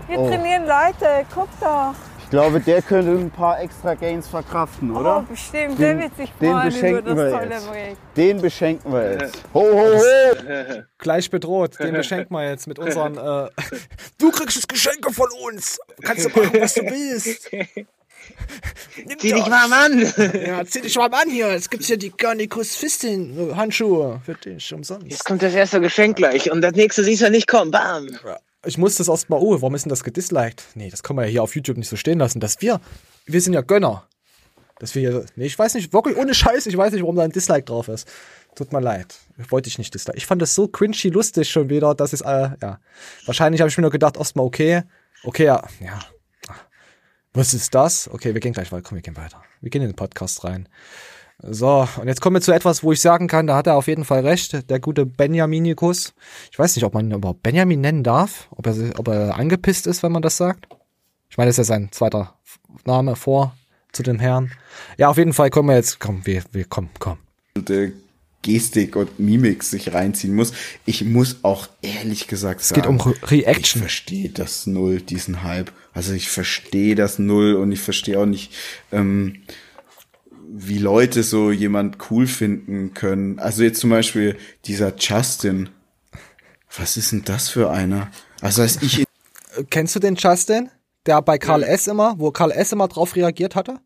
hier 0.06 0.18
oh. 0.18 0.28
trainieren 0.28 0.66
Leute, 0.66 1.26
guck 1.34 1.48
doch. 1.60 1.94
Ich 2.22 2.30
glaube, 2.30 2.60
der 2.60 2.82
könnte 2.82 3.10
ein 3.12 3.30
paar 3.30 3.60
extra 3.60 3.94
Gains 3.94 4.28
verkraften, 4.28 4.94
oder? 4.94 5.18
Oh, 5.18 5.30
bestimmt, 5.30 5.78
den, 5.78 5.98
der 5.98 6.00
wird 6.00 6.16
sich 6.16 6.32
freuen 6.32 6.60
den 6.60 6.64
beschenken 6.64 7.06
über 7.12 7.24
das 7.24 7.32
tolle 7.32 7.54
jetzt. 7.54 7.66
Projekt. 7.66 7.98
Den 8.16 8.42
beschenken 8.42 8.92
wir 8.92 9.12
jetzt. 9.12 9.44
Ho, 9.54 9.60
ho, 9.60 9.98
ho! 9.98 10.82
Gleich 10.98 11.30
bedroht, 11.30 11.78
den 11.80 11.94
beschenken 11.94 12.36
wir 12.36 12.48
jetzt 12.48 12.66
mit 12.68 12.78
unseren... 12.78 13.16
Äh, 13.16 13.48
du 14.18 14.30
kriegst 14.30 14.68
Geschenke 14.68 15.12
von 15.12 15.28
uns! 15.44 15.78
Kannst 16.02 16.24
du 16.24 16.28
machen, 16.28 16.60
was 16.60 16.74
du 16.74 16.82
willst! 16.82 17.50
Zieh 19.18 19.32
dich 19.32 19.50
warm 19.50 19.72
an. 19.72 20.12
Ja, 20.46 20.64
zieh 20.64 20.80
dich 20.80 20.96
warm 20.96 21.14
an 21.14 21.30
hier. 21.30 21.52
Jetzt 21.52 21.70
gibt's 21.70 21.86
hier 21.86 21.96
die 21.96 22.10
Garnicus 22.10 22.76
Fistin 22.76 23.52
Handschuhe 23.54 24.20
für 24.24 24.34
dich 24.34 24.72
umsonst. 24.72 25.06
Jetzt 25.08 25.24
kommt 25.24 25.42
das 25.42 25.54
erste 25.54 25.80
Geschenk 25.80 26.16
gleich 26.16 26.50
und 26.50 26.60
das 26.60 26.74
nächste 26.74 27.04
siehst 27.04 27.22
du 27.22 27.30
nicht 27.30 27.46
kommen. 27.46 27.70
Bam. 27.70 28.08
Ich 28.64 28.78
muss 28.78 28.96
das 28.96 29.08
erstmal, 29.08 29.40
oh, 29.40 29.52
warum 29.60 29.74
ist 29.74 29.84
denn 29.84 29.90
das 29.90 30.02
gedisliked? 30.02 30.64
Nee, 30.74 30.90
das 30.90 31.02
kann 31.02 31.14
man 31.16 31.24
ja 31.26 31.30
hier 31.30 31.42
auf 31.42 31.54
YouTube 31.54 31.76
nicht 31.76 31.88
so 31.88 31.96
stehen 31.96 32.18
lassen, 32.18 32.40
dass 32.40 32.60
wir, 32.60 32.80
wir 33.26 33.40
sind 33.40 33.52
ja 33.52 33.60
Gönner. 33.60 34.08
Dass 34.78 34.94
wir 34.94 35.00
hier, 35.00 35.26
nee, 35.36 35.46
ich 35.46 35.58
weiß 35.58 35.74
nicht, 35.74 35.92
wirklich 35.92 36.16
ohne 36.16 36.34
Scheiß, 36.34 36.66
ich 36.66 36.76
weiß 36.76 36.92
nicht, 36.92 37.02
warum 37.02 37.16
da 37.16 37.22
ein 37.22 37.30
Dislike 37.30 37.64
drauf 37.64 37.88
ist. 37.88 38.06
Tut 38.56 38.72
mir 38.72 38.80
leid. 38.80 39.14
Wollte 39.50 39.68
ich 39.68 39.78
nicht 39.78 39.94
dislike. 39.94 40.16
Ich 40.16 40.26
fand 40.26 40.42
das 40.42 40.54
so 40.54 40.66
cringy 40.66 41.08
lustig 41.10 41.50
schon 41.50 41.68
wieder, 41.68 41.94
dass 41.94 42.12
es, 42.12 42.22
äh, 42.22 42.50
ja. 42.60 42.80
Wahrscheinlich 43.24 43.60
habe 43.60 43.68
ich 43.68 43.76
mir 43.76 43.82
nur 43.82 43.90
gedacht, 43.90 44.16
erstmal 44.16 44.46
okay, 44.46 44.82
okay, 45.24 45.44
ja, 45.44 45.62
ja, 45.80 45.98
was 47.36 47.54
ist 47.54 47.74
das? 47.74 48.08
Okay, 48.12 48.34
wir 48.34 48.40
gehen 48.40 48.52
gleich 48.52 48.72
weiter. 48.72 48.82
Komm, 48.82 48.96
wir 48.96 49.02
gehen 49.02 49.16
weiter. 49.16 49.42
Wir 49.60 49.70
gehen 49.70 49.82
in 49.82 49.88
den 49.88 49.96
Podcast 49.96 50.44
rein. 50.44 50.68
So, 51.38 51.86
und 52.00 52.08
jetzt 52.08 52.22
kommen 52.22 52.36
wir 52.36 52.40
zu 52.40 52.52
etwas, 52.52 52.82
wo 52.82 52.92
ich 52.92 53.00
sagen 53.00 53.28
kann, 53.28 53.46
da 53.46 53.56
hat 53.56 53.66
er 53.66 53.76
auf 53.76 53.88
jeden 53.88 54.04
Fall 54.04 54.26
recht. 54.26 54.70
Der 54.70 54.80
gute 54.80 55.04
Benjaminikus. 55.04 56.14
Ich 56.50 56.58
weiß 56.58 56.74
nicht, 56.76 56.84
ob 56.84 56.94
man 56.94 57.10
ihn 57.10 57.16
überhaupt 57.16 57.42
Benjamin 57.42 57.80
nennen 57.80 58.02
darf, 58.02 58.48
ob 58.50 58.66
er, 58.66 58.98
ob 58.98 59.08
er 59.08 59.36
angepisst 59.36 59.86
ist, 59.86 60.02
wenn 60.02 60.12
man 60.12 60.22
das 60.22 60.38
sagt. 60.38 60.66
Ich 61.28 61.36
meine, 61.36 61.48
das 61.48 61.58
ist 61.58 61.68
ja 61.68 61.74
sein 61.76 61.92
zweiter 61.92 62.34
Name 62.84 63.16
vor 63.16 63.54
zu 63.92 64.02
dem 64.02 64.18
Herrn. 64.18 64.52
Ja, 64.96 65.08
auf 65.08 65.18
jeden 65.18 65.34
Fall 65.34 65.50
kommen 65.50 65.68
wir 65.68 65.76
jetzt, 65.76 66.00
komm, 66.00 66.24
wir, 66.24 66.42
wir, 66.52 66.64
komm, 66.64 66.88
komm. 66.98 67.18
Der 67.54 67.90
Gestik 68.46 68.94
und 68.94 69.18
Mimik 69.18 69.64
sich 69.64 69.92
reinziehen 69.92 70.32
muss. 70.32 70.52
Ich 70.84 71.04
muss 71.04 71.38
auch 71.42 71.66
ehrlich 71.82 72.28
gesagt 72.28 72.62
sagen. 72.62 72.80
Es 72.80 72.84
geht 72.84 72.86
um 72.86 73.00
Reaction. 73.00 73.82
Ich 73.82 73.88
verstehe 73.88 74.28
das 74.28 74.68
null, 74.68 75.00
diesen 75.00 75.42
Hype. 75.42 75.72
Also 75.92 76.12
ich 76.12 76.28
verstehe 76.28 76.94
das 76.94 77.18
null 77.18 77.54
und 77.54 77.72
ich 77.72 77.80
verstehe 77.80 78.20
auch 78.20 78.26
nicht, 78.26 78.52
ähm, 78.92 79.42
wie 80.48 80.78
Leute 80.78 81.24
so 81.24 81.50
jemand 81.50 81.98
cool 82.10 82.28
finden 82.28 82.94
können. 82.94 83.40
Also 83.40 83.64
jetzt 83.64 83.80
zum 83.80 83.90
Beispiel 83.90 84.36
dieser 84.64 84.94
Justin. 84.96 85.68
Was 86.76 86.96
ist 86.96 87.10
denn 87.10 87.24
das 87.24 87.48
für 87.48 87.70
einer? 87.70 88.12
Also 88.40 88.62
als 88.62 88.80
ich. 88.80 89.04
Kennst 89.70 89.96
du 89.96 89.98
den 89.98 90.14
Justin? 90.14 90.70
Der 91.06 91.20
bei 91.20 91.38
Karl. 91.38 91.64
S. 91.64 91.88
immer, 91.88 92.14
wo 92.18 92.30
Karl 92.30 92.52
S. 92.52 92.70
immer 92.70 92.86
drauf 92.86 93.16
reagiert 93.16 93.56
hatte? 93.56 93.80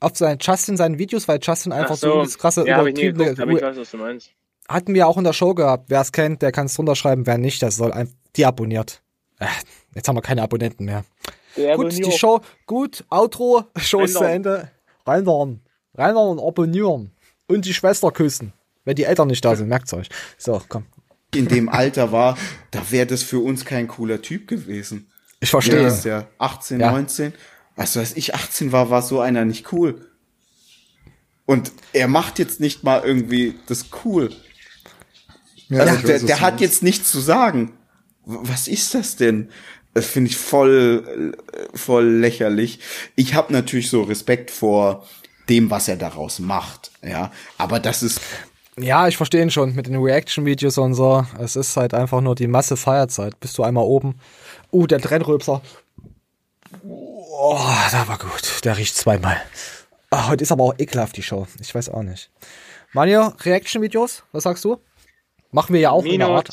Auf 0.00 0.16
seinen 0.16 0.38
Justin 0.40 0.76
seinen 0.76 0.98
Videos, 0.98 1.28
weil 1.28 1.38
Justin 1.42 1.72
einfach 1.72 1.96
so, 1.96 2.12
so 2.12 2.22
das 2.22 2.38
krasse 2.38 2.66
ja, 2.66 2.80
übertriebene. 2.80 3.32
Ich, 3.32 3.38
ich 3.38 3.62
weiß, 3.62 3.76
was 3.76 3.90
du 3.90 3.96
meinst. 3.96 4.30
Hatten 4.68 4.94
wir 4.94 5.06
auch 5.06 5.16
in 5.16 5.24
der 5.24 5.32
Show 5.32 5.54
gehabt. 5.54 5.84
Wer 5.88 6.00
es 6.00 6.12
kennt, 6.12 6.42
der 6.42 6.52
kann 6.52 6.66
es 6.66 6.74
drunter 6.74 6.96
schreiben. 6.96 7.26
Wer 7.26 7.38
nicht, 7.38 7.62
der 7.62 7.70
soll 7.70 7.92
einfach 7.92 8.14
die 8.36 8.46
abonniert. 8.46 9.02
Äh, 9.38 9.46
jetzt 9.94 10.08
haben 10.08 10.16
wir 10.16 10.22
keine 10.22 10.42
Abonnenten 10.42 10.84
mehr. 10.84 11.04
Gut, 11.76 11.96
die 11.96 12.10
Show, 12.10 12.40
gut, 12.66 13.04
Outro, 13.10 13.64
Show 13.76 14.00
ist 14.00 14.14
zu 14.14 14.24
Ende. 14.24 14.70
Reindern, 15.06 15.60
reindern, 15.94 16.40
abonnieren. 16.40 17.12
Und 17.46 17.64
die 17.64 17.74
Schwester 17.74 18.10
küssen. 18.10 18.52
Wenn 18.84 18.96
die 18.96 19.04
Eltern 19.04 19.28
nicht 19.28 19.44
da 19.44 19.54
sind, 19.54 19.68
merkt's 19.68 19.92
euch. 19.94 20.08
So, 20.36 20.60
komm. 20.68 20.86
In 21.34 21.48
dem 21.48 21.68
Alter 21.68 22.12
war, 22.12 22.36
da 22.70 22.80
wäre 22.90 23.06
das 23.06 23.22
für 23.22 23.40
uns 23.40 23.64
kein 23.64 23.88
cooler 23.88 24.22
Typ 24.22 24.48
gewesen. 24.48 25.10
Ich 25.40 25.50
verstehe. 25.50 25.82
Ja, 25.82 25.88
ist 25.88 26.04
ja 26.04 26.26
18, 26.38 26.80
ja. 26.80 26.90
19. 26.90 27.32
Also 27.76 28.00
als 28.00 28.16
ich 28.16 28.34
18 28.34 28.72
war, 28.72 28.90
war 28.90 29.02
so 29.02 29.20
einer 29.20 29.44
nicht 29.44 29.72
cool. 29.72 30.06
Und 31.46 31.72
er 31.92 32.08
macht 32.08 32.38
jetzt 32.38 32.60
nicht 32.60 32.84
mal 32.84 33.02
irgendwie 33.04 33.54
das 33.66 33.86
cool. 34.04 34.30
Ja, 35.68 35.80
also 35.80 36.06
der, 36.06 36.20
der 36.20 36.40
hat 36.40 36.60
jetzt 36.60 36.82
nichts 36.82 37.10
zu 37.10 37.20
sagen. 37.20 37.72
Was 38.24 38.68
ist 38.68 38.94
das 38.94 39.16
denn? 39.16 39.50
Das 39.92 40.06
finde 40.06 40.30
ich 40.30 40.36
voll, 40.36 41.36
voll 41.74 42.06
lächerlich. 42.06 42.80
Ich 43.14 43.34
habe 43.34 43.52
natürlich 43.52 43.90
so 43.90 44.02
Respekt 44.02 44.50
vor 44.50 45.06
dem, 45.48 45.70
was 45.70 45.88
er 45.88 45.96
daraus 45.96 46.38
macht. 46.38 46.90
Ja, 47.02 47.30
aber 47.58 47.80
das 47.80 48.02
ist. 48.02 48.20
Ja, 48.76 49.06
ich 49.06 49.16
verstehe 49.16 49.42
ihn 49.42 49.52
schon 49.52 49.74
mit 49.74 49.86
den 49.86 49.96
Reaction-Videos 49.96 50.78
und 50.78 50.94
so. 50.94 51.24
Es 51.38 51.54
ist 51.54 51.76
halt 51.76 51.94
einfach 51.94 52.20
nur 52.20 52.34
die 52.34 52.48
Masse 52.48 52.76
Feierzeit. 52.76 53.38
Bist 53.38 53.56
du 53.56 53.62
einmal 53.62 53.84
oben. 53.84 54.16
Uh, 54.72 54.86
der 54.86 55.00
Trennröpser. 55.00 55.62
Oh, 57.36 57.58
da 57.90 58.06
war 58.06 58.16
gut. 58.16 58.64
Der 58.64 58.78
riecht 58.78 58.94
zweimal. 58.94 59.42
Oh, 60.12 60.28
heute 60.28 60.44
ist 60.44 60.52
aber 60.52 60.62
auch 60.62 60.74
ekelhaft 60.78 61.16
die 61.16 61.22
Show. 61.24 61.48
Ich 61.60 61.74
weiß 61.74 61.88
auch 61.88 62.04
nicht. 62.04 62.30
Mario, 62.92 63.34
Reaction-Videos? 63.40 64.22
Was 64.30 64.44
sagst 64.44 64.64
du? 64.64 64.78
Machen 65.50 65.72
wir 65.74 65.80
ja 65.80 65.90
auch 65.90 66.04
Mino. 66.04 66.14
in 66.14 66.20
der 66.20 66.28
Art. 66.28 66.50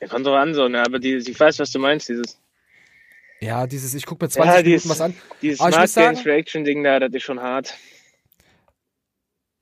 Ja, 0.00 0.06
kommt 0.06 0.24
doch 0.26 0.36
an, 0.36 0.54
so, 0.54 0.68
ne? 0.68 0.80
aber 0.80 1.00
die, 1.00 1.16
ich 1.16 1.38
weiß, 1.38 1.58
was 1.58 1.72
du 1.72 1.80
meinst, 1.80 2.08
dieses. 2.08 2.38
Ja, 3.40 3.66
dieses, 3.66 3.94
ich 3.94 4.06
guck 4.06 4.22
mir 4.22 4.28
20 4.28 4.38
ja, 4.38 4.52
Minuten 4.52 4.70
dieses, 4.70 4.88
was 4.88 5.00
an. 5.00 5.14
Dieses 5.42 5.58
Smart 5.58 5.94
Games 5.94 6.24
Reaction-Ding 6.24 6.84
da, 6.84 7.00
das 7.00 7.12
ist 7.12 7.24
schon 7.24 7.40
hart. 7.40 7.74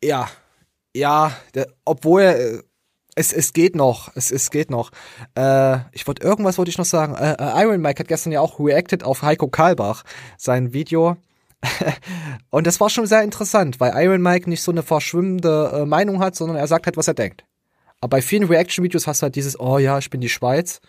Ja, 0.04 0.30
ja, 0.94 1.34
der, 1.54 1.68
obwohl 1.86 2.22
äh, 2.22 2.62
es, 3.14 3.32
es 3.32 3.52
geht 3.52 3.76
noch, 3.76 4.10
es, 4.14 4.30
es 4.30 4.50
geht 4.50 4.70
noch. 4.70 4.90
Äh, 5.36 5.78
ich 5.92 6.06
wollte 6.06 6.22
irgendwas 6.22 6.58
wollte 6.58 6.70
ich 6.70 6.78
noch 6.78 6.86
sagen. 6.86 7.14
Äh, 7.14 7.34
äh, 7.34 7.62
Iron 7.62 7.80
Mike 7.80 8.00
hat 8.00 8.08
gestern 8.08 8.32
ja 8.32 8.40
auch 8.40 8.58
reacted 8.58 9.04
auf 9.04 9.22
Heiko 9.22 9.48
Karlbach, 9.48 10.04
sein 10.38 10.72
Video. 10.72 11.16
und 12.50 12.66
das 12.66 12.80
war 12.80 12.90
schon 12.90 13.06
sehr 13.06 13.22
interessant, 13.22 13.80
weil 13.80 13.92
Iron 14.02 14.22
Mike 14.22 14.48
nicht 14.48 14.62
so 14.62 14.72
eine 14.72 14.82
verschwimmende 14.82 15.72
äh, 15.74 15.84
Meinung 15.84 16.20
hat, 16.20 16.34
sondern 16.34 16.56
er 16.56 16.66
sagt 16.66 16.86
halt, 16.86 16.96
was 16.96 17.08
er 17.08 17.14
denkt. 17.14 17.44
Aber 18.00 18.16
bei 18.16 18.22
vielen 18.22 18.44
Reaction-Videos 18.44 19.06
hast 19.06 19.22
du 19.22 19.24
halt 19.24 19.36
dieses, 19.36 19.60
oh 19.60 19.78
ja, 19.78 19.98
ich 19.98 20.10
bin 20.10 20.20
die 20.20 20.28
Schweiz, 20.28 20.80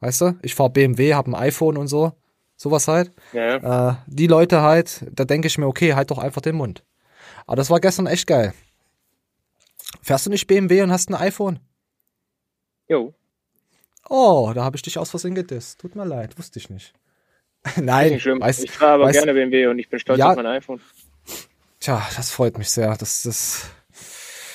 weißt 0.00 0.20
du? 0.20 0.38
Ich 0.42 0.54
fahr 0.54 0.70
BMW, 0.70 1.14
hab 1.14 1.26
ein 1.26 1.34
iPhone 1.34 1.76
und 1.76 1.88
so. 1.88 2.12
Sowas 2.56 2.86
halt. 2.88 3.10
Ja, 3.32 3.56
ja. 3.56 3.90
Äh, 3.90 3.94
die 4.06 4.26
Leute 4.26 4.60
halt, 4.60 5.06
da 5.12 5.24
denke 5.24 5.48
ich 5.48 5.56
mir, 5.56 5.66
okay, 5.66 5.94
halt 5.94 6.10
doch 6.10 6.18
einfach 6.18 6.42
den 6.42 6.56
Mund. 6.56 6.84
Aber 7.46 7.56
das 7.56 7.70
war 7.70 7.80
gestern 7.80 8.06
echt 8.06 8.26
geil. 8.26 8.52
Fährst 10.02 10.26
du 10.26 10.30
nicht 10.30 10.46
BMW 10.46 10.82
und 10.82 10.92
hast 10.92 11.08
ein 11.08 11.14
iPhone? 11.14 11.58
Jo. 12.90 13.14
Oh, 14.08 14.50
da 14.52 14.64
habe 14.64 14.76
ich 14.76 14.82
dich 14.82 14.98
aus 14.98 15.10
Versehen 15.10 15.36
gedisst. 15.36 15.80
Tut 15.80 15.94
mir 15.94 16.04
leid, 16.04 16.36
wusste 16.38 16.58
ich 16.58 16.70
nicht. 16.70 16.92
Nein, 17.76 18.14
nicht 18.14 18.22
schlimm. 18.22 18.40
Weiß, 18.40 18.58
ich 18.64 18.72
fahre 18.72 18.94
aber 18.94 19.04
weiß, 19.04 19.12
gerne 19.12 19.32
BMW 19.32 19.68
und 19.68 19.78
ich 19.78 19.88
bin 19.88 20.00
stolz 20.00 20.18
ja, 20.18 20.30
auf 20.30 20.36
mein 20.36 20.46
iPhone. 20.46 20.80
Tja, 21.78 22.04
das 22.16 22.32
freut 22.32 22.58
mich 22.58 22.68
sehr. 22.68 22.96
Das, 22.96 23.22
das 23.22 23.70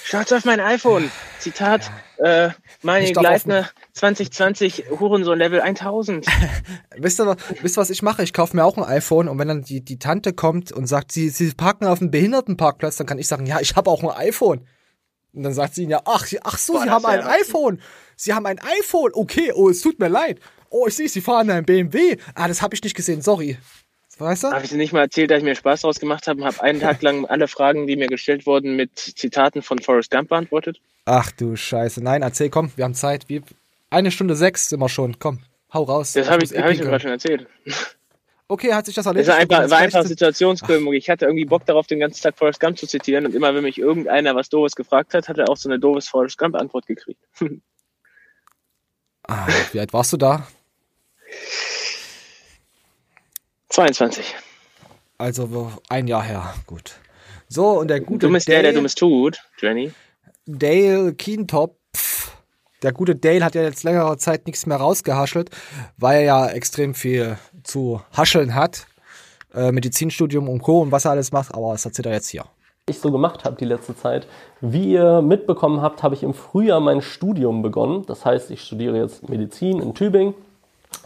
Stolz 0.03 0.33
auf 0.33 0.43
mein 0.43 0.59
iPhone. 0.59 1.09
Zitat, 1.39 1.89
ja. 2.19 2.47
äh, 2.47 2.51
meine 2.81 3.09
Gleitner 3.13 3.69
2020 3.93 4.85
Hurensohn 4.99 5.39
Level 5.39 5.61
1000. 5.61 6.27
wisst, 6.97 7.21
ihr, 7.21 7.37
wisst 7.61 7.77
ihr, 7.77 7.81
was 7.81 7.89
ich 7.89 8.01
mache? 8.01 8.21
Ich 8.21 8.33
kaufe 8.33 8.57
mir 8.57 8.65
auch 8.65 8.77
ein 8.77 8.83
iPhone 8.83 9.29
und 9.29 9.39
wenn 9.39 9.47
dann 9.47 9.61
die, 9.63 9.79
die 9.79 9.97
Tante 9.97 10.33
kommt 10.33 10.73
und 10.73 10.87
sagt, 10.87 11.13
sie, 11.13 11.29
sie 11.29 11.53
parken 11.53 11.85
auf 11.85 12.01
einem 12.01 12.11
Behindertenparkplatz, 12.11 12.97
dann 12.97 13.07
kann 13.07 13.17
ich 13.17 13.29
sagen, 13.29 13.45
ja, 13.45 13.61
ich 13.61 13.77
habe 13.77 13.89
auch 13.89 14.03
ein 14.03 14.09
iPhone. 14.09 14.67
Und 15.35 15.43
dann 15.43 15.53
sagt 15.53 15.75
sie 15.75 15.83
ihnen 15.83 15.91
ja, 15.91 16.01
ach, 16.05 16.25
ach 16.43 16.57
so, 16.57 16.73
Boah, 16.73 16.83
Sie 16.83 16.89
haben 16.89 17.05
ein 17.05 17.21
iPhone. 17.21 17.81
Sie 18.15 18.33
haben 18.33 18.45
ein 18.45 18.59
iPhone. 18.59 19.11
Okay, 19.13 19.51
oh, 19.53 19.69
es 19.69 19.81
tut 19.81 19.99
mir 19.99 20.07
leid. 20.07 20.39
Oh, 20.69 20.87
ich 20.87 20.95
sehe, 20.95 21.09
Sie 21.09 21.21
fahren 21.21 21.49
einen 21.49 21.65
BMW. 21.65 22.17
Ah, 22.33 22.47
das 22.47 22.61
habe 22.61 22.73
ich 22.73 22.83
nicht 22.83 22.95
gesehen, 22.95 23.21
sorry. 23.21 23.57
Weißt 24.17 24.43
du? 24.43 24.51
Habe 24.51 24.63
ich 24.63 24.69
dir 24.69 24.77
nicht 24.77 24.93
mal 24.93 25.01
erzählt, 25.01 25.29
dass 25.29 25.39
ich 25.39 25.43
mir 25.43 25.55
Spaß 25.55 25.81
draus 25.81 25.99
gemacht 25.99 26.27
habe 26.27 26.41
und 26.41 26.47
habe 26.47 26.61
einen 26.63 26.79
Tag 26.79 27.01
lang 27.01 27.25
alle 27.25 27.49
Fragen, 27.49 27.85
die 27.85 27.97
mir 27.97 28.07
gestellt 28.07 28.45
wurden, 28.45 28.77
mit 28.77 28.97
Zitaten 28.97 29.61
von 29.61 29.79
Forrest 29.79 30.09
Gump 30.09 30.29
beantwortet? 30.29 30.79
Ach 31.03 31.31
du 31.31 31.57
Scheiße. 31.57 32.01
Nein, 32.01 32.21
erzähl, 32.21 32.49
komm, 32.49 32.71
wir 32.77 32.85
haben 32.85 32.95
Zeit. 32.95 33.27
Wir, 33.27 33.41
eine 33.89 34.11
Stunde 34.11 34.35
sechs 34.35 34.69
sind 34.69 34.79
wir 34.79 34.87
schon. 34.89 35.19
Komm, 35.19 35.39
hau 35.73 35.83
raus. 35.83 36.13
Das 36.13 36.29
habe 36.29 36.45
ich, 36.45 36.51
hab 36.57 36.69
ich 36.69 36.77
dir 36.77 36.85
gerade 36.85 37.01
schon 37.01 37.11
erzählt. 37.11 37.47
Okay, 38.47 38.73
hat 38.73 38.85
sich 38.85 38.93
das 38.93 39.07
erledigt? 39.07 39.27
Es 39.27 39.33
war 39.33 39.41
einfach, 39.41 39.69
war 39.71 39.79
einfach 39.79 40.03
Situationskomik. 40.03 40.93
Ich 40.93 41.09
hatte 41.09 41.25
irgendwie 41.25 41.45
Bock 41.45 41.65
darauf, 41.65 41.87
den 41.87 41.99
ganzen 41.99 42.21
Tag 42.21 42.37
Forrest 42.37 42.59
Gump 42.59 42.77
zu 42.77 42.85
zitieren 42.85 43.25
und 43.25 43.33
immer, 43.33 43.55
wenn 43.55 43.63
mich 43.63 43.79
irgendeiner 43.79 44.35
was 44.35 44.49
Doofes 44.49 44.75
gefragt 44.75 45.15
hat, 45.15 45.27
hat 45.27 45.39
er 45.39 45.49
auch 45.49 45.57
so 45.57 45.67
eine 45.67 45.79
doofes 45.79 46.07
Forrest 46.07 46.37
Gump 46.37 46.55
Antwort 46.55 46.85
gekriegt. 46.85 47.23
ah, 49.27 49.47
wie 49.71 49.79
alt 49.79 49.93
warst 49.93 50.13
du 50.13 50.17
da? 50.17 50.47
22. 53.69 54.35
Also 55.17 55.71
ein 55.89 56.07
Jahr 56.07 56.23
her, 56.23 56.53
gut. 56.67 56.95
So, 57.47 57.79
und 57.79 57.87
der 57.87 57.99
gute 57.99 58.27
Dumm 58.27 58.35
ist 58.35 58.47
Dale, 58.47 58.61
der, 58.61 58.71
der 58.71 58.73
dummes 58.73 58.95
tut, 58.95 59.39
Jenny. 59.59 59.91
Dale 60.45 61.13
Keentop 61.15 61.79
der 62.85 62.93
gute 62.93 63.15
Dale 63.15 63.43
hat 63.43 63.55
ja 63.55 63.63
jetzt 63.63 63.83
längere 63.83 64.15
Zeit 64.17 64.45
nichts 64.45 64.65
mehr 64.67 64.77
rausgehaschelt, 64.77 65.49
weil 65.97 66.19
er 66.19 66.23
ja 66.23 66.47
extrem 66.47 66.93
viel 66.93 67.37
zu 67.63 67.99
hascheln 68.15 68.53
hat. 68.53 68.85
Äh, 69.53 69.71
Medizinstudium 69.71 70.47
und 70.47 70.61
Co. 70.61 70.81
und 70.81 70.91
was 70.91 71.05
er 71.05 71.11
alles 71.11 71.31
macht, 71.31 71.53
aber 71.53 71.71
das 71.71 71.83
erzählt 71.83 72.05
er 72.05 72.13
jetzt 72.13 72.29
hier. 72.29 72.45
Ich 72.87 72.99
so 72.99 73.11
gemacht 73.11 73.43
habe 73.43 73.55
die 73.55 73.65
letzte 73.65 73.97
Zeit. 73.97 74.27
Wie 74.61 74.91
ihr 74.91 75.23
mitbekommen 75.23 75.81
habt, 75.81 76.03
habe 76.03 76.13
ich 76.13 76.21
im 76.21 76.35
Frühjahr 76.35 76.79
mein 76.79 77.01
Studium 77.01 77.63
begonnen. 77.63 78.05
Das 78.05 78.23
heißt, 78.23 78.51
ich 78.51 78.61
studiere 78.61 78.97
jetzt 78.97 79.27
Medizin 79.27 79.79
in 79.79 79.95
Tübingen. 79.95 80.35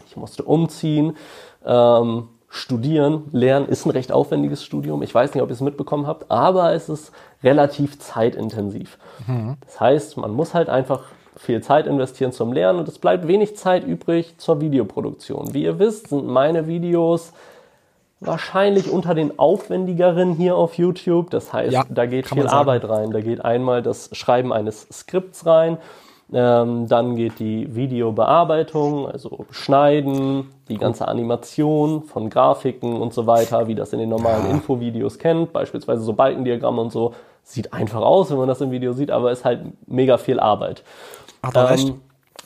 Ich 0.06 0.16
musste 0.16 0.42
umziehen. 0.42 1.16
Ähm, 1.64 2.28
studieren, 2.50 3.28
lernen 3.32 3.68
ist 3.68 3.86
ein 3.86 3.90
recht 3.90 4.12
aufwendiges 4.12 4.62
Studium. 4.64 5.02
Ich 5.02 5.14
weiß 5.14 5.32
nicht, 5.32 5.42
ob 5.42 5.48
ihr 5.48 5.54
es 5.54 5.60
mitbekommen 5.60 6.06
habt, 6.06 6.30
aber 6.30 6.74
es 6.74 6.88
ist 6.88 7.12
relativ 7.42 7.98
zeitintensiv. 8.00 8.98
Mhm. 9.26 9.56
Das 9.64 9.80
heißt, 9.80 10.16
man 10.18 10.32
muss 10.32 10.52
halt 10.52 10.68
einfach 10.68 11.04
viel 11.40 11.62
Zeit 11.62 11.86
investieren 11.86 12.32
zum 12.32 12.52
Lernen 12.52 12.78
und 12.78 12.88
es 12.88 12.98
bleibt 12.98 13.26
wenig 13.26 13.56
Zeit 13.56 13.82
übrig 13.84 14.34
zur 14.36 14.60
Videoproduktion. 14.60 15.54
Wie 15.54 15.62
ihr 15.62 15.78
wisst, 15.78 16.08
sind 16.08 16.26
meine 16.26 16.66
Videos 16.66 17.32
wahrscheinlich 18.20 18.90
unter 18.90 19.14
den 19.14 19.38
aufwendigeren 19.38 20.34
hier 20.34 20.54
auf 20.54 20.74
YouTube. 20.74 21.30
Das 21.30 21.54
heißt, 21.54 21.72
ja, 21.72 21.84
da 21.88 22.04
geht 22.04 22.28
viel 22.28 22.46
Arbeit 22.46 22.86
rein. 22.86 23.10
Da 23.10 23.20
geht 23.22 23.42
einmal 23.42 23.80
das 23.80 24.10
Schreiben 24.12 24.52
eines 24.52 24.86
Skripts 24.92 25.46
rein. 25.46 25.78
Ähm, 26.32 26.86
dann 26.86 27.16
geht 27.16 27.38
die 27.40 27.74
Videobearbeitung, 27.74 29.08
also 29.08 29.46
Schneiden, 29.50 30.50
die 30.68 30.76
ganze 30.76 31.08
Animation 31.08 32.02
von 32.02 32.28
Grafiken 32.28 33.00
und 33.00 33.14
so 33.14 33.26
weiter, 33.26 33.66
wie 33.66 33.74
das 33.74 33.94
in 33.94 33.98
den 33.98 34.10
normalen 34.10 34.44
ja. 34.44 34.50
Infovideos 34.50 35.18
kennt, 35.18 35.52
beispielsweise 35.52 36.02
so 36.02 36.12
Balkendiagramme 36.12 36.82
und 36.82 36.92
so. 36.92 37.14
Sieht 37.42 37.72
einfach 37.72 38.02
aus, 38.02 38.30
wenn 38.30 38.36
man 38.36 38.46
das 38.46 38.60
im 38.60 38.70
Video 38.70 38.92
sieht, 38.92 39.10
aber 39.10 39.32
ist 39.32 39.44
halt 39.44 39.60
mega 39.88 40.18
viel 40.18 40.38
Arbeit. 40.38 40.84
Er 41.42 41.54
ähm, 41.54 41.66
recht. 41.66 41.94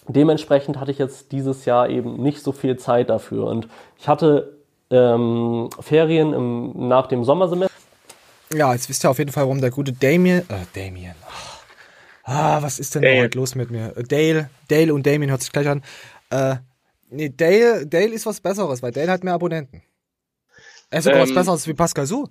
Dementsprechend 0.06 0.78
hatte 0.78 0.90
ich 0.90 0.98
jetzt 0.98 1.32
dieses 1.32 1.64
Jahr 1.64 1.88
eben 1.88 2.22
nicht 2.22 2.42
so 2.42 2.52
viel 2.52 2.76
Zeit 2.76 3.08
dafür. 3.10 3.46
Und 3.46 3.68
ich 3.98 4.06
hatte 4.06 4.58
ähm, 4.90 5.70
Ferien 5.80 6.32
im, 6.32 6.88
nach 6.88 7.06
dem 7.06 7.24
Sommersemester. 7.24 7.74
Ja, 8.54 8.72
jetzt 8.72 8.88
wisst 8.88 9.04
ihr 9.04 9.10
auf 9.10 9.18
jeden 9.18 9.32
Fall, 9.32 9.44
warum 9.44 9.60
der 9.60 9.70
gute 9.70 9.92
Damien, 9.92 10.42
äh, 10.48 10.64
Damien, 10.74 11.14
ah, 12.24 12.62
was 12.62 12.78
ist 12.78 12.94
denn 12.94 13.02
Dale. 13.02 13.22
heute 13.22 13.38
los 13.38 13.54
mit 13.54 13.70
mir? 13.70 13.96
Äh, 13.96 14.04
Dale, 14.04 14.50
Dale 14.68 14.94
und 14.94 15.06
Damien 15.06 15.30
hört 15.30 15.40
sich 15.40 15.50
gleich 15.50 15.68
an. 15.68 15.82
Äh, 16.30 16.56
nee, 17.08 17.32
Dale, 17.34 17.86
Dale 17.86 18.12
ist 18.12 18.26
was 18.26 18.40
Besseres, 18.40 18.82
weil 18.82 18.92
Dale 18.92 19.10
hat 19.10 19.24
mehr 19.24 19.34
Abonnenten. 19.34 19.82
Er 20.90 20.98
ist 20.98 21.04
sogar 21.04 21.20
ähm, 21.20 21.28
was 21.28 21.34
Besseres 21.34 21.66
wie 21.66 21.74
Pascal 21.74 22.06
Su. 22.06 22.28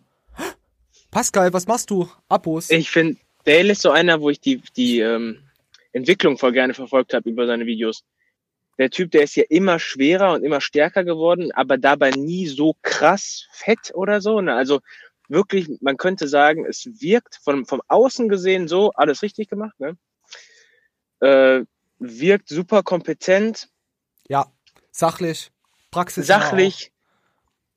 Pascal, 1.11 1.51
was 1.51 1.67
machst 1.67 1.89
du? 1.89 2.07
Abos? 2.29 2.69
Ich 2.69 2.89
finde, 2.89 3.19
Dale 3.43 3.73
ist 3.73 3.81
so 3.81 3.91
einer, 3.91 4.21
wo 4.21 4.29
ich 4.29 4.39
die, 4.39 4.61
die, 4.77 4.99
ähm, 4.99 5.42
Entwicklung 5.93 6.37
voll 6.37 6.51
gerne 6.51 6.73
verfolgt 6.73 7.13
habe 7.13 7.29
über 7.29 7.47
seine 7.47 7.65
Videos. 7.65 8.03
Der 8.77 8.89
Typ, 8.89 9.11
der 9.11 9.23
ist 9.23 9.35
ja 9.35 9.43
immer 9.49 9.79
schwerer 9.79 10.33
und 10.33 10.43
immer 10.43 10.59
stärker 10.59 11.03
geworden, 11.03 11.51
aber 11.51 11.77
dabei 11.77 12.09
nie 12.09 12.47
so 12.47 12.75
krass 12.81 13.47
fett 13.51 13.91
oder 13.93 14.19
so. 14.19 14.41
Ne? 14.41 14.53
Also 14.53 14.81
wirklich, 15.29 15.69
man 15.81 15.97
könnte 15.97 16.27
sagen, 16.27 16.65
es 16.65 16.85
wirkt 16.99 17.39
von, 17.43 17.65
vom 17.65 17.81
Außen 17.87 18.29
gesehen 18.29 18.67
so, 18.67 18.91
alles 18.91 19.21
richtig 19.21 19.47
gemacht, 19.49 19.79
ne? 19.79 19.97
Äh, 21.19 21.65
wirkt 21.99 22.49
super 22.49 22.83
kompetent. 22.83 23.69
Ja, 24.27 24.51
sachlich, 24.91 25.51
praxis. 25.91 26.27
Sachlich, 26.27 26.91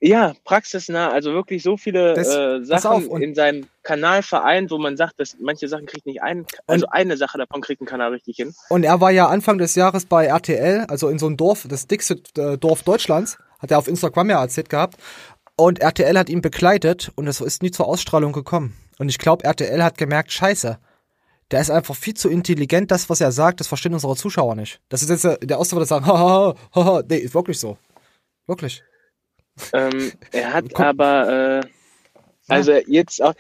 ja, 0.01 0.35
praxisnah, 0.45 1.11
also 1.11 1.33
wirklich 1.33 1.63
so 1.63 1.77
viele 1.77 2.15
das, 2.15 2.29
äh, 2.29 2.63
Sachen 2.65 3.11
in 3.23 3.35
seinem 3.35 3.67
Kanal 3.83 4.23
vereint, 4.23 4.71
wo 4.71 4.79
man 4.79 4.97
sagt, 4.97 5.19
dass 5.19 5.37
manche 5.41 5.69
Sachen 5.69 5.87
kriegt 5.87 6.05
nicht 6.07 6.23
ein, 6.23 6.45
also 6.67 6.87
eine 6.91 7.17
Sache 7.17 7.39
davon 7.39 7.63
kriegt 7.63 7.81
ein 7.81 7.87
Kanal 7.87 8.13
richtig 8.13 8.37
hin. 8.37 8.55
Und 8.69 8.85
er 8.85 9.01
war 9.01 9.11
ja 9.11 9.29
Anfang 9.29 9.59
des 9.59 9.75
Jahres 9.75 10.05
bei 10.05 10.27
RTL, 10.27 10.85
also 10.89 11.09
in 11.09 11.19
so 11.19 11.27
einem 11.27 11.37
Dorf, 11.37 11.67
das 11.69 11.87
dickste 11.87 12.21
äh, 12.37 12.59
Dorf 12.59 12.83
Deutschlands, 12.83 13.39
Hat 13.59 13.71
er 13.71 13.79
auf 13.79 13.89
Instagram 13.89 14.29
ja 14.29 14.41
erzählt 14.41 14.69
gehabt. 14.69 14.97
Und 15.57 15.79
RTL 15.81 16.19
hat 16.19 16.29
ihn 16.29 16.43
begleitet 16.43 17.11
und 17.15 17.27
es 17.27 17.41
ist 17.41 17.63
nie 17.63 17.71
zur 17.71 17.89
Ausstrahlung 17.89 18.33
gekommen. 18.33 18.77
Und 18.99 19.09
ich 19.09 19.19
glaube, 19.19 19.45
RTL 19.45 19.83
hat 19.83 19.97
gemerkt, 19.97 20.31
scheiße, 20.31 20.79
der 21.51 21.61
ist 21.61 21.71
einfach 21.71 21.95
viel 21.95 22.15
zu 22.15 22.29
intelligent, 22.29 22.91
das, 22.91 23.09
was 23.09 23.23
er 23.23 23.33
sagt, 23.33 23.61
das 23.61 23.69
verstehen 23.69 23.95
unsere 23.95 24.17
Zuschauer 24.17 24.55
nicht. 24.57 24.81
Das 24.91 25.03
ist 25.03 25.09
jetzt 25.09 25.25
der, 25.25 25.59
Erste, 25.59 25.77
der 25.77 25.87
sagen, 25.87 26.07
haha, 26.07 26.55
haha, 26.75 27.03
nee, 27.09 27.17
ist 27.17 27.35
wirklich 27.35 27.59
so. 27.59 27.79
Wirklich. 28.47 28.83
Ähm, 29.73 30.13
er 30.33 30.53
hat 30.53 30.73
Komm. 30.73 30.85
aber, 30.85 31.63
äh, 31.63 31.69
also 32.49 32.73
jetzt 32.73 33.23
auch, 33.23 33.35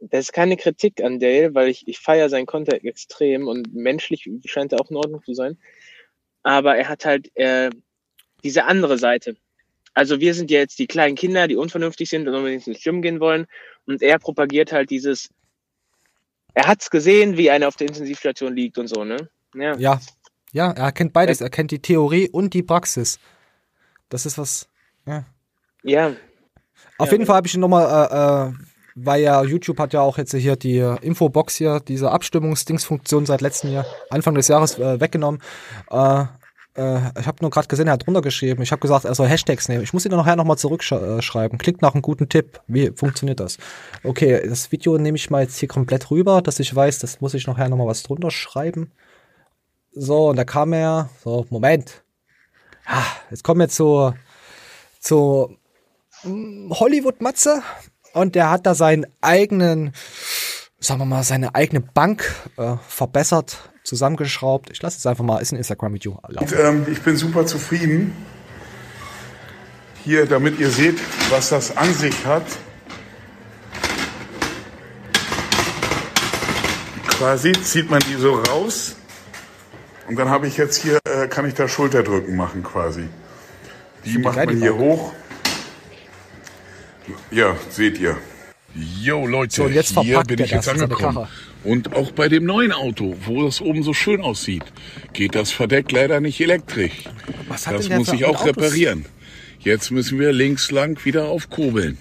das 0.00 0.26
ist 0.26 0.32
keine 0.32 0.56
Kritik 0.56 1.02
an 1.02 1.18
Dale, 1.18 1.54
weil 1.54 1.68
ich, 1.68 1.88
ich 1.88 1.98
feiere 1.98 2.28
seinen 2.28 2.46
Content 2.46 2.84
extrem 2.84 3.48
und 3.48 3.74
menschlich 3.74 4.28
scheint 4.44 4.72
er 4.72 4.80
auch 4.80 4.90
in 4.90 4.96
Ordnung 4.96 5.22
zu 5.24 5.34
sein. 5.34 5.58
Aber 6.42 6.76
er 6.76 6.88
hat 6.88 7.04
halt 7.04 7.30
äh, 7.36 7.70
diese 8.42 8.64
andere 8.64 8.98
Seite. 8.98 9.36
Also 9.94 10.20
wir 10.20 10.34
sind 10.34 10.50
ja 10.50 10.58
jetzt 10.58 10.78
die 10.78 10.86
kleinen 10.86 11.14
Kinder, 11.14 11.48
die 11.48 11.56
unvernünftig 11.56 12.10
sind 12.10 12.28
und 12.28 12.34
unbedingt 12.34 12.66
ins 12.66 12.82
Gym 12.82 13.00
gehen 13.00 13.20
wollen. 13.20 13.46
Und 13.86 14.02
er 14.02 14.18
propagiert 14.18 14.72
halt 14.72 14.90
dieses, 14.90 15.30
er 16.52 16.66
hat's 16.66 16.90
gesehen, 16.90 17.36
wie 17.36 17.50
einer 17.50 17.68
auf 17.68 17.76
der 17.76 17.88
Intensivstation 17.88 18.54
liegt 18.54 18.76
und 18.76 18.88
so, 18.88 19.04
ne? 19.04 19.28
Ja. 19.54 19.76
Ja, 19.78 20.00
ja 20.52 20.72
er 20.72 20.92
kennt 20.92 21.12
beides. 21.12 21.40
Er 21.40 21.50
kennt 21.50 21.70
die 21.70 21.80
Theorie 21.80 22.28
und 22.28 22.54
die 22.54 22.62
Praxis. 22.62 23.18
Das 24.14 24.26
ist 24.26 24.38
was, 24.38 24.68
ja. 25.08 25.24
Ja. 25.82 26.12
Auf 26.98 27.08
ja, 27.08 27.14
jeden 27.14 27.26
Fall 27.26 27.34
habe 27.34 27.48
ich 27.48 27.54
ihn 27.54 27.60
nochmal, 27.60 27.84
äh, 27.84 28.52
äh, 28.52 28.52
weil 28.94 29.22
ja 29.22 29.42
YouTube 29.42 29.80
hat 29.80 29.92
ja 29.92 30.02
auch 30.02 30.18
jetzt 30.18 30.32
hier 30.32 30.54
die 30.54 30.78
Infobox 30.78 31.56
hier, 31.56 31.80
diese 31.80 32.12
Abstimmungsdingsfunktion 32.12 33.26
seit 33.26 33.40
letztem 33.40 33.72
Jahr, 33.72 33.86
Anfang 34.10 34.36
des 34.36 34.46
Jahres 34.46 34.78
äh, 34.78 35.00
weggenommen. 35.00 35.42
Äh, 35.90 36.26
äh, 36.76 37.00
ich 37.18 37.26
habe 37.26 37.38
nur 37.40 37.50
gerade 37.50 37.66
gesehen, 37.66 37.88
er 37.88 37.94
hat 37.94 38.06
drunter 38.06 38.22
geschrieben. 38.22 38.62
Ich 38.62 38.70
habe 38.70 38.78
gesagt, 38.78 39.04
er 39.04 39.16
soll 39.16 39.26
Hashtags 39.26 39.68
nehmen. 39.68 39.82
Ich 39.82 39.92
muss 39.92 40.04
ihn 40.04 40.10
dann 40.10 40.20
nachher 40.20 40.36
nochmal 40.36 40.58
zurückschreiben. 40.58 41.58
Klickt 41.58 41.82
nach 41.82 41.94
einem 41.94 42.02
guten 42.02 42.28
Tipp. 42.28 42.60
Wie 42.68 42.92
funktioniert 42.94 43.40
das? 43.40 43.58
Okay, 44.04 44.46
das 44.48 44.70
Video 44.70 44.96
nehme 44.96 45.16
ich 45.16 45.28
mal 45.28 45.42
jetzt 45.42 45.58
hier 45.58 45.68
komplett 45.68 46.12
rüber, 46.12 46.40
dass 46.40 46.60
ich 46.60 46.72
weiß, 46.72 47.00
das 47.00 47.20
muss 47.20 47.34
ich 47.34 47.48
nachher 47.48 47.68
nochmal 47.68 47.88
was 47.88 48.04
drunter 48.04 48.30
schreiben. 48.30 48.92
So, 49.90 50.28
und 50.28 50.36
da 50.36 50.44
kam 50.44 50.72
er. 50.72 51.10
So, 51.24 51.46
Moment. 51.50 52.03
Ja, 52.86 53.04
jetzt 53.30 53.44
kommen 53.44 53.60
wir 53.60 53.68
zu, 53.68 54.14
zu 55.00 55.56
hm, 56.22 56.72
Hollywood-Matze. 56.72 57.62
Und 58.12 58.36
der 58.36 58.50
hat 58.50 58.64
da 58.64 58.74
seinen 58.74 59.06
eigenen, 59.20 59.92
sagen 60.78 61.00
wir 61.00 61.04
mal, 61.04 61.24
seine 61.24 61.54
eigene 61.54 61.80
Bank 61.80 62.32
äh, 62.56 62.76
verbessert 62.86 63.70
zusammengeschraubt. 63.82 64.70
Ich 64.70 64.80
lasse 64.82 64.98
es 64.98 65.06
einfach 65.06 65.24
mal, 65.24 65.40
ist 65.40 65.52
ein 65.52 65.56
Instagram-Video. 65.56 66.20
Ähm, 66.56 66.86
ich 66.90 67.02
bin 67.02 67.16
super 67.16 67.44
zufrieden. 67.44 68.14
Hier, 70.04 70.26
damit 70.26 70.58
ihr 70.60 70.70
seht, 70.70 70.98
was 71.30 71.48
das 71.48 71.76
an 71.76 71.92
sich 71.92 72.24
hat. 72.24 72.44
Quasi 77.08 77.52
zieht 77.52 77.90
man 77.90 78.00
die 78.00 78.14
so 78.14 78.34
raus. 78.34 78.96
Und 80.08 80.16
dann 80.16 80.28
habe 80.28 80.46
ich 80.46 80.56
jetzt 80.56 80.76
hier, 80.76 80.98
äh, 81.04 81.28
kann 81.28 81.46
ich 81.46 81.54
da 81.54 81.68
Schulterdrücken 81.68 82.36
machen 82.36 82.62
quasi. 82.62 83.08
Die 84.04 84.18
macht 84.18 84.36
man 84.36 84.58
hier 84.58 84.76
hoch. 84.76 85.12
Ja, 87.30 87.56
seht 87.70 87.98
ihr. 87.98 88.16
Jo 88.74 89.26
Leute, 89.26 89.54
so, 89.54 89.68
hier 90.02 90.22
bin 90.24 90.40
ich 90.40 90.50
jetzt 90.50 90.68
angekommen. 90.68 91.28
Und 91.62 91.94
auch 91.94 92.10
bei 92.10 92.28
dem 92.28 92.44
neuen 92.44 92.72
Auto, 92.72 93.16
wo 93.24 93.44
das 93.44 93.60
oben 93.60 93.82
so 93.82 93.94
schön 93.94 94.20
aussieht, 94.20 94.64
geht 95.12 95.34
das 95.34 95.50
Verdeck 95.52 95.92
leider 95.92 96.20
nicht 96.20 96.40
elektrisch. 96.40 97.04
Was 97.48 97.66
hat 97.66 97.76
das 97.76 97.88
muss 97.88 98.12
ich 98.12 98.24
auch 98.24 98.44
reparieren. 98.44 99.06
Jetzt 99.60 99.90
müssen 99.90 100.18
wir 100.18 100.32
links 100.32 100.70
lang 100.70 101.02
wieder 101.04 101.26
aufkurbeln. 101.26 101.96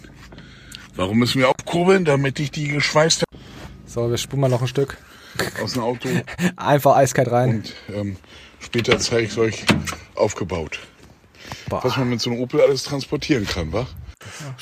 Warum 0.95 1.19
müssen 1.19 1.39
wir 1.39 1.49
aufkurbeln? 1.49 2.03
Damit 2.03 2.39
ich 2.39 2.51
die 2.51 2.67
geschweißte... 2.67 3.25
So, 3.85 4.09
wir 4.09 4.17
spulen 4.17 4.41
mal 4.41 4.49
noch 4.49 4.61
ein 4.61 4.67
Stück. 4.67 4.97
Aus 5.61 5.73
dem 5.73 5.83
Auto. 5.83 6.09
Einfach 6.55 6.95
eiskalt 6.95 7.31
rein. 7.31 7.63
Und 7.87 7.95
ähm, 7.95 8.17
später 8.59 8.99
zeige 8.99 9.23
ich 9.23 9.31
es 9.31 9.37
euch 9.37 9.65
aufgebaut. 10.15 10.79
Boah. 11.69 11.83
Was 11.83 11.97
man 11.97 12.09
mit 12.09 12.21
so 12.21 12.29
einem 12.29 12.39
Opel 12.39 12.61
alles 12.61 12.83
transportieren 12.83 13.45
kann, 13.45 13.71
wa? 13.73 13.87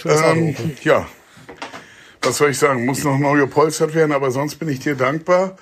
Ja, 0.04 0.32
ähm, 0.32 0.56
ja, 0.84 1.08
was 2.22 2.38
soll 2.38 2.52
ich 2.52 2.58
sagen, 2.60 2.86
muss 2.86 3.04
noch 3.04 3.18
neu 3.18 3.40
gepolstert 3.40 3.94
werden, 3.94 4.12
aber 4.12 4.32
sonst 4.32 4.56
bin 4.56 4.70
ich 4.70 4.80
dir 4.80 4.96
dankbar. 4.96 5.58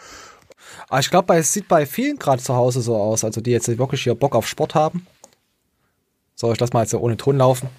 Aber 0.87 0.97
ah, 0.97 0.99
ich 0.99 1.09
glaube, 1.09 1.35
es 1.35 1.53
sieht 1.53 1.67
bei 1.67 1.85
vielen 1.85 2.17
gerade 2.17 2.41
zu 2.41 2.55
Hause 2.55 2.81
so 2.81 2.95
aus, 2.95 3.23
also 3.23 3.41
die 3.41 3.51
jetzt 3.51 3.67
wirklich 3.77 4.03
hier 4.03 4.15
Bock 4.15 4.35
auf 4.35 4.47
Sport 4.47 4.75
haben. 4.75 5.05
So, 6.35 6.51
ich 6.51 6.59
lasse 6.59 6.73
mal 6.73 6.81
jetzt 6.81 6.93
ohne 6.93 7.15
Ton 7.15 7.37
laufen. 7.37 7.69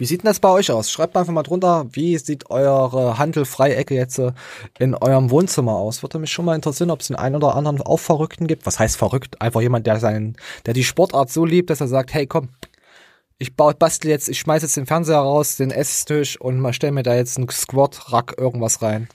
Wie 0.00 0.06
sieht 0.06 0.22
denn 0.22 0.28
das 0.28 0.40
bei 0.40 0.48
euch 0.48 0.70
aus? 0.70 0.90
Schreibt 0.90 1.14
einfach 1.14 1.34
mal 1.34 1.42
drunter, 1.42 1.84
wie 1.92 2.16
sieht 2.16 2.48
eure 2.48 3.18
Handelfreiecke 3.18 3.94
jetzt 3.94 4.18
äh, 4.18 4.32
in 4.78 4.94
eurem 4.94 5.30
Wohnzimmer 5.30 5.72
aus? 5.72 6.02
Würde 6.02 6.18
mich 6.18 6.32
schon 6.32 6.46
mal 6.46 6.54
interessieren, 6.54 6.90
ob 6.90 7.02
es 7.02 7.08
den 7.08 7.16
einen 7.16 7.36
oder 7.36 7.54
anderen 7.54 7.82
auch 7.82 7.98
Verrückten 7.98 8.46
gibt. 8.46 8.64
Was 8.64 8.78
heißt 8.78 8.96
verrückt? 8.96 9.42
Einfach 9.42 9.60
jemand, 9.60 9.86
der 9.86 10.00
seinen, 10.00 10.38
der 10.64 10.72
die 10.72 10.84
Sportart 10.84 11.30
so 11.30 11.44
liebt, 11.44 11.68
dass 11.68 11.82
er 11.82 11.88
sagt, 11.88 12.14
hey 12.14 12.26
komm, 12.26 12.48
ich 13.36 13.56
baue, 13.56 13.74
bastel 13.74 14.10
jetzt, 14.10 14.30
ich 14.30 14.38
schmeiß 14.38 14.62
jetzt 14.62 14.78
den 14.78 14.86
Fernseher 14.86 15.18
raus, 15.18 15.56
den 15.56 15.70
Esstisch 15.70 16.40
und 16.40 16.60
mal 16.60 16.72
stell 16.72 16.92
mir 16.92 17.02
da 17.02 17.14
jetzt 17.14 17.36
einen 17.36 17.50
Squat-Rack 17.50 18.36
irgendwas 18.38 18.80
rein. 18.80 19.06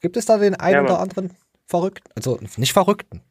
Gibt 0.00 0.16
es 0.16 0.26
da 0.26 0.38
den 0.38 0.54
einen 0.54 0.74
ja, 0.74 0.82
oder 0.84 1.00
anderen 1.00 1.32
Verrückten? 1.66 2.08
Also 2.14 2.38
nicht 2.58 2.72
Verrückten. 2.72 3.22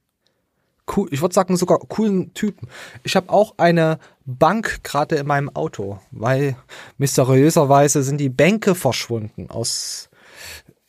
Cool, 0.96 1.08
ich 1.12 1.22
würde 1.22 1.34
sagen 1.34 1.56
sogar 1.56 1.80
coolen 1.80 2.34
Typen. 2.34 2.68
Ich 3.04 3.16
habe 3.16 3.30
auch 3.30 3.56
eine 3.58 4.00
Bank 4.26 4.84
gerade 4.84 5.16
in 5.16 5.28
meinem 5.28 5.50
Auto, 5.56 6.00
weil 6.12 6.56
mysteriöserweise 6.98 8.04
sind 8.04 8.18
die 8.18 8.30
Bänke 8.30 8.76
verschwunden 8.76 9.50
aus 9.50 10.10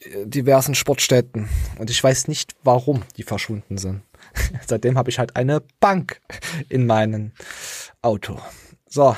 äh, 0.01 0.27
diversen 0.27 0.75
Sportstätten 0.75 1.49
und 1.79 1.91
ich 1.91 2.03
weiß 2.03 2.29
nicht, 2.29 2.55
warum 2.65 3.03
die 3.17 3.23
verschwunden 3.23 3.79
sind. 3.79 4.03
Seitdem 4.67 4.99
habe 4.99 5.11
ich 5.11 5.19
halt 5.19 5.37
eine 5.37 5.63
Bank 5.81 6.21
in 6.69 6.87
meinem 6.87 7.33
Auto. 8.01 8.39
So. 8.89 9.17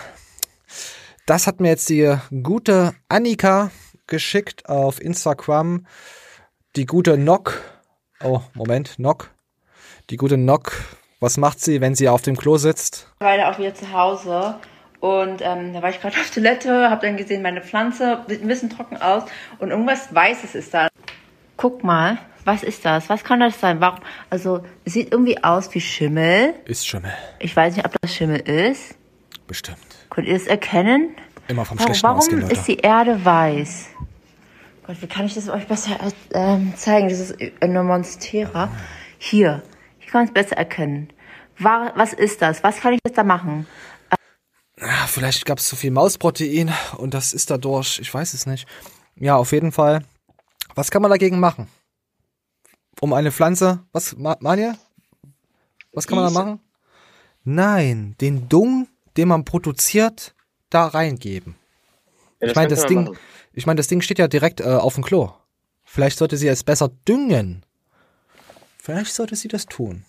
Das 1.27 1.47
hat 1.47 1.61
mir 1.61 1.69
jetzt 1.69 1.89
die 1.89 2.15
gute 2.43 2.95
Annika 3.09 3.71
geschickt 4.07 4.69
auf 4.69 5.01
Instagram. 5.01 5.87
Die 6.77 6.85
gute 6.85 7.17
Nock. 7.17 7.63
Oh, 8.23 8.43
Moment, 8.53 8.99
Nock. 8.99 9.34
Die 10.11 10.19
gute 10.19 10.37
Nock. 10.37 10.73
Was 11.21 11.39
macht 11.39 11.61
sie, 11.61 11.81
wenn 11.81 11.95
sie 11.95 12.11
auf 12.11 12.21
dem 12.21 12.37
Klo 12.37 12.59
sitzt? 12.59 13.09
Weiter 13.21 13.51
auch 13.51 13.59
wieder 13.59 13.75
zu 13.75 13.91
Hause. 13.91 14.57
Und 15.01 15.41
ähm, 15.41 15.73
da 15.73 15.81
war 15.81 15.89
ich 15.89 16.01
gerade 16.01 16.17
auf 16.17 16.31
Toilette, 16.31 16.91
habe 16.91 17.07
dann 17.07 17.17
gesehen, 17.17 17.41
meine 17.41 17.63
Pflanze 17.63 18.23
sieht 18.29 18.43
ein 18.43 18.49
bisschen 18.49 18.69
trocken 18.69 18.99
aus 18.99 19.25
und 19.59 19.71
irgendwas 19.71 20.15
Weißes 20.15 20.55
ist 20.55 20.75
da. 20.75 20.89
Guck 21.57 21.85
mal, 21.85 22.19
was 22.45 22.63
ist 22.63 22.85
das? 22.85 23.09
Was 23.09 23.25
kann 23.25 23.41
das 23.41 23.59
sein? 23.59 23.81
Warum? 23.81 24.01
Also, 24.29 24.63
es 24.85 24.93
sieht 24.93 25.11
irgendwie 25.11 25.43
aus 25.43 25.73
wie 25.75 25.81
Schimmel. 25.81 26.55
Ist 26.67 26.87
Schimmel. 26.87 27.13
Ich 27.39 27.57
weiß 27.57 27.77
nicht, 27.77 27.87
ob 27.87 27.95
das 28.03 28.15
Schimmel 28.15 28.41
ist. 28.41 28.97
Bestimmt. 29.47 29.79
Könnt 30.11 30.29
ihr 30.29 30.37
es 30.37 30.47
erkennen? 30.47 31.17
Immer 31.49 31.65
vom 31.65 31.79
warum, 31.79 31.95
Schlechten 31.95 32.07
warum 32.07 32.19
ausgehen, 32.19 32.51
ist 32.51 32.69
die 32.69 32.77
Erde 32.77 33.25
weiß? 33.25 33.87
Gott, 34.87 34.97
wie 35.01 35.07
kann 35.07 35.25
ich 35.25 35.35
das 35.35 35.49
euch 35.49 35.67
besser 35.67 35.97
äh, 36.31 36.59
zeigen? 36.77 37.09
Das 37.09 37.21
ist 37.21 37.37
eine 37.61 37.83
Monstera. 37.83 38.71
Hier. 39.19 39.63
Kann 40.15 40.27
man 40.27 40.29
es 40.29 40.33
besser 40.35 40.57
erkennen. 40.57 41.13
Was 41.59 42.13
ist 42.13 42.41
das? 42.41 42.63
Was 42.63 42.77
kann 42.77 42.93
ich 42.93 43.01
jetzt 43.05 43.19
da 43.19 43.25
machen? 43.25 43.67
Ja, 44.79 45.09
vielleicht 45.09 45.45
gab 45.45 45.59
es 45.59 45.67
zu 45.67 45.75
viel 45.75 45.91
Mausprotein 45.91 46.73
und 46.99 47.15
das 47.15 47.33
ist 47.33 47.51
dadurch, 47.51 47.99
ich 47.99 48.15
weiß 48.15 48.33
es 48.33 48.47
nicht. 48.47 48.69
Ja, 49.17 49.35
auf 49.35 49.51
jeden 49.51 49.73
Fall. 49.73 50.05
Was 50.77 50.93
kann 50.93 51.03
man 51.03 51.11
dagegen 51.11 51.41
machen? 51.41 51.67
Um 53.01 53.13
eine 53.13 53.33
Pflanze, 53.33 53.81
was, 53.91 54.15
Manja? 54.17 54.77
Was 55.93 56.07
kann 56.07 56.19
man 56.19 56.33
da 56.33 56.39
machen? 56.39 56.61
Nein, 57.43 58.15
den 58.21 58.49
Dung 58.49 58.87
den 59.17 59.27
man 59.27 59.45
produziert, 59.45 60.37
da 60.71 60.87
reingeben. 60.87 61.57
Ja, 62.41 62.51
ich 62.51 62.55
meine, 62.55 62.69
das 62.69 62.87
Ding, 62.87 63.03
machen. 63.03 63.19
ich 63.53 63.67
meine, 63.67 63.79
das 63.79 63.89
Ding 63.89 64.01
steht 64.01 64.21
ja 64.21 64.29
direkt 64.29 64.61
äh, 64.61 64.65
auf 64.65 64.95
dem 64.95 65.03
Klo. 65.03 65.33
Vielleicht 65.83 66.19
sollte 66.19 66.37
sie 66.37 66.47
es 66.47 66.63
besser 66.63 66.89
düngen. 67.09 67.67
Vielleicht 68.85 69.15
sollte 69.15 69.35
sie 69.35 69.49
das 69.49 69.65
tun. 69.65 70.05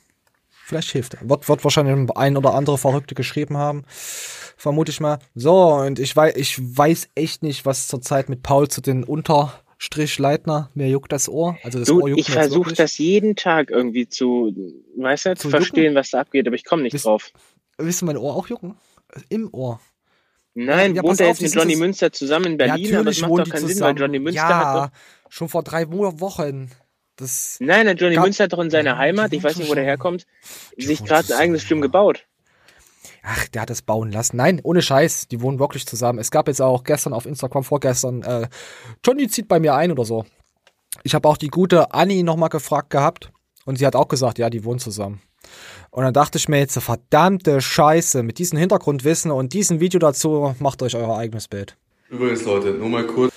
Vielleicht 0.50 0.92
hilft. 0.92 1.16
Wird, 1.22 1.48
wird 1.48 1.64
wahrscheinlich 1.64 2.10
ein 2.18 2.36
oder 2.36 2.56
andere 2.56 2.78
Verrückte 2.78 3.16
geschrieben 3.16 3.56
haben. 3.56 3.86
Vermute 3.88 4.92
ich 4.92 5.00
mal. 5.00 5.20
So, 5.34 5.76
und 5.76 5.98
ich 5.98 6.14
weiß, 6.14 6.36
ich 6.36 6.58
weiß 6.60 7.08
echt 7.16 7.42
nicht, 7.42 7.66
was 7.66 7.88
zurzeit 7.88 8.28
mit 8.28 8.44
Paul 8.44 8.68
zu 8.68 8.82
den 8.82 9.06
Unterstrichleitner. 9.06 10.72
Mir 10.74 10.90
juckt 10.90 11.14
das 11.14 11.30
Ohr. 11.30 11.58
Also 11.64 11.80
das 11.80 11.88
du, 11.88 12.02
Ohr 12.02 12.10
juckt 12.10 12.20
ich 12.20 12.30
versuche 12.30 12.74
das 12.74 12.98
jeden 12.98 13.38
Tag 13.38 13.72
irgendwie 13.72 14.10
zu, 14.10 14.54
weißt 14.98 15.28
du, 15.28 15.36
zu, 15.36 15.42
zu 15.44 15.50
verstehen, 15.52 15.96
was 15.96 16.10
da 16.10 16.20
abgeht, 16.20 16.46
aber 16.46 16.58
ich 16.58 16.66
komme 16.66 16.84
nicht 16.84 16.96
Wisst, 16.96 17.06
drauf. 17.06 17.32
Willst 17.78 18.02
du 18.02 18.06
mein 18.06 18.18
Ohr 18.18 18.36
auch 18.36 18.50
jucken? 18.50 18.76
im 19.30 19.54
Ohr. 19.54 19.80
Nein, 20.54 20.96
ja, 20.96 21.04
wohnt 21.04 21.22
er 21.22 21.28
jetzt 21.28 21.42
mit 21.42 21.54
Johnny 21.54 21.78
Münster 21.78 22.12
zusammen 22.12 22.46
in 22.46 22.58
Berlin? 22.58 22.86
Ja, 22.86 23.02
natürlich 23.02 23.24
aber 23.24 23.30
das 23.40 23.46
macht 23.46 23.48
doch 23.48 23.54
keinen 23.54 23.68
Sinn, 23.68 23.80
weil 23.80 23.98
Johnny 23.98 24.20
Münster 24.20 24.42
ja, 24.42 24.74
hat 24.84 24.92
doch... 24.92 25.32
schon 25.32 25.48
vor 25.48 25.64
drei 25.64 25.90
Wochen. 25.90 26.72
Das 27.16 27.58
nein, 27.60 27.86
nein, 27.86 27.98
Johnny 27.98 28.20
Münster 28.20 28.46
hat 28.46 28.54
doch 28.54 28.60
in 28.60 28.70
seiner 28.70 28.98
Heimat, 28.98 29.32
ich 29.32 29.44
weiß 29.44 29.56
nicht, 29.58 29.70
wo 29.70 29.76
der 29.76 29.86
herkommt, 29.86 30.26
sich 30.78 31.04
gerade 31.04 31.34
ein 31.34 31.40
eigenes 31.40 31.62
Stimm 31.62 31.82
gebaut. 31.82 32.26
Ach, 33.24 33.48
der 33.48 33.64
hat 33.64 33.70
es 33.70 33.82
bauen 33.82 34.12
lassen. 34.12 34.38
Nein, 34.38 34.60
ohne 34.64 34.82
Scheiß, 34.82 35.28
die 35.28 35.42
wohnen 35.42 35.58
wirklich 35.58 35.86
zusammen. 35.86 36.20
Es 36.20 36.30
gab 36.30 36.48
jetzt 36.48 36.62
auch 36.62 36.84
gestern 36.84 37.14
auf 37.14 37.26
Instagram, 37.26 37.64
vorgestern, 37.64 38.22
äh, 38.22 38.48
Johnny 39.04 39.28
zieht 39.28 39.48
bei 39.48 39.60
mir 39.60 39.76
ein 39.76 39.92
oder 39.92 40.06
so. 40.06 40.26
Ich 41.04 41.16
habe 41.16 41.28
auch 41.28 41.38
die 41.38 41.48
gute 41.48 41.94
Annie 41.94 42.24
nochmal 42.24 42.50
gefragt 42.50 42.90
gehabt 42.92 43.32
und 43.66 43.78
sie 43.78 43.86
hat 43.86 43.96
auch 43.96 44.08
gesagt, 44.08 44.38
ja, 44.38 44.50
die 44.50 44.64
wohnen 44.64 44.80
zusammen. 44.80 45.22
Und 45.92 46.04
dann 46.04 46.14
dachte 46.14 46.38
ich 46.38 46.50
mir 46.50 46.60
jetzt, 46.60 46.78
verdammte 46.78 47.62
Scheiße, 47.62 48.24
mit 48.24 48.38
diesem 48.38 48.60
Hintergrundwissen 48.60 49.32
und 49.32 49.54
diesem 49.54 49.80
Video 49.80 50.00
dazu, 50.00 50.56
macht 50.60 50.82
euch 50.84 50.96
euer 50.96 51.18
eigenes 51.18 51.48
Bild. 51.48 51.78
Übrigens, 52.10 52.44
Leute, 52.44 52.72
nur 52.72 52.90
mal 52.90 53.06
kurz. 53.06 53.34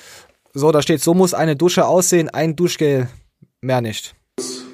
So, 0.54 0.72
da 0.72 0.82
steht, 0.82 1.02
so 1.02 1.14
muss 1.14 1.34
eine 1.34 1.56
Dusche 1.56 1.86
aussehen, 1.86 2.28
ein 2.28 2.56
Duschgel, 2.56 3.08
mehr 3.60 3.80
nicht. 3.80 4.14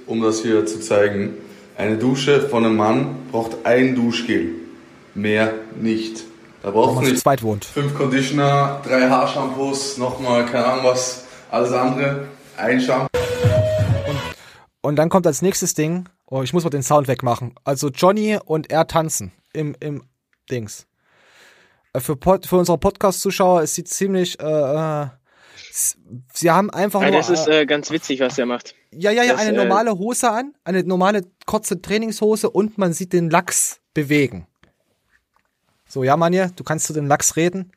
Um 0.07 0.23
das 0.23 0.43
hier 0.43 0.67
zu 0.67 0.81
zeigen, 0.81 1.35
eine 1.77 1.97
Dusche 1.97 2.49
von 2.49 2.65
einem 2.65 2.77
Mann 2.77 3.27
braucht 3.31 3.65
ein 3.65 3.95
Duschgel, 3.95 4.53
mehr 5.15 5.55
nicht. 5.81 6.25
Da 6.63 6.71
braucht 6.71 7.03
es 7.03 7.11
nicht 7.11 7.23
zweit 7.23 7.43
wohnt. 7.43 7.65
fünf 7.65 7.95
Conditioner, 7.95 8.81
drei 8.85 9.09
Haarshampoos, 9.09 9.99
nochmal, 9.99 10.47
keine 10.47 10.67
Ahnung 10.67 10.85
was, 10.85 11.25
alles 11.51 11.73
andere, 11.73 12.29
ein 12.57 12.81
Shampoo. 12.81 13.09
Und, 14.09 14.19
und 14.83 14.97
dann 14.97 15.09
kommt 15.09 15.27
als 15.27 15.43
nächstes 15.43 15.75
Ding, 15.75 16.09
oh, 16.27 16.43
ich 16.43 16.53
muss 16.53 16.65
mal 16.65 16.71
den 16.71 16.83
Sound 16.83 17.09
wegmachen. 17.09 17.55
Also 17.65 17.89
Johnny 17.89 18.39
und 18.45 18.71
er 18.71 18.87
tanzen 18.87 19.33
im, 19.53 19.75
im 19.81 20.05
Dings. 20.51 20.87
Äh, 21.93 22.01
für, 22.01 22.17
Pod, 22.17 22.47
für 22.47 22.57
unsere 22.57 22.79
Podcast-Zuschauer, 22.79 23.63
es 23.63 23.75
sieht 23.75 23.89
ziemlich, 23.89 24.39
äh, 24.41 24.45
äh 24.45 25.07
sie 26.33 26.51
haben 26.51 26.71
einfach 26.71 27.03
ja, 27.03 27.11
nur. 27.11 27.19
Das 27.19 27.31
ist 27.31 27.49
äh, 27.49 27.67
ganz 27.67 27.91
witzig, 27.91 28.21
was 28.21 28.39
er 28.39 28.47
macht. 28.47 28.75
Ja, 28.91 29.11
ja, 29.11 29.23
ja, 29.23 29.33
das, 29.33 29.43
eine 29.43 29.51
äh, 29.51 29.65
normale 29.65 29.99
Hose 29.99 30.31
an, 30.31 30.55
eine 30.65 30.85
normale 30.85 31.23
kurze 31.47 31.81
Trainingshose 31.81 32.51
und 32.51 32.79
man 32.79 32.93
sieht 32.93 33.13
den 33.13 33.31
Lachs 33.31 33.81
bewegen. 33.93 34.47
So, 35.87 36.05
ja, 36.05 36.17
Manje, 36.17 36.51
du 36.57 36.65
kannst 36.65 36.87
zu 36.87 36.93
dem 36.93 37.07
Lachs 37.07 37.37
reden. 37.37 37.73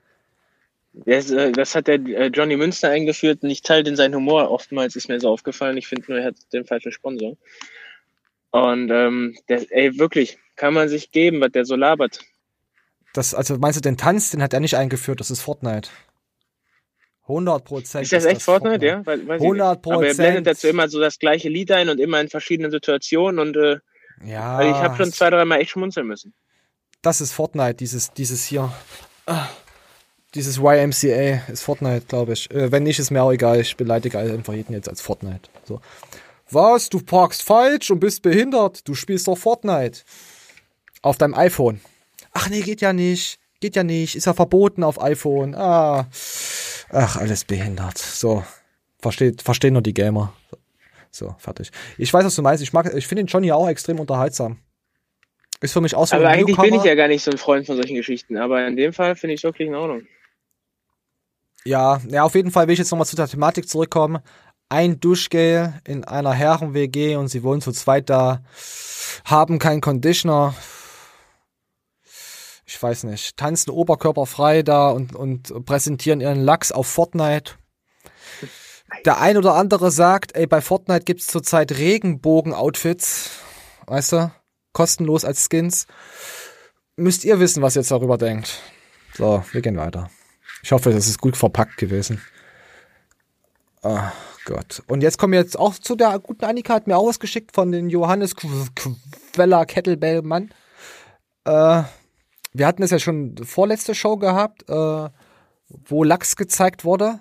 Das, 0.93 1.29
äh, 1.29 1.51
das 1.51 1.75
hat 1.75 1.87
der 1.87 1.99
äh, 2.05 2.27
Johnny 2.27 2.57
Münster 2.57 2.89
eingeführt 2.89 3.43
und 3.43 3.49
ich 3.49 3.61
teile 3.61 3.83
den 3.83 3.95
seinen 3.95 4.15
Humor 4.15 4.49
oftmals, 4.49 4.95
ist 4.95 5.09
mir 5.09 5.19
so 5.19 5.29
aufgefallen. 5.29 5.77
Ich 5.77 5.87
finde 5.87 6.05
nur, 6.07 6.19
er 6.19 6.25
hat 6.25 6.35
den 6.53 6.65
falschen 6.65 6.91
Sponsor. 6.91 7.37
Und 8.51 8.89
ähm, 8.89 9.37
der, 9.49 9.65
ey, 9.69 9.99
wirklich, 9.99 10.39
kann 10.55 10.73
man 10.73 10.89
sich 10.89 11.11
geben, 11.11 11.41
was 11.41 11.51
der 11.51 11.65
so 11.65 11.75
labert. 11.75 12.21
Das, 13.13 13.33
also 13.33 13.57
meinst 13.57 13.77
du 13.77 13.81
den 13.81 13.97
Tanz, 13.97 14.31
den 14.31 14.41
hat 14.41 14.53
er 14.53 14.59
nicht 14.59 14.75
eingeführt, 14.75 15.19
das 15.19 15.31
ist 15.31 15.41
Fortnite. 15.41 15.89
100 17.27 17.63
Prozent. 17.63 18.03
Ist 18.03 18.13
das 18.13 18.25
echt 18.25 18.41
Fortnite, 18.41 18.85
ja? 18.85 19.05
Weil, 19.05 19.29
100 19.29 19.81
Prozent. 19.81 19.97
Aber 19.97 20.07
er 20.07 20.15
blendet 20.15 20.47
dazu 20.47 20.67
immer 20.67 20.87
so 20.87 20.99
das 20.99 21.19
gleiche 21.19 21.49
Lied 21.49 21.71
ein 21.71 21.89
und 21.89 21.99
immer 21.99 22.21
in 22.21 22.29
verschiedenen 22.29 22.71
Situationen 22.71 23.39
und 23.39 23.57
äh, 23.57 23.77
ja, 24.25 24.61
ich 24.61 24.75
habe 24.75 24.95
schon 24.97 25.11
zwei, 25.11 25.29
dreimal 25.29 25.59
echt 25.59 25.71
schmunzeln 25.71 26.07
müssen. 26.07 26.33
Das 27.01 27.21
ist 27.21 27.33
Fortnite, 27.33 27.75
dieses, 27.75 28.11
dieses 28.13 28.45
hier. 28.45 28.71
Dieses 30.33 30.57
YMCA 30.57 31.51
ist 31.51 31.63
Fortnite, 31.63 32.05
glaube 32.07 32.33
ich. 32.33 32.49
Äh, 32.51 32.71
wenn 32.71 32.83
nicht, 32.83 32.99
ist 32.99 33.11
mir 33.11 33.23
auch 33.23 33.31
egal. 33.31 33.59
Ich 33.61 33.77
beleidige 33.77 34.19
einfach 34.19 34.53
jeden 34.53 34.73
jetzt 34.73 34.89
als 34.89 35.01
Fortnite. 35.01 35.49
So. 35.65 35.81
Was? 36.49 36.89
Du 36.89 36.99
parkst 36.99 37.43
falsch 37.43 37.91
und 37.91 37.99
bist 37.99 38.21
behindert. 38.21 38.87
Du 38.87 38.93
spielst 38.93 39.27
doch 39.27 39.37
Fortnite. 39.37 40.01
Auf 41.01 41.17
deinem 41.17 41.33
iPhone. 41.33 41.79
Ach 42.33 42.49
nee, 42.49 42.61
geht 42.61 42.81
ja 42.81 42.93
nicht. 42.93 43.39
Geht 43.59 43.75
ja 43.75 43.83
nicht. 43.83 44.15
Ist 44.15 44.25
ja 44.25 44.33
verboten 44.33 44.83
auf 44.83 45.01
iPhone. 45.01 45.55
Ah. 45.55 46.07
Ach, 46.89 47.17
alles 47.17 47.43
behindert. 47.43 47.97
So. 47.97 48.43
Versteht, 48.99 49.41
verstehen 49.41 49.73
nur 49.73 49.81
die 49.81 49.93
Gamer. 49.93 50.33
So, 51.11 51.35
fertig. 51.39 51.71
Ich 51.97 52.13
weiß, 52.13 52.25
was 52.25 52.35
du 52.35 52.41
meinst. 52.41 52.63
Ich 52.63 52.73
mag, 52.73 52.91
ich 52.93 53.07
finde 53.07 53.23
den 53.23 53.27
Johnny 53.27 53.51
auch 53.51 53.67
extrem 53.67 53.99
unterhaltsam. 53.99 54.59
Ist 55.61 55.73
für 55.73 55.81
mich 55.81 55.95
auch 55.95 56.05
so 56.05 56.15
Aber 56.15 56.29
eigentlich 56.29 56.57
Newcomer. 56.57 56.67
bin 56.67 56.79
ich 56.79 56.83
ja 56.83 56.95
gar 56.95 57.07
nicht 57.07 57.23
so 57.23 57.31
ein 57.31 57.37
Freund 57.37 57.65
von 57.65 57.75
solchen 57.75 57.95
Geschichten. 57.95 58.37
Aber 58.37 58.65
in 58.67 58.75
dem 58.75 58.93
Fall 58.93 59.15
finde 59.15 59.33
ich 59.33 59.39
es 59.39 59.43
wirklich 59.43 59.67
in 59.67 59.75
Ordnung. 59.75 60.03
Ja, 61.65 61.99
ja, 62.07 62.23
auf 62.23 62.35
jeden 62.35 62.51
Fall 62.51 62.67
will 62.67 62.73
ich 62.73 62.79
jetzt 62.79 62.91
nochmal 62.91 63.07
zu 63.07 63.15
der 63.15 63.27
Thematik 63.27 63.67
zurückkommen. 63.67 64.19
Ein 64.69 64.99
Duschgel 64.99 65.73
in 65.85 66.03
einer 66.03 66.33
Herren-WG 66.33 67.15
und 67.15 67.29
sie 67.29 67.43
wohnen 67.43 67.61
zu 67.61 67.71
zweit 67.71 68.09
da, 68.09 68.43
haben 69.25 69.59
keinen 69.59 69.81
Conditioner. 69.81 70.55
Ich 72.69 72.83
weiß 72.83 73.05
nicht, 73.05 73.37
tanzen 73.37 73.71
oberkörperfrei 73.71 74.61
da 74.61 74.89
und, 74.89 75.15
und 75.15 75.65
präsentieren 75.65 76.19
ihren 76.19 76.43
Lachs 76.43 76.73
auf 76.73 76.85
Fortnite. 76.85 77.53
Der 79.05 79.21
ein 79.21 79.37
oder 79.37 79.55
andere 79.55 79.89
sagt, 79.89 80.35
ey, 80.35 80.47
bei 80.47 80.59
Fortnite 80.59 81.05
gibt's 81.05 81.27
zurzeit 81.27 81.71
Regenbogen-Outfits. 81.71 83.31
Weißt 83.85 84.11
du? 84.11 84.31
Kostenlos 84.73 85.23
als 85.23 85.47
Skins. 85.49 85.87
Müsst 86.97 87.23
ihr 87.23 87.39
wissen, 87.39 87.63
was 87.63 87.77
ihr 87.77 87.83
jetzt 87.83 87.91
darüber 87.91 88.17
denkt. 88.17 88.59
So, 89.13 89.45
wir 89.53 89.61
gehen 89.61 89.77
weiter. 89.77 90.09
Ich 90.61 90.73
hoffe, 90.73 90.91
das 90.91 91.07
ist 91.07 91.21
gut 91.21 91.37
verpackt 91.37 91.77
gewesen. 91.77 92.21
Oh 93.81 93.97
Gott. 94.43 94.83
Und 94.87 95.03
jetzt 95.03 95.17
kommen 95.17 95.33
wir 95.33 95.39
jetzt 95.39 95.57
auch 95.57 95.75
zu 95.75 95.95
der 95.95 96.19
guten 96.19 96.43
Annika, 96.43 96.73
hat 96.73 96.87
mir 96.87 96.97
auch 96.97 97.07
was 97.07 97.19
geschickt 97.19 97.55
von 97.55 97.71
den 97.71 97.89
Johannes 97.89 98.35
Queller 98.35 99.65
Kettlebell-Mann. 99.65 100.53
Äh, 101.45 101.83
wir 102.53 102.67
hatten 102.67 102.83
es 102.83 102.91
ja 102.91 102.99
schon 102.99 103.35
vorletzte 103.43 103.95
Show 103.95 104.17
gehabt, 104.17 104.69
äh, 104.69 105.09
wo 105.69 106.03
Lachs 106.03 106.35
gezeigt 106.35 106.85
wurde. 106.85 107.19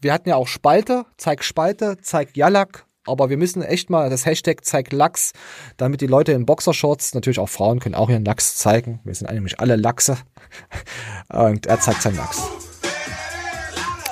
Wir 0.00 0.12
hatten 0.12 0.28
ja 0.28 0.36
auch 0.36 0.48
Spalte, 0.48 1.06
zeig 1.16 1.44
Spalte, 1.44 1.96
zeig 2.02 2.36
Jalak, 2.36 2.86
aber 3.06 3.30
wir 3.30 3.36
müssen 3.36 3.62
echt 3.62 3.90
mal 3.90 4.10
das 4.10 4.26
Hashtag 4.26 4.64
zeig 4.64 4.92
Lachs, 4.92 5.32
damit 5.76 6.00
die 6.00 6.06
Leute 6.06 6.32
in 6.32 6.46
Boxershorts, 6.46 7.14
natürlich 7.14 7.38
auch 7.38 7.48
Frauen 7.48 7.80
können 7.80 7.94
auch 7.94 8.08
ihren 8.08 8.24
Lachs 8.24 8.56
zeigen. 8.56 9.00
Wir 9.04 9.14
sind 9.14 9.30
nämlich 9.30 9.60
alle 9.60 9.76
Lachse. 9.76 10.18
Und 11.28 11.66
er 11.66 11.80
zeigt 11.80 12.02
seinen 12.02 12.16
Lachs. 12.16 12.42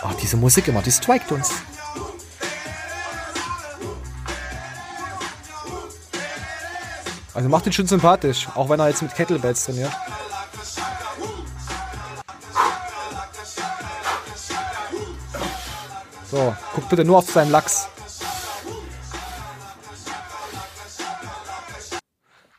Oh, 0.03 0.11
diese 0.21 0.37
Musik 0.37 0.69
immer, 0.69 0.83
die 0.83 0.91
strikt 0.91 1.31
uns. 1.33 1.53
Also 7.35 7.49
macht 7.49 7.67
ihn 7.67 7.73
schon 7.73 7.87
sympathisch, 7.87 8.49
auch 8.55 8.69
wenn 8.69 8.79
er 8.79 8.89
jetzt 8.89 9.03
mit 9.03 9.15
Kettlebells 9.15 9.65
trainiert. 9.65 9.93
So, 16.33 16.57
guck 16.75 16.89
bitte 16.89 17.05
nur 17.05 17.19
auf 17.19 17.31
seinen 17.31 17.51
Lachs. 17.51 17.89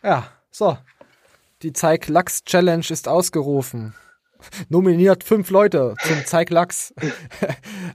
Ja, 0.04 0.28
so. 0.52 0.78
Die 1.64 1.74
Zeig 1.74 2.08
Lachs 2.08 2.44
Challenge 2.44 2.86
ist 2.88 3.08
ausgerufen 3.08 3.95
nominiert 4.70 5.24
fünf 5.24 5.49
Leute 5.49 5.95
zum 6.06 6.26
Zeig 6.26 6.49
Lachs. 6.49 6.94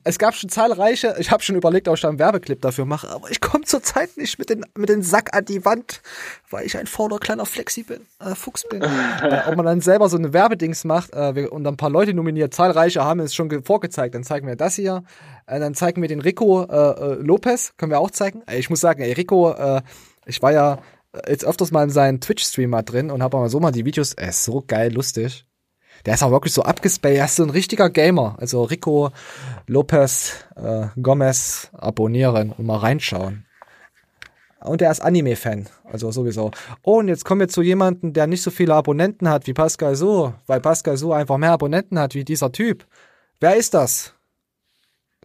es 0.05 0.19
gab 0.19 0.35
schon 0.35 0.51
zahlreiche, 0.51 1.17
ich 1.19 1.31
habe 1.31 1.43
schon 1.43 1.57
überlegt, 1.57 1.89
ob 1.89 1.95
ich 1.95 2.01
da 2.01 2.09
einen 2.09 2.19
Werbeclip 2.19 2.61
dafür 2.61 2.85
mache, 2.85 3.09
aber 3.09 3.31
ich 3.31 3.41
komme 3.41 3.65
zurzeit 3.65 4.17
nicht 4.17 4.39
mit, 4.39 4.51
den, 4.51 4.65
mit 4.77 4.89
den 4.89 5.03
Sack 5.03 5.37
an 5.37 5.45
die 5.45 5.65
Wand, 5.65 6.01
weil 6.51 6.67
ich 6.67 6.77
ein 6.77 6.87
fauler 6.87 7.19
kleiner 7.19 7.47
Flexi 7.47 7.83
bin, 7.83 8.01
äh, 8.21 8.35
Fuchs 8.35 8.67
bin. 8.69 8.83
äh, 8.83 9.43
ob 9.47 9.57
man 9.57 9.67
dann 9.67 9.81
selber 9.81 10.09
so 10.09 10.17
eine 10.17 10.33
Werbedings 10.33 10.85
macht 10.85 11.11
äh, 11.13 11.47
und 11.47 11.67
ein 11.67 11.77
paar 11.77 11.91
Leute 11.91 12.15
nominiert, 12.15 12.55
zahlreiche 12.55 13.05
haben 13.05 13.21
es 13.21 13.35
schon 13.35 13.63
vorgezeigt, 13.65 14.15
dann 14.15 14.25
zeigen 14.25 14.47
wir 14.47 14.57
das 14.57 14.75
hier, 14.75 15.05
äh, 15.47 15.59
dann 15.61 15.75
zeigen 15.75 16.03
wir 16.03 16.09
den 16.09 16.21
Rico 16.21 16.65
äh, 16.65 16.75
äh, 16.75 17.15
Lopez, 17.15 17.75
können 17.77 17.91
wir 17.91 18.01
auch 18.01 18.11
zeigen. 18.11 18.43
Ich 18.53 18.71
muss 18.71 18.81
sagen, 18.81 19.03
ey, 19.03 19.13
Rico, 19.13 19.55
ich 20.27 20.43
war 20.43 20.53
ja 20.53 20.79
jetzt 21.27 21.45
öfters 21.45 21.71
mal 21.71 21.85
in 21.85 21.91
seinen 21.91 22.21
Twitch-Stream 22.21 22.71
mal 22.71 22.83
drin 22.83 23.11
und 23.11 23.23
habe 23.23 23.37
mal 23.39 23.49
so 23.49 23.61
mal 23.61 23.73
die 23.73 23.85
Videos, 23.85 24.13
er 24.13 24.29
ist 24.29 24.45
so 24.45 24.63
geil, 24.67 24.93
lustig. 24.93 25.48
Der 26.07 26.15
ist 26.15 26.23
auch 26.23 26.31
wirklich 26.31 26.53
so 26.53 26.63
abgespaced. 26.63 27.17
Er 27.17 27.25
ist 27.25 27.37
so 27.37 27.45
ein 27.45 27.51
richtiger 27.51 27.91
Gamer. 27.91 28.37
Also 28.39 28.63
Rico 28.63 29.11
Lopez 29.67 30.45
äh, 30.57 30.87
Gomez 31.01 31.71
abonnieren 31.73 32.53
und 32.53 32.67
mal 32.67 32.79
reinschauen. 32.79 33.45
Und 34.61 34.83
er 34.83 34.91
ist 34.91 35.01
Anime-Fan, 35.01 35.69
also 35.85 36.11
sowieso. 36.11 36.51
Oh, 36.83 36.99
und 36.99 37.09
jetzt 37.09 37.25
kommen 37.25 37.41
wir 37.41 37.49
zu 37.49 37.63
jemandem, 37.63 38.13
der 38.13 38.27
nicht 38.27 38.43
so 38.43 38.51
viele 38.51 38.75
Abonnenten 38.75 39.29
hat 39.29 39.47
wie 39.47 39.53
Pascal 39.53 39.95
So, 39.95 40.35
weil 40.47 40.61
Pascal 40.61 40.97
So 40.97 41.13
einfach 41.13 41.39
mehr 41.39 41.53
Abonnenten 41.53 41.99
hat 41.99 42.15
wie 42.15 42.25
dieser 42.25 42.51
Typ. 42.51 42.85
Wer 43.39 43.55
ist 43.57 43.75
das? 43.75 44.15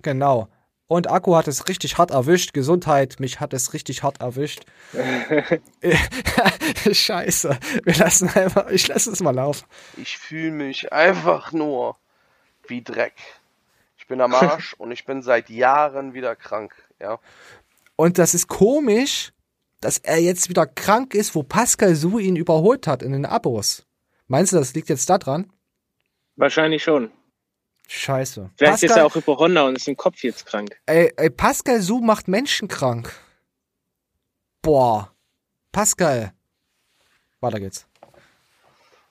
Genau. 0.03 0.49
Und 0.87 1.09
Akku 1.09 1.35
hat 1.35 1.47
es 1.47 1.67
richtig 1.67 1.97
hart 1.97 2.11
erwischt. 2.11 2.53
Gesundheit, 2.53 3.19
mich 3.19 3.39
hat 3.39 3.53
es 3.53 3.73
richtig 3.73 4.03
hart 4.03 4.21
erwischt. 4.21 4.65
Scheiße. 6.91 7.57
Wir 7.83 7.95
lassen 7.95 8.29
einfach, 8.29 8.69
ich 8.69 8.87
lasse 8.87 9.11
es 9.11 9.21
mal 9.21 9.33
laufen. 9.33 9.65
Ich 9.97 10.17
fühle 10.17 10.51
mich 10.51 10.91
einfach 10.91 11.51
nur 11.51 11.97
wie 12.67 12.81
Dreck. 12.81 13.15
Ich 13.97 14.07
bin 14.07 14.19
am 14.21 14.33
Arsch 14.33 14.73
und 14.73 14.91
ich 14.91 15.05
bin 15.05 15.21
seit 15.21 15.49
Jahren 15.49 16.13
wieder 16.13 16.35
krank, 16.35 16.73
ja. 16.99 17.19
Und 17.95 18.17
das 18.17 18.33
ist 18.33 18.47
komisch, 18.47 19.31
dass 19.79 19.97
er 19.97 20.19
jetzt 20.19 20.49
wieder 20.49 20.65
krank 20.65 21.13
ist, 21.13 21.35
wo 21.35 21.43
Pascal 21.43 21.95
Su 21.95 22.19
ihn 22.19 22.35
überholt 22.35 22.87
hat 22.87 23.03
in 23.03 23.13
den 23.13 23.25
Abos. 23.25 23.85
Meinst 24.27 24.51
du, 24.51 24.57
das 24.57 24.73
liegt 24.73 24.89
jetzt 24.89 25.09
da 25.09 25.17
dran? 25.17 25.51
Wahrscheinlich 26.35 26.83
schon. 26.83 27.11
Scheiße. 27.95 28.49
Vielleicht 28.57 28.71
Pascal, 28.71 28.89
ist 28.89 28.97
er 28.97 29.05
auch 29.05 29.15
Hypochonder 29.15 29.65
und 29.65 29.75
ist 29.75 29.87
im 29.87 29.95
Kopf 29.95 30.23
jetzt 30.23 30.47
krank. 30.47 30.75
Ey, 30.87 31.13
ey, 31.15 31.29
Pascal 31.29 31.79
Su 31.79 31.99
macht 31.99 32.27
Menschen 32.27 32.67
krank. 32.67 33.13
Boah. 34.63 35.11
Pascal. 35.71 36.33
Weiter 37.39 37.59
geht's. 37.59 37.85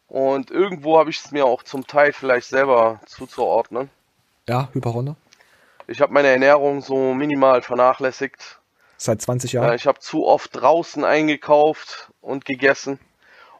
Und 0.08 0.50
irgendwo 0.50 0.98
habe 0.98 1.10
ich 1.10 1.18
es 1.18 1.30
mir 1.30 1.46
auch 1.46 1.62
zum 1.62 1.86
Teil 1.86 2.12
vielleicht 2.12 2.48
selber 2.48 3.00
zuzuordnen. 3.06 3.88
Ja, 4.48 4.68
Hyperrunde. 4.72 5.14
Ich 5.86 6.00
habe 6.00 6.12
meine 6.12 6.28
Ernährung 6.28 6.82
so 6.82 7.14
minimal 7.14 7.62
vernachlässigt. 7.62 8.60
Seit 8.96 9.22
20 9.22 9.52
Jahren? 9.52 9.74
Ich 9.74 9.86
habe 9.86 10.00
zu 10.00 10.26
oft 10.26 10.56
draußen 10.56 11.04
eingekauft 11.04 12.10
und 12.20 12.44
gegessen. 12.44 12.98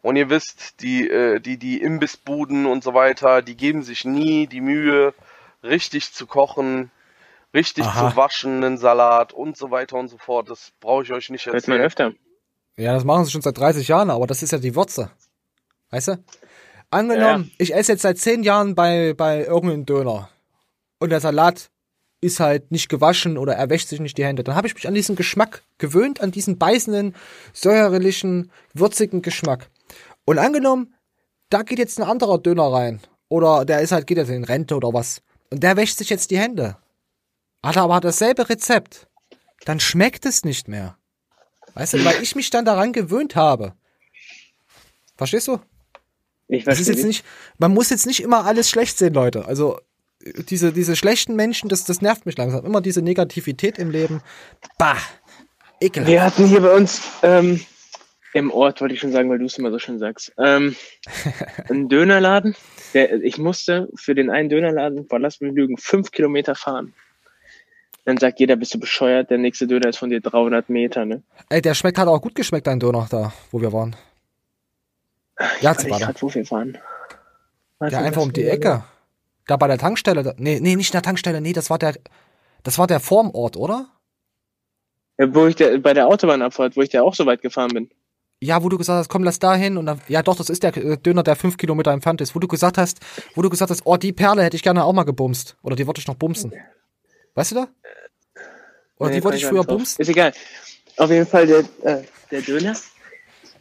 Und 0.03 0.17
ihr 0.17 0.29
wisst, 0.29 0.83
die, 0.83 1.09
äh, 1.09 1.41
die, 1.41 1.57
die 1.57 1.81
Imbissbuden 1.81 2.67
und 2.67 2.85
so 2.85 2.93
weiter, 2.93 3.41
die 3.41 3.57
geben 3.57 3.83
sich 3.83 4.05
nie 4.05 4.47
die 4.47 4.61
Mühe, 4.61 5.15
richtig 5.63 6.13
zu 6.13 6.27
kochen, 6.27 6.91
richtig 7.55 7.85
Aha. 7.85 8.11
zu 8.11 8.17
waschen, 8.17 8.65
einen 8.65 8.79
Salat 8.79 9.33
und 9.33 9.57
so 9.57 9.71
weiter 9.71 9.97
und 9.97 10.09
so 10.09 10.19
fort. 10.19 10.51
Das 10.51 10.73
brauche 10.81 11.05
ich 11.05 11.13
euch 11.13 11.31
nicht 11.31 11.47
erzählen. 11.47 11.63
Hört 11.63 11.69
man 11.69 11.81
öfter. 11.81 12.13
Ja, 12.77 12.95
das 12.95 13.05
machen 13.05 13.25
sie 13.25 13.31
schon 13.31 13.43
seit 13.43 13.57
30 13.57 13.87
Jahren, 13.89 14.11
aber 14.11 14.27
das 14.27 14.43
ist 14.43 14.51
ja 14.51 14.59
die 14.59 14.75
Würze. 14.75 15.11
Weißt 15.91 16.09
du? 16.09 16.25
Angenommen, 16.91 17.45
ja. 17.45 17.55
ich 17.59 17.75
esse 17.75 17.93
jetzt 17.93 18.03
seit 18.03 18.19
10 18.19 18.43
Jahren 18.43 18.75
bei, 18.75 19.15
bei 19.15 19.45
irgendeinem 19.45 19.87
Döner 19.87 20.29
und 20.99 21.11
der 21.11 21.21
Salat 21.21 21.71
ist 22.21 22.39
halt 22.39 22.71
nicht 22.71 22.89
gewaschen 22.89 23.37
oder 23.37 23.55
er 23.55 23.69
wäscht 23.71 23.89
sich 23.89 23.99
nicht 23.99 24.17
die 24.17 24.25
Hände. 24.25 24.45
Dann 24.45 24.55
habe 24.55 24.67
ich 24.67 24.75
mich 24.75 24.87
an 24.87 24.95
diesen 24.95 25.17
Geschmack 25.17 25.63
gewöhnt, 25.79 26.21
an 26.21 26.31
diesen 26.31 26.57
beißenden, 26.57 27.15
säuerlichen, 27.53 28.53
würzigen 28.75 29.23
Geschmack. 29.23 29.69
Und 30.25 30.39
angenommen, 30.39 30.95
da 31.51 31.63
geht 31.63 31.79
jetzt 31.79 31.99
ein 31.99 32.09
anderer 32.09 32.39
Döner 32.39 32.73
rein. 32.73 33.01
Oder 33.29 33.65
der 33.65 33.81
ist 33.81 33.93
halt, 33.93 34.07
geht 34.07 34.19
jetzt 34.19 34.31
in 34.31 34.45
Rente 34.45 34.77
oder 34.77 34.93
was. 34.93 35.23
Und 35.51 35.63
der 35.63 35.77
wäscht 35.77 35.99
sich 35.99 36.11
jetzt 36.11 36.31
die 36.31 36.39
Hände. 36.39 36.77
Hat 37.63 37.77
aber 37.77 38.01
dasselbe 38.01 38.49
Rezept. 38.49 39.09
Dann 39.65 39.81
schmeckt 39.81 40.27
es 40.27 40.45
nicht 40.45 40.69
mehr. 40.69 40.97
Weißt 41.75 41.95
du, 41.95 42.05
weil 42.05 42.23
ich 42.23 42.35
mich 42.35 42.51
dann 42.51 42.65
daran 42.65 42.93
gewöhnt 42.93 43.37
habe. 43.37 43.75
Verstehst 45.17 45.49
du? 45.49 45.61
Ich 46.49 46.65
das 46.65 46.81
ist 46.81 46.89
jetzt 46.89 47.05
nicht, 47.05 47.25
man 47.59 47.73
muss 47.73 47.91
jetzt 47.91 48.07
nicht 48.07 48.23
immer 48.23 48.45
alles 48.45 48.69
schlecht 48.69 48.99
sehen, 48.99 49.15
Leute. 49.15 49.47
Also, 49.47 49.79
diese, 50.21 50.73
diese 50.73 50.97
schlechten 50.97 51.35
Menschen, 51.35 51.69
das, 51.69 51.85
das 51.85 52.03
nervt 52.03 52.27
mich 52.27 52.37
langsam. 52.37 52.65
Immer 52.65 52.81
diese 52.81 53.03
Negativität 53.03 53.79
im 53.79 53.91
Leben. 53.91 54.21
Bah. 54.79 54.97
Ekelhaft. 55.81 56.11
Wir 56.11 56.23
hatten 56.23 56.47
hier 56.47 56.61
bei 56.61 56.75
uns, 56.75 57.01
ähm, 57.23 57.65
im 58.35 58.51
Ort, 58.51 58.81
wollte 58.81 58.95
ich 58.95 59.01
schon 59.01 59.13
sagen, 59.13 59.29
weil 59.31 59.39
du 59.39 59.45
es 59.45 59.59
immer 59.59 59.71
so 59.71 59.79
schön 59.79 59.99
sagst. 59.99 60.33
Ähm, 60.39 60.75
ein 61.69 61.89
Dönerladen. 61.89 62.55
Der, 62.95 63.23
ich 63.23 63.39
musste 63.39 63.89
für 63.95 64.15
den 64.15 64.31
einen 64.31 64.49
Dönerladen, 64.49 65.07
boah, 65.07 65.19
lass 65.19 65.41
mich 65.41 65.53
lügen, 65.53 65.77
fünf 65.77 66.11
Kilometer 66.11 66.55
fahren. 66.55 66.95
Dann 68.05 68.17
sagt 68.19 68.41
jeder, 68.41 68.57
bist 68.57 68.75
du 68.75 68.81
bescheuert, 68.81 69.31
der 69.31 69.39
nächste 69.39 69.67
Döner 69.67 69.89
ist 69.89 69.99
von 69.99 70.11
dir 70.11 70.21
300 70.21 70.69
Meter, 70.69 71.05
ne? 71.05 71.23
Ey, 71.51 71.63
der 71.63 71.75
schmeckt, 71.75 71.99
hat 71.99 72.09
auch 72.09 72.21
gut 72.21 72.35
geschmeckt, 72.35 72.67
dein 72.67 72.81
Döner 72.81 73.07
da, 73.09 73.33
wo 73.51 73.61
wir 73.61 73.73
waren. 73.73 73.95
Ich 75.57 75.63
ja, 75.63 75.71
weiß 75.71 75.87
grad, 75.87 76.23
wo 76.23 76.35
wir 76.35 76.51
waren. 76.51 76.79
ja, 77.81 78.01
einfach 78.01 78.23
um 78.23 78.33
die 78.33 78.45
Ecke. 78.45 78.85
Da 79.47 79.57
bei 79.57 79.69
der 79.69 79.79
Tankstelle. 79.79 80.23
Da, 80.23 80.35
nee, 80.37 80.59
nee, 80.61 80.77
nicht 80.77 80.91
in 80.91 80.93
der 80.93 81.03
Tankstelle, 81.03 81.41
nee, 81.41 81.53
das 81.53 81.71
war 81.71 81.79
der, 81.79 81.95
das 82.63 82.79
war 82.79 82.87
der 82.87 83.01
Formort, 83.01 83.57
oder? 83.57 83.89
Ja, 85.19 85.33
wo 85.35 85.47
ich 85.47 85.57
der, 85.57 85.79
bei 85.79 85.95
der 85.95 86.09
Autobahnabfahrt, 86.09 86.77
wo 86.77 86.83
ich 86.83 86.91
da 86.91 87.03
auch 87.03 87.15
so 87.15 87.27
weit 87.27 87.43
gefahren 87.43 87.73
bin. 87.73 87.91
Ja, 88.43 88.65
wo 88.65 88.69
du 88.69 88.77
gesagt 88.77 88.99
hast, 88.99 89.09
komm, 89.09 89.23
lass 89.23 89.39
da 89.39 89.55
hin 89.55 89.77
und 89.77 89.87
dann, 89.87 90.01
ja 90.09 90.21
doch, 90.21 90.35
das 90.35 90.51
ist 90.51 90.65
der 90.65 90.73
Döner, 90.73 91.23
der 91.23 91.37
fünf 91.37 91.57
Kilometer 91.57 91.93
entfernt 91.93 92.21
ist. 92.21 92.35
Wo 92.35 92.41
du 92.41 92.49
gesagt 92.49 92.77
hast, 92.77 92.99
wo 93.37 93.43
du 93.43 93.49
gesagt 93.49 93.71
hast, 93.71 93.83
oh, 93.85 93.97
die 93.97 94.13
Perle 94.13 94.43
hätte 94.43 94.57
ich 94.57 94.65
gerne 94.65 94.83
auch 94.83 94.93
mal 94.93 95.05
gebumst. 95.05 95.57
Oder 95.63 95.77
die 95.77 95.87
wollte 95.87 96.01
ich 96.01 96.09
noch 96.09 96.17
bumsen. 96.17 96.53
Weißt 97.37 97.53
du 97.53 97.55
da? 97.55 97.69
Oder 98.99 99.11
nee, 99.11 99.17
die 99.17 99.25
wollte 99.25 99.39
ich 99.39 99.47
früher 99.47 99.63
bumsen? 99.63 100.03
Ist 100.03 100.09
egal. 100.09 100.33
Auf 100.97 101.09
jeden 101.11 101.25
Fall, 101.25 101.47
der, 101.47 101.61
äh, 101.85 102.03
der 102.33 102.43
Döner, 102.43 102.77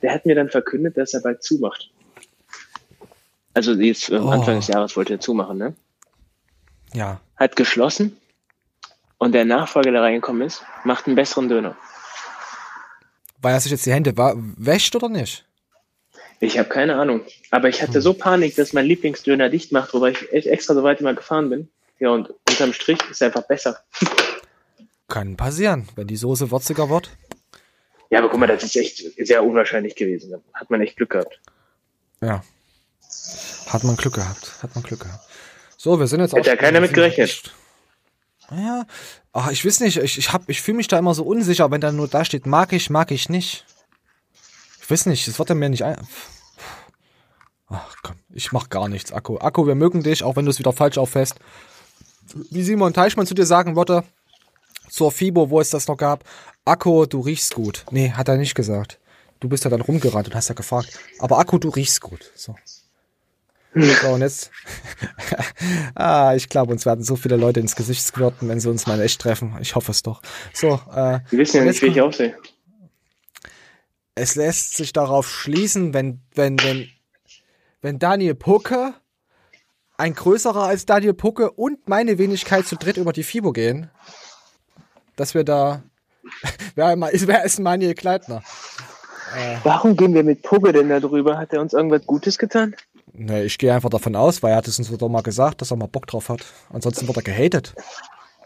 der 0.02 0.14
hat 0.16 0.26
mir 0.26 0.34
dann 0.34 0.50
verkündet, 0.50 0.98
dass 0.98 1.14
er 1.14 1.22
bald 1.22 1.44
zumacht. 1.44 1.92
Also 3.54 3.74
jetzt 3.74 4.10
äh, 4.10 4.18
oh. 4.18 4.30
Anfang 4.30 4.56
des 4.56 4.68
Jahres 4.68 4.98
wollte 4.98 5.14
er 5.14 5.20
zumachen, 5.20 5.60
ne? 5.60 5.76
Ja. 6.94 7.22
Hat 7.36 7.56
geschlossen 7.56 8.18
und 9.20 9.34
der 9.34 9.46
Nachfolger, 9.46 9.92
der 9.92 10.02
reingekommen 10.02 10.42
ist, 10.42 10.64
macht 10.86 11.06
einen 11.06 11.16
besseren 11.16 11.50
Döner. 11.50 11.78
Weil 13.42 13.54
er 13.54 13.60
sich 13.60 13.72
jetzt 13.72 13.86
die 13.86 13.94
Hände 13.94 14.16
wäscht 14.16 14.96
oder 14.96 15.10
nicht? 15.10 15.46
Ich 16.40 16.58
habe 16.58 16.70
keine 16.70 16.96
Ahnung. 16.96 17.22
Aber 17.52 17.70
ich 17.70 17.82
hatte 17.82 17.96
hm. 17.96 18.02
so 18.02 18.14
Panik, 18.14 18.56
dass 18.56 18.74
mein 18.74 18.86
Lieblingsdöner 18.86 19.50
dicht 19.50 19.72
macht, 19.72 19.94
wobei 19.94 20.12
ich 20.12 20.32
echt 20.34 20.48
extra 20.48 20.74
so 20.74 20.84
weit 20.84 21.00
immer 21.00 21.14
gefahren 21.14 21.50
bin. 21.50 21.70
Ja, 22.00 22.10
und 22.10 22.34
unterm 22.50 22.74
Strich 22.74 23.00
ist 23.10 23.22
er 23.22 23.28
einfach 23.28 23.48
besser. 23.48 23.78
Kann 25.08 25.38
passieren, 25.38 25.88
wenn 25.96 26.08
die 26.08 26.16
Soße 26.18 26.50
würziger 26.50 26.90
wird. 26.90 27.12
Ja, 28.10 28.20
aber 28.20 28.30
guck 28.30 28.40
mal, 28.40 28.48
das 28.48 28.64
ist 28.64 28.76
echt 28.76 29.04
sehr 29.18 29.44
unwahrscheinlich 29.44 29.96
gewesen. 29.96 30.32
Da 30.32 30.40
hat 30.54 30.70
man 30.70 30.82
echt 30.82 30.98
Glück 30.98 31.12
gehabt. 31.12 31.40
Ja. 32.22 32.44
Hat 33.68 33.84
man 33.84 33.96
Glück 33.96 34.16
gehabt. 34.16 34.64
Hat 34.64 34.74
man 34.76 34.84
Glück 34.84 35.02
gehabt. 35.02 35.24
So, 35.78 36.00
wir 36.00 36.08
sind 36.08 36.22
jetzt 36.22 36.34
Hätte 36.34 36.42
auch. 36.42 36.46
Hätte 36.46 36.56
ja 36.56 36.70
keiner 36.70 36.82
mit 36.82 36.94
gerechnet. 36.94 37.54
Ja, 38.50 38.86
ach, 39.34 39.52
ich 39.52 39.66
weiß 39.66 39.80
nicht, 39.82 39.98
ich, 39.98 40.18
ich, 40.18 40.34
hab, 40.34 40.50
ich 40.50 40.62
fühle 40.62 40.78
mich 40.78 40.88
da 40.88 40.98
immer 40.98 41.14
so 41.14 41.24
unsicher, 41.24 41.72
wenn 41.72 41.82
da 41.82 41.92
nur 41.92 42.08
da 42.08 42.26
steht, 42.26 42.46
mag 42.46 42.74
ich, 42.74 42.90
mag 42.90 43.12
ich 43.12 43.30
nicht. 43.30 43.66
Ich 44.82 44.90
weiß 44.90 45.06
nicht, 45.06 45.28
das 45.28 45.40
wird 45.40 45.50
ja 45.50 45.56
mir 45.56 45.70
nicht 45.70 45.84
ein. 45.84 45.98
Ach 47.68 47.96
komm, 48.04 48.18
ich 48.34 48.52
mach 48.52 48.70
gar 48.70 48.90
nichts, 48.90 49.14
Akku. 49.14 49.38
Akku, 49.38 49.66
wir 49.66 49.76
mögen 49.76 50.04
dich, 50.04 50.24
auch 50.24 50.36
wenn 50.36 50.46
du 50.46 50.52
es 50.52 50.60
wieder 50.60 50.74
falsch 50.74 50.98
auffährst. 50.98 51.36
Wie 52.50 52.64
Simon 52.64 52.94
Teichmann 52.94 53.26
zu 53.26 53.34
dir 53.34 53.46
sagen 53.46 53.76
würde, 53.76 54.04
zur 54.90 55.12
FIBO, 55.12 55.50
wo 55.50 55.62
es 55.62 55.70
das 55.70 55.88
noch 55.88 55.98
gab, 55.98 56.26
Akku, 56.66 57.06
du 57.06 57.22
riechst 57.22 57.56
gut. 57.56 57.86
Nee, 57.92 58.12
hat 58.12 58.28
er 58.28 58.38
nicht 58.38 58.56
gesagt. 58.56 59.00
Du 59.40 59.48
bist 59.50 59.64
ja 59.64 59.70
dann 59.70 59.82
rumgerannt 59.82 60.28
und 60.28 60.36
hast 60.36 60.50
ja 60.50 60.56
gefragt. 60.56 61.00
Aber 61.20 61.40
Akku, 61.40 61.58
du 61.58 61.70
riechst 61.70 62.02
gut. 62.02 62.32
So. 62.36 62.56
So, 63.74 64.08
und 64.10 64.22
jetzt. 64.22 64.52
ah, 65.96 66.34
ich 66.36 66.50
glaube, 66.50 66.74
uns 66.74 66.86
werden 66.86 67.04
so 67.04 67.16
viele 67.16 67.38
Leute 67.38 67.62
ins 67.62 67.76
Gesicht 67.76 68.04
squirten, 68.04 68.50
wenn 68.50 68.60
sie 68.60 68.70
uns 68.70 68.86
mal 68.86 69.00
echt 69.00 69.22
treffen. 69.22 69.58
Ich 69.62 69.76
hoffe 69.76 69.92
es 69.92 70.04
doch. 70.04 70.22
So, 70.54 70.80
äh. 70.94 71.20
Wir 71.30 71.40
wissen 71.40 71.58
ja 71.58 71.64
nicht, 71.64 71.82
wie 71.82 71.88
ich 71.88 72.02
aussehe. 72.02 72.36
Es 74.14 74.36
lässt 74.36 74.76
sich 74.76 74.92
darauf 74.92 75.30
schließen, 75.30 75.94
wenn, 75.94 76.22
wenn, 76.36 76.60
wenn, 76.62 76.90
wenn 77.82 77.98
Daniel 77.98 78.36
Pucke, 78.36 78.94
ein 79.98 80.16
größerer 80.16 80.64
als 80.64 80.86
Daniel 80.86 81.14
Pucke 81.14 81.52
und 81.52 81.88
meine 81.88 82.18
Wenigkeit 82.18 82.66
zu 82.66 82.76
dritt 82.76 82.98
über 82.98 83.14
die 83.14 83.24
FIBO 83.24 83.54
gehen, 83.54 83.90
dass 85.16 85.34
wir 85.34 85.44
da. 85.44 85.84
wer, 86.76 86.94
ist, 87.12 87.28
wer 87.28 87.46
ist 87.46 87.60
Manuel 87.60 87.94
Kleitner? 87.94 88.44
Äh, 89.36 89.58
Warum 89.64 89.96
gehen 89.96 90.14
wir 90.14 90.24
mit 90.24 90.42
Pucke 90.42 90.74
denn 90.74 90.90
da 90.90 91.00
drüber? 91.00 91.38
Hat 91.38 91.54
er 91.54 91.62
uns 91.62 91.74
irgendwas 91.74 92.06
Gutes 92.06 92.38
getan? 92.38 92.76
Ne, 93.14 93.44
ich 93.44 93.58
gehe 93.58 93.74
einfach 93.74 93.90
davon 93.90 94.16
aus, 94.16 94.42
weil 94.42 94.52
er 94.52 94.58
hat 94.58 94.68
es 94.68 94.80
uns 94.80 94.96
doch 94.96 95.10
mal 95.10 95.22
gesagt, 95.22 95.62
dass 95.62 95.72
er 95.72 95.78
mal 95.78 95.88
Bock 95.88 96.08
drauf 96.08 96.30
hat. 96.30 96.46
Ansonsten 96.70 97.08
wird 97.08 97.18
er 97.18 97.24
gehatet. 97.24 97.74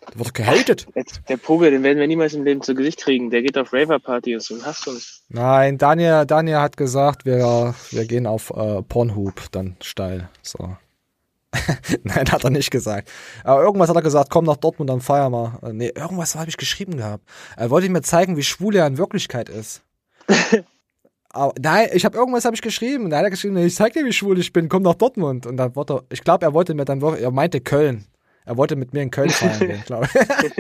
Der 0.10 0.20
wird 0.20 0.34
gehatet. 0.34 0.88
Der 1.28 1.38
Poge, 1.38 1.72
den 1.72 1.84
werden 1.84 2.00
wir 2.00 2.08
niemals 2.08 2.34
im 2.34 2.44
Leben 2.44 2.62
zu 2.62 2.76
Gesicht 2.76 3.00
kriegen. 3.00 3.30
Der 3.30 3.42
geht 3.42 3.58
auf 3.58 3.74
Raver-Partys 3.74 4.52
und 4.52 4.66
hasst 4.66 4.88
uns. 4.88 5.24
Nein, 5.30 5.78
Daniel, 5.78 6.26
Daniel 6.26 6.58
hat 6.58 6.78
gesagt, 6.78 7.26
wir, 7.26 7.74
wir 7.92 8.06
gehen 8.06 8.28
auf 8.28 8.52
äh, 8.52 8.82
Pornhub 8.84 9.52
dann 9.52 9.78
steil. 9.82 10.30
So. 10.42 10.76
Nein, 12.04 12.32
hat 12.32 12.44
er 12.44 12.50
nicht 12.50 12.72
gesagt. 12.72 13.10
Aber 13.44 13.64
irgendwas 13.64 13.90
hat 13.90 13.96
er 13.96 14.02
gesagt, 14.02 14.30
komm 14.30 14.46
nach 14.46 14.58
Dortmund, 14.58 14.90
dann 14.90 15.02
feier 15.02 15.30
mal. 15.30 15.60
Äh, 15.64 15.74
nee, 15.74 15.92
irgendwas 15.96 16.36
habe 16.36 16.50
ich 16.50 16.58
geschrieben 16.58 16.98
gehabt. 16.98 17.24
Er 17.56 17.70
wollte 17.70 17.90
mir 17.90 18.02
zeigen, 18.02 18.38
wie 18.38 18.44
schwul 18.44 18.76
er 18.76 18.88
in 18.88 18.98
Wirklichkeit 18.98 19.50
ist. 19.50 19.82
Aber 21.36 21.54
nein, 21.60 21.90
ich 21.92 22.06
habe 22.06 22.18
irgendwas 22.18 22.46
habe 22.46 22.56
ich 22.56 22.62
geschrieben. 22.62 23.10
Da 23.10 23.18
hat 23.18 23.26
er 23.26 23.30
geschrieben, 23.30 23.58
ich 23.58 23.76
zeig 23.76 23.92
dir, 23.92 24.06
wie 24.06 24.14
schwul 24.14 24.40
ich 24.40 24.54
bin, 24.54 24.70
komm 24.70 24.84
nach 24.84 24.96
Dortmund. 24.96 25.46
Und 25.46 25.58
dann 25.58 25.76
wollte 25.76 25.96
er, 25.96 26.04
ich 26.10 26.24
glaube, 26.24 26.46
er 26.46 26.54
wollte 26.54 26.74
mir 26.74 26.86
dann, 26.86 27.02
er 27.02 27.32
meinte 27.32 27.60
Köln. 27.60 28.06
Er 28.46 28.56
wollte 28.56 28.78
mit 28.78 28.94
mir 28.94 29.02
in 29.02 29.12
Köln 29.12 29.30
feiern 29.30 29.60
gehen, 29.60 29.84
glaube 29.86 30.08
ich. 30.08 30.52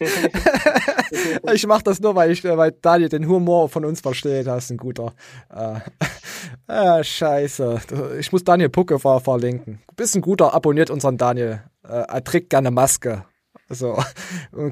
ich 1.52 1.66
mache 1.66 1.84
das 1.84 2.00
nur, 2.00 2.16
weil 2.16 2.32
ich, 2.32 2.42
weil 2.42 2.72
Daniel 2.82 3.08
den 3.08 3.28
Humor 3.28 3.68
von 3.68 3.84
uns 3.84 4.00
versteht. 4.00 4.48
Das 4.48 4.64
ist 4.64 4.70
ein 4.70 4.76
guter. 4.76 5.12
Äh, 5.54 6.98
äh, 6.98 7.04
scheiße. 7.04 7.80
Ich 8.18 8.32
muss 8.32 8.42
Daniel 8.42 8.70
Pucke 8.70 8.98
verlinken. 8.98 9.80
Bist 9.94 10.16
ein 10.16 10.22
guter, 10.22 10.52
abonniert 10.52 10.90
unseren 10.90 11.16
Daniel. 11.16 11.62
Äh, 11.84 12.06
er 12.08 12.24
trägt 12.24 12.50
gerne 12.50 12.72
Maske. 12.72 13.24
So, 13.70 14.02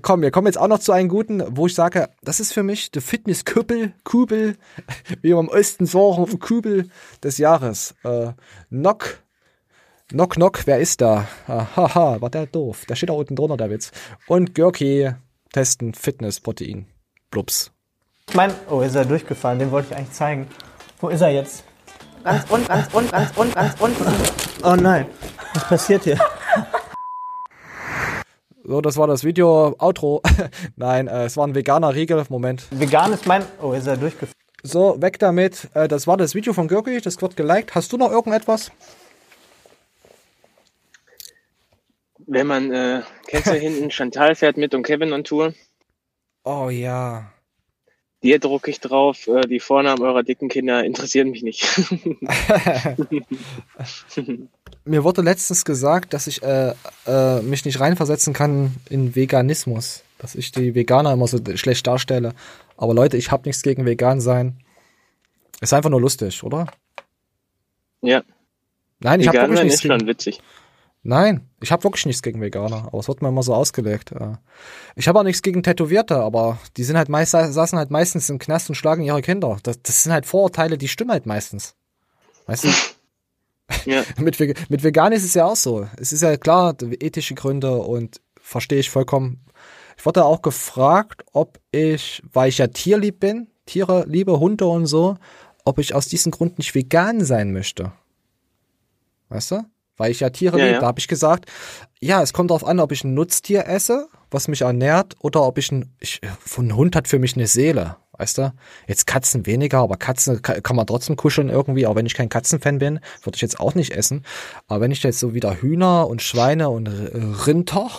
komm, 0.00 0.22
wir 0.22 0.30
kommen 0.30 0.46
jetzt 0.46 0.56
auch 0.56 0.68
noch 0.68 0.78
zu 0.78 0.92
einem 0.92 1.08
guten, 1.08 1.42
wo 1.50 1.66
ich 1.66 1.74
sage, 1.74 2.08
das 2.22 2.40
ist 2.40 2.54
für 2.54 2.62
mich 2.62 2.90
der 2.90 3.02
Fitnesskübel, 3.02 3.92
Kübel, 4.04 4.56
wie 5.20 5.30
wir 5.30 5.38
im 5.38 5.48
Osten 5.48 5.84
sagen, 5.84 6.38
Kübel 6.38 6.88
des 7.22 7.36
Jahres. 7.36 7.94
Äh, 8.04 8.32
Knock, 8.70 9.22
Knock, 10.08 10.34
Knock, 10.34 10.66
wer 10.66 10.78
ist 10.78 11.00
da? 11.00 11.26
Haha, 11.46 12.20
war 12.20 12.30
der 12.30 12.46
doof. 12.46 12.86
Der 12.88 12.94
steht 12.94 13.10
da 13.10 13.14
unten 13.14 13.36
drunter, 13.36 13.56
der 13.56 13.70
Witz. 13.70 13.92
Und 14.28 14.54
Görki 14.54 15.12
testen 15.52 15.94
Fitness, 15.94 16.40
Protein. 16.40 16.86
Blups. 17.30 17.72
Ich 18.28 18.34
mein, 18.34 18.52
oh, 18.70 18.80
ist 18.80 18.94
er 18.94 19.04
durchgefallen, 19.04 19.58
den 19.58 19.70
wollte 19.70 19.88
ich 19.90 19.96
eigentlich 19.96 20.12
zeigen. 20.12 20.46
Wo 21.00 21.08
ist 21.08 21.20
er 21.20 21.30
jetzt? 21.30 21.64
Ganz 22.24 22.44
unten, 22.50 22.66
ganz 22.66 22.92
unten, 22.92 23.10
ganz 23.10 23.30
unten, 23.36 23.54
ganz 23.54 23.80
unten. 23.80 24.04
Oh 24.64 24.74
nein, 24.74 25.06
was 25.54 25.68
passiert 25.68 26.04
hier? 26.04 26.18
So, 28.68 28.80
das 28.80 28.96
war 28.96 29.06
das 29.06 29.22
Video. 29.22 29.76
Outro. 29.78 30.22
Nein, 30.76 31.06
äh, 31.06 31.26
es 31.26 31.36
war 31.36 31.46
ein 31.46 31.54
veganer 31.54 31.94
Riegel. 31.94 32.24
Moment. 32.28 32.66
Vegan 32.70 33.12
ist 33.12 33.24
mein. 33.24 33.44
Oh, 33.62 33.72
ist 33.72 33.86
er 33.86 33.96
durchgefallen. 33.96 34.34
So, 34.64 35.00
weg 35.00 35.20
damit. 35.20 35.68
Äh, 35.74 35.86
das 35.86 36.08
war 36.08 36.16
das 36.16 36.34
Video 36.34 36.52
von 36.52 36.66
Görki, 36.66 37.00
das 37.00 37.22
wird 37.22 37.36
geliked. 37.36 37.76
Hast 37.76 37.92
du 37.92 37.96
noch 37.96 38.10
irgendetwas? 38.10 38.72
Wenn 42.26 42.48
man, 42.48 42.72
äh, 42.72 43.02
kennst 43.28 43.46
du 43.52 43.54
hinten, 43.54 43.92
Chantal 43.92 44.34
fährt 44.34 44.56
mit 44.56 44.74
und 44.74 44.82
Kevin 44.82 45.12
on 45.12 45.22
Tour. 45.22 45.54
Oh 46.42 46.68
ja. 46.68 47.30
Dir 48.24 48.40
drucke 48.40 48.72
ich 48.72 48.80
drauf, 48.80 49.28
äh, 49.28 49.42
die 49.42 49.60
Vornamen 49.60 50.02
eurer 50.02 50.24
dicken 50.24 50.48
Kinder 50.48 50.82
interessieren 50.82 51.30
mich 51.30 51.44
nicht. 51.44 51.64
Mir 54.86 55.02
wurde 55.02 55.20
letztens 55.20 55.64
gesagt, 55.64 56.14
dass 56.14 56.28
ich 56.28 56.42
äh, 56.42 56.72
äh, 57.06 57.42
mich 57.42 57.64
nicht 57.64 57.80
reinversetzen 57.80 58.32
kann 58.32 58.76
in 58.88 59.16
Veganismus. 59.16 60.04
Dass 60.18 60.34
ich 60.34 60.52
die 60.52 60.74
Veganer 60.74 61.12
immer 61.12 61.26
so 61.26 61.38
schlecht 61.56 61.86
darstelle. 61.86 62.34
Aber 62.76 62.94
Leute, 62.94 63.16
ich 63.16 63.30
habe 63.30 63.48
nichts 63.48 63.62
gegen 63.62 63.84
vegan 63.84 64.20
sein. 64.20 64.58
Ist 65.60 65.74
einfach 65.74 65.90
nur 65.90 66.00
lustig, 66.00 66.42
oder? 66.44 66.68
Ja. 68.00 68.22
Nein, 69.00 69.20
ich 69.20 69.28
habe 69.28 69.38
wirklich 69.38 69.62
nichts 69.64 69.84
ist 69.84 69.86
schon 69.86 70.06
witzig. 70.06 70.40
Nein, 71.02 71.48
ich 71.60 71.70
habe 71.70 71.84
wirklich 71.84 72.06
nichts 72.06 72.22
gegen 72.22 72.40
Veganer, 72.40 72.86
aber 72.86 72.98
es 72.98 73.06
wird 73.06 73.22
mir 73.22 73.28
immer 73.28 73.42
so 73.42 73.54
ausgelegt. 73.54 74.12
Ich 74.96 75.06
habe 75.06 75.20
auch 75.20 75.22
nichts 75.22 75.42
gegen 75.42 75.62
Tätowierte, 75.62 76.16
aber 76.16 76.58
die 76.76 76.82
sind 76.82 76.96
halt 76.96 77.08
meist, 77.08 77.30
saßen 77.30 77.78
halt 77.78 77.90
meistens 77.90 78.28
im 78.28 78.38
Knast 78.38 78.68
und 78.68 78.74
schlagen 78.74 79.02
ihre 79.02 79.22
Kinder. 79.22 79.58
Das, 79.62 79.80
das 79.82 80.02
sind 80.02 80.12
halt 80.12 80.26
Vorurteile, 80.26 80.78
die 80.78 80.88
stimmen 80.88 81.12
halt 81.12 81.26
meistens. 81.26 81.76
Weißt 82.46 82.64
du? 82.64 82.68
Ja. 83.84 84.04
mit, 84.18 84.38
mit 84.70 84.82
Vegan 84.82 85.12
ist 85.12 85.24
es 85.24 85.34
ja 85.34 85.46
auch 85.46 85.56
so. 85.56 85.88
Es 85.96 86.12
ist 86.12 86.22
ja 86.22 86.36
klar, 86.36 86.76
ethische 87.00 87.34
Gründe 87.34 87.76
und 87.76 88.20
verstehe 88.40 88.78
ich 88.78 88.90
vollkommen. 88.90 89.44
Ich 89.96 90.04
wurde 90.04 90.24
auch 90.24 90.42
gefragt, 90.42 91.24
ob 91.32 91.58
ich, 91.72 92.22
weil 92.32 92.48
ich 92.48 92.58
ja 92.58 92.66
tierlieb 92.66 93.20
bin, 93.20 93.48
Tiere 93.64 94.04
liebe, 94.06 94.38
Hunde 94.38 94.66
und 94.66 94.86
so, 94.86 95.16
ob 95.64 95.78
ich 95.78 95.94
aus 95.94 96.06
diesem 96.06 96.32
Grund 96.32 96.58
nicht 96.58 96.74
vegan 96.74 97.24
sein 97.24 97.52
möchte. 97.52 97.92
Weißt 99.28 99.50
du? 99.50 99.64
weil 99.96 100.10
ich 100.10 100.20
ja 100.20 100.30
Tiere 100.30 100.58
Ja, 100.58 100.64
liebe. 100.64 100.74
ja. 100.74 100.80
Da 100.80 100.86
habe 100.86 101.00
ich 101.00 101.08
gesagt, 101.08 101.46
ja, 102.00 102.22
es 102.22 102.32
kommt 102.32 102.50
darauf 102.50 102.64
an, 102.64 102.80
ob 102.80 102.92
ich 102.92 103.04
ein 103.04 103.14
Nutztier 103.14 103.66
esse, 103.66 104.08
was 104.30 104.48
mich 104.48 104.62
ernährt, 104.62 105.14
oder 105.20 105.42
ob 105.42 105.58
ich 105.58 105.72
ein, 105.72 105.94
ich, 106.00 106.20
ein 106.58 106.76
Hund 106.76 106.96
hat 106.96 107.08
für 107.08 107.18
mich 107.18 107.36
eine 107.36 107.46
Seele, 107.46 107.96
weißt 108.18 108.38
du? 108.38 108.52
Jetzt 108.86 109.06
Katzen 109.06 109.46
weniger, 109.46 109.78
aber 109.78 109.96
Katzen 109.96 110.42
ka- 110.42 110.60
kann 110.60 110.76
man 110.76 110.86
trotzdem 110.86 111.16
kuscheln 111.16 111.48
irgendwie, 111.48 111.86
auch 111.86 111.94
wenn 111.94 112.06
ich 112.06 112.14
kein 112.14 112.28
Katzenfan 112.28 112.78
bin, 112.78 113.00
würde 113.22 113.36
ich 113.36 113.42
jetzt 113.42 113.60
auch 113.60 113.74
nicht 113.74 113.92
essen. 113.92 114.24
Aber 114.68 114.80
wenn 114.80 114.90
ich 114.90 115.02
jetzt 115.02 115.18
so 115.18 115.34
wieder 115.34 115.60
Hühner 115.60 116.08
und 116.08 116.22
Schweine 116.22 116.68
und 116.70 116.86
R- 116.88 117.46
Rinder, 117.46 117.90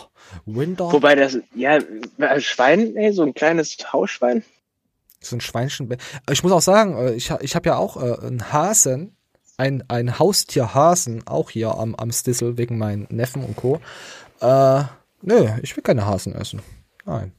Rinder, 0.45 0.91
Wobei 0.91 1.15
das, 1.15 1.37
ja, 1.55 1.77
äh, 2.17 2.41
Schwein, 2.41 2.95
ey, 2.95 3.13
so 3.13 3.23
ein 3.23 3.33
kleines 3.33 3.77
Hausschwein. 3.93 4.43
so 5.21 5.35
ein 5.35 5.41
Schweinchen. 5.41 5.95
Ich 6.29 6.43
muss 6.43 6.51
auch 6.51 6.61
sagen, 6.61 6.97
äh, 6.97 7.13
ich, 7.13 7.31
ich 7.41 7.55
habe 7.55 7.69
ja 7.69 7.77
auch 7.77 7.97
äh, 8.01 8.25
einen 8.27 8.51
Hasen, 8.51 9.15
ein, 9.57 9.83
ein 9.87 10.19
Haustierhasen, 10.19 11.25
auch 11.27 11.49
hier 11.49 11.75
am, 11.75 11.95
am 11.95 12.11
Stissel 12.11 12.57
wegen 12.57 12.77
meinen 12.77 13.07
Neffen 13.09 13.43
und 13.43 13.55
Co. 13.55 13.79
Äh, 14.41 14.83
nö, 15.21 15.47
ich 15.63 15.75
will 15.75 15.83
keine 15.83 16.05
Hasen 16.05 16.35
essen. 16.35 16.61
Nein. 17.05 17.31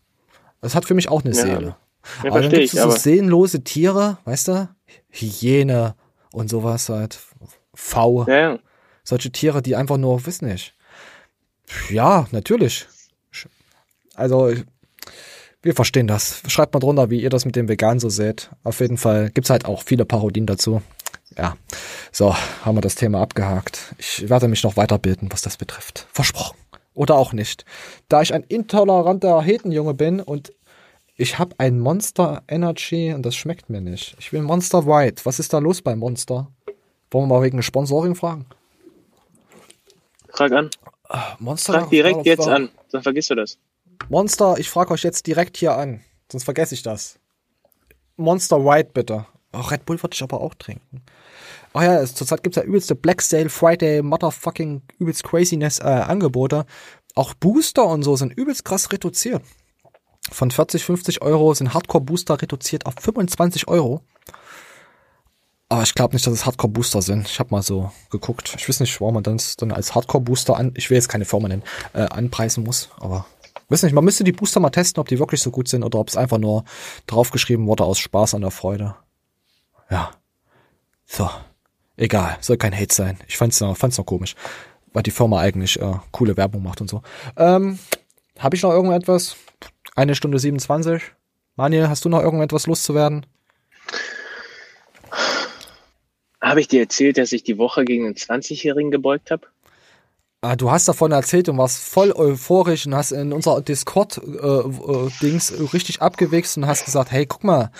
Das 0.60 0.74
hat 0.74 0.84
für 0.86 0.94
mich 0.94 1.08
auch 1.08 1.24
eine 1.24 1.34
Ja. 1.34 1.42
Seele. 1.42 1.76
Ja, 2.22 2.30
aber 2.30 2.42
dann 2.42 2.50
gibt's 2.50 2.74
ich, 2.74 2.80
so 2.80 2.90
seelenlose 2.90 3.64
Tiere, 3.64 4.18
weißt 4.24 4.48
du? 4.48 4.68
Hyäne 5.10 5.94
und 6.32 6.48
sowas 6.48 6.88
halt. 6.88 7.18
V. 7.74 8.26
Ja. 8.28 8.58
Solche 9.04 9.30
Tiere, 9.30 9.62
die 9.62 9.76
einfach 9.76 9.96
nur, 9.96 10.26
wissen 10.26 10.48
nicht. 10.48 10.74
Ja, 11.90 12.26
natürlich. 12.30 12.86
Also, 14.14 14.52
wir 15.62 15.74
verstehen 15.74 16.06
das. 16.06 16.42
Schreibt 16.48 16.74
mal 16.74 16.80
drunter, 16.80 17.10
wie 17.10 17.20
ihr 17.20 17.30
das 17.30 17.44
mit 17.44 17.56
dem 17.56 17.68
Vegan 17.68 18.00
so 18.00 18.08
seht. 18.08 18.50
Auf 18.64 18.80
jeden 18.80 18.96
Fall 18.96 19.30
gibt's 19.30 19.50
halt 19.50 19.64
auch 19.64 19.82
viele 19.82 20.04
Parodien 20.04 20.46
dazu. 20.46 20.82
Ja, 21.36 21.56
so, 22.10 22.34
haben 22.64 22.76
wir 22.76 22.80
das 22.80 22.96
Thema 22.96 23.20
abgehakt. 23.20 23.94
Ich 23.98 24.28
werde 24.28 24.48
mich 24.48 24.64
noch 24.64 24.76
weiterbilden, 24.76 25.30
was 25.30 25.42
das 25.42 25.56
betrifft. 25.56 26.06
Versprochen. 26.12 26.56
Oder 26.94 27.14
auch 27.14 27.32
nicht. 27.32 27.64
Da 28.08 28.22
ich 28.22 28.34
ein 28.34 28.42
intoleranter 28.42 29.40
Hetenjunge 29.40 29.94
bin 29.94 30.20
und 30.20 30.52
ich 31.18 31.38
habe 31.38 31.54
ein 31.58 31.78
Monster 31.80 32.42
Energy 32.48 33.12
und 33.12 33.24
das 33.26 33.34
schmeckt 33.36 33.68
mir 33.68 33.80
nicht. 33.82 34.16
Ich 34.18 34.32
will 34.32 34.40
Monster 34.42 34.86
White. 34.86 35.26
Was 35.26 35.38
ist 35.38 35.52
da 35.52 35.58
los 35.58 35.82
bei 35.82 35.94
Monster? 35.96 36.50
Wollen 37.10 37.28
wir 37.28 37.34
mal 37.38 37.42
wegen 37.42 37.62
Sponsoring 37.62 38.14
fragen? 38.14 38.46
Frag 40.30 40.52
an. 40.52 40.70
Monster 41.38 41.72
Frag 41.74 41.90
direkt 41.90 42.24
jetzt 42.26 42.46
war- 42.46 42.54
an, 42.54 42.68
dann 42.92 43.02
vergisst 43.02 43.30
du 43.30 43.34
das. 43.34 43.58
Monster, 44.08 44.56
ich 44.58 44.70
frage 44.70 44.92
euch 44.92 45.02
jetzt 45.02 45.26
direkt 45.26 45.56
hier 45.56 45.74
an, 45.74 46.00
sonst 46.30 46.44
vergesse 46.44 46.74
ich 46.74 46.82
das. 46.82 47.18
Monster 48.16 48.64
White 48.64 48.90
bitte. 48.94 49.26
Oh, 49.52 49.60
Red 49.60 49.86
Bull 49.86 50.00
würde 50.02 50.14
ich 50.14 50.22
aber 50.22 50.40
auch 50.40 50.54
trinken. 50.54 51.02
Ach 51.72 51.82
ja, 51.82 52.04
zurzeit 52.04 52.42
gibt's 52.42 52.56
ja 52.56 52.62
übelste 52.62 52.94
Black 52.94 53.22
Sale 53.22 53.48
Friday 53.48 54.02
Motherfucking 54.02 54.82
übelst 54.98 55.24
Craziness 55.24 55.78
äh, 55.80 55.84
Angebote. 55.84 56.66
Auch 57.14 57.34
Booster 57.34 57.86
und 57.86 58.02
so 58.02 58.14
sind 58.16 58.32
übelst 58.36 58.64
krass 58.64 58.92
reduziert. 58.92 59.42
Von 60.30 60.50
40, 60.50 60.84
50 60.84 61.22
Euro 61.22 61.54
sind 61.54 61.74
Hardcore 61.74 62.04
Booster 62.04 62.40
reduziert 62.40 62.86
auf 62.86 62.94
25 63.00 63.68
Euro. 63.68 64.02
Aber 65.70 65.82
ich 65.82 65.94
glaube 65.94 66.14
nicht, 66.14 66.26
dass 66.26 66.32
es 66.32 66.46
Hardcore 66.46 66.72
Booster 66.72 67.02
sind. 67.02 67.28
Ich 67.28 67.38
habe 67.38 67.50
mal 67.50 67.62
so 67.62 67.92
geguckt. 68.10 68.54
Ich 68.56 68.68
weiß 68.68 68.80
nicht, 68.80 69.00
warum 69.00 69.14
man 69.14 69.22
das 69.22 69.56
dann 69.56 69.70
als 69.70 69.94
Hardcore 69.94 70.24
Booster 70.24 70.56
an, 70.56 70.72
ich 70.76 70.88
will 70.88 70.96
jetzt 70.96 71.08
keine 71.08 71.26
Firma 71.26 71.48
nennen, 71.48 71.62
äh, 71.92 72.02
anpreisen 72.02 72.64
muss, 72.64 72.88
aber 72.98 73.26
weiß 73.68 73.82
nicht, 73.82 73.92
man 73.92 74.04
müsste 74.04 74.24
die 74.24 74.32
Booster 74.32 74.60
mal 74.60 74.70
testen, 74.70 75.00
ob 75.00 75.08
die 75.08 75.18
wirklich 75.18 75.42
so 75.42 75.50
gut 75.50 75.68
sind 75.68 75.84
oder 75.84 75.98
ob 75.98 76.08
es 76.08 76.16
einfach 76.16 76.38
nur 76.38 76.64
draufgeschrieben 77.06 77.66
wurde 77.66 77.84
aus 77.84 77.98
Spaß 77.98 78.34
an 78.34 78.40
der 78.40 78.50
Freude. 78.50 78.94
Ja. 79.90 80.10
So. 81.04 81.28
Egal, 81.96 82.38
soll 82.40 82.56
kein 82.56 82.74
Hate 82.74 82.94
sein. 82.94 83.18
Ich 83.26 83.36
fand's 83.36 83.60
noch, 83.60 83.76
fand's 83.76 83.98
noch 83.98 84.06
komisch, 84.06 84.36
weil 84.92 85.02
die 85.02 85.10
Firma 85.10 85.40
eigentlich 85.40 85.80
äh, 85.80 85.94
coole 86.12 86.36
Werbung 86.36 86.62
macht 86.62 86.80
und 86.80 86.88
so. 86.88 87.02
Ähm, 87.36 87.78
habe 88.38 88.54
ich 88.54 88.62
noch 88.62 88.70
irgendetwas? 88.70 89.36
Eine 89.98 90.14
Stunde 90.14 90.38
27. 90.38 91.02
Manuel, 91.56 91.88
hast 91.88 92.04
du 92.04 92.08
noch 92.08 92.22
irgendetwas 92.22 92.68
loszuwerden? 92.68 93.26
Habe 96.40 96.60
ich 96.60 96.68
dir 96.68 96.82
erzählt, 96.82 97.18
dass 97.18 97.32
ich 97.32 97.42
die 97.42 97.58
Woche 97.58 97.84
gegen 97.84 98.06
einen 98.06 98.14
20-Jährigen 98.14 98.92
gebeugt 98.92 99.32
habe? 99.32 99.48
Ah, 100.40 100.54
du 100.54 100.70
hast 100.70 100.86
davon 100.86 101.10
erzählt 101.10 101.48
und 101.48 101.58
warst 101.58 101.78
voll 101.78 102.12
euphorisch 102.12 102.86
und 102.86 102.94
hast 102.94 103.10
in 103.10 103.32
unser 103.32 103.60
Discord-Dings 103.60 105.52
richtig 105.72 106.00
abgewichst 106.00 106.56
und 106.56 106.68
hast 106.68 106.84
gesagt, 106.84 107.10
hey, 107.10 107.26
guck 107.26 107.42
mal, 107.42 107.72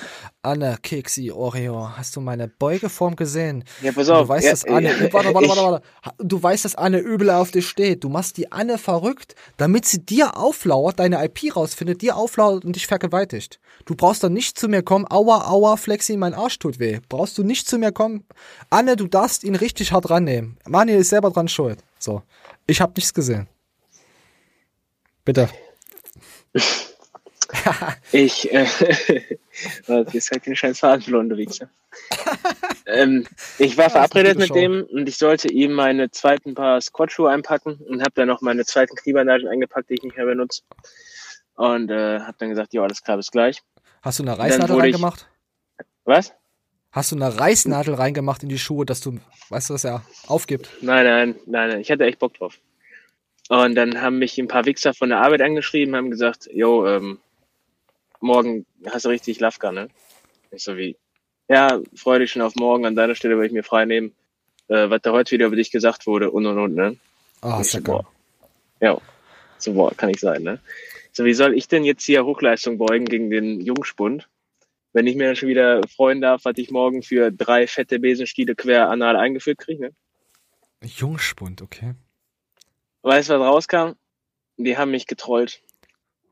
Anne, 0.43 0.77
Keksi, 0.83 1.31
Oreo, 1.31 1.97
hast 1.97 2.17
du 2.17 2.21
meine 2.21 2.49
Beugeform 2.49 3.15
gesehen? 3.15 3.63
Ja, 3.81 3.93
pass 3.93 4.09
auf, 4.09 4.23
Du 4.23 4.29
weißt, 4.31 4.45
ja, 4.45 4.51
dass 4.51 4.65
Anne, 4.65 4.89
ja, 4.89 5.13
warte, 5.13 5.33
warte, 5.35 5.49
warte, 5.49 5.63
warte. 5.63 5.83
Du 6.19 6.43
weißt, 6.43 6.65
dass 6.65 6.75
Anne 6.75 6.99
übel 6.99 7.31
auf 7.31 7.53
dich 7.53 7.69
steht. 7.69 8.03
Du 8.03 8.09
machst 8.09 8.37
die 8.37 8.51
Anne 8.51 8.77
verrückt, 8.77 9.37
damit 9.57 9.85
sie 9.85 10.05
dir 10.05 10.37
auflauert, 10.37 10.99
deine 10.99 11.25
IP 11.25 11.55
rausfindet, 11.55 12.03
dir 12.03 12.17
auflauert 12.17 12.65
und 12.65 12.75
dich 12.75 12.89
vergewaltigt. 12.89 13.61
Du 13.85 13.95
brauchst 13.95 14.25
dann 14.25 14.33
nicht 14.33 14.59
zu 14.59 14.67
mir 14.67 14.83
kommen, 14.83 15.07
aua, 15.09 15.49
aua, 15.49 15.77
Flexi, 15.77 16.17
mein 16.17 16.35
Arsch 16.35 16.59
tut 16.59 16.81
weh. 16.81 16.99
Brauchst 17.09 17.39
du 17.39 17.45
nicht 17.45 17.69
zu 17.69 17.79
mir 17.79 17.93
kommen. 17.93 18.25
Anne, 18.69 18.97
du 18.97 19.07
darfst 19.07 19.45
ihn 19.45 19.55
richtig 19.55 19.93
hart 19.93 20.11
rannehmen. 20.11 20.59
Manuel 20.67 20.99
ist 20.99 21.11
selber 21.11 21.31
dran 21.31 21.47
schuld. 21.47 21.79
So. 21.99 22.23
Ich 22.67 22.81
habe 22.81 22.93
nichts 22.97 23.13
gesehen. 23.15 23.49
Bitte. 25.25 25.49
Ich, 28.13 28.53
äh, 28.53 28.67
jetzt 30.13 30.31
halt 30.31 30.45
den 30.47 30.55
scheiß 30.55 30.81
Faden 30.81 31.01
verloren, 31.03 31.31
du 31.31 31.37
Wichser. 31.39 31.71
ähm, 32.87 33.27
ich 33.59 33.77
war 33.77 33.85
Ja, 33.85 33.91
verabredet 33.91 34.39
mit 34.39 34.51
eine 34.51 34.61
dem 34.61 34.85
und 34.85 35.09
ich 35.09 35.17
sollte 35.17 35.49
ihm 35.51 35.73
meine 35.73 36.11
zweiten 36.11 36.55
Paar 36.55 36.81
Squatschuhe 36.81 37.31
einpacken 37.31 37.77
und 37.89 38.03
habe 38.03 38.13
dann 38.15 38.29
noch 38.29 38.43
meine 38.43 38.65
zweiten 38.67 38.97
Kniebandagen 38.97 39.49
eingepackt, 39.49 39.89
die 39.89 39.95
ich 39.95 40.03
nicht 40.03 40.17
mehr 40.17 40.27
benutze. 40.27 40.63
Und 41.55 41.91
äh, 41.91 42.21
habe 42.21 42.37
dann 42.39 42.51
gesagt, 42.51 42.75
ja, 42.75 42.83
alles 42.83 43.03
klar, 43.03 43.17
bis 43.17 43.31
gleich. 43.31 43.63
Hast 44.03 44.19
du 44.19 44.25
eine 44.25 44.35
ich- 44.35 44.69
reingemacht? 44.71 45.27
Was? 46.05 46.33
Hast 46.91 47.13
du 47.13 47.17
eine 47.17 47.39
Reißnadel 47.39 47.95
reingemacht 47.95 48.43
in 48.43 48.49
die 48.49 48.59
Schuhe, 48.59 48.87
dass 48.87 49.01
du, 49.01 49.19
weißt 49.51 49.69
du, 49.69 49.75
dass 49.75 49.85
er 49.85 50.03
aufgibt? 50.27 50.71
Nein, 50.81 51.05
nein, 51.05 51.35
nein, 51.47 51.69
nein, 51.71 51.81
ich 51.81 51.91
hatte 51.91 52.05
echt 52.05 52.19
Bock 52.19 52.35
drauf. 52.35 52.59
Und 53.51 53.75
dann 53.75 54.01
haben 54.01 54.19
mich 54.19 54.39
ein 54.39 54.49
paar 54.49 54.65
Wichser 54.67 54.95
von 54.95 55.11
der 55.11 55.21
Arbeit 55.21 55.43
angeschrieben, 55.43 55.97
haben 55.97 56.11
gesagt, 56.11 56.49
jo, 56.53 56.87
ähm, 56.87 57.19
morgen 58.21 58.67
hast 58.91 59.05
du 59.05 59.11
richtig 59.11 59.41
Lafka, 59.41 59.73
ne? 59.73 59.89
Ich 60.51 60.65
so 60.65 60.77
wie, 60.77 60.97
ja, 61.49 61.81
freu 61.95 62.19
dich 62.19 62.33
schon 62.33 62.43
auf 62.43 62.55
morgen, 62.57 62.85
an 62.87 62.97
deiner 62.97 63.15
Stelle 63.15 63.37
würde 63.37 63.47
ich 63.47 63.53
mir 63.53 63.63
frei 63.63 63.85
nehmen, 63.85 64.13
äh, 64.69 64.91
was 64.91 65.03
da 65.03 65.13
heute 65.13 65.33
wieder 65.33 65.47
über 65.47 65.57
dich 65.57 65.71
gesagt 65.71 66.07
wurde 66.07 66.31
und 66.31 66.47
und 66.47 66.59
und, 66.59 66.75
ne? 66.75 66.97
Ah, 67.43 67.57
Ich 67.57 67.67
ist 67.67 67.73
so, 67.73 67.81
boah. 67.83 68.07
Ja, 68.81 68.99
so, 69.59 69.73
boah, 69.75 69.95
kann 69.95 70.11
ich 70.11 70.21
sein, 70.21 70.43
ne? 70.43 70.61
So, 71.13 71.25
wie 71.25 71.35
soll 71.35 71.55
ich 71.55 71.69
denn 71.69 71.85
jetzt 71.85 72.05
hier 72.05 72.25
Hochleistung 72.25 72.79
beugen 72.79 73.07
gegen 73.07 73.31
den 73.31 73.61
Jungspund, 73.61 74.29
wenn 74.93 75.07
ich 75.07 75.17
mir 75.17 75.27
dann 75.27 75.37
schon 75.37 75.49
wieder 75.49 75.81
freuen 75.95 76.21
darf, 76.21 76.45
was 76.45 76.55
ich 76.57 76.71
morgen 76.71 77.03
für 77.03 77.31
drei 77.31 77.67
fette 77.67 77.99
Besenstiele 77.99 78.55
quer 78.55 78.89
anal 78.91 79.17
eingeführt 79.17 79.59
kriege, 79.59 79.81
ne? 79.83 79.91
Jungspund, 80.85 81.61
okay. 81.63 81.95
Weißt 83.03 83.31
du, 83.31 83.35
was 83.35 83.47
rauskam? 83.47 83.93
Die 84.57 84.77
haben 84.77 84.91
mich 84.91 85.07
getrollt. 85.07 85.61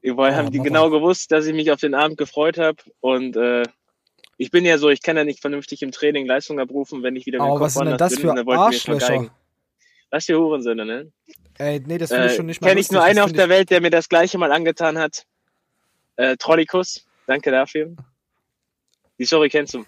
Die 0.03 0.17
wollen- 0.17 0.33
Oh, 0.35 0.37
haben 0.37 0.51
die 0.53 0.59
genau 0.61 0.91
gewusst, 0.91 1.33
dass 1.33 1.47
ich 1.47 1.55
mich 1.55 1.71
auf 1.73 1.81
den 1.81 1.95
Abend 1.95 2.17
gefreut 2.19 2.59
habe 2.59 2.77
und 3.01 3.37
äh, 3.37 3.65
Ich 4.39 4.51
bin 4.51 4.67
ja 4.67 4.77
so, 4.77 4.91
ich 4.91 5.01
kann 5.03 5.17
ja 5.17 5.25
nicht 5.25 5.41
vernünftig 5.41 5.81
im 5.83 5.93
Training 5.93 6.27
Leistung 6.27 6.61
abrufen, 6.61 7.03
wenn 7.03 7.17
ich 7.17 7.25
wieder 7.25 7.39
mit 7.39 7.49
Aber 7.49 7.59
was 7.61 7.73
sind 7.75 7.87
denn 7.87 7.97
das 7.97 8.15
bin, 8.15 8.21
für 8.21 8.59
Arschlöcher? 8.59 9.31
Was 10.11 10.27
für 10.27 10.39
Hurensöhne, 10.39 10.85
ne? 10.85 11.11
Ey, 11.59 11.81
nee, 11.87 11.97
das 11.97 12.11
finde 12.11 12.27
ich 12.27 12.33
äh, 12.33 12.37
schon 12.37 12.47
nicht 12.47 12.61
mal 12.61 12.69
Kenne 12.69 12.81
ich 12.81 12.91
nur 12.93 13.03
einen 13.03 13.19
auf 13.21 13.33
der 13.33 13.49
Welt, 13.49 13.71
der 13.71 13.81
mir 13.81 13.89
das 13.91 14.11
gleiche 14.11 14.37
mal 14.37 14.53
angetan 14.53 14.99
hat. 14.99 15.25
Äh, 16.17 16.37
Trollikus, 16.37 17.07
danke 17.27 17.51
dafür. 17.51 17.97
Die 19.19 19.25
Story 19.25 19.49
kennst 19.49 19.75
du. 19.75 19.85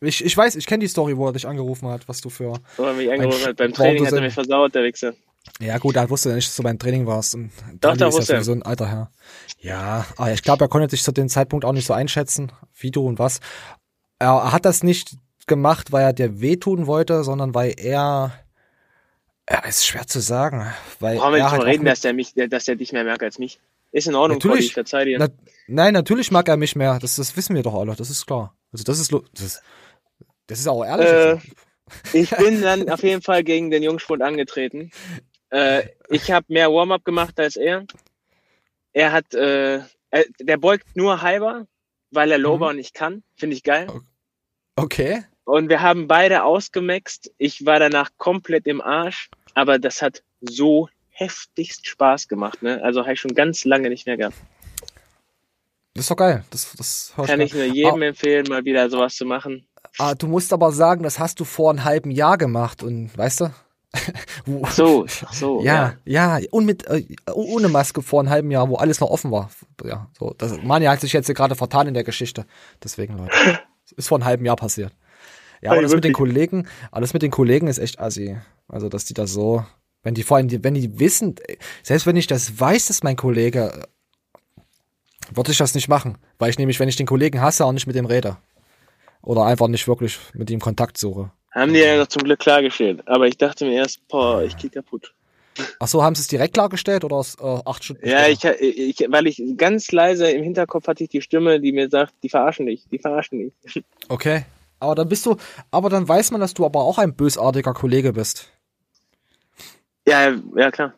Ich, 0.00 0.24
ich 0.24 0.36
weiß, 0.36 0.56
ich 0.56 0.66
kenne 0.66 0.82
die 0.82 0.88
Story, 0.88 1.16
wo 1.16 1.26
er 1.26 1.32
dich 1.32 1.46
angerufen 1.46 1.88
hat, 1.88 2.08
was 2.08 2.20
du 2.20 2.28
für. 2.28 2.54
Wo 2.76 2.84
er 2.84 2.94
mich 2.94 3.10
angerufen 3.10 3.46
hat. 3.46 3.56
Beim 3.56 3.72
Training 3.72 4.06
hat 4.06 4.12
er 4.12 4.20
mich 4.20 4.34
versaut, 4.34 4.74
der 4.74 4.84
Wichser. 4.84 5.14
Ja, 5.60 5.78
gut, 5.78 5.96
er 5.96 6.08
wusste 6.08 6.30
ja 6.30 6.34
nicht, 6.34 6.48
dass 6.48 6.56
du 6.56 6.62
beim 6.62 6.78
Training 6.78 7.06
warst. 7.06 7.34
Und 7.34 7.50
Doch, 7.80 7.96
da 7.96 8.12
wusste 8.12 8.34
er. 8.34 8.44
So 8.44 8.52
ein 8.52 8.62
alter 8.62 8.88
Herr. 8.88 9.10
Ja, 9.60 10.06
aber 10.16 10.32
ich 10.32 10.42
glaube, 10.42 10.64
er 10.64 10.68
konnte 10.68 10.88
sich 10.88 11.02
zu 11.02 11.12
dem 11.12 11.28
Zeitpunkt 11.28 11.64
auch 11.64 11.72
nicht 11.72 11.86
so 11.86 11.92
einschätzen, 11.92 12.52
wie 12.74 12.90
du 12.90 13.06
und 13.06 13.18
was. 13.18 13.40
Er 14.18 14.52
hat 14.52 14.64
das 14.64 14.82
nicht 14.82 15.16
gemacht, 15.46 15.92
weil 15.92 16.04
er 16.04 16.12
dir 16.12 16.40
wehtun 16.40 16.86
wollte, 16.86 17.24
sondern 17.24 17.54
weil 17.54 17.74
er. 17.76 18.32
Ja, 19.48 19.58
ist 19.60 19.86
schwer 19.86 20.06
zu 20.06 20.20
sagen. 20.20 20.66
Weil 21.00 21.18
Brauchen 21.18 21.34
wir 21.34 21.42
nicht 21.42 21.52
halt 21.52 21.64
reden, 21.64 21.84
dass 21.84 22.00
der 22.00 22.14
mich, 22.14 22.32
dass 22.34 22.64
der 22.64 22.76
dich 22.76 22.92
mehr 22.92 23.04
merkt 23.04 23.22
als 23.22 23.38
mich. 23.38 23.60
Ist 23.94 24.08
in 24.08 24.16
Ordnung, 24.16 24.38
natürlich, 24.38 24.66
ich 24.66 24.74
verzeih 24.74 25.04
dir. 25.04 25.20
Na, 25.20 25.28
nein, 25.68 25.94
natürlich 25.94 26.32
mag 26.32 26.48
er 26.48 26.56
mich 26.56 26.74
mehr. 26.74 26.98
Das, 26.98 27.14
das 27.14 27.36
wissen 27.36 27.54
wir 27.54 27.62
doch 27.62 27.76
alle. 27.76 27.94
Das 27.94 28.10
ist 28.10 28.26
klar. 28.26 28.58
Also 28.72 28.82
das 28.82 28.98
ist, 28.98 29.12
das 29.12 29.40
ist, 29.40 29.62
das 30.48 30.58
ist 30.58 30.66
auch 30.66 30.84
ehrlich. 30.84 31.06
Äh, 31.06 31.38
ich 32.12 32.30
bin 32.30 32.60
dann 32.60 32.90
auf 32.90 33.04
jeden 33.04 33.22
Fall 33.22 33.44
gegen 33.44 33.70
den 33.70 33.84
Jungspund 33.84 34.20
angetreten. 34.20 34.90
Äh, 35.50 35.84
ich 36.08 36.32
habe 36.32 36.44
mehr 36.48 36.72
Warm-up 36.72 37.04
gemacht 37.04 37.38
als 37.38 37.54
er. 37.54 37.86
Er 38.94 39.12
hat, 39.12 39.32
äh, 39.32 39.76
er, 40.10 40.24
der 40.40 40.56
beugt 40.56 40.96
nur 40.96 41.22
halber, 41.22 41.68
weil 42.10 42.32
er 42.32 42.38
Lower 42.38 42.72
mhm. 42.72 42.78
nicht 42.78 42.94
kann. 42.94 43.22
Finde 43.36 43.54
ich 43.54 43.62
geil. 43.62 43.86
Okay. 44.74 45.22
Und 45.44 45.68
wir 45.68 45.82
haben 45.82 46.08
beide 46.08 46.42
ausgemaxt. 46.42 47.32
Ich 47.38 47.64
war 47.64 47.78
danach 47.78 48.10
komplett 48.16 48.66
im 48.66 48.80
Arsch, 48.80 49.30
aber 49.54 49.78
das 49.78 50.02
hat 50.02 50.24
so 50.40 50.88
heftigst 51.14 51.86
Spaß 51.86 52.28
gemacht. 52.28 52.62
Ne? 52.62 52.82
Also 52.82 53.02
habe 53.02 53.14
ich 53.14 53.20
schon 53.20 53.34
ganz 53.34 53.64
lange 53.64 53.88
nicht 53.88 54.06
mehr 54.06 54.16
gehabt. 54.16 54.36
Das 55.94 56.04
ist 56.04 56.10
doch 56.10 56.16
geil. 56.16 56.44
Das, 56.50 56.72
das 56.76 57.12
Kann 57.16 57.40
ich 57.40 57.54
nur 57.54 57.64
jedem 57.64 58.02
ah, 58.02 58.06
empfehlen, 58.06 58.46
mal 58.48 58.64
wieder 58.64 58.90
sowas 58.90 59.14
zu 59.14 59.24
machen. 59.24 59.66
Ah, 59.98 60.14
du 60.14 60.26
musst 60.26 60.52
aber 60.52 60.72
sagen, 60.72 61.04
das 61.04 61.20
hast 61.20 61.38
du 61.38 61.44
vor 61.44 61.70
einem 61.70 61.84
halben 61.84 62.10
Jahr 62.10 62.36
gemacht 62.36 62.82
und 62.82 63.16
weißt 63.16 63.42
du? 63.42 63.54
ach 64.64 64.72
so, 64.72 65.06
ach 65.24 65.32
so. 65.32 65.62
Ja, 65.62 65.94
ja, 66.04 66.38
ja. 66.38 66.48
und 66.50 66.66
mit 66.66 66.84
äh, 66.88 67.04
ohne 67.32 67.68
Maske 67.68 68.02
vor 68.02 68.20
einem 68.20 68.30
halben 68.30 68.50
Jahr, 68.50 68.68
wo 68.68 68.74
alles 68.74 68.98
noch 68.98 69.08
offen 69.08 69.30
war. 69.30 69.50
Ja, 69.84 70.10
so. 70.18 70.34
Das, 70.36 70.60
Manja 70.64 70.90
hat 70.90 71.00
sich 71.00 71.12
jetzt 71.12 71.32
gerade 71.32 71.54
vertan 71.54 71.86
in 71.86 71.94
der 71.94 72.02
Geschichte. 72.02 72.44
Deswegen, 72.82 73.16
Leute. 73.16 73.60
ist 73.96 74.08
vor 74.08 74.18
einem 74.18 74.24
halben 74.24 74.44
Jahr 74.44 74.56
passiert. 74.56 74.92
Ja, 75.62 75.70
aber 75.70 75.82
das 75.82 75.94
mit 75.94 76.04
den 76.04 76.12
Kollegen, 76.12 76.66
alles 76.90 77.14
mit 77.14 77.22
den 77.22 77.30
Kollegen 77.30 77.68
ist 77.68 77.78
echt 77.78 78.00
assi. 78.00 78.36
Also, 78.66 78.88
dass 78.88 79.04
die 79.04 79.14
das 79.14 79.32
so, 79.32 79.64
wenn 80.04 80.14
die 80.14 80.22
vor 80.22 80.36
allem, 80.36 80.48
wenn 80.62 80.74
die 80.74 81.00
wissen, 81.00 81.34
selbst 81.82 82.06
wenn 82.06 82.16
ich 82.16 82.28
das 82.28 82.60
weiß, 82.60 82.86
dass 82.86 83.02
mein 83.02 83.16
Kollege 83.16 83.86
würde 85.32 85.50
ich 85.50 85.58
das 85.58 85.74
nicht 85.74 85.88
machen, 85.88 86.18
weil 86.38 86.50
ich 86.50 86.58
nämlich, 86.58 86.78
wenn 86.78 86.88
ich 86.88 86.96
den 86.96 87.06
Kollegen 87.06 87.40
hasse, 87.40 87.64
auch 87.64 87.72
nicht 87.72 87.86
mit 87.86 87.96
dem 87.96 88.06
rede. 88.06 88.36
Oder 89.22 89.44
einfach 89.44 89.68
nicht 89.68 89.88
wirklich 89.88 90.18
mit 90.34 90.50
ihm 90.50 90.60
Kontakt 90.60 90.98
suche. 90.98 91.30
Haben 91.52 91.72
die 91.72 91.80
ja 91.80 91.96
noch 91.96 92.08
zum 92.08 92.22
Glück 92.24 92.40
klargestellt. 92.40 93.02
Aber 93.06 93.26
ich 93.26 93.38
dachte 93.38 93.64
mir 93.64 93.74
erst, 93.74 94.06
boah, 94.08 94.42
ich 94.42 94.56
geh 94.56 94.68
kaputt. 94.68 95.14
Ach 95.78 95.86
so, 95.86 96.02
haben 96.02 96.14
sie 96.14 96.20
es 96.20 96.28
direkt 96.28 96.54
klargestellt 96.54 97.04
oder 97.04 97.16
aus 97.16 97.36
äh, 97.40 97.60
acht 97.64 97.84
Stunden? 97.84 98.06
Ja, 98.06 98.26
ich, 98.26 98.44
ich, 98.44 99.06
weil 99.08 99.26
ich 99.26 99.40
ganz 99.56 99.92
leise 99.92 100.30
im 100.30 100.42
Hinterkopf 100.42 100.88
hatte 100.88 101.04
ich 101.04 101.10
die 101.10 101.22
Stimme, 101.22 101.60
die 101.60 101.72
mir 101.72 101.88
sagt, 101.88 102.12
die 102.22 102.28
verarschen 102.28 102.66
dich, 102.66 102.84
die 102.90 102.98
verarschen 102.98 103.38
dich. 103.38 103.84
Okay. 104.08 104.44
Aber 104.80 104.94
dann 104.96 105.08
bist 105.08 105.24
du, 105.24 105.36
aber 105.70 105.88
dann 105.88 106.06
weiß 106.06 106.32
man, 106.32 106.40
dass 106.40 106.52
du 106.52 106.66
aber 106.66 106.80
auch 106.82 106.98
ein 106.98 107.14
bösartiger 107.14 107.72
Kollege 107.72 108.12
bist. 108.12 108.50
Ja, 110.06 110.34
ja, 110.56 110.70
klar. 110.70 110.94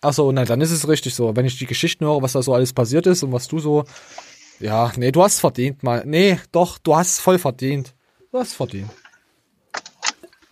Achso, 0.00 0.30
na, 0.30 0.44
dann 0.44 0.60
ist 0.60 0.70
es 0.70 0.86
richtig 0.86 1.14
so. 1.14 1.34
Wenn 1.34 1.46
ich 1.46 1.58
die 1.58 1.66
Geschichten 1.66 2.04
höre, 2.04 2.22
was 2.22 2.32
da 2.32 2.42
so 2.42 2.54
alles 2.54 2.72
passiert 2.72 3.06
ist 3.06 3.22
und 3.22 3.32
was 3.32 3.48
du 3.48 3.58
so. 3.58 3.84
Ja, 4.60 4.92
nee, 4.96 5.12
du 5.12 5.22
hast 5.22 5.40
verdient 5.40 5.82
mal. 5.82 6.02
Nee, 6.04 6.38
doch, 6.52 6.78
du 6.78 6.96
hast 6.96 7.20
voll 7.20 7.38
verdient. 7.38 7.94
Du 8.30 8.38
hast 8.38 8.54
verdient. 8.54 8.90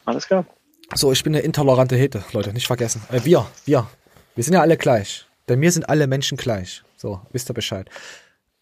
Alles 0.05 0.27
klar. 0.27 0.47
So, 0.95 1.13
ich 1.13 1.23
bin 1.23 1.35
eine 1.35 1.45
intolerante 1.45 1.97
Hete, 1.97 2.25
Leute, 2.33 2.53
nicht 2.53 2.67
vergessen. 2.67 3.03
Äh, 3.11 3.25
wir, 3.25 3.47
wir. 3.65 3.89
Wir 4.35 4.45
sind 4.45 4.55
ja 4.55 4.61
alle 4.61 4.77
gleich. 4.77 5.27
Denn 5.49 5.59
mir 5.61 5.73
sind 5.73 5.89
alle 5.89 6.07
Menschen 6.07 6.37
gleich. 6.37 6.83
So, 6.97 7.21
wisst 7.33 7.51
ihr 7.51 7.55
Bescheid. 7.55 7.89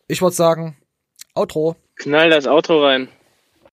Ich 0.08 0.22
würde 0.22 0.34
sagen, 0.34 0.76
Outro. 1.34 1.76
Knall 1.96 2.30
das 2.30 2.46
Outro 2.46 2.84
rein. 2.84 3.08